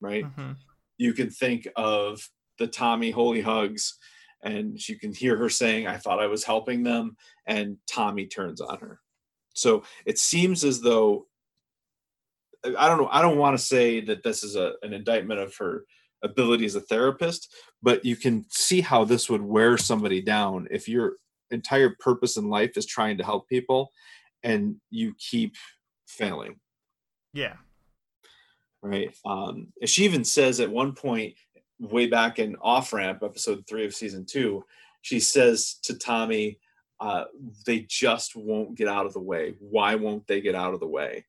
Right? 0.00 0.24
Mhm. 0.24 0.56
you 0.98 1.12
can 1.12 1.30
think 1.30 1.66
of 1.76 2.28
the 2.58 2.66
Tommy 2.66 3.10
Holy 3.10 3.40
Hugs, 3.40 3.98
and 4.44 4.78
you 4.88 4.98
can 4.98 5.12
hear 5.12 5.36
her 5.36 5.48
saying, 5.48 5.86
I 5.86 5.96
thought 5.96 6.20
I 6.20 6.26
was 6.26 6.44
helping 6.44 6.82
them, 6.82 7.16
and 7.46 7.78
Tommy 7.88 8.26
turns 8.26 8.60
on 8.60 8.78
her. 8.78 9.00
So 9.54 9.84
it 10.06 10.18
seems 10.18 10.64
as 10.64 10.80
though 10.80 11.26
I 12.64 12.88
don't 12.88 12.98
know, 12.98 13.08
I 13.10 13.22
don't 13.22 13.38
want 13.38 13.58
to 13.58 13.64
say 13.64 14.00
that 14.02 14.22
this 14.22 14.44
is 14.44 14.54
a, 14.54 14.74
an 14.82 14.92
indictment 14.92 15.40
of 15.40 15.56
her 15.56 15.84
ability 16.22 16.64
as 16.64 16.76
a 16.76 16.80
therapist, 16.80 17.52
but 17.82 18.04
you 18.04 18.14
can 18.14 18.44
see 18.50 18.80
how 18.80 19.04
this 19.04 19.28
would 19.28 19.42
wear 19.42 19.76
somebody 19.76 20.20
down 20.22 20.68
if 20.70 20.88
your 20.88 21.16
entire 21.50 21.96
purpose 21.98 22.36
in 22.36 22.48
life 22.48 22.76
is 22.76 22.86
trying 22.86 23.18
to 23.18 23.24
help 23.24 23.48
people 23.48 23.90
and 24.44 24.76
you 24.90 25.14
keep 25.18 25.56
failing 26.12 26.56
Yeah. 27.32 27.56
right? 28.82 29.14
Um, 29.24 29.72
she 29.84 30.04
even 30.04 30.24
says 30.24 30.60
at 30.60 30.70
one 30.70 30.94
point, 30.94 31.34
way 31.78 32.06
back 32.06 32.38
in 32.38 32.56
Off 32.60 32.92
Ramp, 32.92 33.22
episode 33.22 33.64
three 33.66 33.84
of 33.84 33.94
season 33.94 34.24
two, 34.26 34.64
she 35.02 35.18
says 35.20 35.74
to 35.82 35.96
Tommy, 35.98 36.58
uh, 37.00 37.24
"They 37.66 37.80
just 37.88 38.36
won't 38.36 38.76
get 38.76 38.88
out 38.88 39.06
of 39.06 39.12
the 39.12 39.20
way. 39.20 39.54
Why 39.58 39.94
won't 39.96 40.26
they 40.26 40.40
get 40.40 40.54
out 40.54 40.74
of 40.74 40.80
the 40.80 40.86
way?" 40.86 41.26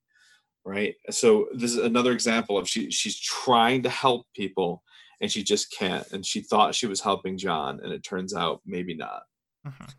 Right. 0.66 0.96
So 1.10 1.48
this 1.54 1.72
is 1.72 1.78
another 1.78 2.12
example 2.12 2.58
of 2.58 2.70
she 2.70 2.90
she's 2.92 3.20
trying 3.20 3.84
to 3.84 3.90
help 3.90 4.28
people 4.36 4.84
and 5.22 5.32
she 5.32 5.44
just 5.44 5.72
can't. 5.78 6.10
And 6.12 6.26
she 6.26 6.42
thought 6.42 6.76
she 6.76 6.86
was 6.88 7.02
helping 7.02 7.38
John, 7.38 7.80
and 7.82 7.92
it 7.94 8.04
turns 8.04 8.34
out 8.34 8.62
maybe 8.66 8.94
not. 8.94 9.24
Mhm. 9.66 9.94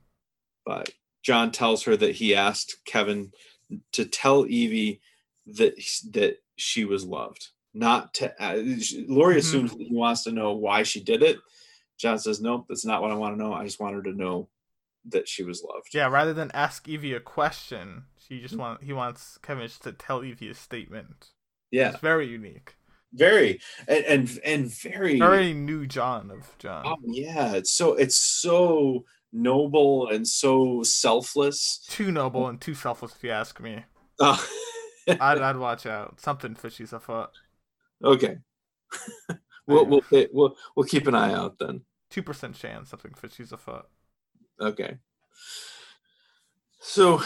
But 0.64 0.90
John 1.22 1.50
tells 1.50 1.82
her 1.84 1.96
that 1.96 2.14
he 2.16 2.34
asked 2.34 2.76
Kevin 2.86 3.32
to 3.92 4.04
tell 4.04 4.46
Evie 4.46 5.00
that 5.46 5.74
that 6.12 6.42
she 6.56 6.84
was 6.84 7.04
loved. 7.04 7.48
Not 7.72 8.14
to 8.14 8.32
uh, 8.42 8.56
Laurie 9.08 9.34
Mhm. 9.36 9.38
assumes 9.38 9.70
that 9.72 9.80
he 9.88 9.92
wants 9.94 10.22
to 10.24 10.32
know 10.32 10.52
why 10.52 10.82
she 10.84 11.00
did 11.02 11.22
it. 11.22 11.38
John 11.98 12.18
says, 12.18 12.40
"Nope, 12.40 12.66
that's 12.68 12.84
not 12.84 13.02
what 13.02 13.10
I 13.10 13.14
want 13.14 13.36
to 13.36 13.42
know. 13.42 13.52
I 13.52 13.64
just 13.64 13.80
want 13.80 13.94
her 13.96 14.02
to 14.02 14.12
know 14.12 14.48
that 15.06 15.28
she 15.28 15.42
was 15.42 15.62
loved." 15.62 15.88
Yeah, 15.92 16.06
rather 16.08 16.32
than 16.32 16.50
ask 16.54 16.88
Evie 16.88 17.12
a 17.14 17.20
question, 17.20 18.04
she 18.18 18.40
just 18.40 18.56
want 18.56 18.82
he 18.84 18.92
wants 18.92 19.38
Kevin 19.38 19.68
to 19.82 19.92
tell 19.92 20.24
Evie 20.24 20.48
a 20.50 20.54
statement. 20.54 21.30
yeah, 21.70 21.90
It's 21.90 22.00
very 22.00 22.28
unique. 22.28 22.76
very 23.12 23.60
and 23.88 24.04
and, 24.04 24.40
and 24.44 24.66
very. 24.72 25.18
Very 25.18 25.52
new 25.52 25.86
John 25.86 26.30
of 26.30 26.56
John. 26.58 26.84
Oh 26.86 26.96
yeah, 27.04 27.54
it's 27.54 27.70
so 27.72 27.94
it's 27.94 28.16
so 28.16 29.04
noble 29.34 30.08
and 30.08 30.26
so 30.26 30.82
selfless. 30.82 31.84
Too 31.90 32.10
noble 32.12 32.46
and 32.48 32.60
too 32.60 32.74
selfless, 32.74 33.14
if 33.16 33.22
you 33.24 33.30
ask 33.30 33.60
me. 33.60 33.84
Oh, 34.20 34.46
I'd, 35.20 35.38
I'd 35.42 35.56
watch 35.58 35.84
out. 35.84 36.18
Something 36.20 36.54
fishy's 36.54 36.92
afoot. 36.94 37.28
okay. 38.02 38.38
we'll 39.66 39.84
we'll 39.86 40.00
we'll 40.32 40.56
we'll 40.74 40.86
keep 40.86 41.06
an 41.08 41.14
eye 41.14 41.34
out 41.34 41.58
then. 41.58 41.82
Two 42.10 42.22
percent 42.22 42.54
chance 42.54 42.88
something 42.90 43.12
fishy's 43.12 43.52
afoot. 43.52 43.84
Okay. 44.60 44.96
So 46.80 47.20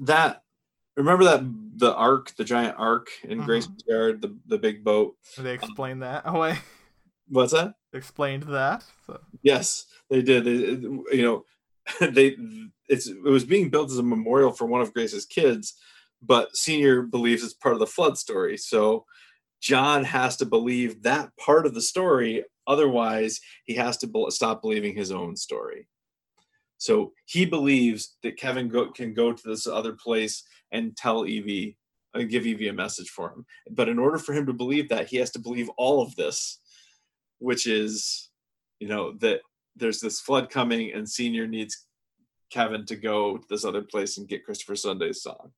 that 0.00 0.42
remember 0.96 1.24
that 1.24 1.40
the 1.76 1.94
ark, 1.94 2.34
the 2.36 2.44
giant 2.44 2.76
ark 2.78 3.08
in 3.24 3.40
Mhm. 3.40 3.44
Grace's 3.46 3.84
yard, 3.88 4.20
the 4.22 4.36
the 4.46 4.58
big 4.58 4.84
boat. 4.84 5.16
They 5.38 5.54
explain 5.54 6.00
that? 6.00 6.22
Oh 6.26 6.40
wait, 6.40 6.58
What's 7.28 7.52
that? 7.52 7.74
explained 7.92 8.44
that. 8.44 8.84
So, 9.06 9.20
Yes, 9.42 9.86
they 10.10 10.22
did. 10.22 10.44
They, 10.44 11.16
you 11.16 11.22
know, 11.22 11.44
they 12.00 12.36
it's 12.88 13.06
it 13.08 13.22
was 13.22 13.44
being 13.44 13.70
built 13.70 13.90
as 13.90 13.98
a 13.98 14.02
memorial 14.02 14.52
for 14.52 14.66
one 14.66 14.80
of 14.80 14.92
Grace's 14.92 15.26
kids, 15.26 15.74
but 16.22 16.56
Senior 16.56 17.02
believes 17.02 17.42
it's 17.42 17.54
part 17.54 17.74
of 17.74 17.80
the 17.80 17.86
flood 17.86 18.18
story. 18.18 18.56
So 18.56 19.04
John 19.60 20.04
has 20.04 20.36
to 20.38 20.46
believe 20.46 21.02
that 21.02 21.30
part 21.36 21.66
of 21.66 21.74
the 21.74 21.80
story. 21.80 22.44
Otherwise, 22.66 23.40
he 23.64 23.74
has 23.74 23.96
to 23.98 24.06
be- 24.06 24.26
stop 24.30 24.62
believing 24.62 24.94
his 24.94 25.10
own 25.10 25.36
story. 25.36 25.86
So 26.78 27.12
he 27.24 27.46
believes 27.46 28.16
that 28.22 28.36
Kevin 28.36 28.68
go- 28.68 28.90
can 28.90 29.14
go 29.14 29.32
to 29.32 29.48
this 29.48 29.66
other 29.66 29.92
place 29.92 30.42
and 30.72 30.96
tell 30.96 31.26
Evie 31.26 31.78
and 32.12 32.28
give 32.28 32.46
Evie 32.46 32.68
a 32.68 32.72
message 32.72 33.08
for 33.10 33.30
him. 33.30 33.46
But 33.70 33.88
in 33.88 33.98
order 33.98 34.18
for 34.18 34.32
him 34.32 34.46
to 34.46 34.52
believe 34.52 34.88
that, 34.88 35.08
he 35.08 35.16
has 35.16 35.30
to 35.32 35.38
believe 35.38 35.68
all 35.76 36.02
of 36.02 36.14
this, 36.16 36.60
which 37.38 37.66
is, 37.66 38.30
you 38.80 38.88
know, 38.88 39.12
that 39.18 39.40
there's 39.76 40.00
this 40.00 40.20
flood 40.20 40.50
coming 40.50 40.92
and 40.92 41.08
Senior 41.08 41.46
needs 41.46 41.86
Kevin 42.50 42.86
to 42.86 42.96
go 42.96 43.38
to 43.38 43.44
this 43.48 43.64
other 43.64 43.82
place 43.82 44.18
and 44.18 44.28
get 44.28 44.44
Christopher 44.44 44.76
Sunday's 44.76 45.22
song. 45.22 45.52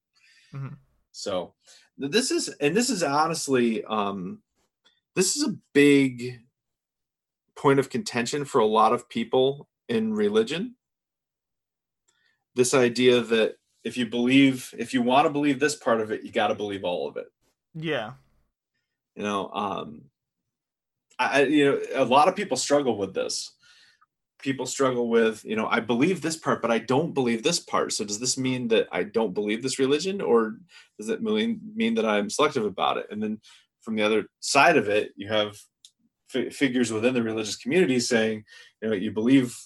Mhm. 0.52 0.76
So 1.12 1.54
this 1.98 2.30
is 2.30 2.48
and 2.60 2.76
this 2.76 2.90
is 2.90 3.02
honestly 3.02 3.84
um 3.84 4.42
this 5.14 5.36
is 5.36 5.42
a 5.46 5.56
big 5.72 6.40
point 7.54 7.78
of 7.78 7.88
contention 7.90 8.44
for 8.44 8.60
a 8.60 8.66
lot 8.66 8.92
of 8.92 9.08
people 9.08 9.68
in 9.88 10.12
religion. 10.14 10.76
This 12.54 12.74
idea 12.74 13.20
that 13.22 13.56
if 13.84 13.96
you 13.96 14.06
believe 14.06 14.74
if 14.78 14.94
you 14.94 15.02
want 15.02 15.26
to 15.26 15.30
believe 15.32 15.58
this 15.60 15.76
part 15.76 16.00
of 16.00 16.10
it, 16.10 16.22
you 16.22 16.32
got 16.32 16.48
to 16.48 16.54
believe 16.54 16.84
all 16.84 17.08
of 17.08 17.16
it. 17.16 17.30
Yeah. 17.74 18.14
You 19.14 19.22
know, 19.22 19.50
um 19.52 20.10
I- 21.18 21.44
you 21.44 21.64
know 21.64 21.80
a 21.94 22.04
lot 22.04 22.28
of 22.28 22.36
people 22.36 22.56
struggle 22.58 22.96
with 22.98 23.14
this 23.14 23.52
people 24.38 24.66
struggle 24.66 25.08
with 25.08 25.44
you 25.44 25.56
know 25.56 25.66
i 25.68 25.80
believe 25.80 26.20
this 26.20 26.36
part 26.36 26.60
but 26.60 26.70
i 26.70 26.78
don't 26.78 27.14
believe 27.14 27.42
this 27.42 27.58
part. 27.60 27.92
So 27.92 28.04
does 28.04 28.20
this 28.20 28.36
mean 28.36 28.68
that 28.68 28.86
i 28.92 29.02
don't 29.02 29.32
believe 29.34 29.62
this 29.62 29.78
religion 29.78 30.20
or 30.20 30.56
does 30.98 31.08
it 31.08 31.22
mean 31.22 31.60
mean 31.74 31.94
that 31.94 32.04
i'm 32.06 32.28
selective 32.30 32.64
about 32.64 32.98
it? 32.98 33.06
And 33.10 33.22
then 33.22 33.40
from 33.82 33.96
the 33.96 34.02
other 34.02 34.26
side 34.40 34.76
of 34.76 34.88
it 34.88 35.12
you 35.16 35.28
have 35.28 35.56
fi- 36.28 36.50
figures 36.50 36.92
within 36.92 37.14
the 37.14 37.22
religious 37.22 37.56
community 37.56 37.98
saying 38.00 38.44
you 38.82 38.88
know 38.88 38.94
you 38.94 39.10
believe 39.10 39.56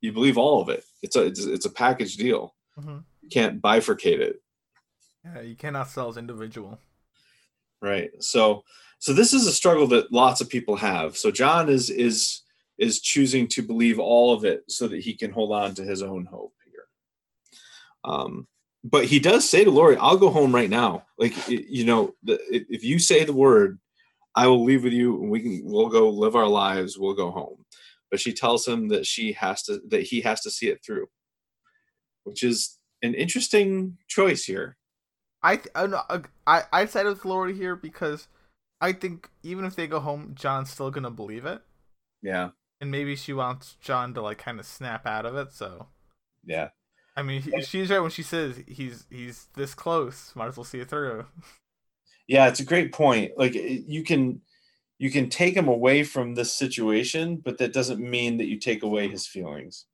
you 0.00 0.12
believe 0.12 0.36
all 0.36 0.60
of 0.60 0.68
it. 0.68 0.84
It's 1.02 1.16
a 1.16 1.22
it's, 1.26 1.44
it's 1.44 1.66
a 1.66 1.70
package 1.70 2.16
deal. 2.16 2.54
Mhm. 2.78 3.04
you 3.22 3.28
can't 3.28 3.62
bifurcate 3.62 4.18
it. 4.18 4.36
Yeah, 5.24 5.40
you 5.40 5.54
cannot 5.56 5.88
sell 5.88 6.08
as 6.08 6.16
individual. 6.16 6.78
right. 7.80 8.10
So 8.20 8.64
so 8.98 9.12
this 9.12 9.32
is 9.34 9.46
a 9.46 9.52
struggle 9.52 9.86
that 9.88 10.12
lots 10.12 10.40
of 10.40 10.48
people 10.48 10.76
have. 10.76 11.16
So 11.16 11.30
john 11.30 11.68
is 11.68 11.90
is 11.90 12.40
is 12.78 13.00
choosing 13.00 13.46
to 13.48 13.62
believe 13.62 13.98
all 13.98 14.32
of 14.34 14.44
it 14.44 14.64
so 14.68 14.88
that 14.88 15.00
he 15.00 15.14
can 15.14 15.30
hold 15.30 15.52
on 15.52 15.74
to 15.74 15.84
his 15.84 16.02
own 16.02 16.24
hope 16.26 16.54
here 16.64 16.86
um 18.04 18.46
but 18.84 19.06
he 19.06 19.18
does 19.18 19.48
say 19.48 19.64
to 19.64 19.70
Laurie, 19.70 19.96
"I'll 19.96 20.18
go 20.18 20.28
home 20.28 20.54
right 20.54 20.68
now. 20.68 21.06
Like 21.18 21.48
you 21.48 21.86
know, 21.86 22.14
the, 22.22 22.38
if 22.50 22.84
you 22.84 22.98
say 22.98 23.24
the 23.24 23.32
word, 23.32 23.78
I 24.36 24.46
will 24.46 24.62
leave 24.62 24.84
with 24.84 24.92
you, 24.92 25.22
and 25.22 25.30
we 25.30 25.40
can 25.40 25.62
we'll 25.64 25.88
go 25.88 26.10
live 26.10 26.36
our 26.36 26.46
lives. 26.46 26.98
We'll 26.98 27.14
go 27.14 27.30
home." 27.30 27.64
But 28.10 28.20
she 28.20 28.32
tells 28.34 28.68
him 28.68 28.88
that 28.88 29.06
she 29.06 29.32
has 29.32 29.62
to 29.64 29.80
that 29.88 30.02
he 30.02 30.20
has 30.20 30.42
to 30.42 30.50
see 30.50 30.68
it 30.68 30.84
through, 30.84 31.06
which 32.24 32.42
is 32.42 32.78
an 33.02 33.14
interesting 33.14 33.96
choice 34.06 34.44
here. 34.44 34.76
I 35.42 35.56
th- 35.56 35.70
I, 36.46 36.62
I 36.72 36.84
sided 36.86 37.08
with 37.08 37.24
Laurie 37.24 37.54
here 37.54 37.76
because 37.76 38.28
I 38.80 38.92
think 38.92 39.30
even 39.42 39.64
if 39.64 39.76
they 39.76 39.86
go 39.86 40.00
home, 40.00 40.34
John's 40.34 40.70
still 40.70 40.90
gonna 40.90 41.10
believe 41.10 41.46
it, 41.46 41.62
Yeah, 42.22 42.50
and 42.80 42.90
maybe 42.90 43.16
she 43.16 43.32
wants 43.32 43.76
John 43.80 44.14
to 44.14 44.22
like 44.22 44.38
kind 44.38 44.58
of 44.58 44.66
snap 44.66 45.06
out 45.06 45.26
of 45.26 45.36
it. 45.36 45.52
So 45.52 45.88
yeah. 46.44 46.70
I 47.16 47.22
mean, 47.22 47.42
he, 47.42 47.62
she's 47.62 47.90
right 47.90 48.00
when 48.00 48.10
she 48.10 48.22
says 48.22 48.60
he's 48.66 49.06
he's 49.10 49.46
this 49.54 49.74
close. 49.74 50.32
Might 50.34 50.48
as 50.48 50.56
well 50.56 50.64
see 50.64 50.80
it 50.80 50.88
through. 50.88 51.26
Yeah, 52.26 52.48
it's 52.48 52.60
a 52.60 52.64
great 52.64 52.92
point. 52.92 53.32
Like 53.36 53.54
you 53.54 54.02
can 54.02 54.40
you 54.98 55.10
can 55.10 55.28
take 55.28 55.54
him 55.54 55.68
away 55.68 56.04
from 56.04 56.34
this 56.34 56.52
situation, 56.52 57.36
but 57.36 57.58
that 57.58 57.72
doesn't 57.72 58.00
mean 58.00 58.38
that 58.38 58.46
you 58.46 58.58
take 58.58 58.82
away 58.82 59.08
his 59.08 59.26
feelings. 59.26 59.86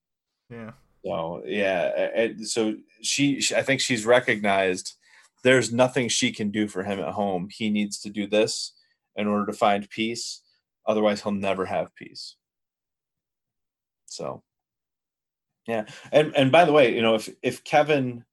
Yeah. 0.48 0.72
So 1.04 1.42
yeah, 1.44 2.28
so 2.44 2.76
she 3.02 3.42
I 3.56 3.62
think 3.62 3.80
she's 3.80 4.06
recognized 4.06 4.94
there's 5.42 5.72
nothing 5.72 6.08
she 6.08 6.32
can 6.32 6.50
do 6.50 6.68
for 6.68 6.82
him 6.84 7.00
at 7.00 7.14
home. 7.14 7.48
He 7.50 7.70
needs 7.70 7.98
to 8.00 8.10
do 8.10 8.26
this 8.26 8.72
in 9.16 9.26
order 9.26 9.46
to 9.46 9.56
find 9.56 9.88
peace. 9.88 10.42
Otherwise, 10.86 11.22
he'll 11.22 11.32
never 11.32 11.66
have 11.66 11.94
peace. 11.94 12.36
So 14.10 14.42
yeah, 15.66 15.84
and 16.10 16.34
and 16.36 16.50
by 16.50 16.64
the 16.64 16.72
way, 16.72 16.94
you 16.94 17.02
know, 17.02 17.14
if 17.14 17.28
if 17.42 17.62
Kevin 17.64 18.24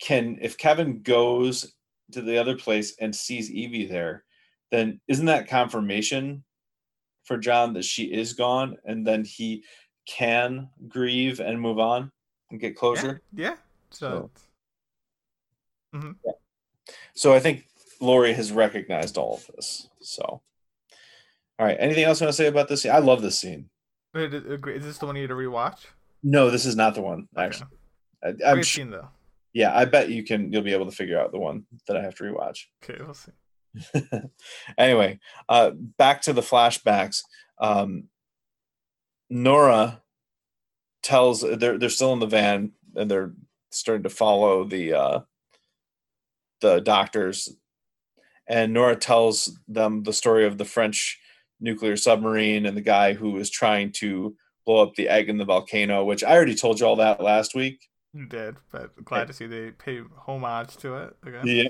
can 0.00 0.38
if 0.40 0.56
Kevin 0.56 1.02
goes 1.02 1.74
to 2.12 2.22
the 2.22 2.38
other 2.38 2.56
place 2.56 2.94
and 3.00 3.14
sees 3.14 3.50
Evie 3.50 3.86
there, 3.86 4.24
then 4.70 5.00
isn't 5.08 5.26
that 5.26 5.48
confirmation 5.48 6.44
for 7.24 7.36
John 7.36 7.72
that 7.74 7.84
she 7.84 8.04
is 8.04 8.32
gone, 8.32 8.76
and 8.84 9.06
then 9.06 9.24
he 9.24 9.64
can 10.06 10.68
grieve 10.88 11.40
and 11.40 11.60
move 11.60 11.78
on 11.78 12.12
and 12.50 12.60
get 12.60 12.76
closure? 12.76 13.22
Yeah. 13.34 13.50
Mm-hmm. 15.94 16.12
yeah. 16.24 16.32
So, 16.32 16.32
So 17.14 17.34
I 17.34 17.40
think 17.40 17.66
Laurie 18.00 18.34
has 18.34 18.52
recognized 18.52 19.18
all 19.18 19.34
of 19.34 19.46
this. 19.54 19.88
So, 20.00 20.22
all 20.22 20.42
right. 21.58 21.76
Anything 21.78 22.04
else 22.04 22.20
you 22.20 22.26
want 22.26 22.36
to 22.36 22.42
say 22.42 22.48
about 22.48 22.68
this? 22.68 22.82
scene? 22.82 22.92
I 22.92 22.98
love 22.98 23.22
this 23.22 23.38
scene. 23.38 23.68
Wait, 24.14 24.32
is 24.34 24.44
is 24.44 24.84
this 24.84 24.98
the 24.98 25.06
one 25.06 25.16
you 25.16 25.22
need 25.22 25.28
to 25.28 25.34
rewatch? 25.34 25.86
No, 26.22 26.50
this 26.50 26.66
is 26.66 26.76
not 26.76 26.94
the 26.94 27.02
one. 27.02 27.28
Actually, 27.36 27.68
I, 28.22 28.28
I'm 28.28 28.54
Great 28.54 28.66
su- 28.66 28.90
though. 28.90 29.08
yeah. 29.52 29.76
I 29.76 29.84
bet 29.86 30.10
you 30.10 30.22
can. 30.24 30.52
You'll 30.52 30.62
be 30.62 30.72
able 30.74 30.86
to 30.86 30.94
figure 30.96 31.18
out 31.20 31.32
the 31.32 31.38
one 31.38 31.64
that 31.88 31.96
I 31.96 32.02
have 32.02 32.14
to 32.16 32.24
rewatch. 32.24 32.64
Okay, 32.84 33.02
we'll 33.02 33.14
see. 33.14 33.32
anyway, 34.76 35.18
uh, 35.48 35.70
back 35.70 36.20
to 36.22 36.32
the 36.32 36.42
flashbacks. 36.42 37.22
Um, 37.58 38.04
Nora 39.30 40.02
tells 41.02 41.40
they're 41.40 41.78
they're 41.78 41.88
still 41.88 42.12
in 42.12 42.18
the 42.20 42.26
van 42.26 42.72
and 42.94 43.10
they're 43.10 43.32
starting 43.70 44.02
to 44.02 44.10
follow 44.10 44.64
the 44.64 44.92
uh, 44.92 45.20
the 46.60 46.80
doctors, 46.80 47.48
and 48.46 48.72
Nora 48.74 48.94
tells 48.96 49.58
them 49.66 50.02
the 50.02 50.12
story 50.12 50.44
of 50.46 50.58
the 50.58 50.64
French 50.66 51.18
nuclear 51.62 51.96
submarine 51.96 52.66
and 52.66 52.76
the 52.76 52.80
guy 52.82 53.14
who 53.14 53.30
was 53.30 53.48
trying 53.50 53.92
to 53.92 54.36
blow 54.66 54.82
up 54.82 54.94
the 54.96 55.08
egg 55.08 55.28
in 55.28 55.38
the 55.38 55.44
volcano. 55.44 56.04
Which 56.04 56.22
I 56.24 56.32
already 56.34 56.54
told 56.54 56.80
you 56.80 56.86
all 56.86 56.96
that 56.96 57.20
last 57.22 57.54
week. 57.54 57.88
You 58.14 58.26
did, 58.26 58.56
but 58.70 59.02
glad 59.04 59.28
to 59.28 59.32
see 59.32 59.46
they 59.46 59.70
pay 59.70 60.02
homage 60.26 60.76
to 60.78 60.96
it 60.96 61.16
again 61.24 61.46
Yeah, 61.46 61.68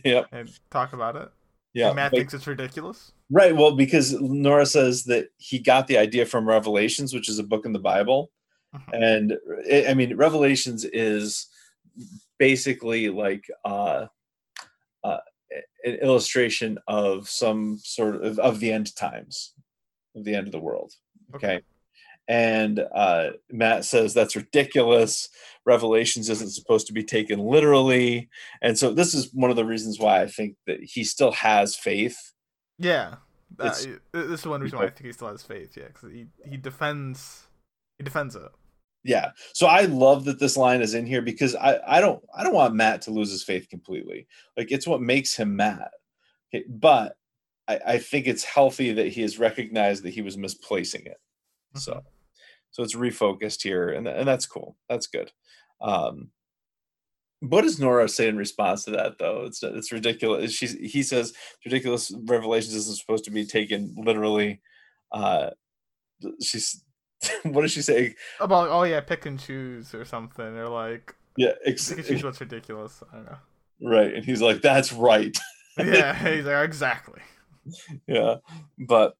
yep, 0.04 0.26
and 0.32 0.50
talk 0.70 0.92
about 0.92 1.14
it. 1.14 1.30
yeah. 1.74 1.92
Matt 1.92 2.10
but- 2.10 2.16
thinks 2.18 2.34
it's 2.34 2.46
ridiculous. 2.48 3.12
Right. 3.30 3.54
Well, 3.56 3.74
because 3.76 4.12
Nora 4.20 4.66
says 4.66 5.04
that 5.04 5.28
he 5.36 5.58
got 5.60 5.86
the 5.88 5.98
idea 5.98 6.26
from 6.26 6.48
Revelations, 6.48 7.12
which 7.14 7.28
is 7.28 7.38
a 7.38 7.44
book 7.44 7.66
in 7.66 7.72
the 7.72 7.78
Bible. 7.78 8.30
Mhm. 8.74 8.82
And 8.92 9.38
it, 9.64 9.88
I 9.88 9.94
mean, 9.94 10.16
Revelations 10.16 10.84
is 10.84 11.46
basically 12.38 13.08
like 13.08 13.44
uh, 13.64 14.06
uh, 15.04 15.18
an 15.84 15.94
illustration 15.94 16.78
of 16.86 17.28
some 17.28 17.78
sort 17.82 18.24
of 18.24 18.38
of 18.38 18.60
the 18.60 18.72
end 18.72 18.94
times, 18.96 19.54
of 20.14 20.24
the 20.24 20.34
end 20.34 20.46
of 20.46 20.52
the 20.52 20.60
world. 20.60 20.92
Okay. 21.34 21.60
And 22.28 22.84
uh, 22.92 23.30
Matt 23.50 23.84
says 23.84 24.12
that's 24.12 24.34
ridiculous. 24.34 25.28
Revelations 25.64 26.28
isn't 26.28 26.50
supposed 26.50 26.88
to 26.88 26.92
be 26.92 27.04
taken 27.04 27.38
literally. 27.38 28.28
And 28.62 28.76
so 28.76 28.92
this 28.92 29.14
is 29.14 29.32
one 29.32 29.50
of 29.50 29.56
the 29.56 29.64
reasons 29.64 30.00
why 30.00 30.22
I 30.22 30.26
think 30.26 30.56
that 30.66 30.80
he 30.82 31.04
still 31.04 31.32
has 31.32 31.76
faith 31.76 32.16
Yeah, 32.78 33.16
uh, 33.58 33.74
this 34.12 34.40
is 34.40 34.46
one 34.46 34.60
reason 34.60 34.78
why 34.78 34.86
I 34.86 34.90
think 34.90 35.06
he 35.06 35.12
still 35.12 35.28
has 35.28 35.42
faith. 35.42 35.76
Yeah, 35.76 35.86
because 35.86 36.12
he 36.12 36.26
he 36.44 36.56
defends 36.56 37.46
he 37.98 38.04
defends 38.04 38.36
it. 38.36 38.50
Yeah 39.06 39.30
so 39.52 39.66
i 39.66 39.82
love 39.82 40.24
that 40.24 40.38
this 40.38 40.56
line 40.56 40.82
is 40.82 40.94
in 40.94 41.06
here 41.06 41.22
because 41.22 41.54
i 41.56 41.78
i 41.86 42.00
don't 42.00 42.22
i 42.36 42.42
don't 42.42 42.54
want 42.54 42.74
matt 42.74 43.00
to 43.00 43.10
lose 43.10 43.30
his 43.30 43.42
faith 43.42 43.68
completely 43.68 44.26
like 44.56 44.70
it's 44.70 44.86
what 44.86 45.00
makes 45.00 45.34
him 45.34 45.56
matt 45.56 45.92
okay, 46.52 46.64
but 46.68 47.16
I, 47.68 47.80
I 47.86 47.98
think 47.98 48.26
it's 48.26 48.44
healthy 48.44 48.92
that 48.92 49.08
he 49.08 49.22
has 49.22 49.38
recognized 49.38 50.02
that 50.04 50.14
he 50.14 50.22
was 50.22 50.36
misplacing 50.36 51.06
it 51.06 51.18
so 51.74 52.02
so 52.70 52.82
it's 52.82 52.96
refocused 52.96 53.62
here 53.62 53.90
and, 53.90 54.06
and 54.06 54.26
that's 54.26 54.46
cool 54.46 54.76
that's 54.88 55.06
good 55.06 55.32
um 55.80 56.30
what 57.40 57.62
does 57.62 57.78
Nora 57.78 58.08
say 58.08 58.28
in 58.28 58.36
response 58.36 58.84
to 58.84 58.92
that 58.92 59.18
though? 59.18 59.44
It's 59.44 59.62
it's 59.62 59.92
ridiculous. 59.92 60.52
She's 60.52 60.72
he 60.72 61.02
says 61.02 61.34
ridiculous 61.64 62.10
revelations 62.24 62.74
isn't 62.74 62.96
supposed 62.96 63.24
to 63.24 63.30
be 63.30 63.44
taken 63.44 63.94
literally. 63.96 64.62
Uh 65.12 65.50
she's 66.42 66.82
what 67.44 67.62
does 67.62 67.72
she 67.72 67.82
say? 67.82 68.14
About 68.40 68.68
oh 68.70 68.82
yeah, 68.84 69.00
pick 69.00 69.26
and 69.26 69.38
choose 69.38 69.94
or 69.94 70.04
something, 70.04 70.44
or 70.44 70.68
like 70.68 71.14
Yeah, 71.36 71.52
ex- 71.64 71.88
pick 71.88 71.98
and 71.98 72.06
choose 72.06 72.24
what's 72.24 72.40
ridiculous. 72.40 73.02
I 73.12 73.16
don't 73.16 73.26
know. 73.26 73.38
right. 73.90 74.14
And 74.14 74.24
he's 74.24 74.40
like, 74.42 74.62
"That's 74.62 74.92
right." 74.92 75.36
Yeah, 75.78 76.14
he's 76.14 76.46
like 76.46 76.64
exactly. 76.64 77.20
yeah, 78.06 78.36
but 78.78 79.14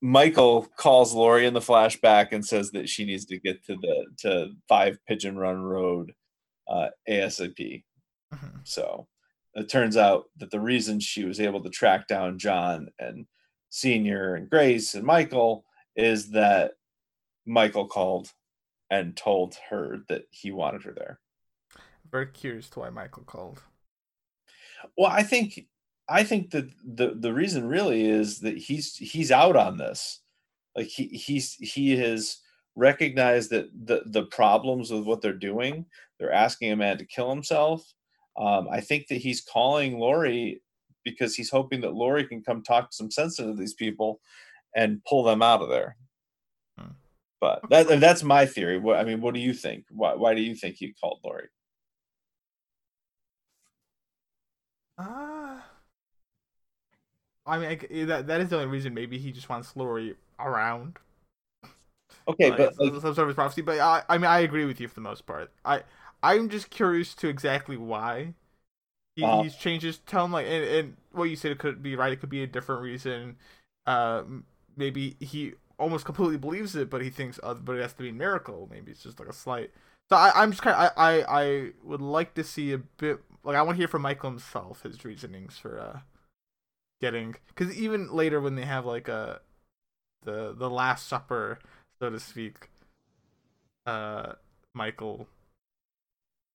Michael 0.00 0.66
calls 0.76 1.14
Laurie 1.14 1.46
in 1.46 1.54
the 1.54 1.60
flashback 1.60 2.32
and 2.32 2.44
says 2.44 2.72
that 2.72 2.88
she 2.88 3.04
needs 3.04 3.24
to 3.26 3.38
get 3.38 3.64
to 3.66 3.76
the 3.76 4.06
to 4.22 4.48
Five 4.68 4.98
Pigeon 5.06 5.36
Run 5.38 5.62
Road 5.62 6.12
uh, 6.68 6.88
ASAP. 7.08 7.84
Mhm. 8.34 8.60
So 8.64 9.06
it 9.54 9.68
turns 9.68 9.96
out 9.96 10.24
that 10.38 10.50
the 10.50 10.58
reason 10.60 10.98
she 10.98 11.24
was 11.24 11.38
able 11.38 11.62
to 11.62 11.70
track 11.70 12.08
down 12.08 12.38
John 12.40 12.88
and 12.98 13.26
Senior 13.70 14.34
and 14.34 14.50
Grace 14.50 14.94
and 14.94 15.04
Michael 15.04 15.64
is 15.94 16.30
that 16.32 16.72
Michael 17.46 17.86
called 17.86 18.32
and 18.90 19.16
told 19.16 19.56
her 19.70 19.98
that 20.08 20.24
he 20.30 20.52
wanted 20.52 20.82
her 20.84 20.92
there. 20.92 21.18
Very 22.10 22.26
curious 22.26 22.68
to 22.70 22.80
why 22.80 22.90
Michael 22.90 23.24
called. 23.24 23.62
Well, 24.96 25.10
I 25.10 25.22
think 25.22 25.66
I 26.08 26.24
think 26.24 26.50
that 26.50 26.70
the 26.84 27.14
the 27.18 27.32
reason 27.32 27.66
really 27.66 28.04
is 28.04 28.40
that 28.40 28.58
he's 28.58 28.96
he's 28.96 29.30
out 29.30 29.56
on 29.56 29.78
this. 29.78 30.20
Like 30.76 30.86
he 30.86 31.06
he's 31.08 31.54
he 31.54 31.96
has 31.96 32.38
recognized 32.76 33.50
that 33.50 33.70
the 33.86 34.02
the 34.06 34.24
problems 34.26 34.90
with 34.90 35.04
what 35.04 35.22
they're 35.22 35.32
doing. 35.32 35.86
They're 36.18 36.32
asking 36.32 36.72
a 36.72 36.76
man 36.76 36.98
to 36.98 37.06
kill 37.06 37.30
himself. 37.30 37.94
Um, 38.36 38.68
I 38.70 38.80
think 38.80 39.06
that 39.08 39.16
he's 39.16 39.40
calling 39.40 39.98
Laurie 39.98 40.62
because 41.04 41.34
he's 41.34 41.50
hoping 41.50 41.80
that 41.82 41.94
Laurie 41.94 42.26
can 42.26 42.42
come 42.42 42.62
talk 42.62 42.92
some 42.92 43.10
sense 43.10 43.38
into 43.38 43.54
these 43.54 43.74
people 43.74 44.20
and 44.74 45.04
pull 45.04 45.22
them 45.22 45.42
out 45.42 45.62
of 45.62 45.68
there. 45.68 45.96
But 47.42 47.64
that 47.70 48.00
that's 48.00 48.24
my 48.24 48.46
theory. 48.46 48.78
What 48.80 48.98
I 48.98 49.04
mean, 49.04 49.20
what 49.22 49.34
do 49.34 49.40
you 49.40 49.54
think? 49.54 49.86
Why 49.90 50.14
why 50.14 50.34
do 50.34 50.42
you 50.42 50.56
think 50.56 50.76
he 50.78 50.94
called 50.94 51.20
Laurie? 51.24 51.50
Uh, 54.98 55.60
I 57.46 57.58
mean, 57.58 57.68
I 57.68 58.04
that 58.06 58.26
that 58.28 58.40
is 58.40 58.50
the 58.50 58.56
only 58.56 58.68
reason. 58.68 58.94
Maybe 58.94 59.18
he 59.18 59.32
just 59.32 59.48
wants 59.48 59.76
Laurie 59.76 60.16
around. 60.38 60.98
Okay, 62.28 62.50
like, 62.50 62.58
but 62.58 62.74
some, 62.74 62.92
like, 62.92 63.00
some 63.00 63.14
sort 63.14 63.28
of 63.30 63.34
prophecy. 63.34 63.62
But 63.62 63.78
I, 63.80 64.02
I 64.08 64.18
mean, 64.18 64.26
I 64.30 64.40
agree 64.40 64.64
with 64.64 64.80
you 64.80 64.88
for 64.88 64.94
the 64.94 65.00
most 65.00 65.26
part. 65.26 65.50
I, 65.64 65.82
I'm 66.22 66.48
just 66.48 66.70
curious 66.70 67.14
to 67.16 67.28
exactly 67.28 67.76
why 67.76 68.34
he, 69.16 69.26
Uh, 69.26 69.44
he's 69.44 69.56
changed 69.56 69.84
his 69.86 69.98
tone. 69.98 70.32
Like, 70.32 70.46
and, 70.48 70.64
and 70.64 70.96
what 71.12 71.24
you 71.24 71.36
said 71.36 71.52
it 71.52 71.58
could 71.58 71.82
be 71.82 71.96
right. 71.96 72.12
It 72.12 72.20
could 72.20 72.30
be 72.30 72.42
a 72.42 72.46
different 72.48 72.82
reason. 72.82 73.36
Uh, 73.86 74.24
maybe 74.76 75.16
he 75.20 75.54
almost 75.78 76.04
completely 76.04 76.36
believes 76.36 76.76
it, 76.76 76.90
but 76.90 77.02
he 77.02 77.10
thinks, 77.10 77.38
uh, 77.42 77.54
but 77.54 77.76
it 77.76 77.82
has 77.82 77.92
to 77.94 78.02
be 78.02 78.10
a 78.10 78.12
miracle. 78.12 78.68
Maybe 78.70 78.92
it's 78.92 79.02
just 79.02 79.18
like 79.18 79.28
a 79.28 79.32
slight. 79.32 79.70
So 80.08 80.16
I, 80.16 80.32
I'm 80.34 80.50
just 80.50 80.62
kind 80.62 80.76
of, 80.76 80.92
I, 80.96 81.20
I, 81.20 81.42
I 81.42 81.70
would 81.84 82.02
like 82.02 82.34
to 82.34 82.44
see 82.44 82.72
a 82.72 82.78
bit. 82.78 83.20
Like, 83.44 83.56
I 83.56 83.62
want 83.62 83.76
to 83.76 83.80
hear 83.80 83.88
from 83.88 84.02
Michael 84.02 84.30
himself 84.30 84.82
his 84.82 85.04
reasonings 85.04 85.58
for 85.58 85.80
uh 85.80 86.00
getting 87.02 87.34
because 87.48 87.76
even 87.76 88.12
later 88.12 88.40
when 88.40 88.54
they 88.54 88.64
have 88.64 88.86
like 88.86 89.08
a 89.08 89.40
the 90.22 90.54
the 90.56 90.70
last 90.70 91.08
supper 91.08 91.58
so 91.98 92.08
to 92.08 92.20
speak 92.20 92.70
uh 93.86 94.34
michael 94.72 95.26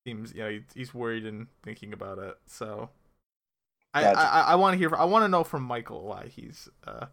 seems 0.05 0.33
you 0.33 0.41
know 0.41 0.49
he, 0.49 0.61
he's 0.73 0.93
worried 0.93 1.25
and 1.25 1.47
thinking 1.63 1.91
about 1.91 2.17
it 2.17 2.37
so 2.45 2.89
i 3.93 4.03
Gotcha. 4.03 4.19
i, 4.21 4.41
I 4.41 4.55
want 4.55 4.73
to 4.73 4.77
hear 4.77 4.95
i 4.95 5.03
want 5.03 5.25
to 5.25 5.27
know 5.27 5.43
from 5.43 5.63
michael 5.63 6.03
why 6.03 6.27
he's 6.33 6.69
uh 6.87 7.07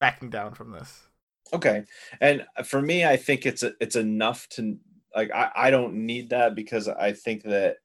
backing 0.00 0.28
down 0.28 0.52
from 0.54 0.72
this 0.72 1.06
Okay. 1.52 1.84
And 2.20 2.46
for 2.64 2.80
me, 2.80 3.04
I 3.04 3.16
think 3.16 3.46
it's 3.46 3.62
a, 3.62 3.72
it's 3.80 3.96
enough 3.96 4.48
to 4.50 4.76
like 5.14 5.30
I, 5.32 5.50
I 5.54 5.70
don't 5.70 6.06
need 6.06 6.30
that 6.30 6.54
because 6.54 6.88
I 6.88 7.12
think 7.12 7.42
that 7.44 7.76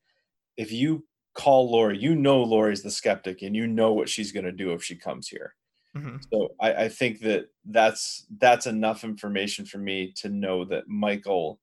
if 0.56 0.72
you 0.72 1.06
call 1.34 1.70
Laurie, 1.70 2.00
you 2.00 2.16
know 2.16 2.42
Laurie's 2.42 2.82
the 2.84 2.92
skeptic 2.92 3.42
and 3.42 3.56
you 3.56 3.68
know 3.68 3.94
what 3.94 4.10
she's 4.10 4.32
gonna 4.32 4.52
do 4.52 4.72
if 4.74 4.84
she 4.84 4.96
comes 4.96 5.28
here. 5.28 5.54
Mhm. 5.96 6.22
So 6.32 6.50
I, 6.60 6.74
I 6.86 6.90
think 6.90 7.20
that 7.22 7.48
that's 7.66 8.26
that's 8.38 8.66
enough 8.68 9.04
information 9.04 9.66
for 9.66 9.78
me 9.78 10.14
to 10.18 10.30
know 10.30 10.66
that 10.66 10.88
Michael 10.88 11.60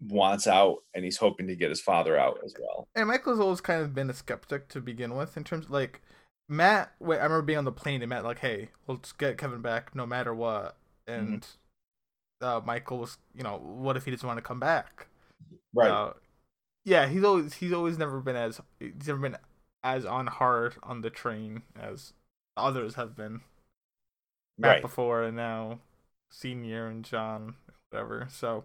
wants 0.00 0.46
out 0.46 0.78
and 0.94 1.04
he's 1.04 1.16
hoping 1.16 1.46
to 1.46 1.56
get 1.56 1.70
his 1.70 1.80
father 1.80 2.18
out 2.18 2.38
as 2.44 2.54
well. 2.60 2.86
and 2.94 3.08
michael's 3.08 3.40
always 3.40 3.62
kind 3.62 3.80
of 3.80 3.94
been 3.94 4.10
a 4.10 4.12
skeptic 4.12 4.68
to 4.68 4.78
begin 4.78 5.16
with 5.16 5.38
in 5.38 5.42
terms 5.42 5.70
like 5.70 6.02
matt 6.50 6.92
wait, 7.00 7.16
i 7.18 7.22
remember 7.22 7.40
being 7.40 7.58
on 7.58 7.64
the 7.64 7.72
plane 7.72 8.02
and 8.02 8.10
matt 8.10 8.22
like 8.22 8.40
hey 8.40 8.68
let's 8.86 9.12
get 9.12 9.38
kevin 9.38 9.62
back 9.62 9.94
no 9.94 10.04
matter 10.04 10.34
what 10.34 10.76
and 11.06 11.46
uh 12.40 12.60
michael 12.64 12.98
was 12.98 13.18
you 13.34 13.42
know 13.42 13.58
what 13.58 13.96
if 13.96 14.04
he 14.04 14.10
doesn't 14.10 14.26
want 14.26 14.38
to 14.38 14.42
come 14.42 14.60
back 14.60 15.06
Right. 15.76 15.90
Uh, 15.90 16.12
yeah, 16.84 17.06
he's 17.06 17.22
always 17.22 17.54
he's 17.54 17.72
always 17.72 17.98
never 17.98 18.20
been 18.20 18.36
as 18.36 18.60
he's 18.80 19.06
never 19.06 19.20
been 19.20 19.36
as 19.84 20.06
on 20.06 20.26
hard 20.26 20.76
on 20.82 21.02
the 21.02 21.10
train 21.10 21.62
as 21.78 22.12
others 22.56 22.94
have 22.94 23.14
been. 23.14 23.42
Matt 24.58 24.76
right. 24.76 24.82
before 24.82 25.22
and 25.22 25.36
now 25.36 25.80
senior 26.30 26.86
and 26.86 27.04
John 27.04 27.56
whatever. 27.90 28.26
So 28.30 28.64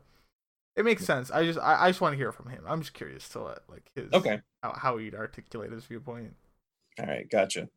it 0.77 0.85
makes 0.85 1.03
sense. 1.03 1.29
I 1.31 1.43
just 1.43 1.59
I, 1.59 1.85
I 1.85 1.89
just 1.89 1.99
want 1.99 2.13
to 2.13 2.17
hear 2.17 2.31
from 2.31 2.49
him. 2.49 2.63
I'm 2.65 2.81
just 2.81 2.93
curious 2.93 3.27
to 3.29 3.41
let 3.41 3.59
like 3.67 3.91
his 3.93 4.13
Okay. 4.13 4.39
how, 4.63 4.73
how 4.73 4.97
he'd 4.97 5.15
articulate 5.15 5.71
his 5.71 5.85
viewpoint. 5.85 6.35
All 6.99 7.07
right, 7.07 7.29
gotcha. 7.29 7.67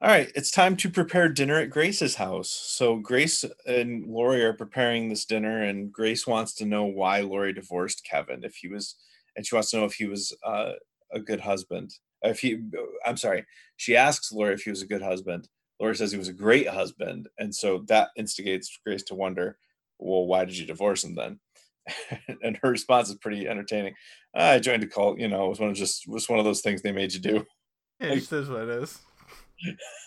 All 0.00 0.08
right, 0.08 0.30
it's 0.36 0.52
time 0.52 0.76
to 0.76 0.90
prepare 0.90 1.28
dinner 1.28 1.56
at 1.56 1.70
Grace's 1.70 2.14
house. 2.14 2.50
So 2.50 2.96
Grace 2.98 3.44
and 3.66 4.06
Laurie 4.06 4.44
are 4.44 4.52
preparing 4.52 5.08
this 5.08 5.24
dinner, 5.24 5.60
and 5.64 5.92
Grace 5.92 6.24
wants 6.24 6.54
to 6.54 6.64
know 6.64 6.84
why 6.84 7.20
Laurie 7.22 7.52
divorced 7.52 8.06
Kevin. 8.08 8.44
If 8.44 8.54
he 8.56 8.68
was, 8.68 8.94
and 9.34 9.44
she 9.44 9.56
wants 9.56 9.70
to 9.72 9.78
know 9.78 9.84
if 9.84 9.94
he 9.94 10.06
was 10.06 10.36
uh, 10.46 10.72
a 11.12 11.18
good 11.18 11.40
husband. 11.40 11.90
If 12.22 12.38
he, 12.38 12.60
I'm 13.04 13.16
sorry, 13.16 13.44
she 13.76 13.96
asks 13.96 14.30
Laurie 14.30 14.54
if 14.54 14.62
he 14.62 14.70
was 14.70 14.82
a 14.82 14.86
good 14.86 15.02
husband. 15.02 15.48
Laurie 15.80 15.96
says 15.96 16.12
he 16.12 16.18
was 16.18 16.28
a 16.28 16.32
great 16.32 16.68
husband, 16.68 17.28
and 17.38 17.52
so 17.52 17.84
that 17.88 18.10
instigates 18.16 18.78
Grace 18.86 19.02
to 19.04 19.16
wonder, 19.16 19.58
well, 19.98 20.26
why 20.26 20.44
did 20.44 20.56
you 20.56 20.66
divorce 20.66 21.02
him 21.02 21.16
then? 21.16 21.40
and 22.42 22.56
her 22.62 22.70
response 22.70 23.08
is 23.08 23.16
pretty 23.16 23.48
entertaining. 23.48 23.94
I 24.32 24.60
joined 24.60 24.84
a 24.84 24.86
cult, 24.86 25.18
you 25.18 25.26
know, 25.26 25.46
it 25.46 25.48
was 25.48 25.58
one 25.60 25.70
of 25.70 25.76
just 25.76 26.06
was 26.06 26.28
one 26.28 26.38
of 26.38 26.44
those 26.44 26.60
things 26.60 26.82
they 26.82 26.92
made 26.92 27.12
you 27.14 27.20
do. 27.20 27.46
Yeah, 27.98 28.10
Like- 28.10 28.18
just 28.20 28.32
is 28.32 28.48
what 28.48 28.62
it 28.62 28.68
is. 28.68 28.98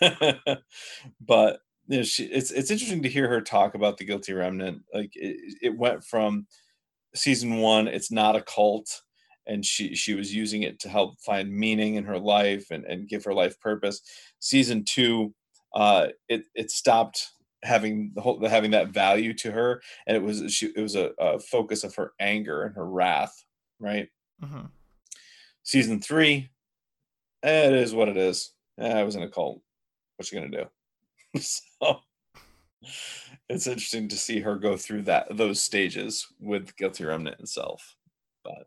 but 1.20 1.60
you 1.88 1.98
know, 1.98 2.02
she, 2.02 2.24
it's 2.24 2.50
it's 2.50 2.70
interesting 2.70 3.02
to 3.02 3.08
hear 3.08 3.28
her 3.28 3.40
talk 3.40 3.74
about 3.74 3.98
the 3.98 4.04
guilty 4.04 4.32
remnant. 4.32 4.82
Like 4.94 5.12
it, 5.14 5.56
it 5.62 5.76
went 5.76 6.04
from 6.04 6.46
season 7.14 7.58
one, 7.58 7.88
it's 7.88 8.10
not 8.10 8.36
a 8.36 8.42
cult, 8.42 9.02
and 9.46 9.64
she 9.64 9.94
she 9.94 10.14
was 10.14 10.34
using 10.34 10.62
it 10.62 10.80
to 10.80 10.88
help 10.88 11.20
find 11.20 11.52
meaning 11.52 11.96
in 11.96 12.04
her 12.04 12.18
life 12.18 12.66
and 12.70 12.84
and 12.84 13.08
give 13.08 13.24
her 13.24 13.34
life 13.34 13.58
purpose. 13.60 14.00
Season 14.38 14.84
two, 14.84 15.34
uh, 15.74 16.08
it 16.28 16.44
it 16.54 16.70
stopped 16.70 17.28
having 17.64 18.12
the 18.14 18.20
whole 18.20 18.44
having 18.46 18.72
that 18.72 18.88
value 18.88 19.34
to 19.34 19.52
her, 19.52 19.82
and 20.06 20.16
it 20.16 20.22
was 20.22 20.52
she 20.52 20.72
it 20.76 20.80
was 20.80 20.96
a, 20.96 21.10
a 21.18 21.38
focus 21.38 21.84
of 21.84 21.94
her 21.96 22.12
anger 22.20 22.62
and 22.62 22.74
her 22.76 22.86
wrath, 22.86 23.44
right? 23.78 24.08
hmm 24.40 24.66
Season 25.64 26.00
three, 26.00 26.50
it 27.42 27.72
is 27.72 27.94
what 27.94 28.08
it 28.08 28.16
is. 28.16 28.52
Eh, 28.82 28.98
I 28.98 29.04
was 29.04 29.14
in 29.14 29.22
a 29.22 29.28
cult. 29.28 29.62
What 30.16 30.30
you 30.30 30.40
gonna 30.40 30.64
do? 31.34 31.40
so 31.40 32.00
it's 33.48 33.68
interesting 33.68 34.08
to 34.08 34.16
see 34.16 34.40
her 34.40 34.56
go 34.56 34.76
through 34.76 35.02
that 35.02 35.36
those 35.36 35.62
stages 35.62 36.26
with 36.40 36.76
guilty 36.76 37.04
remnant 37.04 37.38
itself. 37.38 37.96
But 38.42 38.66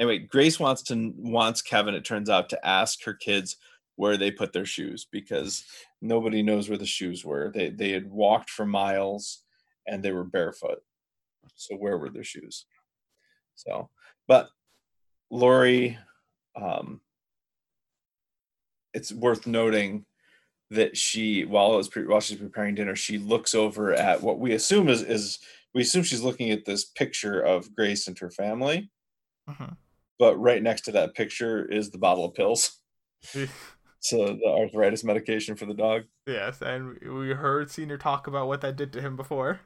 anyway, 0.00 0.18
Grace 0.18 0.58
wants 0.58 0.82
to 0.84 1.12
wants 1.16 1.62
Kevin. 1.62 1.94
It 1.94 2.04
turns 2.04 2.28
out 2.28 2.48
to 2.50 2.66
ask 2.66 3.04
her 3.04 3.14
kids 3.14 3.56
where 3.94 4.16
they 4.16 4.32
put 4.32 4.52
their 4.52 4.66
shoes 4.66 5.06
because 5.10 5.64
nobody 6.02 6.42
knows 6.42 6.68
where 6.68 6.78
the 6.78 6.86
shoes 6.86 7.24
were. 7.24 7.52
They 7.54 7.70
they 7.70 7.92
had 7.92 8.10
walked 8.10 8.50
for 8.50 8.66
miles 8.66 9.44
and 9.86 10.02
they 10.02 10.10
were 10.10 10.24
barefoot. 10.24 10.80
So 11.54 11.76
where 11.76 11.98
were 11.98 12.10
their 12.10 12.24
shoes? 12.24 12.66
So, 13.54 13.90
but 14.26 14.48
Laurie, 15.30 15.98
um, 16.60 17.00
it's 18.94 19.12
worth 19.12 19.46
noting 19.46 20.04
that 20.70 20.96
she, 20.96 21.44
while 21.44 21.74
it 21.74 21.76
was 21.76 21.88
pre- 21.88 22.06
while 22.06 22.20
she's 22.20 22.38
preparing 22.38 22.74
dinner, 22.74 22.94
she 22.94 23.18
looks 23.18 23.54
over 23.54 23.92
at 23.92 24.22
what 24.22 24.38
we 24.38 24.52
assume 24.52 24.88
is 24.88 25.02
is 25.02 25.38
we 25.74 25.82
assume 25.82 26.02
she's 26.02 26.22
looking 26.22 26.50
at 26.50 26.64
this 26.64 26.84
picture 26.84 27.40
of 27.40 27.74
Grace 27.74 28.08
and 28.08 28.18
her 28.18 28.30
family, 28.30 28.90
hmm 29.48 29.74
but 30.18 30.36
right 30.36 30.62
next 30.62 30.82
to 30.82 30.92
that 30.92 31.14
picture 31.14 31.64
is 31.64 31.90
the 31.90 31.98
bottle 31.98 32.24
of 32.24 32.34
pills. 32.34 32.78
So 34.02 34.28
the 34.28 34.46
arthritis 34.48 35.04
medication 35.04 35.56
for 35.56 35.66
the 35.66 35.74
dog. 35.74 36.04
yes, 36.26 36.62
and 36.62 36.98
we 37.00 37.34
heard 37.34 37.70
Senior 37.70 37.98
talk 37.98 38.26
about 38.26 38.48
what 38.48 38.62
that 38.62 38.76
did 38.76 38.94
to 38.94 39.00
him 39.02 39.14
before. 39.14 39.60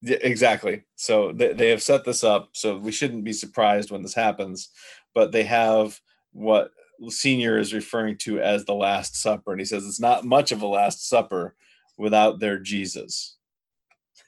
Yeah, 0.00 0.18
exactly. 0.20 0.84
So 0.94 1.32
they, 1.32 1.52
they 1.54 1.70
have 1.70 1.82
set 1.82 2.04
this 2.04 2.22
up, 2.22 2.50
so 2.52 2.78
we 2.78 2.92
shouldn't 2.92 3.24
be 3.24 3.32
surprised 3.32 3.90
when 3.90 4.02
this 4.02 4.14
happens. 4.14 4.68
But 5.12 5.32
they 5.32 5.42
have 5.42 6.00
what 6.32 6.70
Senior 7.08 7.58
is 7.58 7.74
referring 7.74 8.18
to 8.18 8.40
as 8.40 8.64
the 8.64 8.74
Last 8.74 9.16
Supper, 9.20 9.52
and 9.52 9.60
he 9.60 9.64
says 9.64 9.86
it's 9.86 10.00
not 10.00 10.24
much 10.24 10.52
of 10.52 10.62
a 10.62 10.66
Last 10.66 11.08
Supper 11.08 11.54
without 11.98 12.40
their 12.40 12.58
Jesus. 12.58 13.36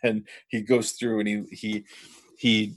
And 0.03 0.27
he 0.49 0.61
goes 0.61 0.93
through 0.93 1.21
and 1.21 1.29
he 1.29 1.45
he 1.51 1.85
he 2.39 2.75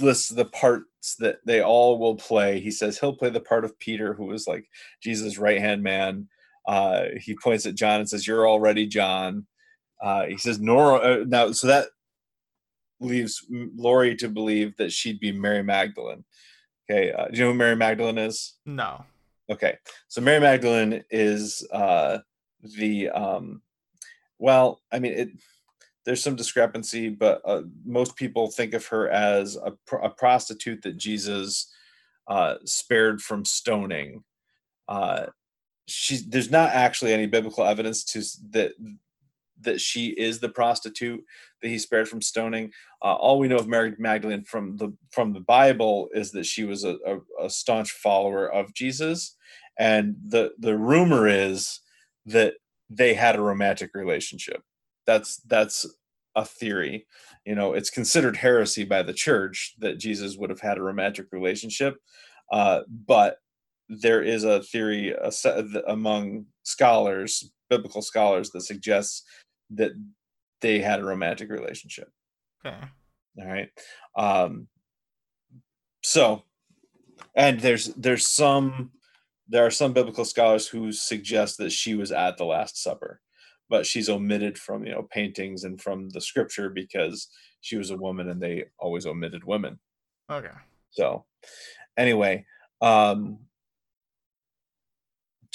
lists 0.00 0.28
the 0.28 0.46
parts 0.46 1.16
that 1.18 1.38
they 1.44 1.60
all 1.60 1.98
will 1.98 2.16
play. 2.16 2.60
He 2.60 2.70
says 2.70 2.98
he'll 2.98 3.16
play 3.16 3.30
the 3.30 3.40
part 3.40 3.64
of 3.64 3.78
Peter, 3.78 4.14
who 4.14 4.26
was 4.26 4.46
like 4.46 4.66
Jesus' 5.02 5.38
right 5.38 5.60
hand 5.60 5.82
man. 5.82 6.28
Uh, 6.66 7.04
he 7.20 7.36
points 7.36 7.66
at 7.66 7.74
John 7.74 8.00
and 8.00 8.08
says, 8.08 8.26
"You're 8.26 8.48
already 8.48 8.86
John." 8.86 9.46
Uh, 10.02 10.26
he 10.26 10.38
says 10.38 10.58
Nora. 10.60 10.96
Uh, 10.96 11.24
now, 11.26 11.52
so 11.52 11.66
that 11.66 11.88
leaves 13.00 13.44
Laurie 13.50 14.16
to 14.16 14.28
believe 14.28 14.76
that 14.76 14.92
she'd 14.92 15.20
be 15.20 15.32
Mary 15.32 15.62
Magdalene. 15.62 16.24
Okay, 16.90 17.12
uh, 17.12 17.28
do 17.28 17.38
you 17.38 17.44
know 17.44 17.52
who 17.52 17.58
Mary 17.58 17.76
Magdalene 17.76 18.18
is? 18.18 18.54
No. 18.66 19.04
Okay, 19.50 19.78
so 20.08 20.20
Mary 20.20 20.40
Magdalene 20.40 21.04
is 21.10 21.66
uh, 21.72 22.18
the 22.62 23.10
um, 23.10 23.62
well, 24.38 24.80
I 24.92 24.98
mean, 24.98 25.12
it, 25.12 25.28
there's 26.04 26.22
some 26.22 26.36
discrepancy, 26.36 27.08
but 27.08 27.40
uh, 27.44 27.62
most 27.84 28.16
people 28.16 28.50
think 28.50 28.74
of 28.74 28.86
her 28.86 29.08
as 29.08 29.56
a, 29.56 29.72
a 29.96 30.10
prostitute 30.10 30.82
that 30.82 30.96
Jesus 30.96 31.72
uh, 32.28 32.56
spared 32.64 33.22
from 33.22 33.44
stoning. 33.44 34.24
Uh, 34.88 35.26
she 35.86 36.18
there's 36.28 36.50
not 36.50 36.70
actually 36.70 37.12
any 37.12 37.26
biblical 37.26 37.64
evidence 37.64 38.04
to 38.04 38.22
that 38.50 38.72
that 39.64 39.80
she 39.80 40.08
is 40.08 40.40
the 40.40 40.48
prostitute 40.48 41.22
that 41.62 41.68
he 41.68 41.78
spared 41.78 42.08
from 42.08 42.22
stoning. 42.22 42.70
Uh, 43.02 43.14
all 43.14 43.38
we 43.38 43.48
know 43.48 43.56
of 43.56 43.68
Mary 43.68 43.94
Magdalene 43.98 44.44
from 44.44 44.76
the 44.76 44.92
from 45.10 45.32
the 45.32 45.40
Bible 45.40 46.08
is 46.14 46.30
that 46.32 46.46
she 46.46 46.64
was 46.64 46.84
a, 46.84 46.96
a, 47.06 47.44
a 47.46 47.50
staunch 47.50 47.92
follower 47.92 48.50
of 48.50 48.74
Jesus, 48.74 49.36
and 49.78 50.16
the 50.26 50.52
the 50.58 50.76
rumor 50.76 51.28
is 51.28 51.80
that 52.26 52.54
they 52.90 53.14
had 53.14 53.36
a 53.36 53.42
romantic 53.42 53.90
relationship. 53.94 54.62
That's 55.06 55.36
that's 55.46 55.86
a 56.36 56.44
theory. 56.44 57.06
You 57.44 57.54
know, 57.54 57.74
it's 57.74 57.90
considered 57.90 58.36
heresy 58.36 58.84
by 58.84 59.02
the 59.02 59.12
church 59.12 59.74
that 59.78 59.98
Jesus 59.98 60.36
would 60.36 60.50
have 60.50 60.60
had 60.60 60.78
a 60.78 60.82
romantic 60.82 61.26
relationship, 61.32 61.96
uh, 62.52 62.80
but 63.06 63.38
there 63.88 64.22
is 64.22 64.44
a 64.44 64.62
theory 64.62 65.14
among 65.86 66.46
scholars, 66.62 67.50
biblical 67.68 68.02
scholars, 68.02 68.50
that 68.50 68.62
suggests 68.62 69.22
that 69.70 69.92
they 70.60 70.80
had 70.80 71.00
a 71.00 71.04
romantic 71.04 71.50
relationship. 71.50 72.10
Okay. 72.64 72.76
All 73.38 73.46
right. 73.46 73.68
Um, 74.16 74.68
so, 76.02 76.42
and 77.34 77.60
there's 77.60 77.86
there's 77.94 78.26
some 78.26 78.90
there 79.48 79.66
are 79.66 79.70
some 79.70 79.92
biblical 79.92 80.24
scholars 80.24 80.66
who 80.66 80.92
suggest 80.92 81.58
that 81.58 81.72
she 81.72 81.94
was 81.94 82.12
at 82.12 82.36
the 82.36 82.44
Last 82.44 82.82
Supper, 82.82 83.20
but 83.68 83.86
she's 83.86 84.08
omitted 84.08 84.58
from 84.58 84.84
you 84.86 84.92
know 84.92 85.06
paintings 85.10 85.64
and 85.64 85.80
from 85.80 86.08
the 86.10 86.20
scripture 86.20 86.70
because 86.70 87.28
she 87.60 87.76
was 87.76 87.90
a 87.90 87.96
woman 87.96 88.28
and 88.28 88.40
they 88.40 88.64
always 88.78 89.06
omitted 89.06 89.44
women. 89.44 89.78
Okay. 90.30 90.48
So, 90.90 91.24
anyway, 91.96 92.46
um, 92.80 93.38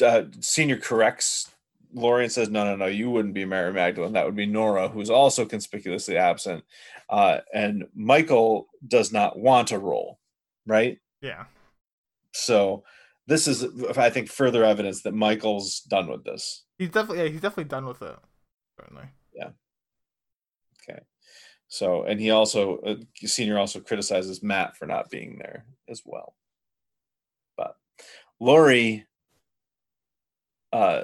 uh, 0.01 0.23
senior 0.41 0.77
corrects 0.77 1.51
Lorian 1.93 2.29
says, 2.29 2.49
no, 2.49 2.63
no, 2.63 2.75
no, 2.75 2.85
you 2.85 3.09
wouldn't 3.09 3.33
be 3.33 3.45
Mary 3.45 3.73
Magdalene. 3.73 4.13
That 4.13 4.25
would 4.25 4.35
be 4.35 4.45
Nora, 4.45 4.89
who's 4.89 5.09
also 5.09 5.45
conspicuously 5.45 6.17
absent. 6.17 6.63
Uh, 7.09 7.39
and 7.53 7.87
Michael 7.95 8.67
does 8.87 9.11
not 9.11 9.39
want 9.39 9.71
a 9.71 9.79
role, 9.79 10.19
right? 10.67 10.99
Yeah. 11.21 11.45
So 12.33 12.83
this 13.25 13.47
is, 13.47 13.65
I 13.97 14.09
think, 14.11 14.29
further 14.29 14.63
evidence 14.63 15.01
that 15.01 15.13
Michael's 15.13 15.79
done 15.81 16.07
with 16.07 16.23
this. 16.23 16.63
He's 16.77 16.89
definitely, 16.89 17.23
yeah, 17.23 17.29
he's 17.29 17.41
definitely 17.41 17.65
done 17.65 17.85
with 17.85 18.01
it. 18.01 18.15
Certainly. 18.79 19.05
Yeah. 19.33 19.49
Okay. 20.87 20.99
So, 21.67 22.03
and 22.03 22.19
he 22.19 22.29
also, 22.29 22.77
uh, 22.79 22.95
Senior 23.15 23.57
also 23.57 23.79
criticizes 23.79 24.43
Matt 24.43 24.77
for 24.77 24.85
not 24.85 25.09
being 25.09 25.37
there 25.39 25.65
as 25.87 26.01
well. 26.05 26.35
But 27.57 27.75
Laurie, 28.39 29.05
uh, 30.71 31.03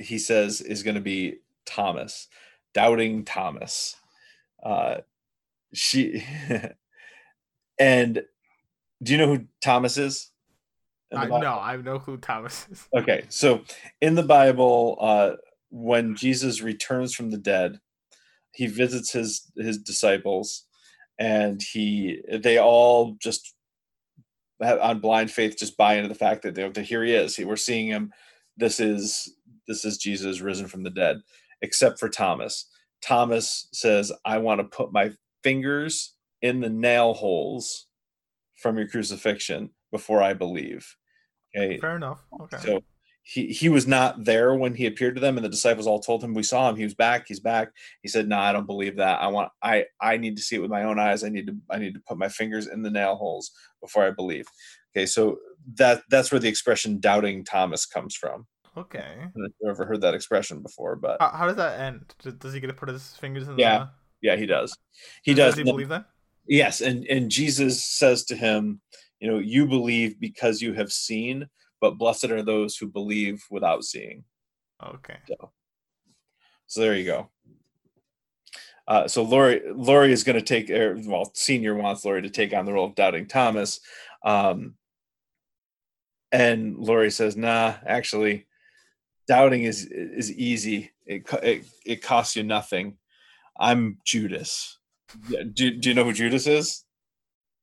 he 0.00 0.18
says 0.18 0.60
is 0.60 0.82
going 0.82 0.94
to 0.94 1.00
be 1.00 1.36
Thomas, 1.66 2.28
doubting 2.74 3.24
Thomas. 3.24 3.96
Uh, 4.62 4.98
she 5.72 6.24
and 7.78 8.22
do 9.02 9.12
you 9.12 9.18
know 9.18 9.26
who 9.26 9.44
Thomas 9.62 9.96
is? 9.96 10.30
I, 11.12 11.26
no, 11.26 11.58
I 11.58 11.76
know 11.76 11.98
who 11.98 12.16
Thomas 12.18 12.68
is. 12.70 12.88
Okay, 12.96 13.24
so 13.28 13.62
in 14.00 14.14
the 14.14 14.22
Bible, 14.22 14.96
uh, 15.00 15.32
when 15.70 16.14
Jesus 16.14 16.62
returns 16.62 17.14
from 17.14 17.30
the 17.30 17.38
dead, 17.38 17.80
he 18.52 18.66
visits 18.66 19.12
his 19.12 19.50
his 19.56 19.78
disciples, 19.78 20.66
and 21.18 21.60
he 21.62 22.20
they 22.32 22.58
all 22.58 23.16
just 23.20 23.54
on 24.60 25.00
blind 25.00 25.30
faith 25.30 25.56
just 25.58 25.76
buy 25.76 25.94
into 25.94 26.08
the 26.08 26.14
fact 26.14 26.42
that, 26.42 26.54
they, 26.54 26.68
that 26.68 26.82
here 26.82 27.02
he 27.02 27.14
is. 27.14 27.38
We're 27.38 27.56
seeing 27.56 27.88
him. 27.88 28.12
This 28.60 28.78
is 28.78 29.34
this 29.66 29.84
is 29.84 29.98
Jesus 29.98 30.40
risen 30.40 30.66
from 30.66 30.82
the 30.82 30.90
dead, 30.90 31.20
except 31.62 31.98
for 31.98 32.08
Thomas. 32.08 32.66
Thomas 33.02 33.68
says, 33.72 34.12
I 34.24 34.38
want 34.38 34.60
to 34.60 34.64
put 34.64 34.92
my 34.92 35.12
fingers 35.42 36.14
in 36.42 36.60
the 36.60 36.68
nail 36.68 37.14
holes 37.14 37.86
from 38.56 38.76
your 38.76 38.88
crucifixion 38.88 39.70
before 39.90 40.22
I 40.22 40.34
believe. 40.34 40.96
Okay. 41.56 41.78
Fair 41.78 41.96
enough. 41.96 42.24
Okay. 42.40 42.58
So 42.58 42.82
he, 43.22 43.46
he 43.46 43.68
was 43.68 43.86
not 43.86 44.24
there 44.24 44.54
when 44.54 44.74
he 44.74 44.86
appeared 44.86 45.14
to 45.14 45.20
them 45.20 45.36
and 45.36 45.44
the 45.44 45.50
disciples 45.50 45.86
all 45.86 46.00
told 46.00 46.24
him 46.24 46.34
we 46.34 46.42
saw 46.42 46.68
him 46.68 46.76
he 46.76 46.84
was 46.84 46.94
back 46.94 47.26
he's 47.28 47.38
back 47.38 47.68
he 48.02 48.08
said 48.08 48.26
no 48.26 48.38
i 48.38 48.50
don't 48.50 48.66
believe 48.66 48.96
that 48.96 49.20
i 49.20 49.26
want 49.28 49.50
i 49.62 49.84
i 50.00 50.16
need 50.16 50.36
to 50.36 50.42
see 50.42 50.56
it 50.56 50.60
with 50.60 50.70
my 50.70 50.84
own 50.84 50.98
eyes 50.98 51.22
i 51.22 51.28
need 51.28 51.46
to 51.46 51.54
i 51.70 51.78
need 51.78 51.92
to 51.92 52.00
put 52.08 52.16
my 52.16 52.28
fingers 52.28 52.66
in 52.66 52.82
the 52.82 52.90
nail 52.90 53.16
holes 53.16 53.50
before 53.82 54.04
i 54.04 54.10
believe 54.10 54.46
okay 54.96 55.04
so 55.04 55.36
that 55.74 56.02
that's 56.10 56.32
where 56.32 56.38
the 56.38 56.48
expression 56.48 56.98
doubting 56.98 57.44
thomas 57.44 57.84
comes 57.84 58.14
from 58.14 58.46
Okay. 58.76 59.16
I've 59.24 59.52
never 59.60 59.84
heard 59.84 60.00
that 60.02 60.14
expression 60.14 60.62
before, 60.62 60.96
but 60.96 61.16
how, 61.20 61.30
how 61.30 61.46
does 61.46 61.56
that 61.56 61.80
end? 61.80 62.14
Does 62.38 62.54
he 62.54 62.60
get 62.60 62.68
to 62.68 62.72
put 62.72 62.88
his 62.88 63.16
fingers 63.16 63.48
in? 63.48 63.58
Yeah, 63.58 63.78
the... 63.78 63.90
yeah, 64.22 64.36
he 64.36 64.46
does. 64.46 64.76
He 65.22 65.34
does. 65.34 65.54
Does 65.54 65.58
he 65.58 65.64
believe 65.64 65.88
that? 65.88 66.06
Yes, 66.46 66.80
and 66.80 67.04
and 67.06 67.30
Jesus 67.30 67.84
says 67.84 68.24
to 68.24 68.36
him, 68.36 68.80
you 69.18 69.30
know, 69.30 69.38
you 69.38 69.66
believe 69.66 70.18
because 70.20 70.62
you 70.62 70.72
have 70.74 70.92
seen, 70.92 71.48
but 71.80 71.98
blessed 71.98 72.30
are 72.30 72.42
those 72.42 72.76
who 72.76 72.86
believe 72.86 73.44
without 73.50 73.84
seeing. 73.84 74.24
Okay. 74.82 75.16
So, 75.28 75.52
so 76.66 76.80
there 76.80 76.94
you 76.94 77.04
go. 77.04 77.28
Uh, 78.88 79.06
so 79.06 79.22
Laurie, 79.22 79.62
Laurie 79.72 80.12
is 80.12 80.24
going 80.24 80.38
to 80.38 80.44
take, 80.44 80.68
er, 80.70 80.96
well, 81.04 81.30
Senior 81.34 81.74
wants 81.74 82.04
Laurie 82.04 82.22
to 82.22 82.30
take 82.30 82.52
on 82.52 82.64
the 82.64 82.72
role 82.72 82.86
of 82.86 82.96
doubting 82.96 83.26
Thomas, 83.26 83.80
um, 84.24 84.74
and 86.32 86.76
Laurie 86.76 87.10
says, 87.10 87.36
"Nah, 87.36 87.74
actually, 87.86 88.46
doubting 89.30 89.62
is 89.62 89.86
is 89.86 90.32
easy. 90.32 90.90
It 91.06 91.22
it, 91.42 91.64
it 91.86 92.02
costs 92.02 92.34
you 92.34 92.42
nothing. 92.42 92.96
I'm 93.58 93.98
Judas. 94.04 94.78
Do, 95.30 95.70
do 95.70 95.88
you 95.88 95.94
know 95.94 96.04
who 96.04 96.12
Judas 96.12 96.48
is? 96.48 96.84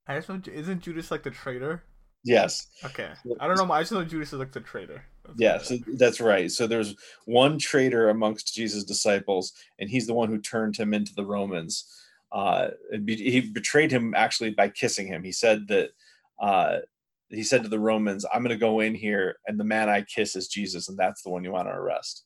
I 0.08 0.16
just 0.16 0.30
know 0.30 0.40
isn't 0.50 0.82
Judas 0.82 1.12
like 1.12 1.24
the 1.24 1.32
traitor? 1.32 1.84
Yes. 2.24 2.68
Okay. 2.86 3.10
I 3.42 3.48
don't 3.48 3.58
know. 3.58 3.70
I 3.72 3.82
just 3.82 3.92
know 3.92 4.06
Judas 4.06 4.32
is 4.32 4.40
like 4.40 4.54
the 4.54 4.62
traitor. 4.62 5.04
That's 5.26 5.40
yes, 5.40 5.72
yeah, 5.72 5.78
so 5.78 5.84
that's 5.98 6.22
right. 6.22 6.50
So 6.50 6.68
there's 6.68 6.96
one 7.26 7.60
traitor 7.60 8.10
amongst 8.10 8.56
Jesus' 8.56 8.86
disciples, 8.86 9.52
and 9.78 9.90
he's 9.90 10.08
the 10.08 10.14
one 10.14 10.30
who 10.30 10.40
turned 10.40 10.78
him 10.78 10.94
into 10.94 11.14
the 11.16 11.26
Romans. 11.26 11.86
Uh, 12.32 12.70
he 13.06 13.42
betrayed 13.42 13.92
him 13.92 14.14
actually 14.16 14.52
by 14.52 14.70
kissing 14.70 15.08
him. 15.08 15.22
He 15.22 15.34
said 15.34 15.68
that 15.68 15.90
uh, 16.40 16.78
he 17.30 17.44
said 17.44 17.64
to 17.64 17.70
the 17.70 17.80
Romans, 17.80 18.26
I'm 18.34 18.42
going 18.42 18.58
to 18.58 18.58
go 18.58 18.80
in 18.80 18.96
here, 18.96 19.38
and 19.48 19.60
the 19.60 19.64
man 19.64 19.90
I 19.90 20.02
kiss 20.02 20.36
is 20.36 20.48
Jesus, 20.48 20.88
and 20.88 20.98
that's 20.98 21.24
the 21.24 21.30
one 21.30 21.44
you 21.44 21.52
want 21.52 21.68
to 21.68 21.74
arrest. 21.74 22.24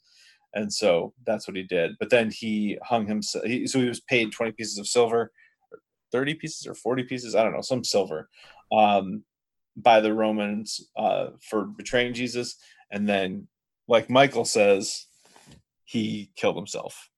And 0.53 0.71
so 0.71 1.13
that's 1.25 1.47
what 1.47 1.57
he 1.57 1.63
did. 1.63 1.91
But 1.99 2.09
then 2.09 2.29
he 2.29 2.77
hung 2.83 3.07
himself. 3.07 3.45
So 3.65 3.79
he 3.79 3.87
was 3.87 4.01
paid 4.01 4.31
20 4.31 4.51
pieces 4.51 4.77
of 4.77 4.87
silver, 4.87 5.31
30 6.11 6.35
pieces 6.35 6.67
or 6.67 6.75
40 6.75 7.03
pieces, 7.03 7.35
I 7.35 7.43
don't 7.43 7.53
know, 7.53 7.61
some 7.61 7.83
silver, 7.83 8.29
um, 8.71 9.23
by 9.77 10.01
the 10.01 10.13
Romans 10.13 10.89
uh, 10.97 11.27
for 11.41 11.65
betraying 11.65 12.13
Jesus. 12.13 12.57
And 12.91 13.07
then, 13.07 13.47
like 13.87 14.09
Michael 14.09 14.45
says, 14.45 15.07
he 15.85 16.31
killed 16.35 16.57
himself. 16.57 17.09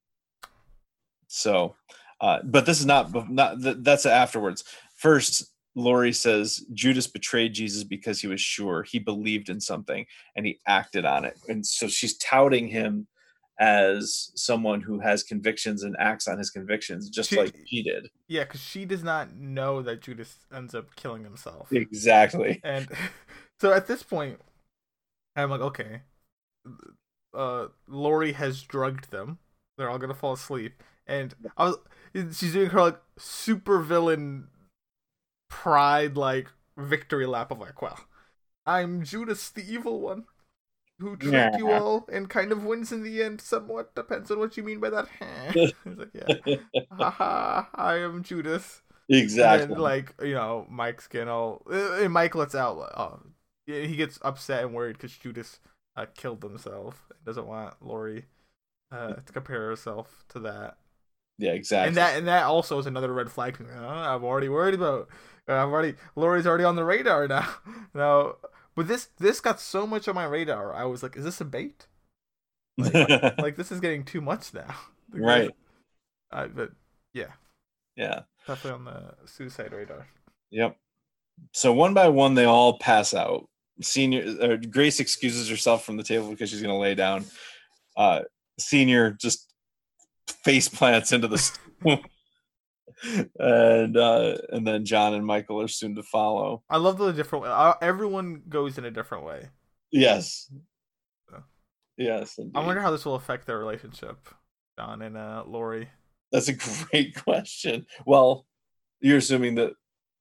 So, 1.28 1.76
uh, 2.22 2.40
but 2.44 2.66
this 2.66 2.80
is 2.80 2.86
not, 2.86 3.30
not 3.30 3.56
that's 3.84 4.06
afterwards. 4.06 4.64
First, 4.96 5.53
Laurie 5.76 6.14
says 6.14 6.66
Judas 6.74 7.08
betrayed 7.08 7.54
Jesus 7.54 7.84
because 7.84 8.20
he 8.20 8.28
was 8.28 8.42
sure 8.42 8.84
he 8.84 9.00
believed 9.00 9.50
in 9.50 9.60
something 9.60 10.06
and 10.36 10.46
he 10.46 10.60
acted 10.68 11.06
on 11.06 11.26
it. 11.26 11.38
And 11.48 11.66
so 11.66 11.88
she's 11.88 12.18
touting 12.18 12.68
him 12.68 13.08
as 13.60 14.32
someone 14.36 14.82
who 14.82 15.00
has 15.00 15.24
convictions 15.24 15.84
and 15.84 15.96
acts 16.00 16.28
on 16.28 16.38
his 16.38 16.50
convictions 16.50 17.10
just 17.10 17.30
she, 17.30 17.38
like 17.38 17.56
she 17.68 17.84
did. 17.84 18.10
Yeah, 18.28 18.44
because 18.44 18.62
she 18.62 18.86
does 18.86 19.04
not 19.04 19.36
know 19.36 19.82
that 19.82 20.02
Judas 20.02 20.38
ends 20.54 20.74
up 20.74 20.96
killing 20.96 21.24
himself. 21.24 21.72
Exactly. 21.72 22.60
And 22.64 22.88
so 23.60 23.72
at 23.72 23.88
this 23.88 24.04
point, 24.04 24.40
I'm 25.36 25.50
like, 25.50 25.62
okay, 25.62 26.02
uh, 27.34 27.68
Laurie 27.88 28.34
has 28.34 28.62
drugged 28.62 29.12
them. 29.12 29.40
They're 29.78 29.90
all 29.90 30.00
gonna 30.00 30.14
fall 30.14 30.34
asleep. 30.34 30.82
And 31.08 31.34
I 31.58 31.66
was, 31.66 31.78
she's 32.38 32.54
doing 32.54 32.70
her 32.70 32.82
like 32.82 33.00
super 33.18 33.80
villain 33.80 34.48
pride 35.54 36.18
like 36.18 36.50
victory 36.78 37.26
lap 37.28 37.52
of 37.52 37.60
like, 37.60 37.82
well, 37.82 38.00
I'm 38.66 39.04
Judas 39.04 39.50
the 39.52 39.64
evil 39.72 40.02
one 40.02 40.26
who 41.00 41.16
tricked 41.18 41.58
you 41.58 41.72
all 41.72 42.08
and 42.12 42.30
kind 42.30 42.52
of 42.52 42.64
wins 42.66 42.92
in 42.92 43.04
the 43.04 43.22
end 43.22 43.40
somewhat. 43.40 43.94
Depends 43.96 44.32
on 44.32 44.40
what 44.40 44.58
you 44.58 44.64
mean 44.64 44.80
by 44.80 44.90
that. 44.90 45.08
He's 45.54 45.74
like 45.98 46.10
yeah. 46.14 46.56
Haha 46.92 47.66
i 47.76 47.96
am 47.98 48.24
judas. 48.24 48.82
Exactly. 49.10 49.74
and 49.74 49.82
like 49.82 50.14
you 50.24 50.34
know 50.34 50.66
mike's 50.70 51.08
getting 51.08 51.28
all 51.28 51.62
and 51.70 52.14
mike 52.14 52.36
lets 52.36 52.56
out 52.56 52.78
uh, 52.96 53.18
he 53.66 53.98
gets 53.98 54.18
upset 54.22 54.64
and 54.64 54.74
worried 54.74 54.94
because 54.94 55.16
judas 55.18 55.60
uh, 55.98 56.06
killed 56.16 56.42
himself 56.42 57.10
doesn't 57.26 57.46
want 57.46 57.76
laurie 57.82 58.26
uh, 58.92 59.16
to 59.16 59.34
compare 59.34 59.68
herself 59.68 60.24
to 60.30 60.40
that 60.40 60.78
yeah 61.38 61.52
exactly 61.52 61.88
and 61.88 61.98
that 61.98 62.18
and 62.18 62.28
that 62.28 62.44
also 62.44 62.78
is 62.78 62.86
another 62.86 63.12
red 63.12 63.32
flag 63.32 63.58
oh, 63.80 63.86
i'm 63.86 64.24
already 64.24 64.50
worried 64.50 64.76
about 64.76 65.08
i'm 65.48 65.72
already 65.72 65.96
laurie's 66.16 66.46
already 66.46 66.64
on 66.64 66.76
the 66.76 66.84
radar 66.84 67.28
now 67.30 67.48
now 67.94 68.36
but 68.76 68.88
this 68.88 69.10
this 69.18 69.40
got 69.40 69.60
so 69.60 69.86
much 69.86 70.08
on 70.08 70.16
my 70.16 70.26
radar. 70.26 70.74
I 70.74 70.86
was 70.86 71.04
like, 71.04 71.16
is 71.16 71.24
this 71.24 71.42
a 71.42 71.46
bait? 71.46 71.88
Like, 72.78 73.38
like 73.38 73.56
this 73.58 73.72
is 73.72 73.80
getting 73.80 74.04
too 74.04 74.22
much 74.22 74.54
now. 74.54 74.76
right. 75.12 75.52
Uh, 76.32 76.48
but 76.48 76.72
yeah. 77.14 77.32
Yeah. 77.96 78.22
Definitely 78.48 78.80
on 78.80 78.86
the 78.86 79.28
suicide 79.28 79.74
radar. 79.74 80.08
Yep. 80.52 80.76
So 81.52 81.74
one 81.74 81.94
by 81.94 82.10
one, 82.10 82.34
they 82.34 82.46
all 82.46 82.80
pass 82.80 83.14
out. 83.14 83.48
Senior 83.82 84.36
uh, 84.42 84.56
Grace 84.70 85.00
excuses 85.00 85.50
herself 85.50 85.84
from 85.84 85.98
the 85.98 86.04
table 86.04 86.30
because 86.30 86.50
she's 86.50 86.62
going 86.62 86.74
to 86.74 86.80
lay 86.80 86.96
down. 86.96 87.26
Uh, 87.96 88.22
senior 88.60 89.12
just 89.12 89.53
face 90.28 90.70
plants 90.70 91.12
into 91.12 91.28
the 91.28 91.52
and 93.40 93.98
uh, 93.98 94.38
and 94.50 94.66
then 94.66 94.86
John 94.86 95.14
and 95.14 95.26
Michael 95.26 95.62
are 95.62 95.68
soon 95.68 95.96
to 95.96 96.04
follow. 96.04 96.64
I 96.70 96.78
love 96.78 96.98
the 96.98 97.12
different. 97.12 97.46
Uh, 97.46 97.76
everyone 97.82 98.44
goes 98.48 98.78
in 98.78 98.86
a 98.86 98.92
different 98.92 99.26
way. 99.26 99.50
Yes. 99.92 100.52
Yes. 101.98 102.38
Indeed. 102.38 102.58
I 102.58 102.66
wonder 102.66 102.82
how 102.82 102.92
this 102.92 103.06
will 103.06 103.16
affect 103.16 103.46
their 103.46 103.60
relationship, 103.60 104.30
John 104.78 105.02
and 105.02 105.18
uh, 105.18 105.44
Laurie. 105.46 105.90
That's 106.32 106.48
a 106.48 106.54
great 106.90 107.16
question. 107.16 107.86
Well, 108.06 108.46
you're 109.00 109.18
assuming 109.18 109.56
that 109.56 109.74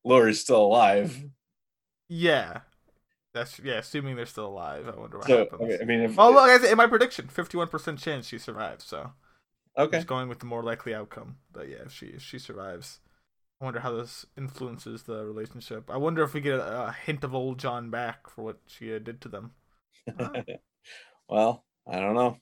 Laurie's 0.05 0.41
still 0.41 0.62
alive. 0.62 1.24
Yeah. 2.09 2.61
That's 3.33 3.59
yeah, 3.61 3.79
assuming 3.79 4.16
they're 4.16 4.27
still 4.27 4.49
alive. 4.49 4.87
I 4.87 5.01
wonder 5.01 5.16
what 5.16 5.27
so, 5.27 5.39
happens. 5.39 5.79
I 5.81 5.85
mean, 5.85 6.01
if, 6.01 6.19
oh 6.19 6.31
look, 6.31 6.62
in 6.62 6.77
my 6.77 6.87
prediction, 6.87 7.29
fifty-one 7.29 7.69
percent 7.69 7.99
chance 7.99 8.29
she 8.29 8.37
survives. 8.37 8.85
So 8.85 9.12
Okay. 9.78 9.99
Just 9.99 10.07
going 10.07 10.28
with 10.28 10.39
the 10.39 10.47
more 10.47 10.62
likely 10.62 10.94
outcome. 10.94 11.36
But 11.53 11.69
yeah, 11.69 11.85
if 11.86 11.93
she 11.93 12.07
if 12.07 12.23
she 12.23 12.39
survives. 12.39 13.01
I 13.61 13.65
wonder 13.65 13.81
how 13.81 13.93
this 13.93 14.27
influences 14.36 15.05
the 15.05 15.24
relationship. 15.24 15.89
I 15.89 15.97
wonder 15.97 16.24
if 16.24 16.35
we 16.35 16.40
get 16.40 16.59
a, 16.59 16.89
a 16.89 16.97
hint 17.07 17.23
of 17.23 17.32
old 17.32 17.61
John 17.61 17.90
back 17.90 18.28
for 18.28 18.43
what 18.43 18.59
she 18.66 18.93
uh, 18.93 18.99
did 18.99 19.20
to 19.20 19.28
them. 19.28 19.53
well, 21.28 21.65
I 21.89 22.01
don't 22.01 22.16
know. 22.16 22.39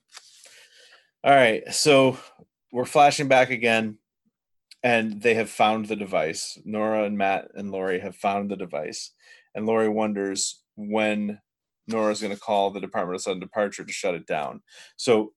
All 1.23 1.35
right, 1.35 1.63
so 1.75 2.17
we're 2.73 2.87
flashing 2.87 3.29
back 3.29 3.51
again, 3.51 3.99
and 4.83 5.21
they 5.21 5.35
have 5.35 5.51
found 5.51 5.87
the 5.87 5.97
device. 5.97 6.59
Nora 6.65 7.05
and 7.05 7.19
Matt 7.19 7.49
and 7.55 7.71
Laurie 7.71 8.01
have 8.01 8.17
found 8.17 8.51
the 8.51 8.57
device, 8.57 9.13
and 9.55 9.67
Laurie 9.67 9.91
wonders 9.91 10.63
when 10.77 11.39
Nora's 11.87 12.23
going 12.23 12.35
to 12.35 12.41
call 12.41 12.71
the 12.71 12.81
Department 12.81 13.17
of 13.17 13.23
Sudden 13.23 13.41
Departure 13.41 13.85
to 13.85 13.93
shut 13.93 14.15
it 14.15 14.27
down. 14.27 14.63
So 14.97 15.35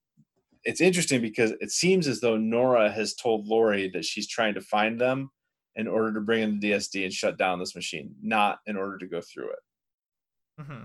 it's 0.63 0.81
interesting 0.81 1.21
because 1.21 1.51
it 1.59 1.71
seems 1.71 2.07
as 2.07 2.21
though 2.21 2.37
Nora 2.37 2.91
has 2.91 3.15
told 3.15 3.47
Laurie 3.47 3.89
that 3.93 4.05
she's 4.05 4.27
trying 4.27 4.53
to 4.53 4.61
find 4.61 4.99
them 4.99 5.29
in 5.75 5.87
order 5.87 6.13
to 6.13 6.21
bring 6.21 6.43
in 6.43 6.59
the 6.59 6.71
DSD 6.71 7.03
and 7.03 7.13
shut 7.13 7.37
down 7.37 7.59
this 7.59 7.75
machine, 7.75 8.15
not 8.21 8.59
in 8.67 8.77
order 8.77 8.97
to 8.97 9.07
go 9.07 9.21
through 9.21 9.49
it. 9.49 10.61
Mm-hmm. 10.61 10.83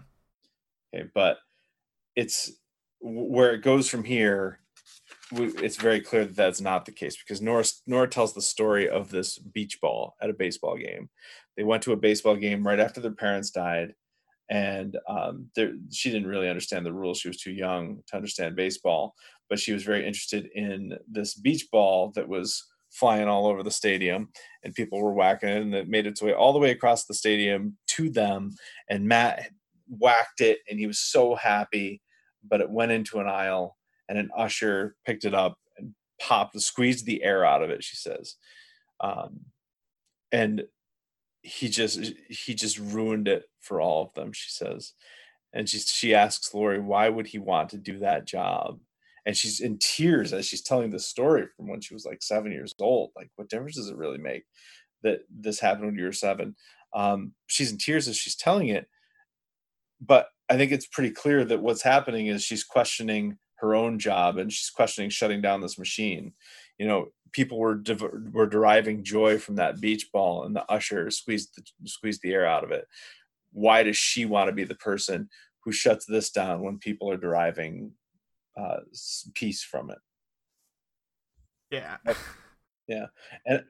Okay, 0.94 1.08
but 1.14 1.38
it's 2.16 2.52
where 3.00 3.52
it 3.52 3.62
goes 3.62 3.88
from 3.88 4.04
here. 4.04 4.60
It's 5.30 5.76
very 5.76 6.00
clear 6.00 6.24
that 6.24 6.34
that's 6.34 6.60
not 6.60 6.86
the 6.86 6.92
case 6.92 7.16
because 7.16 7.42
Nora 7.42 7.64
Nora 7.86 8.08
tells 8.08 8.34
the 8.34 8.40
story 8.40 8.88
of 8.88 9.10
this 9.10 9.38
beach 9.38 9.78
ball 9.80 10.16
at 10.22 10.30
a 10.30 10.34
baseball 10.34 10.76
game. 10.76 11.10
They 11.56 11.64
went 11.64 11.82
to 11.82 11.92
a 11.92 11.96
baseball 11.96 12.36
game 12.36 12.66
right 12.66 12.80
after 12.80 13.00
their 13.00 13.12
parents 13.12 13.50
died, 13.50 13.94
and 14.48 14.96
um, 15.06 15.50
there, 15.54 15.74
she 15.92 16.10
didn't 16.10 16.28
really 16.28 16.48
understand 16.48 16.86
the 16.86 16.92
rules. 16.92 17.18
She 17.18 17.28
was 17.28 17.36
too 17.36 17.52
young 17.52 18.02
to 18.06 18.16
understand 18.16 18.56
baseball, 18.56 19.14
but 19.48 19.58
she 19.58 19.72
was 19.72 19.82
very 19.82 20.06
interested 20.06 20.46
in 20.54 20.98
this 21.10 21.34
beach 21.34 21.68
ball 21.70 22.12
that 22.14 22.28
was 22.28 22.64
flying 22.90 23.28
all 23.28 23.46
over 23.46 23.62
the 23.62 23.70
stadium 23.70 24.28
and 24.64 24.74
people 24.74 25.00
were 25.00 25.12
whacking 25.12 25.48
it 25.48 25.60
and 25.60 25.74
it 25.74 25.88
made 25.88 26.06
its 26.06 26.22
way 26.22 26.32
all 26.32 26.52
the 26.52 26.58
way 26.58 26.70
across 26.70 27.04
the 27.04 27.14
stadium 27.14 27.76
to 27.86 28.08
them 28.08 28.54
and 28.88 29.06
matt 29.06 29.50
whacked 29.88 30.40
it 30.40 30.58
and 30.70 30.78
he 30.78 30.86
was 30.86 30.98
so 30.98 31.34
happy 31.34 32.00
but 32.48 32.60
it 32.60 32.70
went 32.70 32.92
into 32.92 33.18
an 33.18 33.28
aisle 33.28 33.76
and 34.08 34.18
an 34.18 34.30
usher 34.36 34.96
picked 35.04 35.24
it 35.24 35.34
up 35.34 35.58
and 35.76 35.94
popped 36.20 36.58
squeezed 36.60 37.06
the 37.06 37.22
air 37.22 37.44
out 37.44 37.62
of 37.62 37.70
it 37.70 37.84
she 37.84 37.96
says. 37.96 38.36
Um, 39.00 39.40
and 40.32 40.64
he 41.42 41.68
just 41.68 42.00
he 42.28 42.54
just 42.54 42.78
ruined 42.78 43.28
it 43.28 43.44
for 43.60 43.80
all 43.80 44.02
of 44.02 44.14
them 44.14 44.32
she 44.32 44.50
says. 44.50 44.94
And 45.52 45.68
she 45.68 45.78
she 45.78 46.14
asks 46.14 46.52
laurie 46.52 46.80
why 46.80 47.08
would 47.08 47.26
he 47.26 47.38
want 47.38 47.70
to 47.70 47.78
do 47.78 47.98
that 47.98 48.26
job 48.26 48.80
and 49.28 49.36
she's 49.36 49.60
in 49.60 49.76
tears 49.78 50.32
as 50.32 50.46
she's 50.46 50.62
telling 50.62 50.88
the 50.88 50.98
story 50.98 51.46
from 51.54 51.68
when 51.68 51.82
she 51.82 51.92
was 51.92 52.06
like 52.06 52.22
seven 52.22 52.50
years 52.50 52.74
old. 52.80 53.10
Like, 53.14 53.28
what 53.36 53.50
difference 53.50 53.76
does 53.76 53.90
it 53.90 53.96
really 53.98 54.16
make 54.16 54.44
that 55.02 55.20
this 55.28 55.60
happened 55.60 55.84
when 55.84 55.98
you 55.98 56.06
were 56.06 56.12
seven? 56.12 56.56
Um, 56.94 57.32
she's 57.46 57.70
in 57.70 57.76
tears 57.76 58.08
as 58.08 58.16
she's 58.16 58.34
telling 58.34 58.68
it, 58.68 58.86
but 60.00 60.28
I 60.48 60.56
think 60.56 60.72
it's 60.72 60.86
pretty 60.86 61.10
clear 61.10 61.44
that 61.44 61.60
what's 61.60 61.82
happening 61.82 62.28
is 62.28 62.42
she's 62.42 62.64
questioning 62.64 63.36
her 63.56 63.74
own 63.74 63.98
job 63.98 64.38
and 64.38 64.50
she's 64.50 64.70
questioning 64.70 65.10
shutting 65.10 65.42
down 65.42 65.60
this 65.60 65.78
machine. 65.78 66.32
You 66.78 66.86
know, 66.86 67.08
people 67.32 67.58
were 67.58 67.82
were 68.32 68.46
deriving 68.46 69.04
joy 69.04 69.36
from 69.36 69.56
that 69.56 69.78
beach 69.78 70.08
ball, 70.10 70.44
and 70.44 70.56
the 70.56 70.64
usher 70.72 71.10
squeezed 71.10 71.54
the, 71.54 71.62
squeezed 71.86 72.22
the 72.22 72.32
air 72.32 72.46
out 72.46 72.64
of 72.64 72.70
it. 72.70 72.86
Why 73.52 73.82
does 73.82 73.98
she 73.98 74.24
want 74.24 74.48
to 74.48 74.54
be 74.54 74.64
the 74.64 74.74
person 74.76 75.28
who 75.64 75.72
shuts 75.72 76.06
this 76.06 76.30
down 76.30 76.62
when 76.62 76.78
people 76.78 77.10
are 77.10 77.18
deriving 77.18 77.92
uh, 78.58 78.80
peace 79.34 79.62
from 79.62 79.90
it. 79.90 79.98
Yeah. 81.70 81.96
Yeah. 82.88 83.06
And 83.46 83.62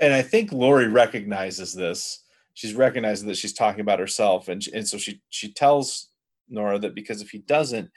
and 0.00 0.12
I 0.12 0.22
think 0.22 0.52
Laurie 0.52 0.88
recognizes 0.88 1.72
this. 1.72 2.24
She's 2.54 2.74
recognizing 2.74 3.28
that 3.28 3.36
she's 3.36 3.52
talking 3.52 3.80
about 3.80 4.00
herself, 4.00 4.48
and 4.48 4.66
and 4.74 4.86
so 4.86 4.98
she 4.98 5.22
she 5.28 5.52
tells 5.52 6.10
Nora 6.48 6.78
that 6.80 6.94
because 6.94 7.22
if 7.22 7.30
he 7.30 7.38
doesn't, 7.38 7.90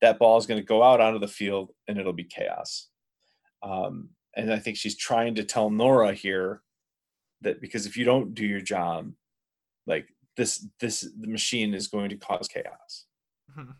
that 0.00 0.18
ball 0.18 0.38
is 0.38 0.46
going 0.46 0.60
to 0.60 0.66
go 0.66 0.82
out 0.82 1.00
onto 1.00 1.18
the 1.18 1.26
field 1.26 1.72
and 1.88 1.98
it'll 1.98 2.12
be 2.12 2.24
chaos. 2.24 2.88
Um, 3.62 4.10
and 4.36 4.52
I 4.52 4.58
think 4.58 4.76
she's 4.76 4.96
trying 4.96 5.34
to 5.34 5.44
tell 5.44 5.70
Nora 5.70 6.12
here 6.12 6.62
that 7.40 7.60
because 7.60 7.86
if 7.86 7.96
you 7.96 8.04
don't 8.04 8.34
do 8.34 8.46
your 8.46 8.60
job, 8.60 9.12
like 9.86 10.06
this 10.36 10.64
this 10.78 11.00
the 11.00 11.28
machine 11.28 11.74
is 11.74 11.88
going 11.88 12.10
to 12.10 12.16
cause 12.16 12.46
chaos. 12.46 13.06
Mm-hmm. 13.58 13.72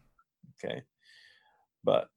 Okay 0.64 0.82
but 1.86 2.10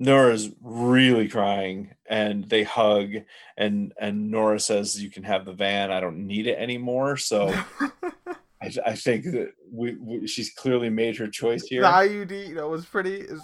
Nora's 0.00 0.50
really 0.60 1.28
crying 1.28 1.94
and 2.08 2.48
they 2.48 2.64
hug 2.64 3.10
and 3.56 3.92
and 4.00 4.30
Nora 4.30 4.58
says 4.58 5.00
you 5.00 5.10
can 5.10 5.24
have 5.24 5.44
the 5.44 5.52
van. 5.52 5.92
I 5.92 6.00
don't 6.00 6.26
need 6.26 6.46
it 6.46 6.58
anymore. 6.58 7.16
So 7.16 7.48
I, 8.62 8.72
I 8.86 8.94
think 8.94 9.24
that 9.24 9.52
we, 9.70 9.96
we, 9.96 10.26
she's 10.26 10.50
clearly 10.50 10.88
made 10.88 11.16
her 11.18 11.28
choice 11.28 11.64
here. 11.64 11.82
The 11.82 11.88
IUD 11.88 12.48
you 12.48 12.54
know 12.54 12.68
was 12.68 12.86
pretty 12.86 13.16
is 13.16 13.40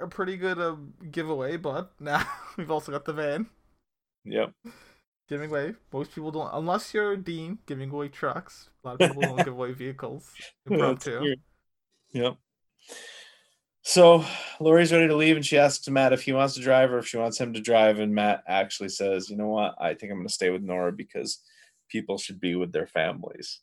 a 0.00 0.06
pretty 0.06 0.36
good 0.36 0.58
um, 0.58 0.94
giveaway 1.10 1.56
but 1.56 1.92
now 2.00 2.26
we've 2.56 2.70
also 2.70 2.92
got 2.92 3.04
the 3.04 3.12
van. 3.12 3.46
Yep. 4.24 4.52
Giving 5.28 5.50
away. 5.50 5.74
Most 5.92 6.14
people 6.14 6.30
don't 6.30 6.50
unless 6.52 6.94
you're 6.94 7.16
Dean 7.16 7.58
giving 7.66 7.90
away 7.90 8.08
trucks. 8.08 8.70
A 8.84 8.88
lot 8.88 9.00
of 9.00 9.10
people 9.10 9.22
don't 9.22 9.44
give 9.44 9.54
away 9.54 9.72
vehicles. 9.72 10.32
Yep 12.12 12.36
so 13.86 14.24
Laurie's 14.58 14.92
ready 14.92 15.06
to 15.06 15.14
leave, 15.14 15.36
and 15.36 15.46
she 15.46 15.56
asks 15.56 15.88
Matt 15.88 16.12
if 16.12 16.22
he 16.22 16.32
wants 16.32 16.54
to 16.54 16.60
drive 16.60 16.90
or 16.90 16.98
if 16.98 17.06
she 17.06 17.18
wants 17.18 17.38
him 17.38 17.52
to 17.52 17.60
drive. 17.60 18.00
And 18.00 18.12
Matt 18.12 18.42
actually 18.48 18.88
says, 18.88 19.30
"You 19.30 19.36
know 19.36 19.46
what? 19.46 19.76
I 19.80 19.94
think 19.94 20.10
I'm 20.10 20.18
going 20.18 20.26
to 20.26 20.34
stay 20.34 20.50
with 20.50 20.62
Nora 20.62 20.90
because 20.90 21.38
people 21.88 22.18
should 22.18 22.40
be 22.40 22.56
with 22.56 22.72
their 22.72 22.88
families." 22.88 23.60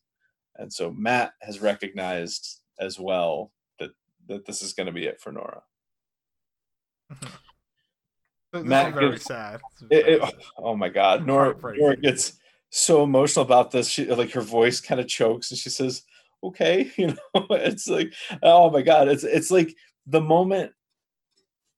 And 0.55 0.71
so 0.71 0.93
Matt 0.93 1.33
has 1.41 1.61
recognized 1.61 2.61
as 2.79 2.97
well 2.97 3.51
that 3.79 3.89
that 4.29 4.45
this 4.45 4.63
is 4.63 4.71
going 4.71 4.87
to 4.87 4.93
be 4.93 5.07
it 5.07 5.19
for 5.19 5.33
Nora. 5.33 5.61
Matt 8.53 8.93
very 8.93 9.11
gets, 9.11 9.25
sad. 9.25 9.59
It, 9.91 10.07
it, 10.07 10.33
oh 10.57 10.77
my 10.77 10.87
God, 10.87 11.27
Nora, 11.27 11.53
Nora 11.75 11.97
gets 11.97 12.39
so 12.69 13.03
emotional 13.03 13.43
about 13.43 13.71
this. 13.71 13.89
She 13.89 14.05
like 14.05 14.31
her 14.31 14.41
voice 14.41 14.79
kind 14.79 15.01
of 15.01 15.07
chokes, 15.09 15.51
and 15.51 15.59
she 15.59 15.69
says, 15.69 16.03
"Okay," 16.41 16.89
you 16.97 17.07
know. 17.07 17.45
It's 17.49 17.89
like, 17.89 18.13
oh 18.41 18.69
my 18.69 18.83
God, 18.83 19.09
it's 19.09 19.25
it's 19.25 19.51
like 19.51 19.75
the 20.05 20.21
moment 20.21 20.71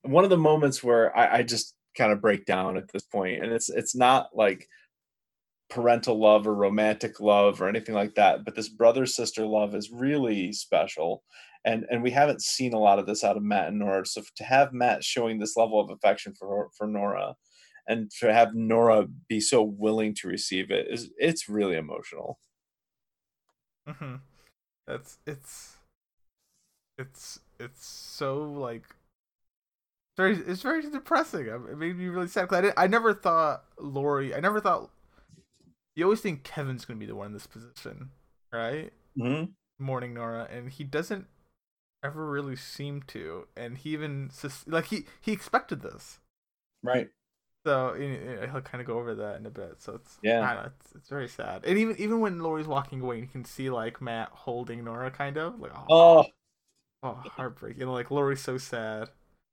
one 0.03 0.23
of 0.23 0.29
the 0.29 0.37
moments 0.37 0.83
where 0.83 1.15
I, 1.17 1.37
I 1.37 1.43
just 1.43 1.75
kind 1.97 2.11
of 2.11 2.21
break 2.21 2.45
down 2.45 2.77
at 2.77 2.91
this 2.91 3.03
point 3.03 3.43
and 3.43 3.51
it's 3.51 3.69
it's 3.69 3.95
not 3.95 4.29
like 4.33 4.67
parental 5.69 6.19
love 6.19 6.47
or 6.47 6.53
romantic 6.53 7.19
love 7.19 7.61
or 7.61 7.67
anything 7.67 7.95
like 7.95 8.15
that, 8.15 8.45
but 8.45 8.55
this 8.55 8.69
brother 8.69 9.05
sister 9.05 9.45
love 9.45 9.75
is 9.75 9.91
really 9.91 10.51
special. 10.51 11.23
And 11.65 11.85
and 11.89 12.03
we 12.03 12.11
haven't 12.11 12.43
seen 12.43 12.73
a 12.73 12.79
lot 12.79 12.99
of 12.99 13.07
this 13.07 13.23
out 13.23 13.37
of 13.37 13.43
Matt 13.43 13.69
and 13.69 13.79
Nora. 13.79 14.05
So 14.05 14.21
to 14.35 14.43
have 14.43 14.73
Matt 14.73 15.03
showing 15.03 15.39
this 15.39 15.57
level 15.57 15.79
of 15.79 15.89
affection 15.89 16.33
for 16.37 16.69
for 16.77 16.85
Nora, 16.85 17.35
and 17.87 18.11
to 18.19 18.31
have 18.31 18.53
Nora 18.53 19.07
be 19.27 19.39
so 19.39 19.63
willing 19.63 20.13
to 20.15 20.27
receive 20.27 20.69
it 20.69 20.87
is 20.89 21.09
it's 21.17 21.49
really 21.49 21.75
emotional. 21.75 22.39
Mm-hmm. 23.89 24.15
That's 24.85 25.17
it's 25.25 25.77
it's 26.99 27.39
it's 27.59 27.85
so 27.85 28.43
like 28.43 28.83
very 30.17 30.35
it's 30.35 30.61
very 30.61 30.89
depressing. 30.89 31.47
It 31.47 31.77
made 31.77 31.97
me 31.97 32.07
really 32.07 32.27
sad 32.27 32.49
because 32.49 32.71
I, 32.77 32.83
I 32.83 32.87
never 32.87 33.13
thought 33.13 33.63
Laurie. 33.79 34.33
I 34.33 34.39
never 34.39 34.61
thought 34.61 34.89
you 35.95 36.03
always 36.03 36.21
think 36.21 36.43
Kevin's 36.43 36.85
gonna 36.85 36.99
be 36.99 37.05
the 37.05 37.15
one 37.15 37.27
in 37.27 37.33
this 37.33 37.47
position, 37.47 38.09
right? 38.51 38.91
Mm-hmm. 39.17 39.51
Mourning 39.79 40.13
Nora, 40.13 40.47
and 40.51 40.69
he 40.69 40.83
doesn't 40.83 41.27
ever 42.03 42.29
really 42.29 42.55
seem 42.55 43.01
to, 43.07 43.47
and 43.57 43.77
he 43.77 43.91
even 43.91 44.29
like 44.67 44.85
he 44.85 45.05
he 45.21 45.31
expected 45.31 45.81
this, 45.81 46.19
right? 46.83 47.09
So 47.65 47.95
he'll 47.95 48.61
kind 48.61 48.79
of 48.79 48.85
go 48.85 48.99
over 48.99 49.15
that 49.15 49.37
in 49.37 49.45
a 49.47 49.49
bit. 49.49 49.81
So 49.81 49.95
it's 49.95 50.19
yeah, 50.21 50.39
know, 50.39 50.65
it's, 50.67 50.95
it's 50.95 51.09
very 51.09 51.27
sad. 51.27 51.65
And 51.65 51.77
even 51.77 51.95
even 51.97 52.19
when 52.19 52.39
Laurie's 52.39 52.67
walking 52.67 53.01
away, 53.01 53.19
you 53.19 53.27
can 53.27 53.43
see 53.43 53.69
like 53.69 54.01
Matt 54.01 54.29
holding 54.31 54.83
Nora, 54.83 55.09
kind 55.09 55.37
of 55.37 55.59
like 55.59 55.71
oh, 55.75 55.85
oh, 55.89 56.25
oh 57.05 57.29
heartbreak. 57.29 57.77
You 57.77 57.85
know, 57.85 57.93
like 57.93 58.11
Laurie's 58.11 58.41
so 58.41 58.57
sad. 58.57 59.09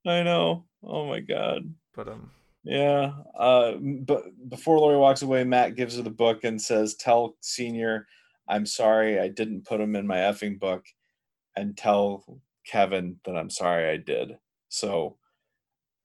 I 0.06 0.22
know. 0.22 0.64
Oh 0.82 1.06
my 1.06 1.20
god. 1.20 1.72
But 1.94 2.08
um. 2.08 2.30
Yeah. 2.64 3.12
Uh. 3.38 3.72
But 3.80 4.24
before 4.48 4.78
Laurie 4.78 4.96
walks 4.96 5.22
away, 5.22 5.44
Matt 5.44 5.76
gives 5.76 5.96
her 5.96 6.02
the 6.02 6.10
book 6.10 6.44
and 6.44 6.60
says, 6.60 6.94
"Tell 6.94 7.36
Senior, 7.40 8.06
I'm 8.48 8.66
sorry 8.66 9.20
I 9.20 9.28
didn't 9.28 9.66
put 9.66 9.80
him 9.80 9.96
in 9.96 10.06
my 10.06 10.18
effing 10.18 10.58
book, 10.58 10.86
and 11.56 11.76
tell 11.76 12.24
Kevin 12.66 13.16
that 13.24 13.36
I'm 13.36 13.50
sorry 13.50 13.90
I 13.90 13.96
did." 13.96 14.38
So 14.68 15.18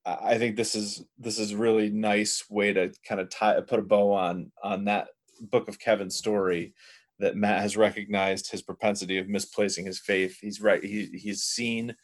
I 0.06 0.38
think 0.38 0.56
this 0.56 0.74
is 0.74 1.04
this 1.18 1.38
is 1.38 1.54
really 1.54 1.90
nice 1.90 2.50
way 2.50 2.72
to 2.72 2.94
kind 3.08 3.20
of 3.20 3.30
tie 3.30 3.60
put 3.62 3.80
a 3.80 3.84
bow 3.84 4.14
on 4.14 4.52
on 4.64 4.86
that 4.86 5.10
book 5.42 5.68
of 5.68 5.80
Kevin's 5.80 6.16
story 6.16 6.74
that 7.20 7.36
Matt 7.36 7.62
has 7.62 7.78
recognized 7.78 8.52
his 8.52 8.62
propensity 8.62 9.18
of 9.18 9.28
misplacing 9.28 9.86
his 9.86 10.00
faith. 10.00 10.38
He's 10.40 10.62
right. 10.62 10.84
He 10.84 11.06
he's 11.14 11.44
seen 11.44 11.96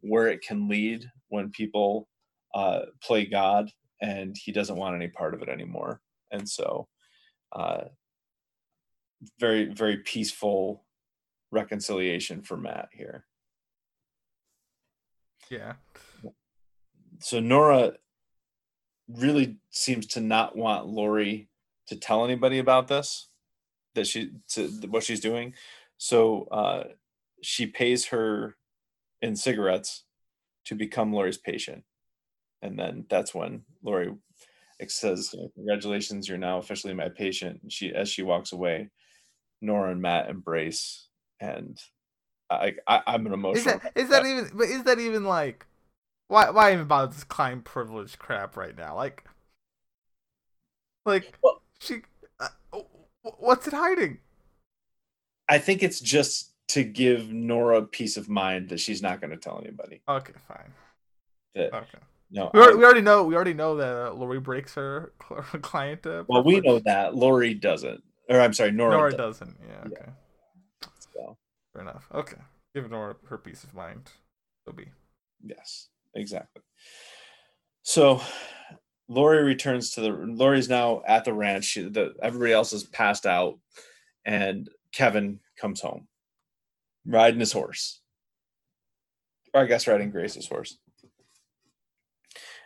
where 0.00 0.28
it 0.28 0.42
can 0.42 0.68
lead 0.68 1.10
when 1.28 1.50
people 1.50 2.08
uh, 2.54 2.82
play 3.02 3.26
God, 3.26 3.70
and 4.00 4.36
he 4.36 4.52
doesn't 4.52 4.76
want 4.76 4.96
any 4.96 5.08
part 5.08 5.34
of 5.34 5.42
it 5.42 5.48
anymore. 5.48 6.00
And 6.30 6.48
so, 6.48 6.88
uh, 7.52 7.84
very 9.38 9.66
very 9.66 9.98
peaceful 9.98 10.84
reconciliation 11.50 12.42
for 12.42 12.56
Matt 12.56 12.88
here. 12.92 13.26
Yeah 15.50 15.74
so 17.22 17.40
Nora 17.40 17.92
really 19.08 19.56
seems 19.70 20.06
to 20.08 20.20
not 20.20 20.56
want 20.56 20.86
Laurie 20.86 21.48
to 21.88 21.96
tell 21.96 22.24
anybody 22.24 22.58
about 22.58 22.88
this, 22.88 23.28
that 23.94 24.06
she 24.06 24.30
to 24.50 24.68
what 24.88 25.02
she's 25.02 25.20
doing. 25.20 25.54
So 25.98 26.48
uh, 26.50 26.84
she 27.42 27.66
pays 27.66 28.06
her 28.06 28.56
in 29.20 29.36
cigarettes 29.36 30.04
to 30.66 30.74
become 30.74 31.12
Laurie's 31.12 31.38
patient, 31.38 31.84
and 32.60 32.78
then 32.78 33.06
that's 33.08 33.34
when 33.34 33.62
Laurie 33.82 34.14
says, 34.88 35.34
"Congratulations, 35.54 36.28
you're 36.28 36.38
now 36.38 36.58
officially 36.58 36.94
my 36.94 37.08
patient." 37.08 37.60
And 37.62 37.72
she, 37.72 37.92
as 37.94 38.08
she 38.08 38.22
walks 38.22 38.52
away, 38.52 38.90
Nora 39.60 39.92
and 39.92 40.02
Matt 40.02 40.28
embrace, 40.28 41.08
and 41.40 41.80
I, 42.50 42.74
I 42.86 43.02
I'm 43.06 43.26
an 43.26 43.32
emotional. 43.32 43.74
Is 43.74 43.82
that 43.82 43.92
is 43.94 44.08
that 44.08 44.26
even? 44.26 44.50
But 44.54 44.68
is 44.68 44.84
that 44.84 44.98
even 44.98 45.24
like? 45.24 45.66
Why 46.28 46.50
why 46.50 46.72
even 46.72 46.86
bother 46.86 47.12
this 47.12 47.24
client 47.24 47.64
privilege 47.64 48.18
crap 48.18 48.56
right 48.56 48.76
now? 48.76 48.96
Like, 48.96 49.24
like 51.04 51.38
well, 51.42 51.62
she, 51.78 52.02
what's 53.22 53.66
it 53.66 53.74
hiding? 53.74 54.18
I 55.48 55.58
think 55.58 55.82
it's 55.82 56.00
just 56.00 56.52
to 56.68 56.84
give 56.84 57.30
Nora 57.32 57.82
peace 57.82 58.16
of 58.16 58.28
mind 58.28 58.68
that 58.70 58.80
she's 58.80 59.02
not 59.02 59.20
going 59.20 59.30
to 59.30 59.36
tell 59.36 59.60
anybody. 59.62 60.00
Okay, 60.08 60.32
fine. 60.48 60.72
That, 61.54 61.74
okay. 61.74 61.98
No, 62.30 62.50
we 62.54 62.60
already, 62.60 62.74
I, 62.74 62.78
we 62.78 62.84
already 62.84 63.00
know. 63.02 63.24
We 63.24 63.34
already 63.34 63.54
know 63.54 63.76
that 63.76 64.08
uh, 64.08 64.12
Laurie 64.14 64.40
breaks 64.40 64.74
her 64.74 65.12
client. 65.62 66.06
Uh, 66.06 66.24
well, 66.28 66.42
we 66.42 66.60
know 66.60 66.78
that 66.86 67.14
Laurie 67.14 67.52
doesn't, 67.52 68.02
or 68.30 68.40
I'm 68.40 68.54
sorry, 68.54 68.70
Nora. 68.70 68.92
Nora 68.92 69.10
doesn't. 69.14 69.58
doesn't. 69.58 69.68
Yeah. 69.68 69.86
Okay. 69.86 70.10
Yeah. 70.82 70.88
So. 71.14 71.36
Fair 71.74 71.82
enough. 71.82 72.08
Okay. 72.14 72.38
Give 72.74 72.90
Nora 72.90 73.16
her 73.28 73.36
peace 73.36 73.64
of 73.64 73.74
mind. 73.74 74.10
It'll 74.66 74.76
be. 74.76 74.86
Yes 75.44 75.88
exactly. 76.14 76.62
So 77.82 78.20
Laurie 79.12 79.42
returns 79.42 79.90
to 79.90 80.00
the 80.00 80.10
Laurie's 80.10 80.68
now 80.68 81.02
at 81.06 81.24
the 81.24 81.32
ranch. 81.32 81.64
She, 81.64 81.82
the, 81.82 82.14
everybody 82.22 82.52
else 82.52 82.72
is 82.72 82.84
passed 82.84 83.26
out, 83.26 83.58
and 84.24 84.68
Kevin 84.92 85.40
comes 85.58 85.80
home 85.80 86.08
riding 87.06 87.40
his 87.40 87.52
horse. 87.52 88.00
Or 89.54 89.62
I 89.62 89.66
guess 89.66 89.86
riding 89.86 90.10
Grace's 90.10 90.48
horse. 90.48 90.78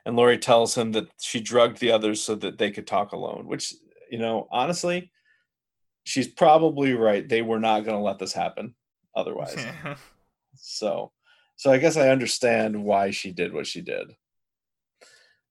And 0.04 0.14
Laurie 0.14 0.38
tells 0.38 0.76
him 0.76 0.92
that 0.92 1.08
she 1.20 1.40
drugged 1.40 1.78
the 1.78 1.90
others 1.90 2.22
so 2.22 2.36
that 2.36 2.58
they 2.58 2.70
could 2.70 2.86
talk 2.86 3.12
alone, 3.12 3.46
which, 3.46 3.74
you 4.08 4.18
know, 4.18 4.46
honestly, 4.52 5.10
she's 6.04 6.28
probably 6.28 6.94
right. 6.94 7.28
They 7.28 7.42
were 7.42 7.58
not 7.58 7.80
going 7.80 7.96
to 7.96 8.02
let 8.02 8.20
this 8.20 8.32
happen 8.32 8.76
otherwise. 9.16 9.66
so 10.54 11.10
so 11.56 11.72
I 11.72 11.78
guess 11.78 11.96
I 11.96 12.10
understand 12.10 12.84
why 12.84 13.10
she 13.10 13.32
did 13.32 13.52
what 13.52 13.66
she 13.66 13.80
did. 13.80 14.14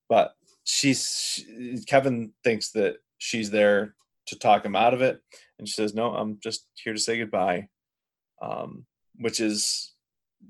But 0.07 0.35
she's 0.65 1.07
she, 1.07 1.79
Kevin 1.87 2.33
thinks 2.43 2.71
that 2.71 2.97
she's 3.17 3.49
there 3.49 3.95
to 4.27 4.37
talk 4.37 4.65
him 4.65 4.75
out 4.75 4.93
of 4.93 5.01
it, 5.01 5.21
and 5.57 5.67
she 5.67 5.73
says, 5.73 5.93
"No, 5.93 6.13
I'm 6.13 6.39
just 6.41 6.67
here 6.75 6.93
to 6.93 6.99
say 6.99 7.17
goodbye," 7.17 7.69
um, 8.41 8.85
which 9.17 9.39
is 9.39 9.93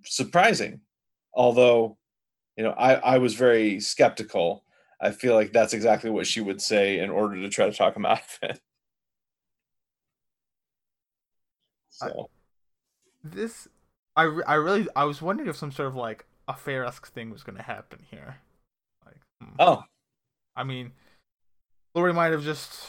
surprising. 0.05 0.81
Although, 1.33 1.97
you 2.57 2.63
know, 2.63 2.71
I 2.71 2.95
I 2.95 3.17
was 3.19 3.35
very 3.35 3.79
skeptical. 3.79 4.63
I 4.99 5.11
feel 5.11 5.35
like 5.35 5.51
that's 5.51 5.73
exactly 5.73 6.09
what 6.09 6.25
she 6.25 6.41
would 6.41 6.61
say 6.61 6.99
in 6.99 7.09
order 7.09 7.35
to 7.35 7.49
try 7.49 7.69
to 7.69 7.75
talk 7.75 7.95
him 7.95 8.05
out 8.07 8.19
of 8.19 8.49
it. 8.49 8.59
So. 11.89 12.29
this 13.23 13.69
I, 14.17 14.23
I 14.45 14.55
really 14.55 14.87
I 14.95 15.05
was 15.05 15.21
wondering 15.21 15.49
if 15.49 15.55
some 15.55 15.71
sort 15.71 15.87
of 15.87 15.95
like 15.95 16.25
affair 16.47 16.85
esque 16.85 17.07
thing 17.07 17.29
was 17.29 17.43
going 17.43 17.57
to 17.57 17.63
happen 17.63 17.99
here. 18.09 18.37
Like, 19.05 19.21
hmm. 19.41 19.55
oh, 19.59 19.83
I 20.55 20.63
mean, 20.63 20.91
Laurie 21.93 22.13
might 22.13 22.31
have 22.31 22.43
just 22.43 22.79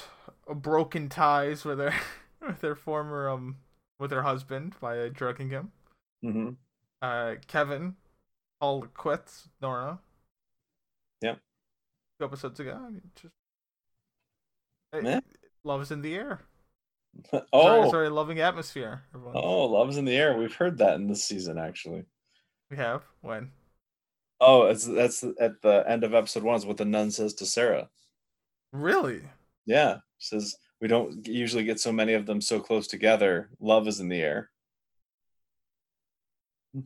broken 0.49 1.09
ties 1.09 1.65
with 1.65 1.79
their 1.79 1.95
with 2.47 2.61
their 2.61 2.77
former 2.77 3.29
um 3.29 3.57
with 3.99 4.11
her 4.11 4.23
husband 4.23 4.75
by 4.81 4.99
uh, 4.99 5.09
drugging 5.13 5.51
him. 5.51 5.73
Mm-hmm. 6.25 6.51
Uh, 7.03 7.35
Kevin 7.47 7.97
called 8.61 8.93
quits 8.95 9.49
Nora. 9.61 9.99
Yeah. 11.23 11.37
Two 12.19 12.27
episodes 12.27 12.61
ago, 12.61 12.79
I 12.83 12.91
mean, 12.91 13.03
just 13.15 13.35
it, 14.93 15.25
love 15.65 15.83
is 15.83 15.91
in 15.91 16.03
the 16.03 16.15
air. 16.15 16.41
oh, 17.33 17.63
sorry, 17.63 17.91
sorry, 17.91 18.09
loving 18.09 18.41
atmosphere. 18.41 19.03
Everyone. 19.15 19.37
Oh, 19.37 19.67
love's 19.67 19.97
in 19.97 20.05
the 20.05 20.17
air. 20.17 20.37
We've 20.37 20.55
heard 20.55 20.79
that 20.79 20.95
in 20.95 21.07
this 21.07 21.25
season, 21.25 21.59
actually. 21.59 22.05
We 22.71 22.77
have 22.77 23.03
when? 23.21 23.51
Oh, 24.41 24.65
it's 24.67 24.85
that's 24.85 25.25
at 25.41 25.63
the 25.63 25.85
end 25.89 26.05
of 26.05 26.15
episode 26.15 26.43
one. 26.43 26.57
Is 26.57 26.67
what 26.67 26.77
the 26.77 26.85
nun 26.85 27.11
says 27.11 27.35
to 27.35 27.47
Sarah. 27.47 27.89
Really? 28.73 29.23
Yeah, 29.65 29.99
She 30.19 30.29
says 30.37 30.57
we 30.81 30.89
don't 30.89 31.27
usually 31.27 31.65
get 31.65 31.81
so 31.81 31.93
many 31.93 32.13
of 32.13 32.27
them 32.27 32.41
so 32.41 32.61
close 32.61 32.87
together. 32.87 33.51
Love 33.61 33.89
is 33.89 34.01
in 34.01 34.09
the 34.09 34.21
air. 34.21 34.51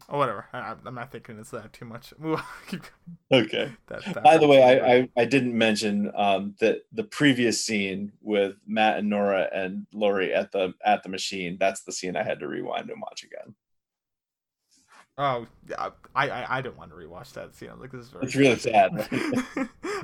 Oh, 0.09 0.19
whatever. 0.19 0.47
I, 0.53 0.77
am 0.87 0.95
not 0.95 1.11
thinking 1.11 1.39
it's 1.39 1.51
that 1.51 1.73
too 1.73 1.85
much. 1.85 2.15
okay. 3.33 3.73
That, 3.89 4.05
that 4.05 4.23
By 4.23 4.39
the 4.39 4.47
way, 4.47 4.63
I, 4.63 4.95
I, 4.95 5.09
I 5.17 5.25
didn't 5.25 5.57
mention 5.57 6.13
um, 6.15 6.55
that 6.61 6.83
the 6.93 7.05
previous 7.05 7.65
scene 7.65 8.13
with 8.21 8.55
Matt 8.67 8.99
and 8.99 9.11
Nora 9.11 9.49
and 9.53 9.87
Laurie 9.93 10.33
at 10.33 10.53
the 10.53 10.75
at 10.85 11.03
the 11.03 11.09
machine. 11.09 11.57
That's 11.59 11.83
the 11.83 11.93
scene 11.93 12.17
I 12.17 12.23
had 12.23 12.39
to 12.41 12.49
rewind 12.49 12.91
and 12.91 13.01
watch 13.01 13.25
again. 13.25 13.55
Oh, 15.19 15.47
I 15.79 15.91
I, 16.15 16.59
I 16.59 16.61
don't 16.61 16.79
want 16.79 16.91
to 16.91 16.97
rewatch 16.97 17.33
that 17.35 17.55
scene. 17.55 17.71
I'm 17.71 17.81
like, 17.81 17.93
this 17.93 18.07
is 18.07 18.11
very. 18.11 18.25
It's 18.25 18.37
really 18.37 18.59
sad. 18.59 18.91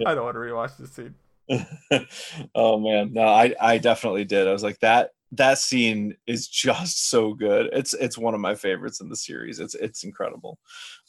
I 0.07 0.15
don't 0.15 0.25
want 0.25 0.35
to 0.35 0.41
rewatch 0.41 0.77
this 0.77 0.93
scene. 0.93 1.15
oh 2.55 2.79
man, 2.79 3.13
no, 3.13 3.23
I 3.23 3.55
I 3.61 3.79
definitely 3.79 4.25
did. 4.25 4.49
I 4.49 4.53
was 4.53 4.63
like 4.63 4.81
that 4.81 5.11
that 5.33 5.59
scene 5.59 6.17
is 6.27 6.49
just 6.49 7.09
so 7.09 7.35
good. 7.35 7.71
It's 7.73 7.95
it's 7.95 8.19
one 8.19 8.35
of 8.35 8.41
my 8.41 8.55
favorites 8.55 9.01
in 9.01 9.09
the 9.09 9.17
series. 9.17 9.61
It's 9.61 9.75
it's 9.75 10.05
incredible. 10.05 10.59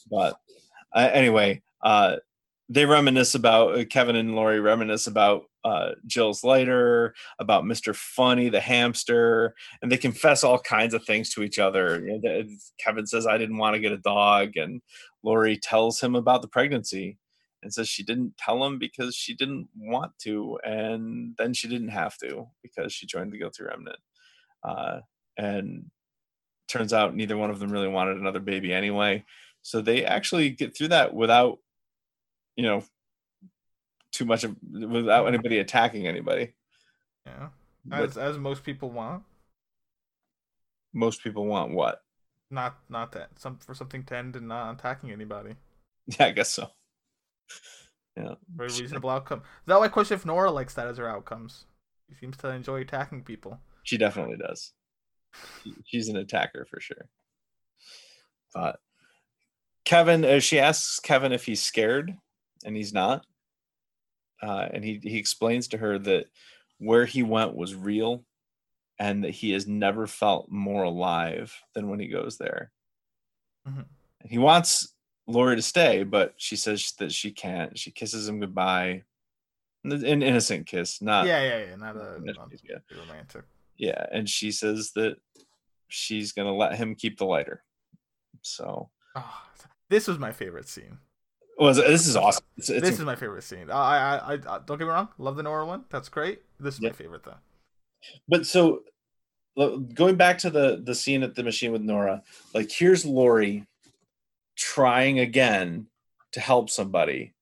But 0.10 0.38
uh, 0.94 1.10
anyway, 1.11 1.61
uh, 1.82 2.18
they 2.69 2.86
reminisce 2.86 3.36
about 3.36 3.78
uh, 3.78 3.86
Kevin 3.86 4.15
and 4.15 4.36
Laurie 4.36 4.60
reminisce 4.60 5.07
about 5.07 5.44
uh, 5.68 5.91
Jill's 6.06 6.45
lighter, 6.45 7.14
about 7.39 7.65
Mr. 7.65 7.94
Funny, 7.94 8.48
the 8.48 8.61
hamster, 8.61 9.53
and 9.81 9.91
they 9.91 9.98
confess 9.98 10.44
all 10.44 10.60
kinds 10.60 10.94
of 10.94 11.03
things 11.03 11.30
to 11.31 11.44
each 11.44 11.60
other. 11.60 11.99
You 12.06 12.22
know, 12.22 12.44
Kevin 12.80 13.06
says, 13.06 13.27
I 13.27 13.38
didn't 13.38 13.57
want 13.57 13.73
to 13.73 13.81
get 13.81 13.91
a 13.91 13.98
dog. 13.98 14.56
And 14.56 14.81
Laurie 15.23 15.57
tells 15.57 15.99
him 15.99 16.15
about 16.15 16.41
the 16.41 16.48
pregnancy 16.48 17.18
and 17.61 17.73
says 17.73 17.89
she 17.89 18.03
didn't 18.03 18.38
tell 18.38 18.64
him 18.64 18.80
because 18.80 19.14
she 19.14 19.35
didn't 19.35 19.68
want 19.76 20.14
to. 20.19 20.57
And 20.64 21.35
then 21.38 21.53
she 21.53 21.68
didn't 21.68 21.89
have 21.89 22.18
to 22.19 22.48
because 22.64 22.94
she 22.94 23.06
joined 23.06 23.34
the 23.34 23.38
Guilty 23.38 23.64
Remnant. 23.64 23.99
Uh, 24.64 24.99
and 25.38 25.91
turns 26.69 26.94
out 26.94 27.14
neither 27.14 27.35
one 27.35 27.49
of 27.49 27.60
them 27.60 27.72
really 27.72 27.89
wanted 27.89 28.18
another 28.18 28.39
baby 28.39 28.73
anyway. 28.73 29.26
So 29.64 29.81
they 29.81 30.06
actually 30.06 30.49
get 30.49 30.77
through 30.77 30.89
that 30.89 31.14
without, 31.14 31.60
you 32.56 32.64
know, 32.64 32.84
too 34.18 34.26
much 34.26 34.44
of 34.44 34.56
without 34.72 35.27
anybody 35.27 35.60
attacking 35.60 36.07
anybody. 36.07 36.53
Yeah, 37.26 37.49
as 37.91 38.15
but 38.15 38.22
as 38.22 38.38
most 38.38 38.64
people 38.64 38.89
want. 38.89 39.23
Most 40.94 41.23
people 41.23 41.45
want 41.45 41.72
what? 41.72 42.02
Not 42.49 42.77
not 42.89 43.11
that 43.11 43.30
some 43.38 43.57
for 43.57 43.76
something 43.76 44.03
to 44.06 44.18
end 44.18 44.35
and 44.35 44.48
not 44.48 44.73
attacking 44.73 45.11
anybody. 45.11 45.56
Yeah, 46.07 46.27
I 46.27 46.31
guess 46.31 46.53
so. 46.53 46.69
Yeah, 48.15 48.35
very 48.56 48.69
reasonable 48.69 49.10
outcome. 49.10 49.39
Is 49.39 49.68
that 49.68 49.80
why 49.80 49.89
question 49.89 50.15
if 50.15 50.26
Nora 50.26 50.49
likes 50.49 50.73
that 50.76 50.88
as 50.88 50.98
her 50.98 51.10
outcomes? 51.10 51.65
She 52.10 52.15
seems 52.15 52.38
to 52.38 52.49
enjoy 52.49 52.81
attacking 52.81 53.23
people. 53.23 53.60
She 53.84 53.98
definitely 53.98 54.38
does. 54.38 54.72
She's 55.85 56.07
an 56.07 56.15
attacker 56.15 56.65
for 56.69 56.80
sure. 56.80 57.10
But 58.53 58.80
Kevin, 59.84 60.23
uh, 60.23 60.39
she 60.39 60.60
asks 60.60 60.99
Kevin 61.02 61.34
if 61.34 61.45
he's 61.45 61.61
scared, 61.61 62.18
and 62.65 62.76
he's 62.76 62.94
not 62.94 63.26
uh, 64.42 64.68
and 64.72 64.84
he 64.84 65.00
he 65.02 65.18
explains 65.18 65.68
to 65.70 65.78
her 65.78 65.98
that 66.00 66.26
where 66.80 67.06
he 67.06 67.24
went 67.24 67.56
was 67.56 67.76
real, 67.76 68.24
and 69.00 69.24
that 69.24 69.32
he 69.32 69.52
has 69.52 69.68
never 69.68 70.08
felt 70.08 70.50
more 70.50 70.84
alive 70.84 71.54
than 71.74 71.90
when 71.90 72.00
he 72.00 72.08
goes 72.08 72.38
there. 72.38 72.72
Mm-hmm. 73.68 73.82
He 74.26 74.38
wants 74.38 74.94
Laurie 75.28 75.56
to 75.56 75.62
stay, 75.62 76.04
but 76.04 76.34
she 76.38 76.56
says 76.56 76.94
that 77.00 77.12
she 77.12 77.32
can't. 77.32 77.78
She 77.78 77.92
kisses 77.92 78.28
him 78.28 78.40
goodbye. 78.40 79.04
An 79.84 80.22
innocent 80.22 80.68
kiss, 80.68 81.02
not 81.02 81.28
yeah, 81.28 81.42
yeah, 81.42 81.66
yeah, 81.70 81.76
not 81.76 81.96
a 81.96 82.20
not 82.22 82.50
yeah. 82.64 82.78
romantic. 82.98 83.44
Yeah, 83.78 84.06
and 84.12 84.28
she 84.28 84.52
says 84.52 84.92
that 84.96 85.18
she's 85.88 86.34
gonna 86.34 86.56
let 86.56 86.76
him 86.76 86.96
keep 86.96 87.18
the 87.18 87.26
lighter. 87.26 87.64
So 88.42 88.90
oh, 89.16 89.42
this 89.90 90.08
was 90.08 90.20
my 90.20 90.32
favorite 90.32 90.68
scene 90.68 90.98
was 91.64 91.78
this 91.78 92.08
is 92.08 92.16
awesome. 92.16 92.44
It's, 92.58 92.70
it's 92.70 92.88
this 92.88 93.00
is 93.00 93.06
my 93.06 93.16
favorite 93.16 93.44
scene. 93.44 93.72
I, 93.72 94.18
I, 94.18 94.34
I, 94.34 94.38
don't 94.38 94.78
get 94.78 94.82
me 94.82 94.86
wrong. 94.86 95.10
Love 95.18 95.36
the 95.36 95.44
Nora 95.44 95.66
one. 95.66 95.86
That's 95.90 96.10
great. 96.10 96.42
This 96.60 96.76
is 96.76 96.82
my 96.82 96.92
favorite 96.92 97.24
though. 97.24 97.38
But 98.28 98.46
so, 98.46 98.84
going 99.94 100.16
back 100.16 100.38
to 100.40 100.50
the 100.50 100.82
the 100.84 100.96
scene 100.96 101.24
at 101.24 101.36
the 101.36 101.44
machine 101.44 101.72
with 101.72 101.82
Nora, 101.82 102.22
like 102.54 102.72
here's 102.72 103.06
Laurie 103.06 103.66
trying 104.56 105.20
again 105.20 105.88
to 106.34 106.40
help 106.40 106.70
somebody 106.70 107.34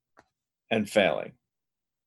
and 0.72 0.90
failing, 0.90 1.34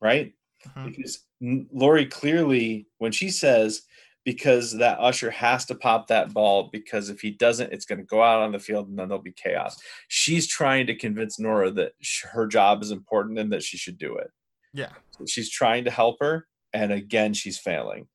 right? 0.01 0.33
Mm-hmm. 0.67 0.87
Because 0.87 1.25
Laurie 1.41 2.07
clearly, 2.07 2.87
when 2.99 3.13
she 3.13 3.31
says, 3.31 3.83
because 4.25 4.73
that 4.73 4.99
usher 4.99 5.31
has 5.31 5.65
to 5.67 5.75
pop 5.75 6.07
that 6.09 6.33
ball 6.35 6.69
because 6.73 7.09
if 7.09 7.21
he 7.21 7.31
doesn't 7.31 7.73
it's 7.73 7.87
going 7.87 7.99
to 7.99 8.05
go 8.05 8.23
out 8.23 8.43
on 8.43 8.53
the 8.53 8.59
field 8.59 8.89
and 8.89 8.99
then 8.99 9.09
there'll 9.09 9.23
be 9.23 9.33
chaos. 9.33 9.81
She's 10.09 10.47
trying 10.47 10.87
to 10.89 10.95
convince 10.95 11.39
nora 11.39 11.71
that 11.73 11.93
her 12.33 12.47
job 12.47 12.83
is 12.83 12.91
important 12.91 13.39
and 13.39 13.53
that 13.53 13.63
she 13.63 13.77
should 13.77 13.99
do 13.99 14.17
it. 14.17 14.31
Yeah. 14.75 14.91
So 15.13 15.25
she's 15.27 15.51
trying 15.51 15.85
to 15.85 15.91
help 15.91 16.17
her 16.21 16.47
and 16.73 16.93
again 16.93 17.33
she's 17.33 17.59
failing. 17.59 18.09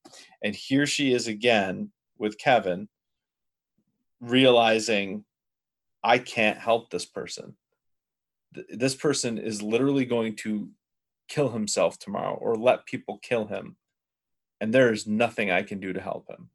And 0.43 0.55
here 0.55 0.85
she 0.85 1.13
is 1.13 1.27
again 1.27 1.91
with 2.17 2.37
kevin 2.37 2.87
realizing 4.21 5.25
i 6.03 6.17
can't 6.17 6.57
help 6.57 6.89
this 6.89 7.05
person. 7.05 7.55
This 8.69 8.93
person 8.93 9.39
is 9.39 9.63
literally 9.63 10.05
going 10.05 10.35
to 10.37 10.69
kill 11.27 11.49
himself 11.49 11.97
tomorrow 11.97 12.35
or 12.35 12.55
let 12.55 12.85
people 12.85 13.17
kill 13.23 13.47
him 13.47 13.77
and 14.63 14.73
there 14.73 14.93
is 14.93 15.05
nothing 15.05 15.51
I 15.51 15.61
can 15.61 15.81
do 15.81 15.91
to 15.91 15.99
help 15.99 16.29
him. 16.29 16.49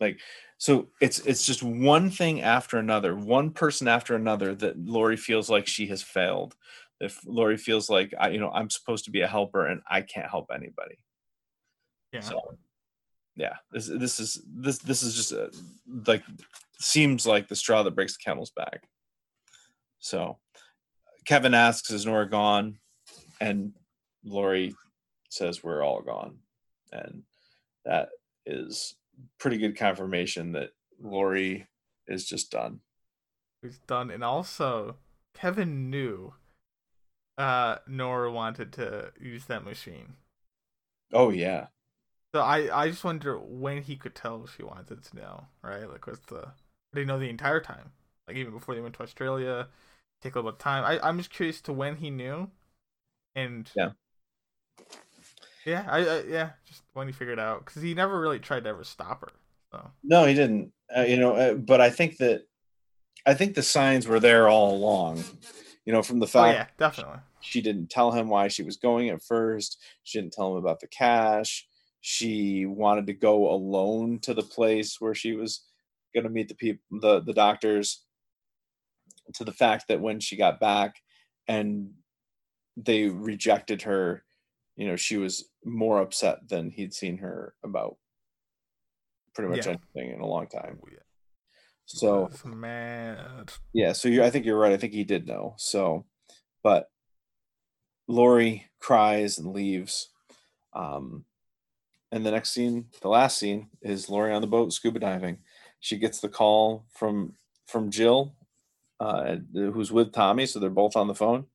Like, 0.00 0.18
so 0.58 0.88
it's 1.00 1.20
it's 1.20 1.46
just 1.46 1.62
one 1.62 2.10
thing 2.10 2.42
after 2.42 2.76
another, 2.76 3.14
one 3.14 3.50
person 3.50 3.86
after 3.86 4.16
another 4.16 4.52
that 4.56 4.76
Laurie 4.76 5.16
feels 5.16 5.48
like 5.48 5.68
she 5.68 5.86
has 5.86 6.02
failed. 6.02 6.56
If 6.98 7.20
Laurie 7.24 7.56
feels 7.56 7.88
like 7.88 8.12
I, 8.18 8.30
you 8.30 8.40
know, 8.40 8.50
I'm 8.50 8.68
supposed 8.68 9.04
to 9.04 9.12
be 9.12 9.20
a 9.20 9.28
helper 9.28 9.64
and 9.64 9.80
I 9.88 10.00
can't 10.00 10.28
help 10.28 10.50
anybody. 10.52 10.98
Yeah. 12.12 12.20
So, 12.20 12.40
yeah, 13.36 13.54
this 13.70 13.86
this 13.86 14.18
is 14.18 14.42
this 14.44 14.78
this 14.78 15.04
is 15.04 15.14
just 15.14 15.30
a, 15.30 15.52
like 16.08 16.24
seems 16.80 17.28
like 17.28 17.46
the 17.46 17.54
straw 17.54 17.84
that 17.84 17.94
breaks 17.94 18.16
the 18.16 18.24
camel's 18.24 18.50
back. 18.50 18.88
So, 20.00 20.40
Kevin 21.26 21.54
asks, 21.54 21.92
"Is 21.92 22.06
Nora 22.06 22.28
gone?" 22.28 22.80
And 23.40 23.74
Laurie 24.24 24.74
says 25.34 25.62
we're 25.62 25.82
all 25.82 26.00
gone. 26.00 26.38
And 26.92 27.22
that 27.84 28.10
is 28.46 28.94
pretty 29.38 29.58
good 29.58 29.76
confirmation 29.76 30.52
that 30.52 30.70
Laurie 31.02 31.66
is 32.06 32.24
just 32.24 32.50
done. 32.50 32.80
He's 33.62 33.78
done. 33.78 34.10
And 34.10 34.22
also, 34.22 34.96
Kevin 35.34 35.90
knew 35.90 36.34
uh 37.36 37.76
Nora 37.88 38.30
wanted 38.30 38.72
to 38.74 39.12
use 39.20 39.46
that 39.46 39.64
machine. 39.64 40.14
Oh 41.12 41.30
yeah. 41.30 41.66
So 42.32 42.40
I 42.40 42.82
I 42.82 42.90
just 42.90 43.04
wonder 43.04 43.38
when 43.38 43.82
he 43.82 43.96
could 43.96 44.14
tell 44.14 44.46
she 44.46 44.62
wanted 44.62 45.02
to 45.02 45.16
know, 45.16 45.46
right? 45.62 45.90
Like 45.90 46.06
what's 46.06 46.20
the 46.26 46.52
did 46.92 47.00
he 47.00 47.04
know 47.04 47.18
the 47.18 47.28
entire 47.28 47.60
time? 47.60 47.90
Like 48.28 48.36
even 48.36 48.52
before 48.52 48.74
they 48.74 48.80
went 48.80 48.94
to 48.94 49.02
Australia, 49.02 49.68
take 50.22 50.34
a 50.34 50.38
little 50.38 50.52
bit 50.52 50.56
of 50.56 50.62
time. 50.62 50.84
I, 50.84 51.06
I'm 51.06 51.18
just 51.18 51.30
curious 51.30 51.60
to 51.62 51.72
when 51.72 51.96
he 51.96 52.10
knew 52.10 52.50
and 53.34 53.68
yeah 53.76 53.90
yeah, 55.64 55.84
I, 55.88 55.98
I 55.98 56.22
yeah, 56.24 56.50
just 56.64 56.82
when 56.92 57.06
he 57.06 57.12
figured 57.12 57.38
out 57.38 57.64
because 57.64 57.82
he 57.82 57.94
never 57.94 58.20
really 58.20 58.38
tried 58.38 58.64
to 58.64 58.70
ever 58.70 58.84
stop 58.84 59.20
her. 59.22 59.32
So 59.72 59.90
no, 60.02 60.24
he 60.24 60.34
didn't. 60.34 60.72
Uh, 60.96 61.02
you 61.02 61.16
know, 61.16 61.34
uh, 61.34 61.54
but 61.54 61.80
I 61.80 61.90
think 61.90 62.18
that 62.18 62.42
I 63.26 63.34
think 63.34 63.54
the 63.54 63.62
signs 63.62 64.06
were 64.06 64.20
there 64.20 64.48
all 64.48 64.74
along. 64.74 65.24
You 65.84 65.92
know, 65.92 66.02
from 66.02 66.18
the 66.18 66.26
oh, 66.26 66.28
fact, 66.28 66.54
oh, 66.54 66.58
yeah, 66.58 66.66
definitely. 66.78 67.18
She 67.40 67.60
didn't 67.60 67.90
tell 67.90 68.10
him 68.10 68.28
why 68.28 68.48
she 68.48 68.62
was 68.62 68.76
going 68.76 69.10
at 69.10 69.22
first. 69.22 69.82
She 70.02 70.18
didn't 70.18 70.32
tell 70.32 70.52
him 70.52 70.56
about 70.56 70.80
the 70.80 70.86
cash. 70.88 71.66
She 72.00 72.66
wanted 72.66 73.06
to 73.06 73.14
go 73.14 73.50
alone 73.50 74.18
to 74.20 74.34
the 74.34 74.42
place 74.42 74.96
where 75.00 75.14
she 75.14 75.32
was 75.32 75.64
going 76.14 76.24
to 76.24 76.30
meet 76.30 76.48
the 76.48 76.54
people, 76.54 76.82
the 77.00 77.20
the 77.20 77.34
doctors. 77.34 78.02
To 79.36 79.44
the 79.44 79.52
fact 79.52 79.88
that 79.88 80.02
when 80.02 80.20
she 80.20 80.36
got 80.36 80.60
back, 80.60 80.96
and 81.48 81.92
they 82.76 83.08
rejected 83.08 83.82
her 83.82 84.22
you 84.76 84.86
know 84.86 84.96
she 84.96 85.16
was 85.16 85.50
more 85.64 86.00
upset 86.00 86.48
than 86.48 86.70
he'd 86.70 86.94
seen 86.94 87.18
her 87.18 87.54
about 87.64 87.96
pretty 89.34 89.50
much 89.50 89.66
yeah. 89.66 89.76
anything 89.94 90.14
in 90.14 90.20
a 90.20 90.26
long 90.26 90.46
time. 90.46 90.78
Oh, 90.82 90.88
yeah. 90.90 90.98
So 91.86 92.30
mad. 92.44 93.52
Yeah, 93.72 93.92
so 93.92 94.08
you 94.08 94.24
I 94.24 94.30
think 94.30 94.46
you're 94.46 94.58
right. 94.58 94.72
I 94.72 94.76
think 94.76 94.94
he 94.94 95.04
did 95.04 95.26
know. 95.26 95.54
So, 95.58 96.06
but 96.62 96.88
Laurie 98.08 98.66
cries 98.80 99.38
and 99.38 99.52
leaves. 99.52 100.10
Um, 100.74 101.24
and 102.10 102.24
the 102.24 102.30
next 102.30 102.52
scene, 102.52 102.86
the 103.02 103.08
last 103.08 103.38
scene, 103.38 103.68
is 103.82 104.08
Laurie 104.08 104.32
on 104.32 104.40
the 104.40 104.46
boat 104.46 104.72
scuba 104.72 104.98
diving. 104.98 105.38
She 105.80 105.98
gets 105.98 106.20
the 106.20 106.28
call 106.28 106.86
from 106.88 107.34
from 107.66 107.90
Jill, 107.90 108.34
uh, 109.00 109.36
who's 109.52 109.92
with 109.92 110.12
Tommy, 110.12 110.46
so 110.46 110.58
they're 110.58 110.70
both 110.70 110.96
on 110.96 111.08
the 111.08 111.14
phone, 111.14 111.46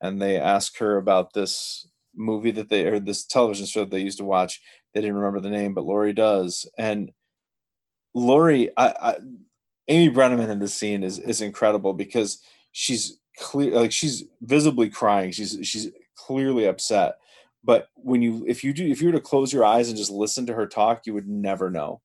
and 0.00 0.20
they 0.20 0.38
ask 0.38 0.78
her 0.78 0.96
about 0.96 1.32
this 1.32 1.86
movie 2.14 2.50
that 2.52 2.68
they 2.68 2.84
or 2.84 3.00
this 3.00 3.24
television 3.24 3.66
show 3.66 3.80
that 3.80 3.90
they 3.90 4.00
used 4.00 4.18
to 4.18 4.24
watch. 4.24 4.60
They 4.92 5.00
didn't 5.00 5.16
remember 5.16 5.40
the 5.40 5.50
name, 5.50 5.74
but 5.74 5.84
Laurie 5.84 6.12
does. 6.12 6.68
And 6.78 7.12
Laurie, 8.14 8.70
I, 8.76 8.94
I 9.00 9.16
Amy 9.88 10.14
Brenneman 10.14 10.48
in 10.48 10.58
this 10.58 10.74
scene 10.74 11.02
is 11.02 11.18
is 11.18 11.40
incredible 11.40 11.92
because 11.92 12.42
she's 12.72 13.18
clear 13.38 13.72
like 13.72 13.92
she's 13.92 14.24
visibly 14.40 14.90
crying. 14.90 15.32
She's 15.32 15.58
she's 15.62 15.90
clearly 16.16 16.66
upset. 16.66 17.16
But 17.64 17.88
when 17.94 18.22
you 18.22 18.44
if 18.46 18.64
you 18.64 18.72
do 18.72 18.86
if 18.86 19.00
you 19.00 19.08
were 19.08 19.12
to 19.12 19.20
close 19.20 19.52
your 19.52 19.64
eyes 19.64 19.88
and 19.88 19.96
just 19.96 20.10
listen 20.10 20.46
to 20.46 20.54
her 20.54 20.66
talk, 20.66 21.06
you 21.06 21.14
would 21.14 21.28
never 21.28 21.70
know. 21.70 22.00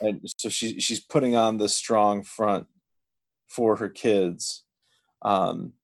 And 0.00 0.20
so 0.36 0.48
she 0.48 0.80
she's 0.80 1.00
putting 1.00 1.36
on 1.36 1.58
this 1.58 1.74
strong 1.74 2.22
front 2.22 2.66
for 3.48 3.76
her 3.76 3.88
kids. 3.88 4.64
Um, 5.22 5.74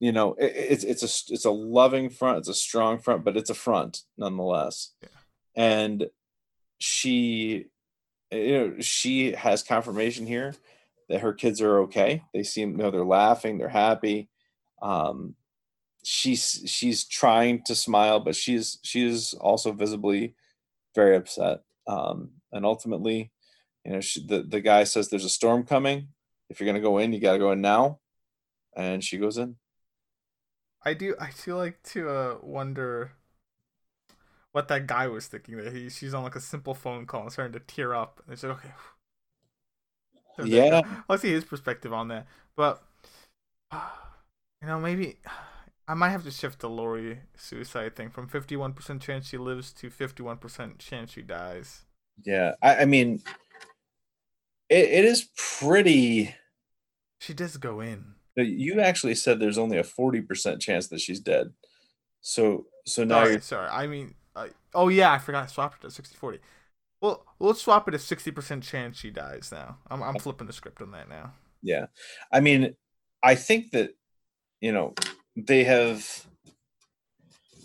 you 0.00 0.12
know 0.12 0.34
it, 0.34 0.52
it's 0.54 0.84
it's 0.84 1.02
a 1.02 1.32
it's 1.32 1.44
a 1.44 1.50
loving 1.50 2.10
front 2.10 2.38
it's 2.38 2.48
a 2.48 2.54
strong 2.54 2.98
front 2.98 3.24
but 3.24 3.36
it's 3.36 3.50
a 3.50 3.54
front 3.54 4.02
nonetheless 4.16 4.92
yeah. 5.02 5.08
and 5.56 6.06
she 6.78 7.66
you 8.30 8.58
know 8.58 8.80
she 8.80 9.32
has 9.32 9.62
confirmation 9.62 10.26
here 10.26 10.54
that 11.08 11.20
her 11.20 11.32
kids 11.32 11.60
are 11.60 11.80
okay 11.80 12.22
they 12.32 12.42
seem 12.42 12.72
you 12.72 12.76
know 12.78 12.90
they're 12.90 13.04
laughing 13.04 13.58
they're 13.58 13.68
happy 13.68 14.28
Um, 14.80 15.34
she's 16.04 16.62
she's 16.66 17.04
trying 17.04 17.62
to 17.64 17.74
smile, 17.74 18.20
but 18.20 18.36
she's 18.36 18.78
she's 18.82 19.34
also 19.34 19.72
visibly 19.72 20.34
very 20.94 21.16
upset. 21.16 21.62
Um, 21.86 22.30
and 22.52 22.64
ultimately, 22.64 23.30
you 23.84 23.92
know, 23.92 24.00
she, 24.00 24.24
the 24.26 24.42
the 24.42 24.60
guy 24.60 24.84
says 24.84 25.08
there's 25.08 25.24
a 25.24 25.30
storm 25.30 25.64
coming. 25.64 26.08
If 26.48 26.60
you're 26.60 26.66
gonna 26.66 26.80
go 26.80 26.98
in, 26.98 27.12
you 27.12 27.20
got 27.20 27.32
to 27.32 27.38
go 27.38 27.52
in 27.52 27.60
now. 27.60 27.98
And 28.76 29.02
she 29.02 29.18
goes 29.18 29.38
in. 29.38 29.56
I 30.84 30.94
do. 30.94 31.14
I 31.20 31.30
do 31.44 31.56
like 31.56 31.82
to 31.94 32.08
uh, 32.08 32.38
wonder 32.42 33.12
what 34.52 34.68
that 34.68 34.86
guy 34.86 35.06
was 35.08 35.26
thinking. 35.26 35.56
That 35.56 35.72
he 35.72 35.88
she's 35.90 36.14
on 36.14 36.22
like 36.22 36.36
a 36.36 36.40
simple 36.40 36.74
phone 36.74 37.06
call 37.06 37.22
and 37.22 37.32
starting 37.32 37.52
to 37.54 37.60
tear 37.60 37.94
up. 37.94 38.20
And 38.24 38.32
it's 38.34 38.42
like 38.42 38.52
okay. 38.58 38.70
Yeah. 40.44 40.82
I'll 41.08 41.18
see 41.18 41.32
his 41.32 41.44
perspective 41.44 41.92
on 41.92 42.08
that. 42.08 42.26
But 42.56 42.82
you 43.72 44.68
know, 44.68 44.78
maybe 44.80 45.18
I 45.88 45.94
might 45.94 46.10
have 46.10 46.24
to 46.24 46.30
shift 46.30 46.60
the 46.60 46.68
Laurie 46.68 47.20
suicide 47.36 47.96
thing 47.96 48.10
from 48.10 48.28
fifty 48.28 48.56
one 48.56 48.72
percent 48.72 49.02
chance 49.02 49.28
she 49.28 49.38
lives 49.38 49.72
to 49.74 49.90
fifty 49.90 50.22
one 50.22 50.36
percent 50.38 50.78
chance 50.78 51.12
she 51.12 51.22
dies. 51.22 51.84
Yeah, 52.24 52.54
I, 52.62 52.76
I 52.82 52.84
mean, 52.84 53.22
it, 54.68 54.88
it 54.88 55.04
is 55.04 55.28
pretty. 55.36 56.34
She 57.20 57.32
does 57.32 57.56
go 57.58 57.80
in. 57.80 58.14
You 58.46 58.80
actually 58.80 59.14
said 59.14 59.38
there's 59.40 59.58
only 59.58 59.78
a 59.78 59.84
forty 59.84 60.20
percent 60.20 60.60
chance 60.60 60.88
that 60.88 61.00
she's 61.00 61.20
dead. 61.20 61.52
So 62.20 62.66
so 62.86 63.04
now 63.04 63.24
sorry, 63.24 63.40
sorry. 63.40 63.68
I 63.70 63.86
mean, 63.86 64.14
I, 64.36 64.50
oh 64.74 64.88
yeah, 64.88 65.12
I 65.12 65.18
forgot 65.18 65.44
I 65.44 65.46
swapped 65.46 65.84
it 65.84 65.90
to 65.90 66.02
60-40. 66.02 66.38
Well, 67.00 67.24
let's 67.38 67.62
swap 67.62 67.86
it 67.88 67.92
to 67.92 67.98
sixty 67.98 68.30
percent 68.30 68.64
chance 68.64 68.96
she 68.98 69.10
dies 69.10 69.50
now. 69.52 69.78
I'm 69.90 70.02
I'm 70.02 70.18
flipping 70.18 70.46
the 70.46 70.52
script 70.52 70.82
on 70.82 70.90
that 70.92 71.08
now. 71.08 71.32
yeah. 71.62 71.86
I 72.32 72.40
mean, 72.40 72.74
I 73.22 73.34
think 73.34 73.70
that 73.72 73.94
you 74.60 74.72
know 74.72 74.94
they 75.36 75.64
have 75.64 76.26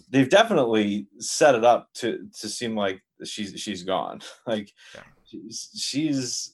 they've 0.09 0.29
definitely 0.29 1.07
set 1.17 1.55
it 1.55 1.63
up 1.65 1.89
to 1.95 2.27
to 2.39 2.47
seem 2.47 2.75
like 2.75 3.01
she's 3.23 3.59
she's 3.59 3.83
gone. 3.83 4.21
Like 4.45 4.71
Yeah. 4.93 5.01
she's, 5.25 5.69
she's 5.75 6.52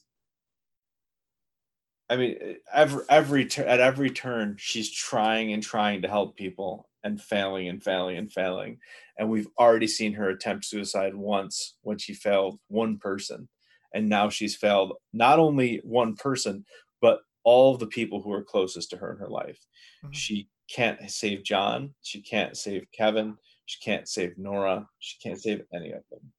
I 2.10 2.16
mean 2.16 2.56
every 2.72 3.04
every 3.08 3.48
at 3.58 3.80
every 3.80 4.10
turn 4.10 4.56
she's 4.58 4.90
trying 4.90 5.52
and 5.52 5.62
trying 5.62 6.02
to 6.02 6.08
help 6.08 6.36
people 6.36 6.88
and 7.04 7.22
failing 7.22 7.68
and 7.68 7.82
failing 7.82 8.18
and 8.18 8.30
failing 8.30 8.78
and 9.16 9.30
we've 9.30 9.48
already 9.58 9.86
seen 9.86 10.12
her 10.14 10.28
attempt 10.28 10.64
suicide 10.66 11.14
once 11.14 11.76
when 11.82 11.98
she 11.98 12.12
failed 12.12 12.58
one 12.68 12.98
person 12.98 13.48
and 13.94 14.08
now 14.08 14.28
she's 14.28 14.56
failed 14.56 14.94
not 15.12 15.38
only 15.38 15.80
one 15.84 16.14
person 16.16 16.64
but 17.00 17.20
all 17.44 17.72
of 17.72 17.80
the 17.80 17.86
people 17.86 18.20
who 18.20 18.32
are 18.32 18.42
closest 18.42 18.90
to 18.90 18.96
her 18.98 19.12
in 19.12 19.18
her 19.18 19.28
life 19.28 19.60
Mhm. 20.04 20.12
she 20.14 20.48
can't 20.68 21.10
save 21.10 21.42
John. 21.42 21.94
She 22.00 22.22
can't 22.22 22.56
save 22.56 22.86
Kevin. 22.92 23.36
She 23.66 23.80
can't 23.80 24.08
save 24.08 24.38
Nora. 24.38 24.88
She 25.00 25.18
can't 25.18 25.40
save 25.40 25.62
any 25.74 25.90
of 25.90 26.04
them. 26.10 26.32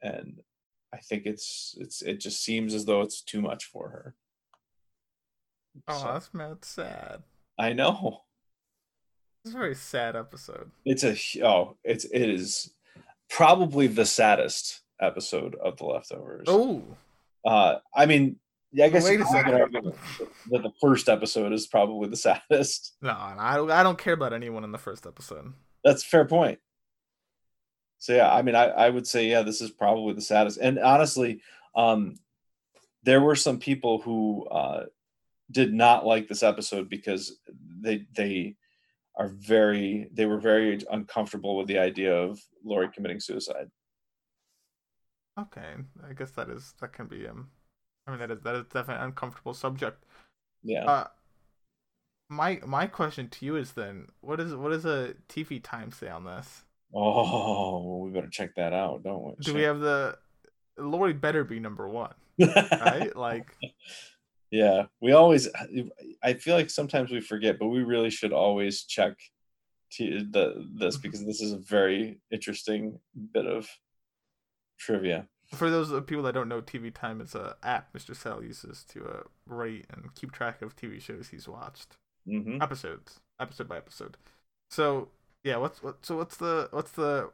And 0.00 0.42
I 0.92 0.98
think 0.98 1.26
it's 1.26 1.74
it's 1.78 2.00
it 2.02 2.18
just 2.20 2.42
seems 2.42 2.72
as 2.74 2.86
though 2.86 3.02
it's 3.02 3.20
too 3.22 3.42
much 3.42 3.66
for 3.66 3.90
her. 3.90 4.16
Oh, 5.88 5.98
So, 5.98 6.04
that's 6.12 6.34
mad 6.34 6.64
sad. 6.64 7.22
I 7.58 7.72
know. 7.72 8.22
It's 9.44 9.54
a 9.54 9.58
very 9.58 9.74
sad 9.74 10.14
episode. 10.16 10.70
It's 10.84 11.02
a 11.04 11.16
oh, 11.44 11.76
it's 11.82 12.04
it 12.04 12.28
is 12.30 12.72
probably 13.28 13.86
the 13.88 14.06
saddest 14.06 14.80
episode 15.00 15.56
of 15.56 15.76
the 15.78 15.84
leftovers. 15.84 16.44
Oh, 16.46 16.82
Uh 17.44 17.76
I 17.94 18.06
mean, 18.06 18.36
yeah, 18.72 18.84
I 18.84 18.88
guess 18.90 19.04
Wait 19.04 19.20
a 19.20 19.26
second. 19.26 19.92
that 20.50 20.62
the 20.62 20.72
first 20.80 21.08
episode 21.08 21.52
is 21.52 21.66
probably 21.66 22.08
the 22.08 22.16
saddest. 22.28 22.94
no, 23.02 23.10
I 23.18 23.56
don't, 23.56 23.70
I 23.70 23.82
don't 23.82 23.98
care 23.98 24.14
about 24.14 24.32
anyone 24.32 24.64
in 24.64 24.70
the 24.72 24.78
first 24.78 25.06
episode. 25.06 25.52
That's 25.84 26.04
a 26.04 26.08
fair 26.08 26.24
point. 26.24 26.58
So 27.98 28.14
yeah, 28.14 28.32
I 28.32 28.42
mean, 28.42 28.54
I, 28.54 28.66
I 28.66 28.90
would 28.90 29.06
say 29.06 29.26
yeah, 29.28 29.42
this 29.42 29.60
is 29.60 29.70
probably 29.70 30.12
the 30.14 30.20
saddest. 30.20 30.58
And 30.58 30.78
honestly, 30.78 31.40
um, 31.74 32.16
there 33.02 33.20
were 33.20 33.36
some 33.36 33.58
people 33.58 34.00
who 34.00 34.46
uh, 34.48 34.84
did 35.52 35.72
not 35.72 36.06
like 36.06 36.28
this 36.28 36.42
episode 36.42 36.88
because 36.88 37.38
they 37.80 38.06
they 38.16 38.56
are 39.16 39.28
very 39.28 40.08
they 40.12 40.26
were 40.26 40.40
very 40.40 40.80
uncomfortable 40.90 41.56
with 41.56 41.66
the 41.66 41.78
idea 41.78 42.14
of 42.14 42.40
Laurie 42.64 42.90
committing 42.92 43.20
suicide. 43.20 43.70
Okay, 45.38 45.74
I 46.08 46.12
guess 46.12 46.32
that 46.32 46.48
is 46.50 46.74
that 46.80 46.92
can 46.92 47.06
be 47.06 47.26
um, 47.26 47.48
I 48.06 48.10
mean 48.10 48.20
that 48.20 48.30
is 48.30 48.40
that 48.42 48.54
is 48.54 48.64
definitely 48.64 48.96
an 48.96 49.10
uncomfortable 49.10 49.54
subject. 49.54 50.04
Yeah. 50.62 50.84
Uh, 50.84 51.06
my 52.28 52.60
my 52.66 52.86
question 52.86 53.28
to 53.28 53.44
you 53.46 53.56
is 53.56 53.72
then, 53.72 54.06
what 54.20 54.40
is 54.40 54.54
what 54.54 54.70
does 54.70 54.84
a 54.84 55.14
TV 55.28 55.62
time 55.62 55.92
say 55.92 56.08
on 56.08 56.24
this? 56.24 56.64
oh, 56.94 57.98
we 57.98 58.10
better 58.10 58.28
check 58.28 58.54
that 58.56 58.72
out, 58.72 59.02
don't 59.02 59.22
we? 59.24 59.32
Do 59.40 59.54
we 59.54 59.62
have 59.62 59.80
the 59.80 60.18
Laurie 60.78 61.12
better 61.12 61.44
be 61.44 61.60
number 61.60 61.88
one, 61.88 62.14
right? 62.38 63.14
like, 63.16 63.56
Yeah, 64.52 64.84
we 65.00 65.12
always. 65.12 65.48
I 66.22 66.34
feel 66.34 66.54
like 66.54 66.68
sometimes 66.70 67.10
we 67.10 67.20
forget, 67.20 67.58
but 67.58 67.68
we 67.68 67.82
really 67.82 68.10
should 68.10 68.32
always 68.34 68.84
check 68.84 69.14
t- 69.90 70.28
the 70.30 70.68
this 70.78 70.98
because 70.98 71.24
this 71.24 71.40
is 71.40 71.52
a 71.52 71.58
very 71.58 72.20
interesting 72.30 73.00
bit 73.32 73.46
of 73.46 73.66
trivia. 74.78 75.26
for 75.54 75.70
those 75.70 75.90
of 75.90 76.06
people 76.06 76.22
that 76.24 76.34
don't 76.34 76.48
know, 76.48 76.60
TV 76.60 76.90
Time 76.90 77.20
is 77.20 77.34
a 77.34 77.56
app 77.62 77.92
Mr. 77.94 78.14
Sal 78.14 78.42
uses 78.42 78.84
to 78.90 79.04
uh, 79.06 79.22
rate 79.46 79.86
and 79.90 80.14
keep 80.14 80.32
track 80.32 80.60
of 80.62 80.76
TV 80.76 81.00
shows 81.00 81.28
he's 81.28 81.48
watched, 81.48 81.96
hmm 82.26 82.58
episodes, 82.60 83.20
episode 83.40 83.68
by 83.68 83.78
episode. 83.78 84.18
So 84.70 85.08
yeah, 85.44 85.56
what's 85.56 85.82
what? 85.82 86.04
So 86.04 86.16
what's 86.18 86.36
the 86.36 86.68
what's 86.72 86.92
the 86.92 87.30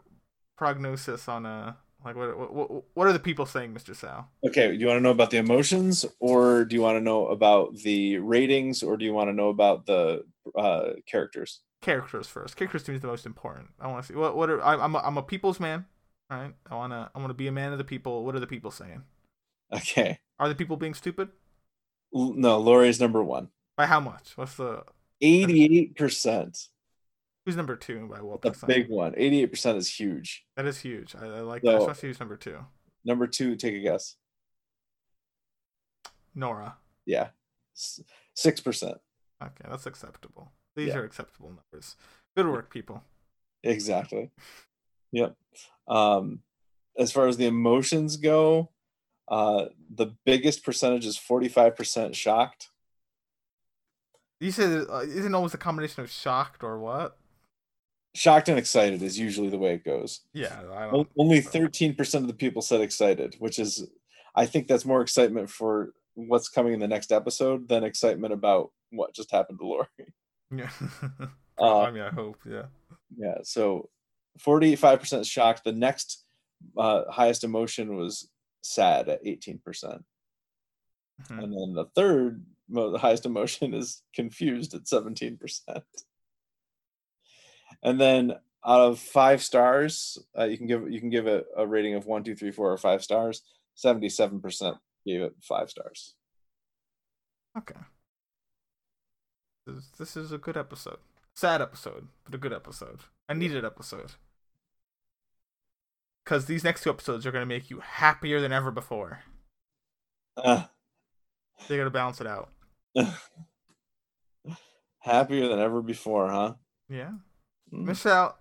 prognosis 0.57 1.29
on 1.29 1.47
uh 1.47 1.75
like 2.05 2.17
what 2.17 2.53
what 2.53 2.85
what 2.95 3.07
are 3.07 3.13
the 3.13 3.19
people 3.19 3.47
saying, 3.47 3.75
Mr. 3.75 3.95
Sal? 3.95 4.29
Okay, 4.47 4.69
do 4.69 4.79
you 4.79 4.87
want 4.87 4.99
to 4.99 5.03
know 5.03 5.11
about 5.11 5.31
the 5.31 5.39
emotions, 5.39 6.05
or 6.21 6.65
do 6.65 6.77
you 6.77 6.83
want 6.83 6.97
to 6.97 7.01
know 7.01 7.27
about 7.29 7.77
the 7.77 8.19
ratings, 8.19 8.83
or 8.83 8.97
do 8.97 9.05
you 9.05 9.13
want 9.13 9.29
to 9.29 9.33
know 9.33 9.49
about 9.49 9.87
the 9.87 10.25
uh, 10.57 10.91
characters? 11.07 11.61
Characters 11.83 12.27
first. 12.27 12.57
Characters 12.57 12.85
to 12.85 12.93
me 12.93 12.97
is 12.97 13.03
the 13.03 13.09
most 13.09 13.27
important. 13.27 13.69
I 13.81 13.89
want 13.89 14.05
to 14.05 14.13
see 14.13 14.17
what 14.17 14.37
what 14.37 14.49
are 14.51 14.63
I, 14.63 14.77
I'm 14.77 14.95
a, 14.95 14.99
I'm 14.99 15.17
a 15.17 15.23
people's 15.23 15.59
man, 15.59 15.87
right? 16.31 16.55
I 16.71 16.75
wanna 16.75 17.11
I 17.15 17.19
wanna 17.19 17.35
be 17.35 17.49
a 17.49 17.53
man 17.53 17.73
of 17.73 17.79
the 17.79 17.85
people. 17.85 18.25
What 18.25 18.35
are 18.35 18.41
the 18.41 18.47
people 18.47 18.71
saying? 18.71 19.03
Okay, 19.73 20.19
Are 20.39 20.49
the 20.49 20.55
people 20.55 20.77
being 20.77 20.95
stupid? 20.95 21.29
L- 22.15 22.33
no, 22.35 22.81
is 22.81 23.01
number 23.01 23.23
one. 23.23 23.49
By 23.77 23.87
how 23.87 24.01
much? 24.01 24.33
What's 24.37 24.55
the 24.55 24.85
Eighty-eight 25.21 25.97
percent. 25.97 26.69
Who's 27.49 27.57
number 27.57 27.77
two 27.77 28.07
by 28.09 28.21
what 28.21 28.43
The 28.43 28.55
big 28.67 28.91
one. 28.91 29.15
Eighty-eight 29.17 29.47
percent 29.51 29.79
is 29.79 29.89
huge. 29.89 30.45
That 30.55 30.67
is 30.67 30.79
huge. 30.81 31.15
I, 31.17 31.25
I 31.25 31.41
like 31.41 31.63
So- 31.63 31.69
that. 31.71 31.77
I 31.77 31.79
just 31.79 31.87
want 31.87 31.99
to 31.99 32.15
see 32.15 32.19
number 32.21 32.37
two. 32.37 32.59
Number 33.07 33.27
two, 33.27 33.57
take 33.57 33.75
a 33.75 33.81
guess. 33.81 34.17
Nora. 36.35 36.77
Yeah, 37.07 37.29
six 38.35 38.61
percent. 38.61 38.99
Okay, 39.43 39.65
that's 39.69 39.87
acceptable. 39.87 40.53
These 40.77 40.89
Yeah. 40.89 40.99
are 40.99 41.05
acceptable 41.05 41.49
numbers. 41.49 41.97
Good 42.37 42.47
work, 42.49 42.71
people. 42.71 43.03
Exactly. 43.63 44.31
Yep. 45.13 45.35
Um, 45.89 46.43
as 46.99 47.11
far 47.13 47.29
as 47.29 47.39
the 47.39 47.47
emotions 47.47 48.19
go, 48.19 48.73
uh, 49.29 49.67
the 49.89 50.15
biggest 50.27 50.65
percentage 50.65 51.07
is 51.07 51.17
45% 51.19 52.15
shocked. 52.15 52.69
You 54.41 54.53
said 54.53 54.87
uh, 54.89 54.99
isn't 55.01 55.35
always 55.35 55.55
a 55.55 55.59
combination 55.59 56.03
of 56.05 56.11
shocked 56.11 56.63
or 56.63 56.79
what? 56.79 57.17
Shocked 58.19 58.49
and 58.49 58.59
excited 58.59 59.01
is 59.03 59.17
usually 59.19 59.49
the 59.49 59.59
way 59.59 59.75
it 59.75 59.85
goes. 59.85 60.23
Yeah, 60.33 60.61
I 60.73 60.87
O- 60.87 60.91
don't. 60.91 61.09
Only 61.17 61.41
13% 61.41 62.15
of 62.17 62.27
the 62.27 62.35
people 62.35 62.63
said 62.63 62.81
excited, 62.81 63.37
which 63.39 63.59
is, 63.61 63.87
I 64.35 64.45
think 64.47 64.67
that's 64.67 64.85
more 64.85 65.03
excitement 65.03 65.49
for 65.51 65.93
what's 66.15 66.49
coming 66.49 66.73
in 66.73 66.81
the 66.81 66.89
next 66.89 67.13
episode 67.13 67.69
than 67.69 67.85
excitement 67.85 68.33
about 68.33 68.73
what 68.91 69.15
just 69.15 69.31
happened 69.31 69.61
to 69.61 69.67
Laurie. 69.67 69.87
Yeah. 70.51 70.71
Uh, 71.61 71.81
I 71.81 71.91
mean, 71.91 72.03
I 72.05 72.11
hope. 72.11 72.37
Yeah. 72.49 72.67
Yeah. 73.17 73.39
So 73.43 73.89
45% 74.41 75.29
shocked. 75.29 75.65
The 75.65 75.73
next 75.73 76.25
uh, 76.77 77.03
highest 77.11 77.43
emotion 77.43 77.97
was 77.97 78.29
sad 78.63 79.09
at 79.09 79.25
18%. 79.25 79.59
Mhm. 79.63 80.03
And 81.31 81.53
then 81.53 81.75
the 81.75 81.87
third, 81.97 82.45
the 82.69 82.97
highest 82.99 83.27
emotion 83.27 83.75
is 83.75 84.03
confused 84.15 84.73
at 84.75 84.85
17%. 84.85 85.83
And 87.83 88.01
then 88.01 88.33
out 88.65 88.81
of 88.81 88.99
five 88.99 89.43
stars, 89.43 90.19
uh, 90.39 90.45
you 90.45 90.57
can 90.57 90.67
give 90.67 90.91
you 90.91 91.01
can 91.01 91.11
give 91.11 91.27
it 91.27 91.47
a 91.57 91.67
rating 91.67 91.95
of 91.95 92.07
one, 92.07 92.25
two, 92.25 92.35
three, 92.35 92.51
four, 92.51 92.73
or 92.73 92.79
five 92.79 93.03
stars. 93.03 93.43
77% 93.77 94.79
gave 95.07 95.23
it 95.23 95.35
five 95.41 95.71
stars. 95.71 96.15
Okay. 97.57 97.79
This, 99.67 99.89
this 99.99 100.17
is 100.17 100.33
a 100.33 100.39
good 100.39 100.57
episode. 100.57 100.99
Sad 101.35 101.63
episode, 101.63 102.09
but 102.25 102.35
a 102.35 102.39
good 102.39 102.53
episode. 102.53 103.01
A 103.29 103.35
needed 103.35 103.65
episode. 103.65 104.13
Because 106.25 106.47
these 106.47 106.65
next 106.65 106.83
two 106.83 106.91
episodes 106.91 107.25
are 107.25 107.31
going 107.31 107.43
to 107.43 107.47
make 107.47 107.71
you 107.71 107.81
happier 107.81 108.41
than 108.41 108.53
ever 108.53 108.71
before. 108.71 109.21
Uh, 110.37 110.63
They're 111.67 111.79
going 111.79 111.87
to 111.87 111.91
balance 111.91 112.21
it 112.21 112.29
out. 112.29 112.51
Happier 115.01 115.49
than 115.49 115.59
ever 115.59 115.83
before, 115.83 116.31
huh? 116.31 116.55
Yeah. 116.89 117.11
Mm. 117.73 117.85
Michelle, 117.87 118.39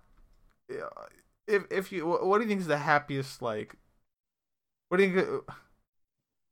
if 1.46 1.64
if 1.70 1.92
you 1.92 2.06
what 2.06 2.38
do 2.38 2.44
you 2.44 2.48
think 2.48 2.60
is 2.60 2.66
the 2.66 2.78
happiest 2.78 3.42
like 3.42 3.76
what 4.88 4.98
do 4.98 5.04
you 5.04 5.44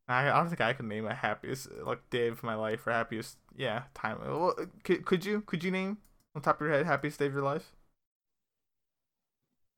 I, 0.09 0.31
I 0.31 0.37
don't 0.37 0.49
think 0.49 0.61
I 0.61 0.73
can 0.73 0.89
name 0.89 1.07
a 1.07 1.15
happiest 1.15 1.69
like 1.83 2.09
day 2.11 2.29
of 2.29 2.43
my 2.43 2.55
life 2.55 2.87
or 2.87 2.93
happiest 2.93 3.39
yeah 3.57 3.85
time. 3.95 4.19
Well, 4.21 4.55
could 4.85 5.05
could 5.05 5.25
you 5.25 5.41
could 5.43 5.65
you 5.65 5.71
name 5.71 5.99
on 6.35 6.43
top 6.43 6.61
of 6.61 6.67
your 6.67 6.77
head 6.77 6.87
happiest 6.87 7.19
day 7.19 7.27
of 7.27 7.33
your 7.33 7.43
life? 7.43 7.73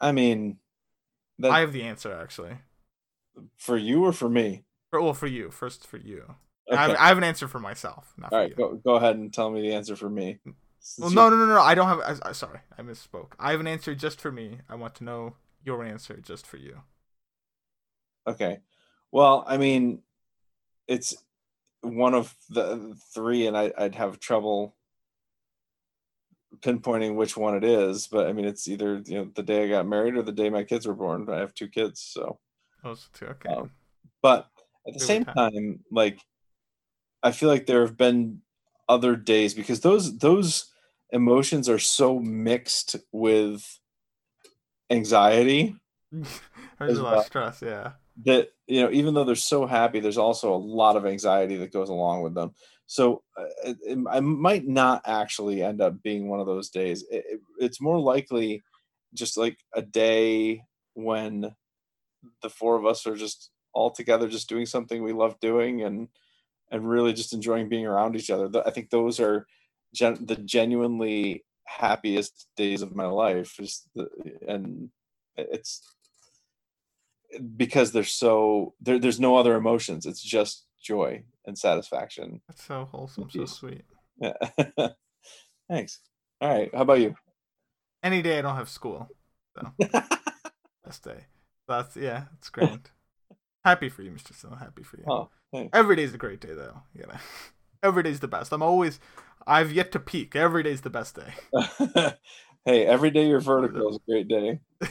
I 0.01 0.13
mean, 0.13 0.59
that, 1.39 1.51
I 1.51 1.61
have 1.61 1.73
the 1.73 1.83
answer 1.83 2.13
actually. 2.13 2.59
for 3.57 3.77
you 3.77 4.05
or 4.05 4.13
for 4.13 4.29
me? 4.29 4.65
For, 4.91 5.01
well, 5.03 5.15
for 5.15 5.27
you 5.27 5.51
first 5.51 5.87
for 5.87 5.99
you. 5.99 6.35
Okay. 6.71 6.77
I, 6.77 6.83
have, 6.83 6.97
I 6.97 7.09
have 7.09 7.19
an 7.19 7.25
answer 7.25 7.49
for 7.49 7.59
myself, 7.59 8.13
not 8.19 8.33
All 8.33 8.39
for 8.39 8.43
right, 8.43 8.51
you. 8.51 8.57
go, 8.57 8.75
go 8.75 8.95
ahead 8.97 9.17
and 9.17 9.33
tell 9.33 9.51
me 9.51 9.63
the 9.63 9.75
answer 9.75 9.97
for 9.97 10.11
me. 10.11 10.39
Well, 10.99 11.11
no, 11.11 11.29
no, 11.29 11.37
no, 11.37 11.47
no. 11.47 11.61
I 11.61 11.75
don't 11.75 11.87
have. 11.89 12.01
I, 12.01 12.31
I, 12.31 12.33
sorry, 12.33 12.61
I 12.77 12.83
misspoke. 12.83 13.33
I 13.39 13.51
have 13.51 13.61
an 13.61 13.67
answer 13.67 13.95
just 13.95 14.21
for 14.21 14.33
me. 14.33 14.61
I 14.69 14.75
want 14.75 14.95
to 14.97 15.05
know 15.05 15.35
your 15.65 15.85
answer 15.85 16.19
just 16.23 16.47
for 16.47 16.57
you. 16.57 16.83
Okay. 18.27 18.61
Well, 19.11 19.45
I 19.47 19.57
mean, 19.57 20.03
it's 20.87 21.17
one 21.83 22.15
of 22.15 22.35
the 22.51 22.97
three, 23.15 23.47
and 23.47 23.57
I, 23.57 23.73
I'd 23.77 23.95
have 23.95 24.21
trouble 24.21 24.75
pinpointing 26.61 27.15
which 27.17 27.37
one 27.37 27.57
it 27.57 27.65
is. 27.65 28.07
But 28.07 28.27
I 28.27 28.33
mean, 28.33 28.45
it's 28.45 28.69
either 28.69 29.03
you 29.05 29.19
know 29.19 29.31
the 29.35 29.43
day 29.43 29.65
I 29.65 29.69
got 29.69 29.87
married 29.87 30.17
or 30.17 30.23
the 30.23 30.33
day 30.33 30.51
my 30.51 30.65
kids 30.65 30.87
were 30.87 30.95
born. 30.95 31.29
I 31.31 31.39
have 31.39 31.55
two 31.55 31.69
kids, 31.69 32.01
so. 32.01 32.39
Those 32.83 33.09
two. 33.13 33.27
Okay. 33.27 33.51
Um, 33.51 33.71
But 34.23 34.49
at 34.87 34.95
the 34.95 35.01
same 35.01 35.25
tough. 35.25 35.35
time, 35.35 35.81
like, 35.91 36.19
I 37.23 37.33
feel 37.33 37.49
like 37.49 37.67
there 37.67 37.83
have 37.83 37.97
been 37.97 38.43
other 38.89 39.17
days 39.17 39.55
because 39.55 39.81
those 39.81 40.19
those 40.19 40.71
emotions 41.11 41.69
are 41.69 41.79
so 41.79 42.19
mixed 42.19 42.97
with 43.13 43.79
anxiety 44.91 45.75
There's 46.79 46.99
a 46.99 47.03
lot 47.03 47.11
well. 47.13 47.21
of 47.21 47.27
stress. 47.27 47.61
Yeah. 47.63 47.93
that 48.25 48.49
you 48.67 48.81
know 48.83 48.91
even 48.91 49.15
though 49.15 49.25
they're 49.25 49.35
so 49.35 49.67
happy 49.67 50.01
there's 50.01 50.19
also 50.19 50.55
a 50.55 50.57
lot 50.57 50.97
of 50.97 51.05
anxiety 51.07 51.57
that 51.57 51.73
goes 51.73 51.89
along 51.91 52.23
with 52.23 52.35
them 52.35 52.55
so 52.87 53.23
uh, 53.37 53.45
it, 53.65 53.77
it- 53.83 53.99
i 54.11 54.21
might 54.21 54.67
not 54.67 55.03
actually 55.07 55.63
end 55.63 55.81
up 55.81 56.03
being 56.03 56.29
one 56.29 56.41
of 56.41 56.47
those 56.47 56.71
days 56.71 57.05
it- 57.11 57.41
it's 57.59 57.81
more 57.81 58.01
likely 58.01 58.63
just 59.15 59.37
like 59.37 59.59
a 59.75 59.83
day 59.83 60.63
when 60.95 61.55
the 62.43 62.51
four 62.51 62.77
of 62.77 62.87
us 62.87 63.07
are 63.07 63.17
just 63.17 63.51
all 63.75 63.91
together 63.91 64.29
just 64.29 64.49
doing 64.49 64.67
something 64.67 65.03
we 65.03 65.13
love 65.13 65.39
doing 65.41 65.83
and 65.83 66.09
and 66.71 66.89
really 66.89 67.13
just 67.13 67.33
enjoying 67.33 67.69
being 67.69 67.87
around 67.87 68.17
each 68.17 68.31
other 68.31 68.63
i 68.67 68.71
think 68.71 68.91
those 68.91 69.19
are 69.21 69.47
gen- 69.95 70.25
the 70.25 70.37
genuinely 70.37 71.45
happiest 71.65 72.47
days 72.57 72.83
of 72.83 72.95
my 72.95 73.07
life 73.07 73.55
just 73.57 73.89
the, 73.95 74.09
and 74.47 74.91
it's 75.37 75.83
because 77.57 77.93
they're 77.93 78.05
so 78.05 78.75
there, 78.81 78.99
there's 78.99 79.21
no 79.21 79.37
other 79.37 79.55
emotions 79.55 80.07
it's 80.07 80.23
just 80.23 80.67
joy 80.83 81.23
and 81.47 81.59
satisfaction 81.59 82.41
That's 82.49 82.65
so 82.65 82.89
wholesome. 82.91 83.29
So 83.31 83.45
sweet. 83.47 83.85
yeah 84.21 84.33
thanks 85.69 86.01
all 86.41 86.49
right 86.49 86.71
how 86.75 86.83
about 86.83 87.01
you 87.01 87.15
Any 88.03 88.23
day 88.23 88.39
I 88.39 88.43
don't 88.43 88.55
have 88.57 88.69
school. 88.69 89.09
So 89.57 89.73
best 90.85 91.03
day. 91.05 91.27
That's 91.67 91.97
yeah. 91.97 92.25
It's 92.39 92.49
great. 92.49 92.91
Happy 93.69 93.89
for 93.89 94.03
you, 94.03 94.11
Mr. 94.11 94.35
Still. 94.35 94.57
Happy 94.57 94.83
for 94.83 94.97
you. 94.97 95.05
oh 95.09 95.29
thanks. 95.53 95.77
Every 95.77 95.97
day's 95.97 96.15
a 96.15 96.19
great 96.19 96.41
day, 96.41 96.55
though. 96.55 96.83
You 96.95 97.07
know, 97.07 97.19
every 97.83 98.03
day's 98.03 98.21
the 98.21 98.29
best. 98.29 98.53
I'm 98.53 98.63
always. 98.63 99.01
I've 99.47 99.73
yet 99.73 99.93
to 99.93 100.01
peak. 100.01 100.37
Every 100.37 100.63
day's 100.63 100.83
the 100.83 100.91
best 100.91 101.17
day. 101.17 101.33
hey 102.65 102.85
every 102.85 103.11
day 103.11 103.27
you're 103.27 103.41
vertical 103.41 103.89
is 103.89 103.97
a 103.97 104.11
great 104.11 104.29
day 104.29 104.61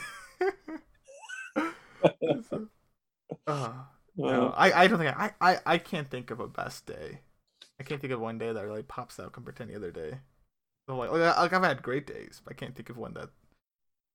Uh, 3.45 3.71
no, 4.15 4.53
I, 4.55 4.83
I 4.83 4.87
don't 4.87 4.99
think 4.99 5.15
I, 5.17 5.31
I 5.39 5.57
I 5.65 5.77
can't 5.77 6.09
think 6.09 6.31
of 6.31 6.39
a 6.39 6.47
best 6.47 6.85
day. 6.85 7.19
I 7.79 7.83
can't 7.83 8.01
think 8.01 8.13
of 8.13 8.19
one 8.19 8.37
day 8.37 8.51
that 8.51 8.65
really 8.65 8.83
pops 8.83 9.19
out 9.19 9.33
compared 9.33 9.57
to 9.57 9.63
any 9.63 9.75
other 9.75 9.91
day. 9.91 10.19
So 10.87 10.97
like, 10.97 11.11
like 11.11 11.53
I've 11.53 11.63
had 11.63 11.83
great 11.83 12.07
days, 12.07 12.41
but 12.43 12.53
I 12.53 12.55
can't 12.55 12.75
think 12.75 12.89
of 12.89 12.97
one 12.97 13.13
that 13.13 13.29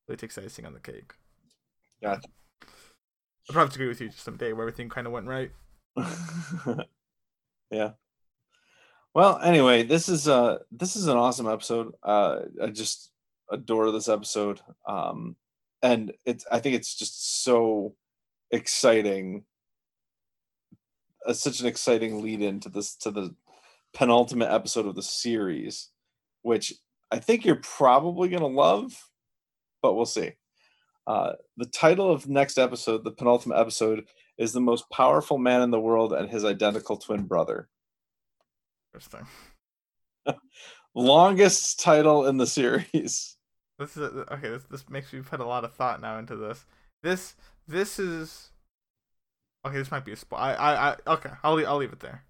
really 0.09 0.17
takes 0.17 0.39
icing 0.39 0.67
on 0.67 0.75
the 0.75 0.81
cake. 0.81 1.13
Gotcha. 2.03 2.29
I'll 3.53 3.67
probably 3.67 3.75
agree 3.75 3.89
with 3.89 4.01
you 4.01 4.09
just 4.09 4.25
some 4.25 4.39
day 4.39 4.55
where 4.55 4.63
everything 4.63 4.89
kind 4.89 5.07
of 5.07 5.13
went 5.13 5.27
right. 5.27 5.51
yeah. 7.71 7.91
Well 9.13 9.39
anyway 9.43 9.83
this 9.83 10.09
is 10.09 10.27
uh 10.27 10.61
this 10.71 10.97
is 10.97 11.07
an 11.07 11.19
awesome 11.19 11.47
episode. 11.47 11.93
Uh 12.03 12.41
i 12.63 12.69
just 12.69 13.11
adore 13.51 13.91
this 13.91 14.09
episode. 14.09 14.61
Um 14.89 15.37
and 15.83 16.15
it's 16.25 16.47
i 16.51 16.61
think 16.61 16.77
it's 16.77 16.95
just 16.95 17.45
so 17.45 17.95
exciting. 18.51 19.45
Uh, 21.27 21.35
such 21.35 21.61
an 21.61 21.67
exciting 21.67 22.23
lead 22.23 22.41
into 22.41 22.71
this 22.71 22.97
to 22.97 23.11
the 23.11 23.35
penultimate 23.93 24.51
episode 24.51 24.87
of 24.87 24.95
the 24.95 25.03
series 25.03 25.91
which 26.41 26.73
i 27.13 27.19
think 27.19 27.45
you're 27.45 27.57
probably 27.57 28.31
to 28.31 28.47
love 28.47 29.11
but 29.83 29.95
we'll 29.95 30.07
see 30.07 30.33
uh, 31.07 31.33
the 31.57 31.67
title 31.67 32.11
of 32.11 32.29
next 32.29 32.59
episode 32.59 33.05
the 33.05 33.11
penultimate 33.11 33.59
episode 33.59 34.05
is 34.39 34.53
the 34.53 34.61
most 34.61 34.89
powerful 34.91 35.39
man 35.39 35.63
in 35.63 35.71
the 35.71 35.81
world 35.81 36.13
and 36.13 36.29
his 36.29 36.45
identical 36.45 36.97
twin 36.97 37.25
brother. 37.25 37.69
Interesting. 38.95 39.27
Longest 40.95 41.81
title 41.81 42.27
in 42.27 42.37
the 42.37 42.47
series. 42.47 43.37
This 43.79 43.97
is 43.97 44.03
a, 44.03 44.35
okay. 44.35 44.51
This 44.51 44.65
this 44.65 44.89
makes 44.89 45.13
me 45.13 45.21
put 45.23 45.41
a 45.41 45.47
lot 45.47 45.65
of 45.65 45.75
thought 45.75 46.01
now 46.01 46.19
into 46.19 46.37
this. 46.37 46.67
This 47.03 47.35
this 47.67 47.99
is 47.99 48.51
okay. 49.67 49.79
This 49.79 49.91
might 49.91 50.05
be 50.05 50.13
a 50.13 50.17
spot. 50.17 50.41
I 50.41 50.55
I, 50.55 50.91
I 50.91 50.97
okay. 51.15 51.31
I'll 51.43 51.55
leave, 51.55 51.67
I'll 51.67 51.79
leave 51.79 51.93
it 51.93 52.01
there. 52.01 52.23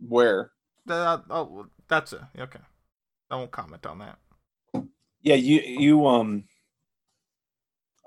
Where? 0.00 0.52
That, 0.86 1.24
oh, 1.28 1.66
that's 1.88 2.12
it. 2.12 2.20
Okay. 2.38 2.60
I 3.30 3.36
won't 3.36 3.50
comment 3.50 3.84
on 3.86 3.98
that. 3.98 4.18
Yeah, 5.20 5.34
you 5.34 5.60
you 5.60 6.06
um 6.06 6.44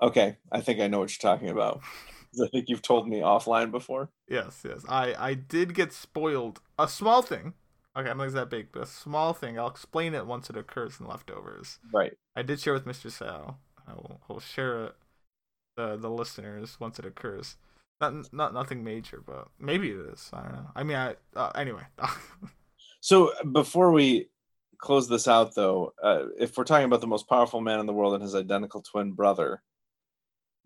Okay, 0.02 0.36
I 0.50 0.60
think 0.60 0.80
I 0.80 0.88
know 0.88 1.00
what 1.00 1.10
you're 1.10 1.30
talking 1.30 1.50
about. 1.50 1.80
I 2.42 2.46
think 2.48 2.68
you've 2.68 2.82
told 2.82 3.08
me 3.08 3.20
offline 3.20 3.70
before. 3.70 4.10
Yes, 4.28 4.62
yes. 4.64 4.84
I 4.88 5.14
I 5.18 5.34
did 5.34 5.74
get 5.74 5.92
spoiled. 5.92 6.60
A 6.78 6.88
small 6.88 7.22
thing. 7.22 7.54
Okay, 7.96 8.08
I'm 8.08 8.18
not 8.18 8.32
that 8.32 8.50
big, 8.50 8.68
but 8.70 8.82
a 8.82 8.86
small 8.86 9.32
thing. 9.32 9.58
I'll 9.58 9.66
explain 9.66 10.14
it 10.14 10.26
once 10.26 10.48
it 10.48 10.56
occurs 10.56 11.00
in 11.00 11.08
leftovers. 11.08 11.80
Right. 11.92 12.12
I 12.36 12.42
did 12.42 12.60
share 12.60 12.72
with 12.72 12.86
Mr. 12.86 13.10
Sal. 13.10 13.58
I 13.86 13.94
will, 13.94 14.20
I 14.28 14.32
will 14.32 14.40
share 14.40 14.84
it 14.84 14.96
the 15.76 15.96
the 15.96 16.10
listeners 16.10 16.78
once 16.78 16.98
it 16.98 17.04
occurs. 17.04 17.56
Not 18.00 18.32
not 18.32 18.54
nothing 18.54 18.84
major, 18.84 19.22
but 19.26 19.48
maybe 19.58 19.90
it 19.90 19.98
is. 20.12 20.30
I 20.32 20.42
don't 20.42 20.52
know. 20.52 20.70
I 20.76 20.82
mean, 20.84 20.96
I 20.96 21.16
uh, 21.34 21.50
anyway. 21.54 21.82
So 23.00 23.32
before 23.50 23.92
we 23.92 24.28
close 24.78 25.08
this 25.08 25.26
out 25.26 25.54
though, 25.54 25.94
uh, 26.02 26.26
if 26.38 26.56
we're 26.56 26.64
talking 26.64 26.84
about 26.84 27.00
the 27.00 27.06
most 27.06 27.28
powerful 27.28 27.60
man 27.60 27.80
in 27.80 27.86
the 27.86 27.92
world 27.92 28.14
and 28.14 28.22
his 28.22 28.34
identical 28.34 28.82
twin 28.82 29.12
brother, 29.12 29.62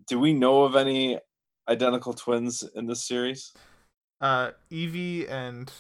do 0.07 0.19
we 0.19 0.33
know 0.33 0.65
of 0.65 0.77
any 0.77 1.19
identical 1.69 2.13
twins 2.13 2.63
in 2.75 2.87
this 2.87 3.05
series? 3.07 3.53
uh, 4.21 4.53
Evie 4.71 5.27
and 5.29 5.71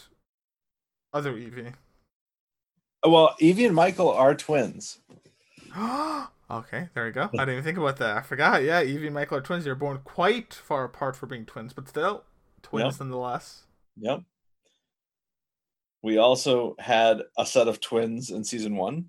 other 1.12 1.36
Evie. 1.36 1.72
Oh, 3.02 3.10
Well, 3.10 3.34
Evie 3.38 3.64
and 3.66 3.74
Michael 3.74 4.10
are 4.10 4.34
twins. 4.34 4.98
okay, 5.78 6.88
there 6.94 7.04
we 7.04 7.10
go. 7.10 7.22
I 7.24 7.28
didn't 7.38 7.50
even 7.50 7.64
think 7.64 7.78
about 7.78 7.96
that. 7.98 8.16
I 8.16 8.22
forgot. 8.22 8.62
Yeah, 8.62 8.82
Evie 8.82 9.06
and 9.06 9.14
Michael 9.14 9.38
are 9.38 9.42
twins. 9.42 9.64
They're 9.64 9.74
born 9.74 10.00
quite 10.04 10.52
far 10.52 10.84
apart 10.84 11.16
for 11.16 11.26
being 11.26 11.46
twins, 11.46 11.72
but 11.72 11.88
still 11.88 12.24
twins 12.62 12.94
Yep. 12.94 13.00
nonetheless. 13.00 13.62
Yep. 13.96 14.22
We 16.02 16.18
also 16.18 16.74
had 16.78 17.22
a 17.38 17.46
set 17.46 17.66
of 17.68 17.80
twins 17.80 18.30
in 18.30 18.44
season 18.44 18.76
one. 18.76 19.06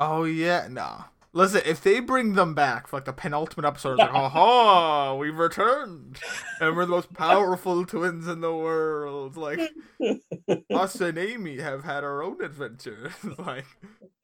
Oh 0.00 0.24
yeah, 0.24 0.66
nah. 0.70 1.04
Listen, 1.38 1.62
if 1.64 1.80
they 1.80 2.00
bring 2.00 2.32
them 2.32 2.52
back 2.52 2.88
for 2.88 2.96
like 2.96 3.04
the 3.04 3.12
penultimate 3.12 3.64
episode, 3.64 3.92
it's 3.92 4.00
like, 4.00 4.10
aha, 4.12 5.14
we've 5.14 5.38
returned, 5.38 6.18
and 6.60 6.74
we're 6.74 6.84
the 6.84 6.90
most 6.90 7.14
powerful 7.14 7.86
twins 7.86 8.26
in 8.26 8.40
the 8.40 8.52
world. 8.52 9.36
Like 9.36 9.60
us 10.74 11.00
and 11.00 11.16
Amy 11.16 11.60
have 11.60 11.84
had 11.84 12.02
our 12.02 12.24
own 12.24 12.42
adventure. 12.42 13.12
like 13.38 13.66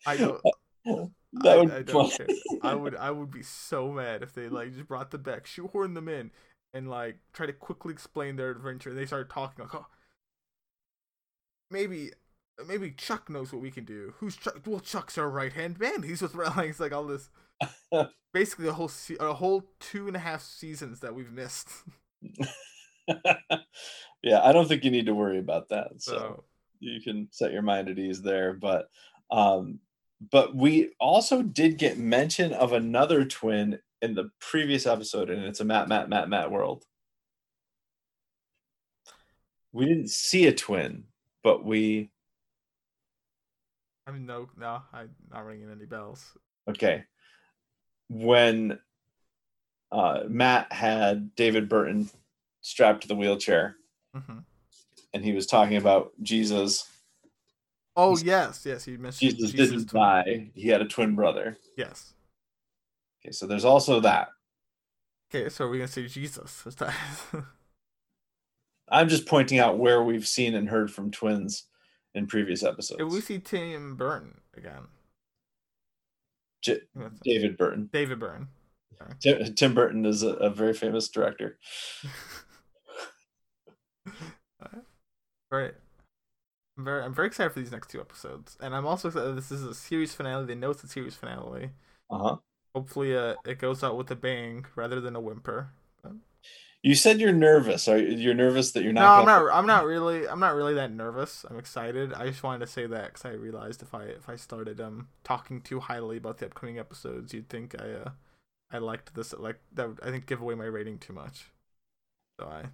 I 0.05 0.17
don't, 0.17 0.43
That 0.85 1.11
I, 1.45 1.57
would 1.57 1.71
I 1.71 1.83
be 1.83 1.93
don't 1.93 2.11
care. 2.13 2.27
I 2.63 2.75
would, 2.75 2.97
I 2.97 3.13
would 3.13 3.31
be 3.31 3.45
so 3.45 3.93
mad 3.93 4.25
if 4.25 4.35
they 4.35 4.49
like 4.49 4.73
just 4.73 4.89
brought 4.89 5.13
them 5.13 5.23
back, 5.23 5.47
shoehorn 5.47 5.95
them 5.95 6.09
in, 6.09 6.33
and 6.73 6.91
like 6.91 7.19
try 7.33 7.47
to 7.47 7.53
quickly 7.53 7.93
explain 7.93 8.35
their 8.35 8.51
adventure. 8.51 8.91
And 8.91 8.99
they 8.99 9.07
started 9.07 9.31
talking 9.31 9.65
like, 9.65 9.75
oh, 9.77 9.87
maybe 11.71 12.11
maybe 12.67 12.91
Chuck 12.91 13.29
knows 13.29 13.53
what 13.53 13.63
we 13.63 13.71
can 13.71 13.85
do. 13.85 14.15
Who's 14.19 14.37
Chuck? 14.37 14.61
Well, 14.67 14.81
Chuck's 14.81 15.19
our 15.19 15.29
right 15.29 15.53
hand 15.53 15.79
man. 15.79 16.03
He's 16.03 16.23
with 16.23 16.35
like 16.57 16.71
it's 16.71 16.81
like 16.81 16.93
all 16.93 17.07
this. 17.07 17.31
Basically, 18.33 18.69
a 18.69 18.73
whole 18.73 18.89
se- 18.89 19.17
a 19.21 19.35
whole 19.35 19.65
two 19.81 20.09
and 20.09 20.17
a 20.17 20.21
half 20.21 20.43
seasons 20.43 21.01
that 21.01 21.15
we've 21.15 21.33
missed. 21.33 21.69
yeah, 24.23 24.41
I 24.43 24.53
don't 24.53 24.67
think 24.67 24.85
you 24.85 24.91
need 24.91 25.07
to 25.07 25.15
worry 25.15 25.39
about 25.39 25.69
that. 25.69 25.91
So, 25.99 26.13
So 26.13 26.45
you 26.81 27.01
can 27.01 27.29
set 27.31 27.53
your 27.53 27.63
mind 27.63 27.89
at 27.89 27.99
ease 27.99 28.23
there. 28.23 28.53
But 28.53 28.89
um, 29.31 29.81
but 30.31 30.55
we 30.55 30.93
also 31.01 31.43
did 31.43 31.79
get 31.79 31.99
mention 31.99 32.53
of 32.53 32.73
another 32.73 33.25
twin 33.25 33.79
in 34.03 34.15
the 34.15 34.31
previous 34.41 34.87
episode, 34.87 35.31
and 35.31 35.45
it's 35.45 35.61
a 35.61 35.65
Matt, 35.65 35.89
Matt, 35.89 36.09
Matt, 36.09 36.29
Matt 36.29 36.51
world. 36.51 36.85
We 39.73 39.87
didn't 39.87 40.11
see 40.11 40.47
a 40.47 40.53
twin, 40.53 41.05
but 41.43 41.65
we. 41.65 42.11
I 44.07 44.11
mean, 44.11 44.27
no, 44.27 44.49
no, 44.59 44.83
I'm 44.93 45.11
not 45.33 45.47
ringing 45.47 45.71
any 45.71 45.87
bells. 45.87 46.37
Okay. 46.69 47.05
When 48.09 48.79
uh, 49.91 50.25
Matt 50.29 50.73
had 50.73 51.35
David 51.35 51.69
Burton 51.69 52.11
strapped 52.61 53.03
to 53.03 53.09
the 53.09 53.17
wheelchair, 53.17 53.77
hmm 54.15 54.39
and 55.13 55.25
he 55.25 55.33
was 55.33 55.47
talking 55.47 55.77
about 55.77 56.11
Jesus. 56.23 56.91
Oh 57.97 58.19
yes, 58.19 58.63
yes, 58.67 58.85
he 58.85 58.97
mentioned 58.97 59.37
Jesus, 59.37 59.53
Jesus 59.53 59.71
didn't 59.71 59.89
twin. 59.91 60.03
die. 60.03 60.51
He 60.55 60.69
had 60.69 60.83
a 60.83 60.89
twin 60.89 61.15
brother. 61.15 61.57
Yes. 61.77 62.15
Okay, 63.25 63.31
so 63.31 63.47
there's 63.47 63.65
also 63.65 64.01
that. 64.01 64.29
Okay, 65.33 65.49
so 65.49 65.65
are 65.65 65.69
we 65.71 65.79
gonna 65.79 65.89
say 65.89 66.07
Jesus? 66.09 66.67
Is 66.67 66.75
that? 66.77 66.95
I'm 68.89 69.09
just 69.09 69.27
pointing 69.27 69.61
out 69.61 69.79
where 69.79 70.03
we've 70.03 70.27
seen 70.27 70.55
and 70.55 70.69
heard 70.69 70.93
from 70.93 71.11
twins 71.13 71.67
in 72.15 72.27
previous 72.27 72.63
episodes. 72.63 73.01
if 73.01 73.13
we 73.13 73.21
see 73.21 73.39
Tim 73.39 73.97
Burton 73.97 74.41
again, 74.57 74.83
J- 76.63 76.81
David 77.25 77.57
Burton. 77.57 77.91
David 77.93 78.19
Burton. 78.21 78.49
Tim, 79.21 79.55
Tim 79.55 79.75
Burton 79.75 80.07
is 80.07 80.23
a, 80.23 80.29
a 80.35 80.51
very 80.51 80.73
famous 80.75 81.09
director. 81.09 81.59
Right. 85.51 85.75
I'm 86.77 86.85
very, 86.85 87.05
I'm 87.05 87.15
very 87.15 87.29
excited 87.29 87.53
for 87.53 87.61
these 87.61 87.71
next 87.71 87.89
two 87.91 88.01
episodes, 88.01 88.57
and 88.61 88.75
I'm 88.75 88.87
also 88.87 89.07
excited. 89.09 89.37
This 89.37 89.53
is 89.53 89.63
a 89.63 89.73
series 89.75 90.13
finale. 90.15 90.45
They 90.47 90.57
know 90.57 90.71
it's 90.71 90.83
a 90.83 90.89
series 90.89 91.15
finale. 91.15 91.71
Uh 92.11 92.19
huh. 92.19 92.37
Hopefully, 92.75 93.17
uh, 93.17 93.35
it 93.47 93.61
goes 93.61 93.85
out 93.85 93.97
with 93.97 94.11
a 94.11 94.17
bang 94.17 94.65
rather 94.75 95.01
than 95.01 95.15
a 95.15 95.21
whimper. 95.21 95.71
You 96.85 96.95
said 96.95 97.19
you're 97.19 97.33
nervous. 97.33 97.89
Are 97.89 97.97
you- 97.97 98.15
you're 98.19 98.35
nervous 98.35 98.73
that 98.73 98.83
you're 98.85 98.93
not? 98.93 99.25
no, 99.25 99.33
I'm 99.33 99.45
not. 99.45 99.55
I'm 99.59 99.67
not 99.67 99.87
really. 99.87 100.29
I'm 100.29 100.39
not 100.39 100.55
really 100.55 100.75
that 100.75 100.93
nervous. 100.93 101.47
I'm 101.49 101.59
excited. 101.59 102.13
I 102.13 102.27
just 102.29 102.43
wanted 102.43 102.59
to 102.67 102.71
say 102.71 102.87
that 102.87 103.07
because 103.07 103.25
I 103.25 103.31
realized 103.31 103.81
if 103.81 103.95
I 103.95 104.03
if 104.05 104.29
I 104.29 104.37
started 104.37 104.83
um 104.83 105.09
talking 105.25 105.63
too 105.63 105.81
highly 105.81 106.19
about 106.19 106.37
the 106.39 106.47
upcoming 106.47 106.79
episodes, 106.79 107.33
you'd 107.33 107.49
think 107.49 107.75
I 107.81 107.91
uh 107.91 108.11
I 108.71 108.79
liked 108.79 109.15
this 109.15 109.33
like 109.33 109.61
that. 109.73 109.89
Would, 109.89 110.01
I 110.03 110.11
think 110.11 110.27
give 110.27 110.43
away 110.43 110.55
my 110.57 110.67
rating 110.67 110.99
too 110.99 111.15
much. 111.15 111.47
So 112.39 112.49
I, 112.49 112.65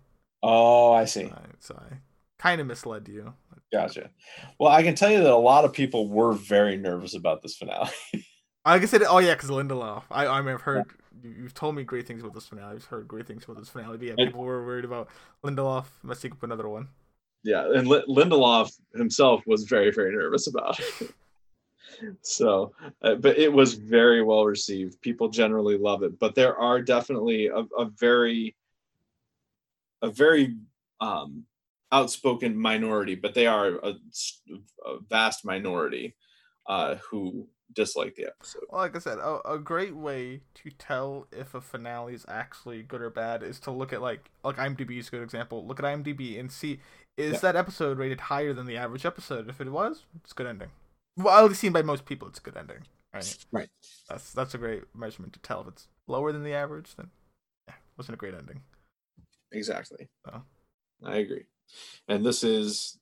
Oh, 0.42 0.92
I 0.92 1.04
see. 1.04 1.26
I 1.26 1.42
so 1.60 1.76
I 1.76 1.98
kind 2.36 2.60
of 2.60 2.66
misled 2.66 3.06
you. 3.06 3.34
Gotcha. 3.72 4.10
Well, 4.58 4.72
I 4.72 4.82
can 4.82 4.96
tell 4.96 5.12
you 5.12 5.22
that 5.22 5.32
a 5.32 5.36
lot 5.36 5.64
of 5.64 5.72
people 5.72 6.08
were 6.08 6.32
very 6.32 6.76
nervous 6.76 7.14
about 7.14 7.42
this 7.42 7.56
finale. 7.56 7.90
Like 8.12 8.24
I 8.82 8.86
said, 8.86 9.02
oh 9.04 9.18
yeah, 9.18 9.34
because 9.34 9.50
Lindelof. 9.50 10.02
I 10.10 10.26
I 10.26 10.40
mean, 10.42 10.54
I've 10.54 10.62
heard 10.62 10.86
you, 11.22 11.30
you've 11.42 11.54
told 11.54 11.74
me 11.74 11.84
great 11.84 12.06
things 12.06 12.22
about 12.22 12.34
this 12.34 12.46
finale. 12.46 12.76
I've 12.76 12.84
heard 12.84 13.08
great 13.08 13.26
things 13.26 13.44
about 13.44 13.58
this 13.58 13.68
finale. 13.68 13.96
But 13.96 14.06
yeah, 14.06 14.14
And- 14.18 14.28
people 14.28 14.42
were 14.44 14.64
worried 14.64 14.84
about 14.84 15.08
Lindelof 15.44 15.86
messing 16.02 16.32
up 16.32 16.42
another 16.42 16.68
one. 16.68 16.88
yeah, 17.42 17.70
and 17.74 17.86
Li- 17.88 18.04
Lindelof 18.08 18.70
himself 18.94 19.42
was 19.46 19.64
very, 19.64 19.90
very 19.90 20.12
nervous 20.14 20.46
about 20.46 20.78
it. 20.80 21.10
so, 22.22 22.72
uh, 23.02 23.14
but 23.16 23.38
it 23.38 23.52
was 23.52 23.74
very 23.74 24.22
well 24.22 24.44
received. 24.44 25.00
People 25.00 25.28
generally 25.28 25.76
love 25.78 26.02
it, 26.02 26.18
but 26.18 26.34
there 26.34 26.56
are 26.56 26.80
definitely 26.82 27.46
a, 27.48 27.64
a 27.78 27.86
very, 27.98 28.54
a 30.02 30.10
very 30.10 30.56
um, 31.00 31.44
outspoken 31.92 32.56
minority, 32.56 33.14
but 33.14 33.34
they 33.34 33.46
are 33.46 33.76
a 33.82 33.94
vast 35.08 35.44
minority 35.44 36.14
uh, 36.66 36.94
who 36.96 37.48
dislike 37.72 38.14
the 38.16 38.26
episode. 38.26 38.62
Well, 38.68 38.80
like 38.80 38.96
I 38.96 38.98
said, 38.98 39.18
a, 39.18 39.40
a 39.52 39.58
great 39.58 39.94
way 39.94 40.40
to 40.54 40.70
tell 40.78 41.26
if 41.32 41.54
a 41.54 41.60
finale 41.60 42.14
is 42.14 42.24
actually 42.28 42.82
good 42.82 43.00
or 43.00 43.10
bad 43.10 43.42
is 43.42 43.60
to 43.60 43.70
look 43.70 43.92
at 43.92 44.02
like 44.02 44.30
like 44.44 44.56
IMDb 44.56 44.98
is 44.98 45.08
a 45.08 45.10
good 45.12 45.22
example. 45.22 45.66
Look 45.66 45.78
at 45.78 45.84
IMDb 45.84 46.38
and 46.38 46.50
see 46.50 46.80
is 47.16 47.34
Yeah. 47.34 47.38
that 47.40 47.56
episode 47.56 47.98
rated 47.98 48.20
higher 48.20 48.52
than 48.52 48.66
the 48.66 48.76
average 48.76 49.04
episode. 49.06 49.48
If 49.48 49.60
it 49.60 49.70
was, 49.70 50.04
it's 50.22 50.32
a 50.32 50.34
good 50.34 50.46
ending. 50.46 50.68
Well, 51.16 51.36
at 51.44 51.48
least 51.48 51.60
seen 51.60 51.72
by 51.72 51.82
most 51.82 52.06
people, 52.06 52.28
it's 52.28 52.38
a 52.38 52.42
good 52.42 52.56
ending. 52.56 52.84
Right. 53.12 53.36
Right. 53.50 53.68
That's 54.08 54.32
that's 54.32 54.54
a 54.54 54.58
great 54.58 54.84
measurement 54.94 55.32
to 55.34 55.40
tell 55.40 55.60
if 55.62 55.68
it's 55.68 55.88
lower 56.06 56.32
than 56.32 56.44
the 56.44 56.54
average. 56.54 56.94
Then 56.96 57.10
yeah, 57.68 57.74
wasn't 57.96 58.14
a 58.14 58.18
great 58.18 58.34
ending. 58.34 58.60
Exactly. 59.52 60.08
Oh. 60.32 60.42
I 61.04 61.16
agree. 61.16 61.44
And 62.08 62.24
this 62.24 62.44
is 62.44 62.98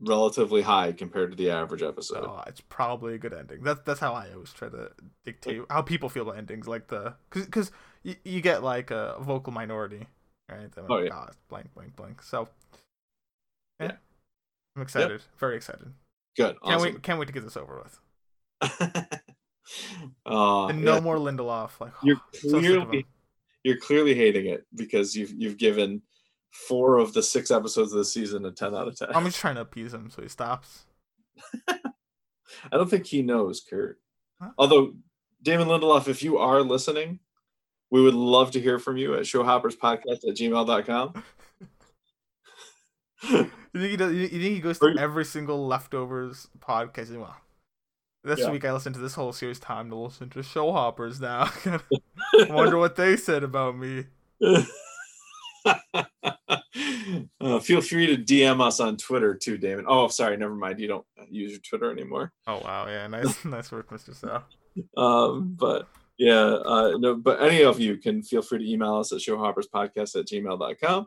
relatively 0.00 0.62
high 0.62 0.92
compared 0.92 1.30
to 1.30 1.36
the 1.36 1.50
average 1.50 1.82
episode. 1.82 2.24
So 2.24 2.42
it's 2.46 2.60
probably 2.60 3.14
a 3.14 3.18
good 3.18 3.32
ending. 3.32 3.62
That's 3.62 3.80
that's 3.84 4.00
how 4.00 4.12
I 4.14 4.30
always 4.32 4.52
try 4.52 4.68
to 4.68 4.90
dictate 5.24 5.62
how 5.70 5.82
people 5.82 6.08
feel 6.08 6.22
about 6.24 6.38
endings. 6.38 6.66
Like 6.68 6.88
the 6.88 7.14
because 7.30 7.46
because 7.46 7.70
you, 8.02 8.14
you 8.24 8.40
get 8.40 8.62
like 8.62 8.90
a 8.90 9.16
vocal 9.20 9.52
minority, 9.52 10.06
right? 10.50 10.70
They're 10.72 10.84
Oh, 10.88 10.98
yeah. 10.98 11.10
"Ah, 11.12 11.26
it's 11.28 11.36
blank 11.48 11.72
blank 11.74 11.96
blank. 11.96 12.22
So 12.22 12.48
yeah, 13.80 13.86
Yeah. 13.86 13.96
I'm 14.76 14.82
excited. 14.82 15.22
Very 15.38 15.56
excited. 15.56 15.92
Good. 16.36 16.56
Can't 16.62 16.82
wait. 16.82 17.02
Can't 17.02 17.18
wait 17.18 17.26
to 17.26 17.32
get 17.32 17.44
this 17.44 17.56
over 17.56 17.82
with. 17.82 17.98
uh, 20.26 20.66
And 20.66 20.84
no 20.84 20.94
yeah, 20.94 21.00
more 21.00 21.16
Lindelof. 21.16 21.80
Like 21.80 21.92
You're 22.02 22.20
so 22.34 22.58
of 22.58 22.62
clearly 22.62 22.98
him. 22.98 23.04
you're 23.64 23.78
clearly 23.78 24.14
hating 24.14 24.46
it 24.46 24.66
because 24.74 25.16
you've 25.16 25.32
you've 25.36 25.56
given 25.56 26.02
four 26.68 26.98
of 26.98 27.12
the 27.12 27.22
six 27.22 27.50
episodes 27.50 27.92
of 27.92 27.98
the 27.98 28.04
season 28.04 28.44
a 28.46 28.50
ten 28.52 28.74
out 28.74 28.88
of 28.88 28.96
ten. 28.98 29.08
I'm 29.14 29.24
just 29.24 29.38
trying 29.38 29.54
to 29.56 29.60
appease 29.62 29.92
him 29.94 30.10
so 30.10 30.22
he 30.22 30.28
stops. 30.28 30.84
I 31.68 31.76
don't 32.72 32.88
think 32.90 33.06
he 33.06 33.22
knows, 33.22 33.60
Kurt. 33.68 33.98
Huh? 34.40 34.50
Although, 34.58 34.94
Damon 35.42 35.68
Lindelof, 35.68 36.08
if 36.08 36.22
you 36.22 36.38
are 36.38 36.62
listening, 36.62 37.20
we 37.90 38.02
would 38.02 38.14
love 38.14 38.50
to 38.52 38.60
hear 38.60 38.78
from 38.78 38.96
you 38.96 39.14
at 39.14 39.22
showhopperspodcast 39.22 40.28
at 40.28 40.36
gmail.com. 40.36 41.22
You 43.22 43.80
think 43.82 43.90
he 43.90 43.96
does? 43.96 44.12
You 44.14 44.28
think 44.28 44.42
he 44.42 44.60
goes 44.60 44.78
to 44.78 44.94
every 44.98 45.24
single 45.26 45.66
leftovers 45.66 46.48
podcast? 46.60 47.14
Well, 47.14 47.36
this 48.24 48.40
Yeah. 48.40 48.50
week 48.50 48.64
I 48.64 48.72
listened 48.72 48.94
to 48.94 49.00
this 49.02 49.14
whole 49.14 49.32
series. 49.32 49.58
Time 49.60 49.90
to 49.90 49.96
listen 49.96 50.30
to 50.30 50.42
show 50.42 50.72
hoppers 50.72 51.20
now. 51.20 51.50
Wonder 52.48 52.78
what 52.78 52.96
they 52.96 53.16
said 53.18 53.42
about 53.42 53.76
me. 53.76 54.04
uh, 57.40 57.58
feel 57.60 57.80
free 57.80 58.06
to 58.06 58.16
DM 58.16 58.60
us 58.60 58.80
on 58.80 58.96
Twitter 58.96 59.34
too, 59.34 59.58
Damon. 59.58 59.86
Oh, 59.88 60.08
sorry, 60.08 60.36
never 60.36 60.54
mind. 60.54 60.80
You 60.80 60.88
don't 60.88 61.06
use 61.30 61.52
your 61.52 61.60
Twitter 61.60 61.90
anymore. 61.90 62.32
Oh 62.46 62.60
wow, 62.60 62.86
yeah, 62.86 63.06
nice, 63.06 63.44
nice 63.44 63.72
work, 63.72 63.90
Mister 63.92 64.14
Sal. 64.14 64.44
Um, 64.96 65.54
but 65.58 65.88
yeah, 66.18 66.40
uh, 66.40 66.92
no, 66.98 67.14
but 67.14 67.42
any 67.42 67.62
of 67.62 67.80
you 67.80 67.96
can 67.96 68.22
feel 68.22 68.42
free 68.42 68.58
to 68.58 68.70
email 68.70 68.96
us 68.96 69.12
at 69.12 69.20
showhopperspodcast 69.20 70.18
at 70.18 70.26
gmail.com. 70.26 71.06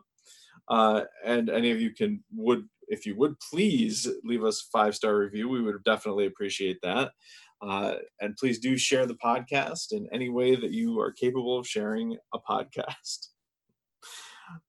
Uh, 0.68 1.02
and 1.24 1.50
any 1.50 1.70
of 1.70 1.80
you 1.80 1.90
can 1.90 2.22
would 2.34 2.68
if 2.88 3.06
you 3.06 3.16
would 3.16 3.34
please 3.40 4.08
leave 4.24 4.44
us 4.44 4.62
a 4.62 4.70
five 4.70 4.94
star 4.94 5.16
review. 5.16 5.48
We 5.48 5.62
would 5.62 5.82
definitely 5.84 6.26
appreciate 6.26 6.78
that. 6.82 7.12
Uh, 7.62 7.96
and 8.20 8.36
please 8.36 8.58
do 8.58 8.76
share 8.76 9.06
the 9.06 9.14
podcast 9.14 9.92
in 9.92 10.08
any 10.12 10.28
way 10.30 10.56
that 10.56 10.70
you 10.70 10.98
are 10.98 11.12
capable 11.12 11.58
of 11.58 11.66
sharing 11.66 12.16
a 12.34 12.38
podcast. 12.38 13.28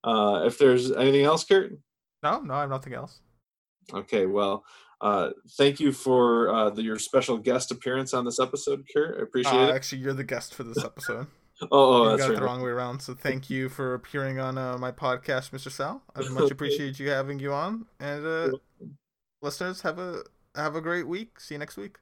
Uh, 0.04 0.44
if 0.46 0.58
there's 0.58 0.92
anything 0.92 1.24
else, 1.24 1.44
Kurt, 1.44 1.74
No, 2.24 2.42
no, 2.42 2.54
I 2.54 2.62
have 2.62 2.70
nothing 2.70 2.94
else. 2.94 3.20
Okay, 3.94 4.26
well, 4.26 4.64
uh, 5.02 5.32
thank 5.58 5.80
you 5.80 5.92
for 5.92 6.50
uh, 6.54 6.70
the, 6.70 6.84
your 6.84 7.00
special 7.00 7.38
guest 7.38 7.72
appearance 7.72 8.14
on 8.14 8.26
this 8.26 8.40
episode, 8.40 8.86
Kurt. 8.94 9.18
I 9.20 9.24
appreciate 9.24 9.54
Uh, 9.60 9.68
it. 9.70 9.76
actually, 9.76 10.00
you're 10.04 10.14
the 10.14 10.24
guest 10.24 10.54
for 10.54 10.64
this 10.64 10.84
episode. 10.84 11.28
Oh, 11.64 11.68
oh 11.72 12.04
you 12.04 12.10
that's 12.10 12.22
got 12.24 12.32
it 12.32 12.36
the 12.40 12.42
wrong 12.44 12.64
way 12.64 12.72
around. 12.72 13.02
So 13.02 13.14
thank 13.14 13.48
you 13.48 13.70
for 13.70 13.94
appearing 13.94 14.40
on 14.40 14.58
uh, 14.58 14.80
my 14.80 14.92
podcast, 14.92 15.54
Mister 15.54 15.70
Sal. 15.70 16.02
I 16.16 16.22
much 16.30 16.50
appreciate 16.50 16.98
you 16.98 17.12
having 17.12 17.38
you 17.38 17.54
on. 17.54 17.86
And 18.00 18.26
uh, 18.26 18.50
listeners, 19.44 19.80
have 19.82 20.00
a 20.00 20.24
have 20.56 20.76
a 20.76 20.82
great 20.82 21.08
week. 21.08 21.40
See 21.40 21.54
you 21.54 21.60
next 21.60 21.78
week. 21.78 21.98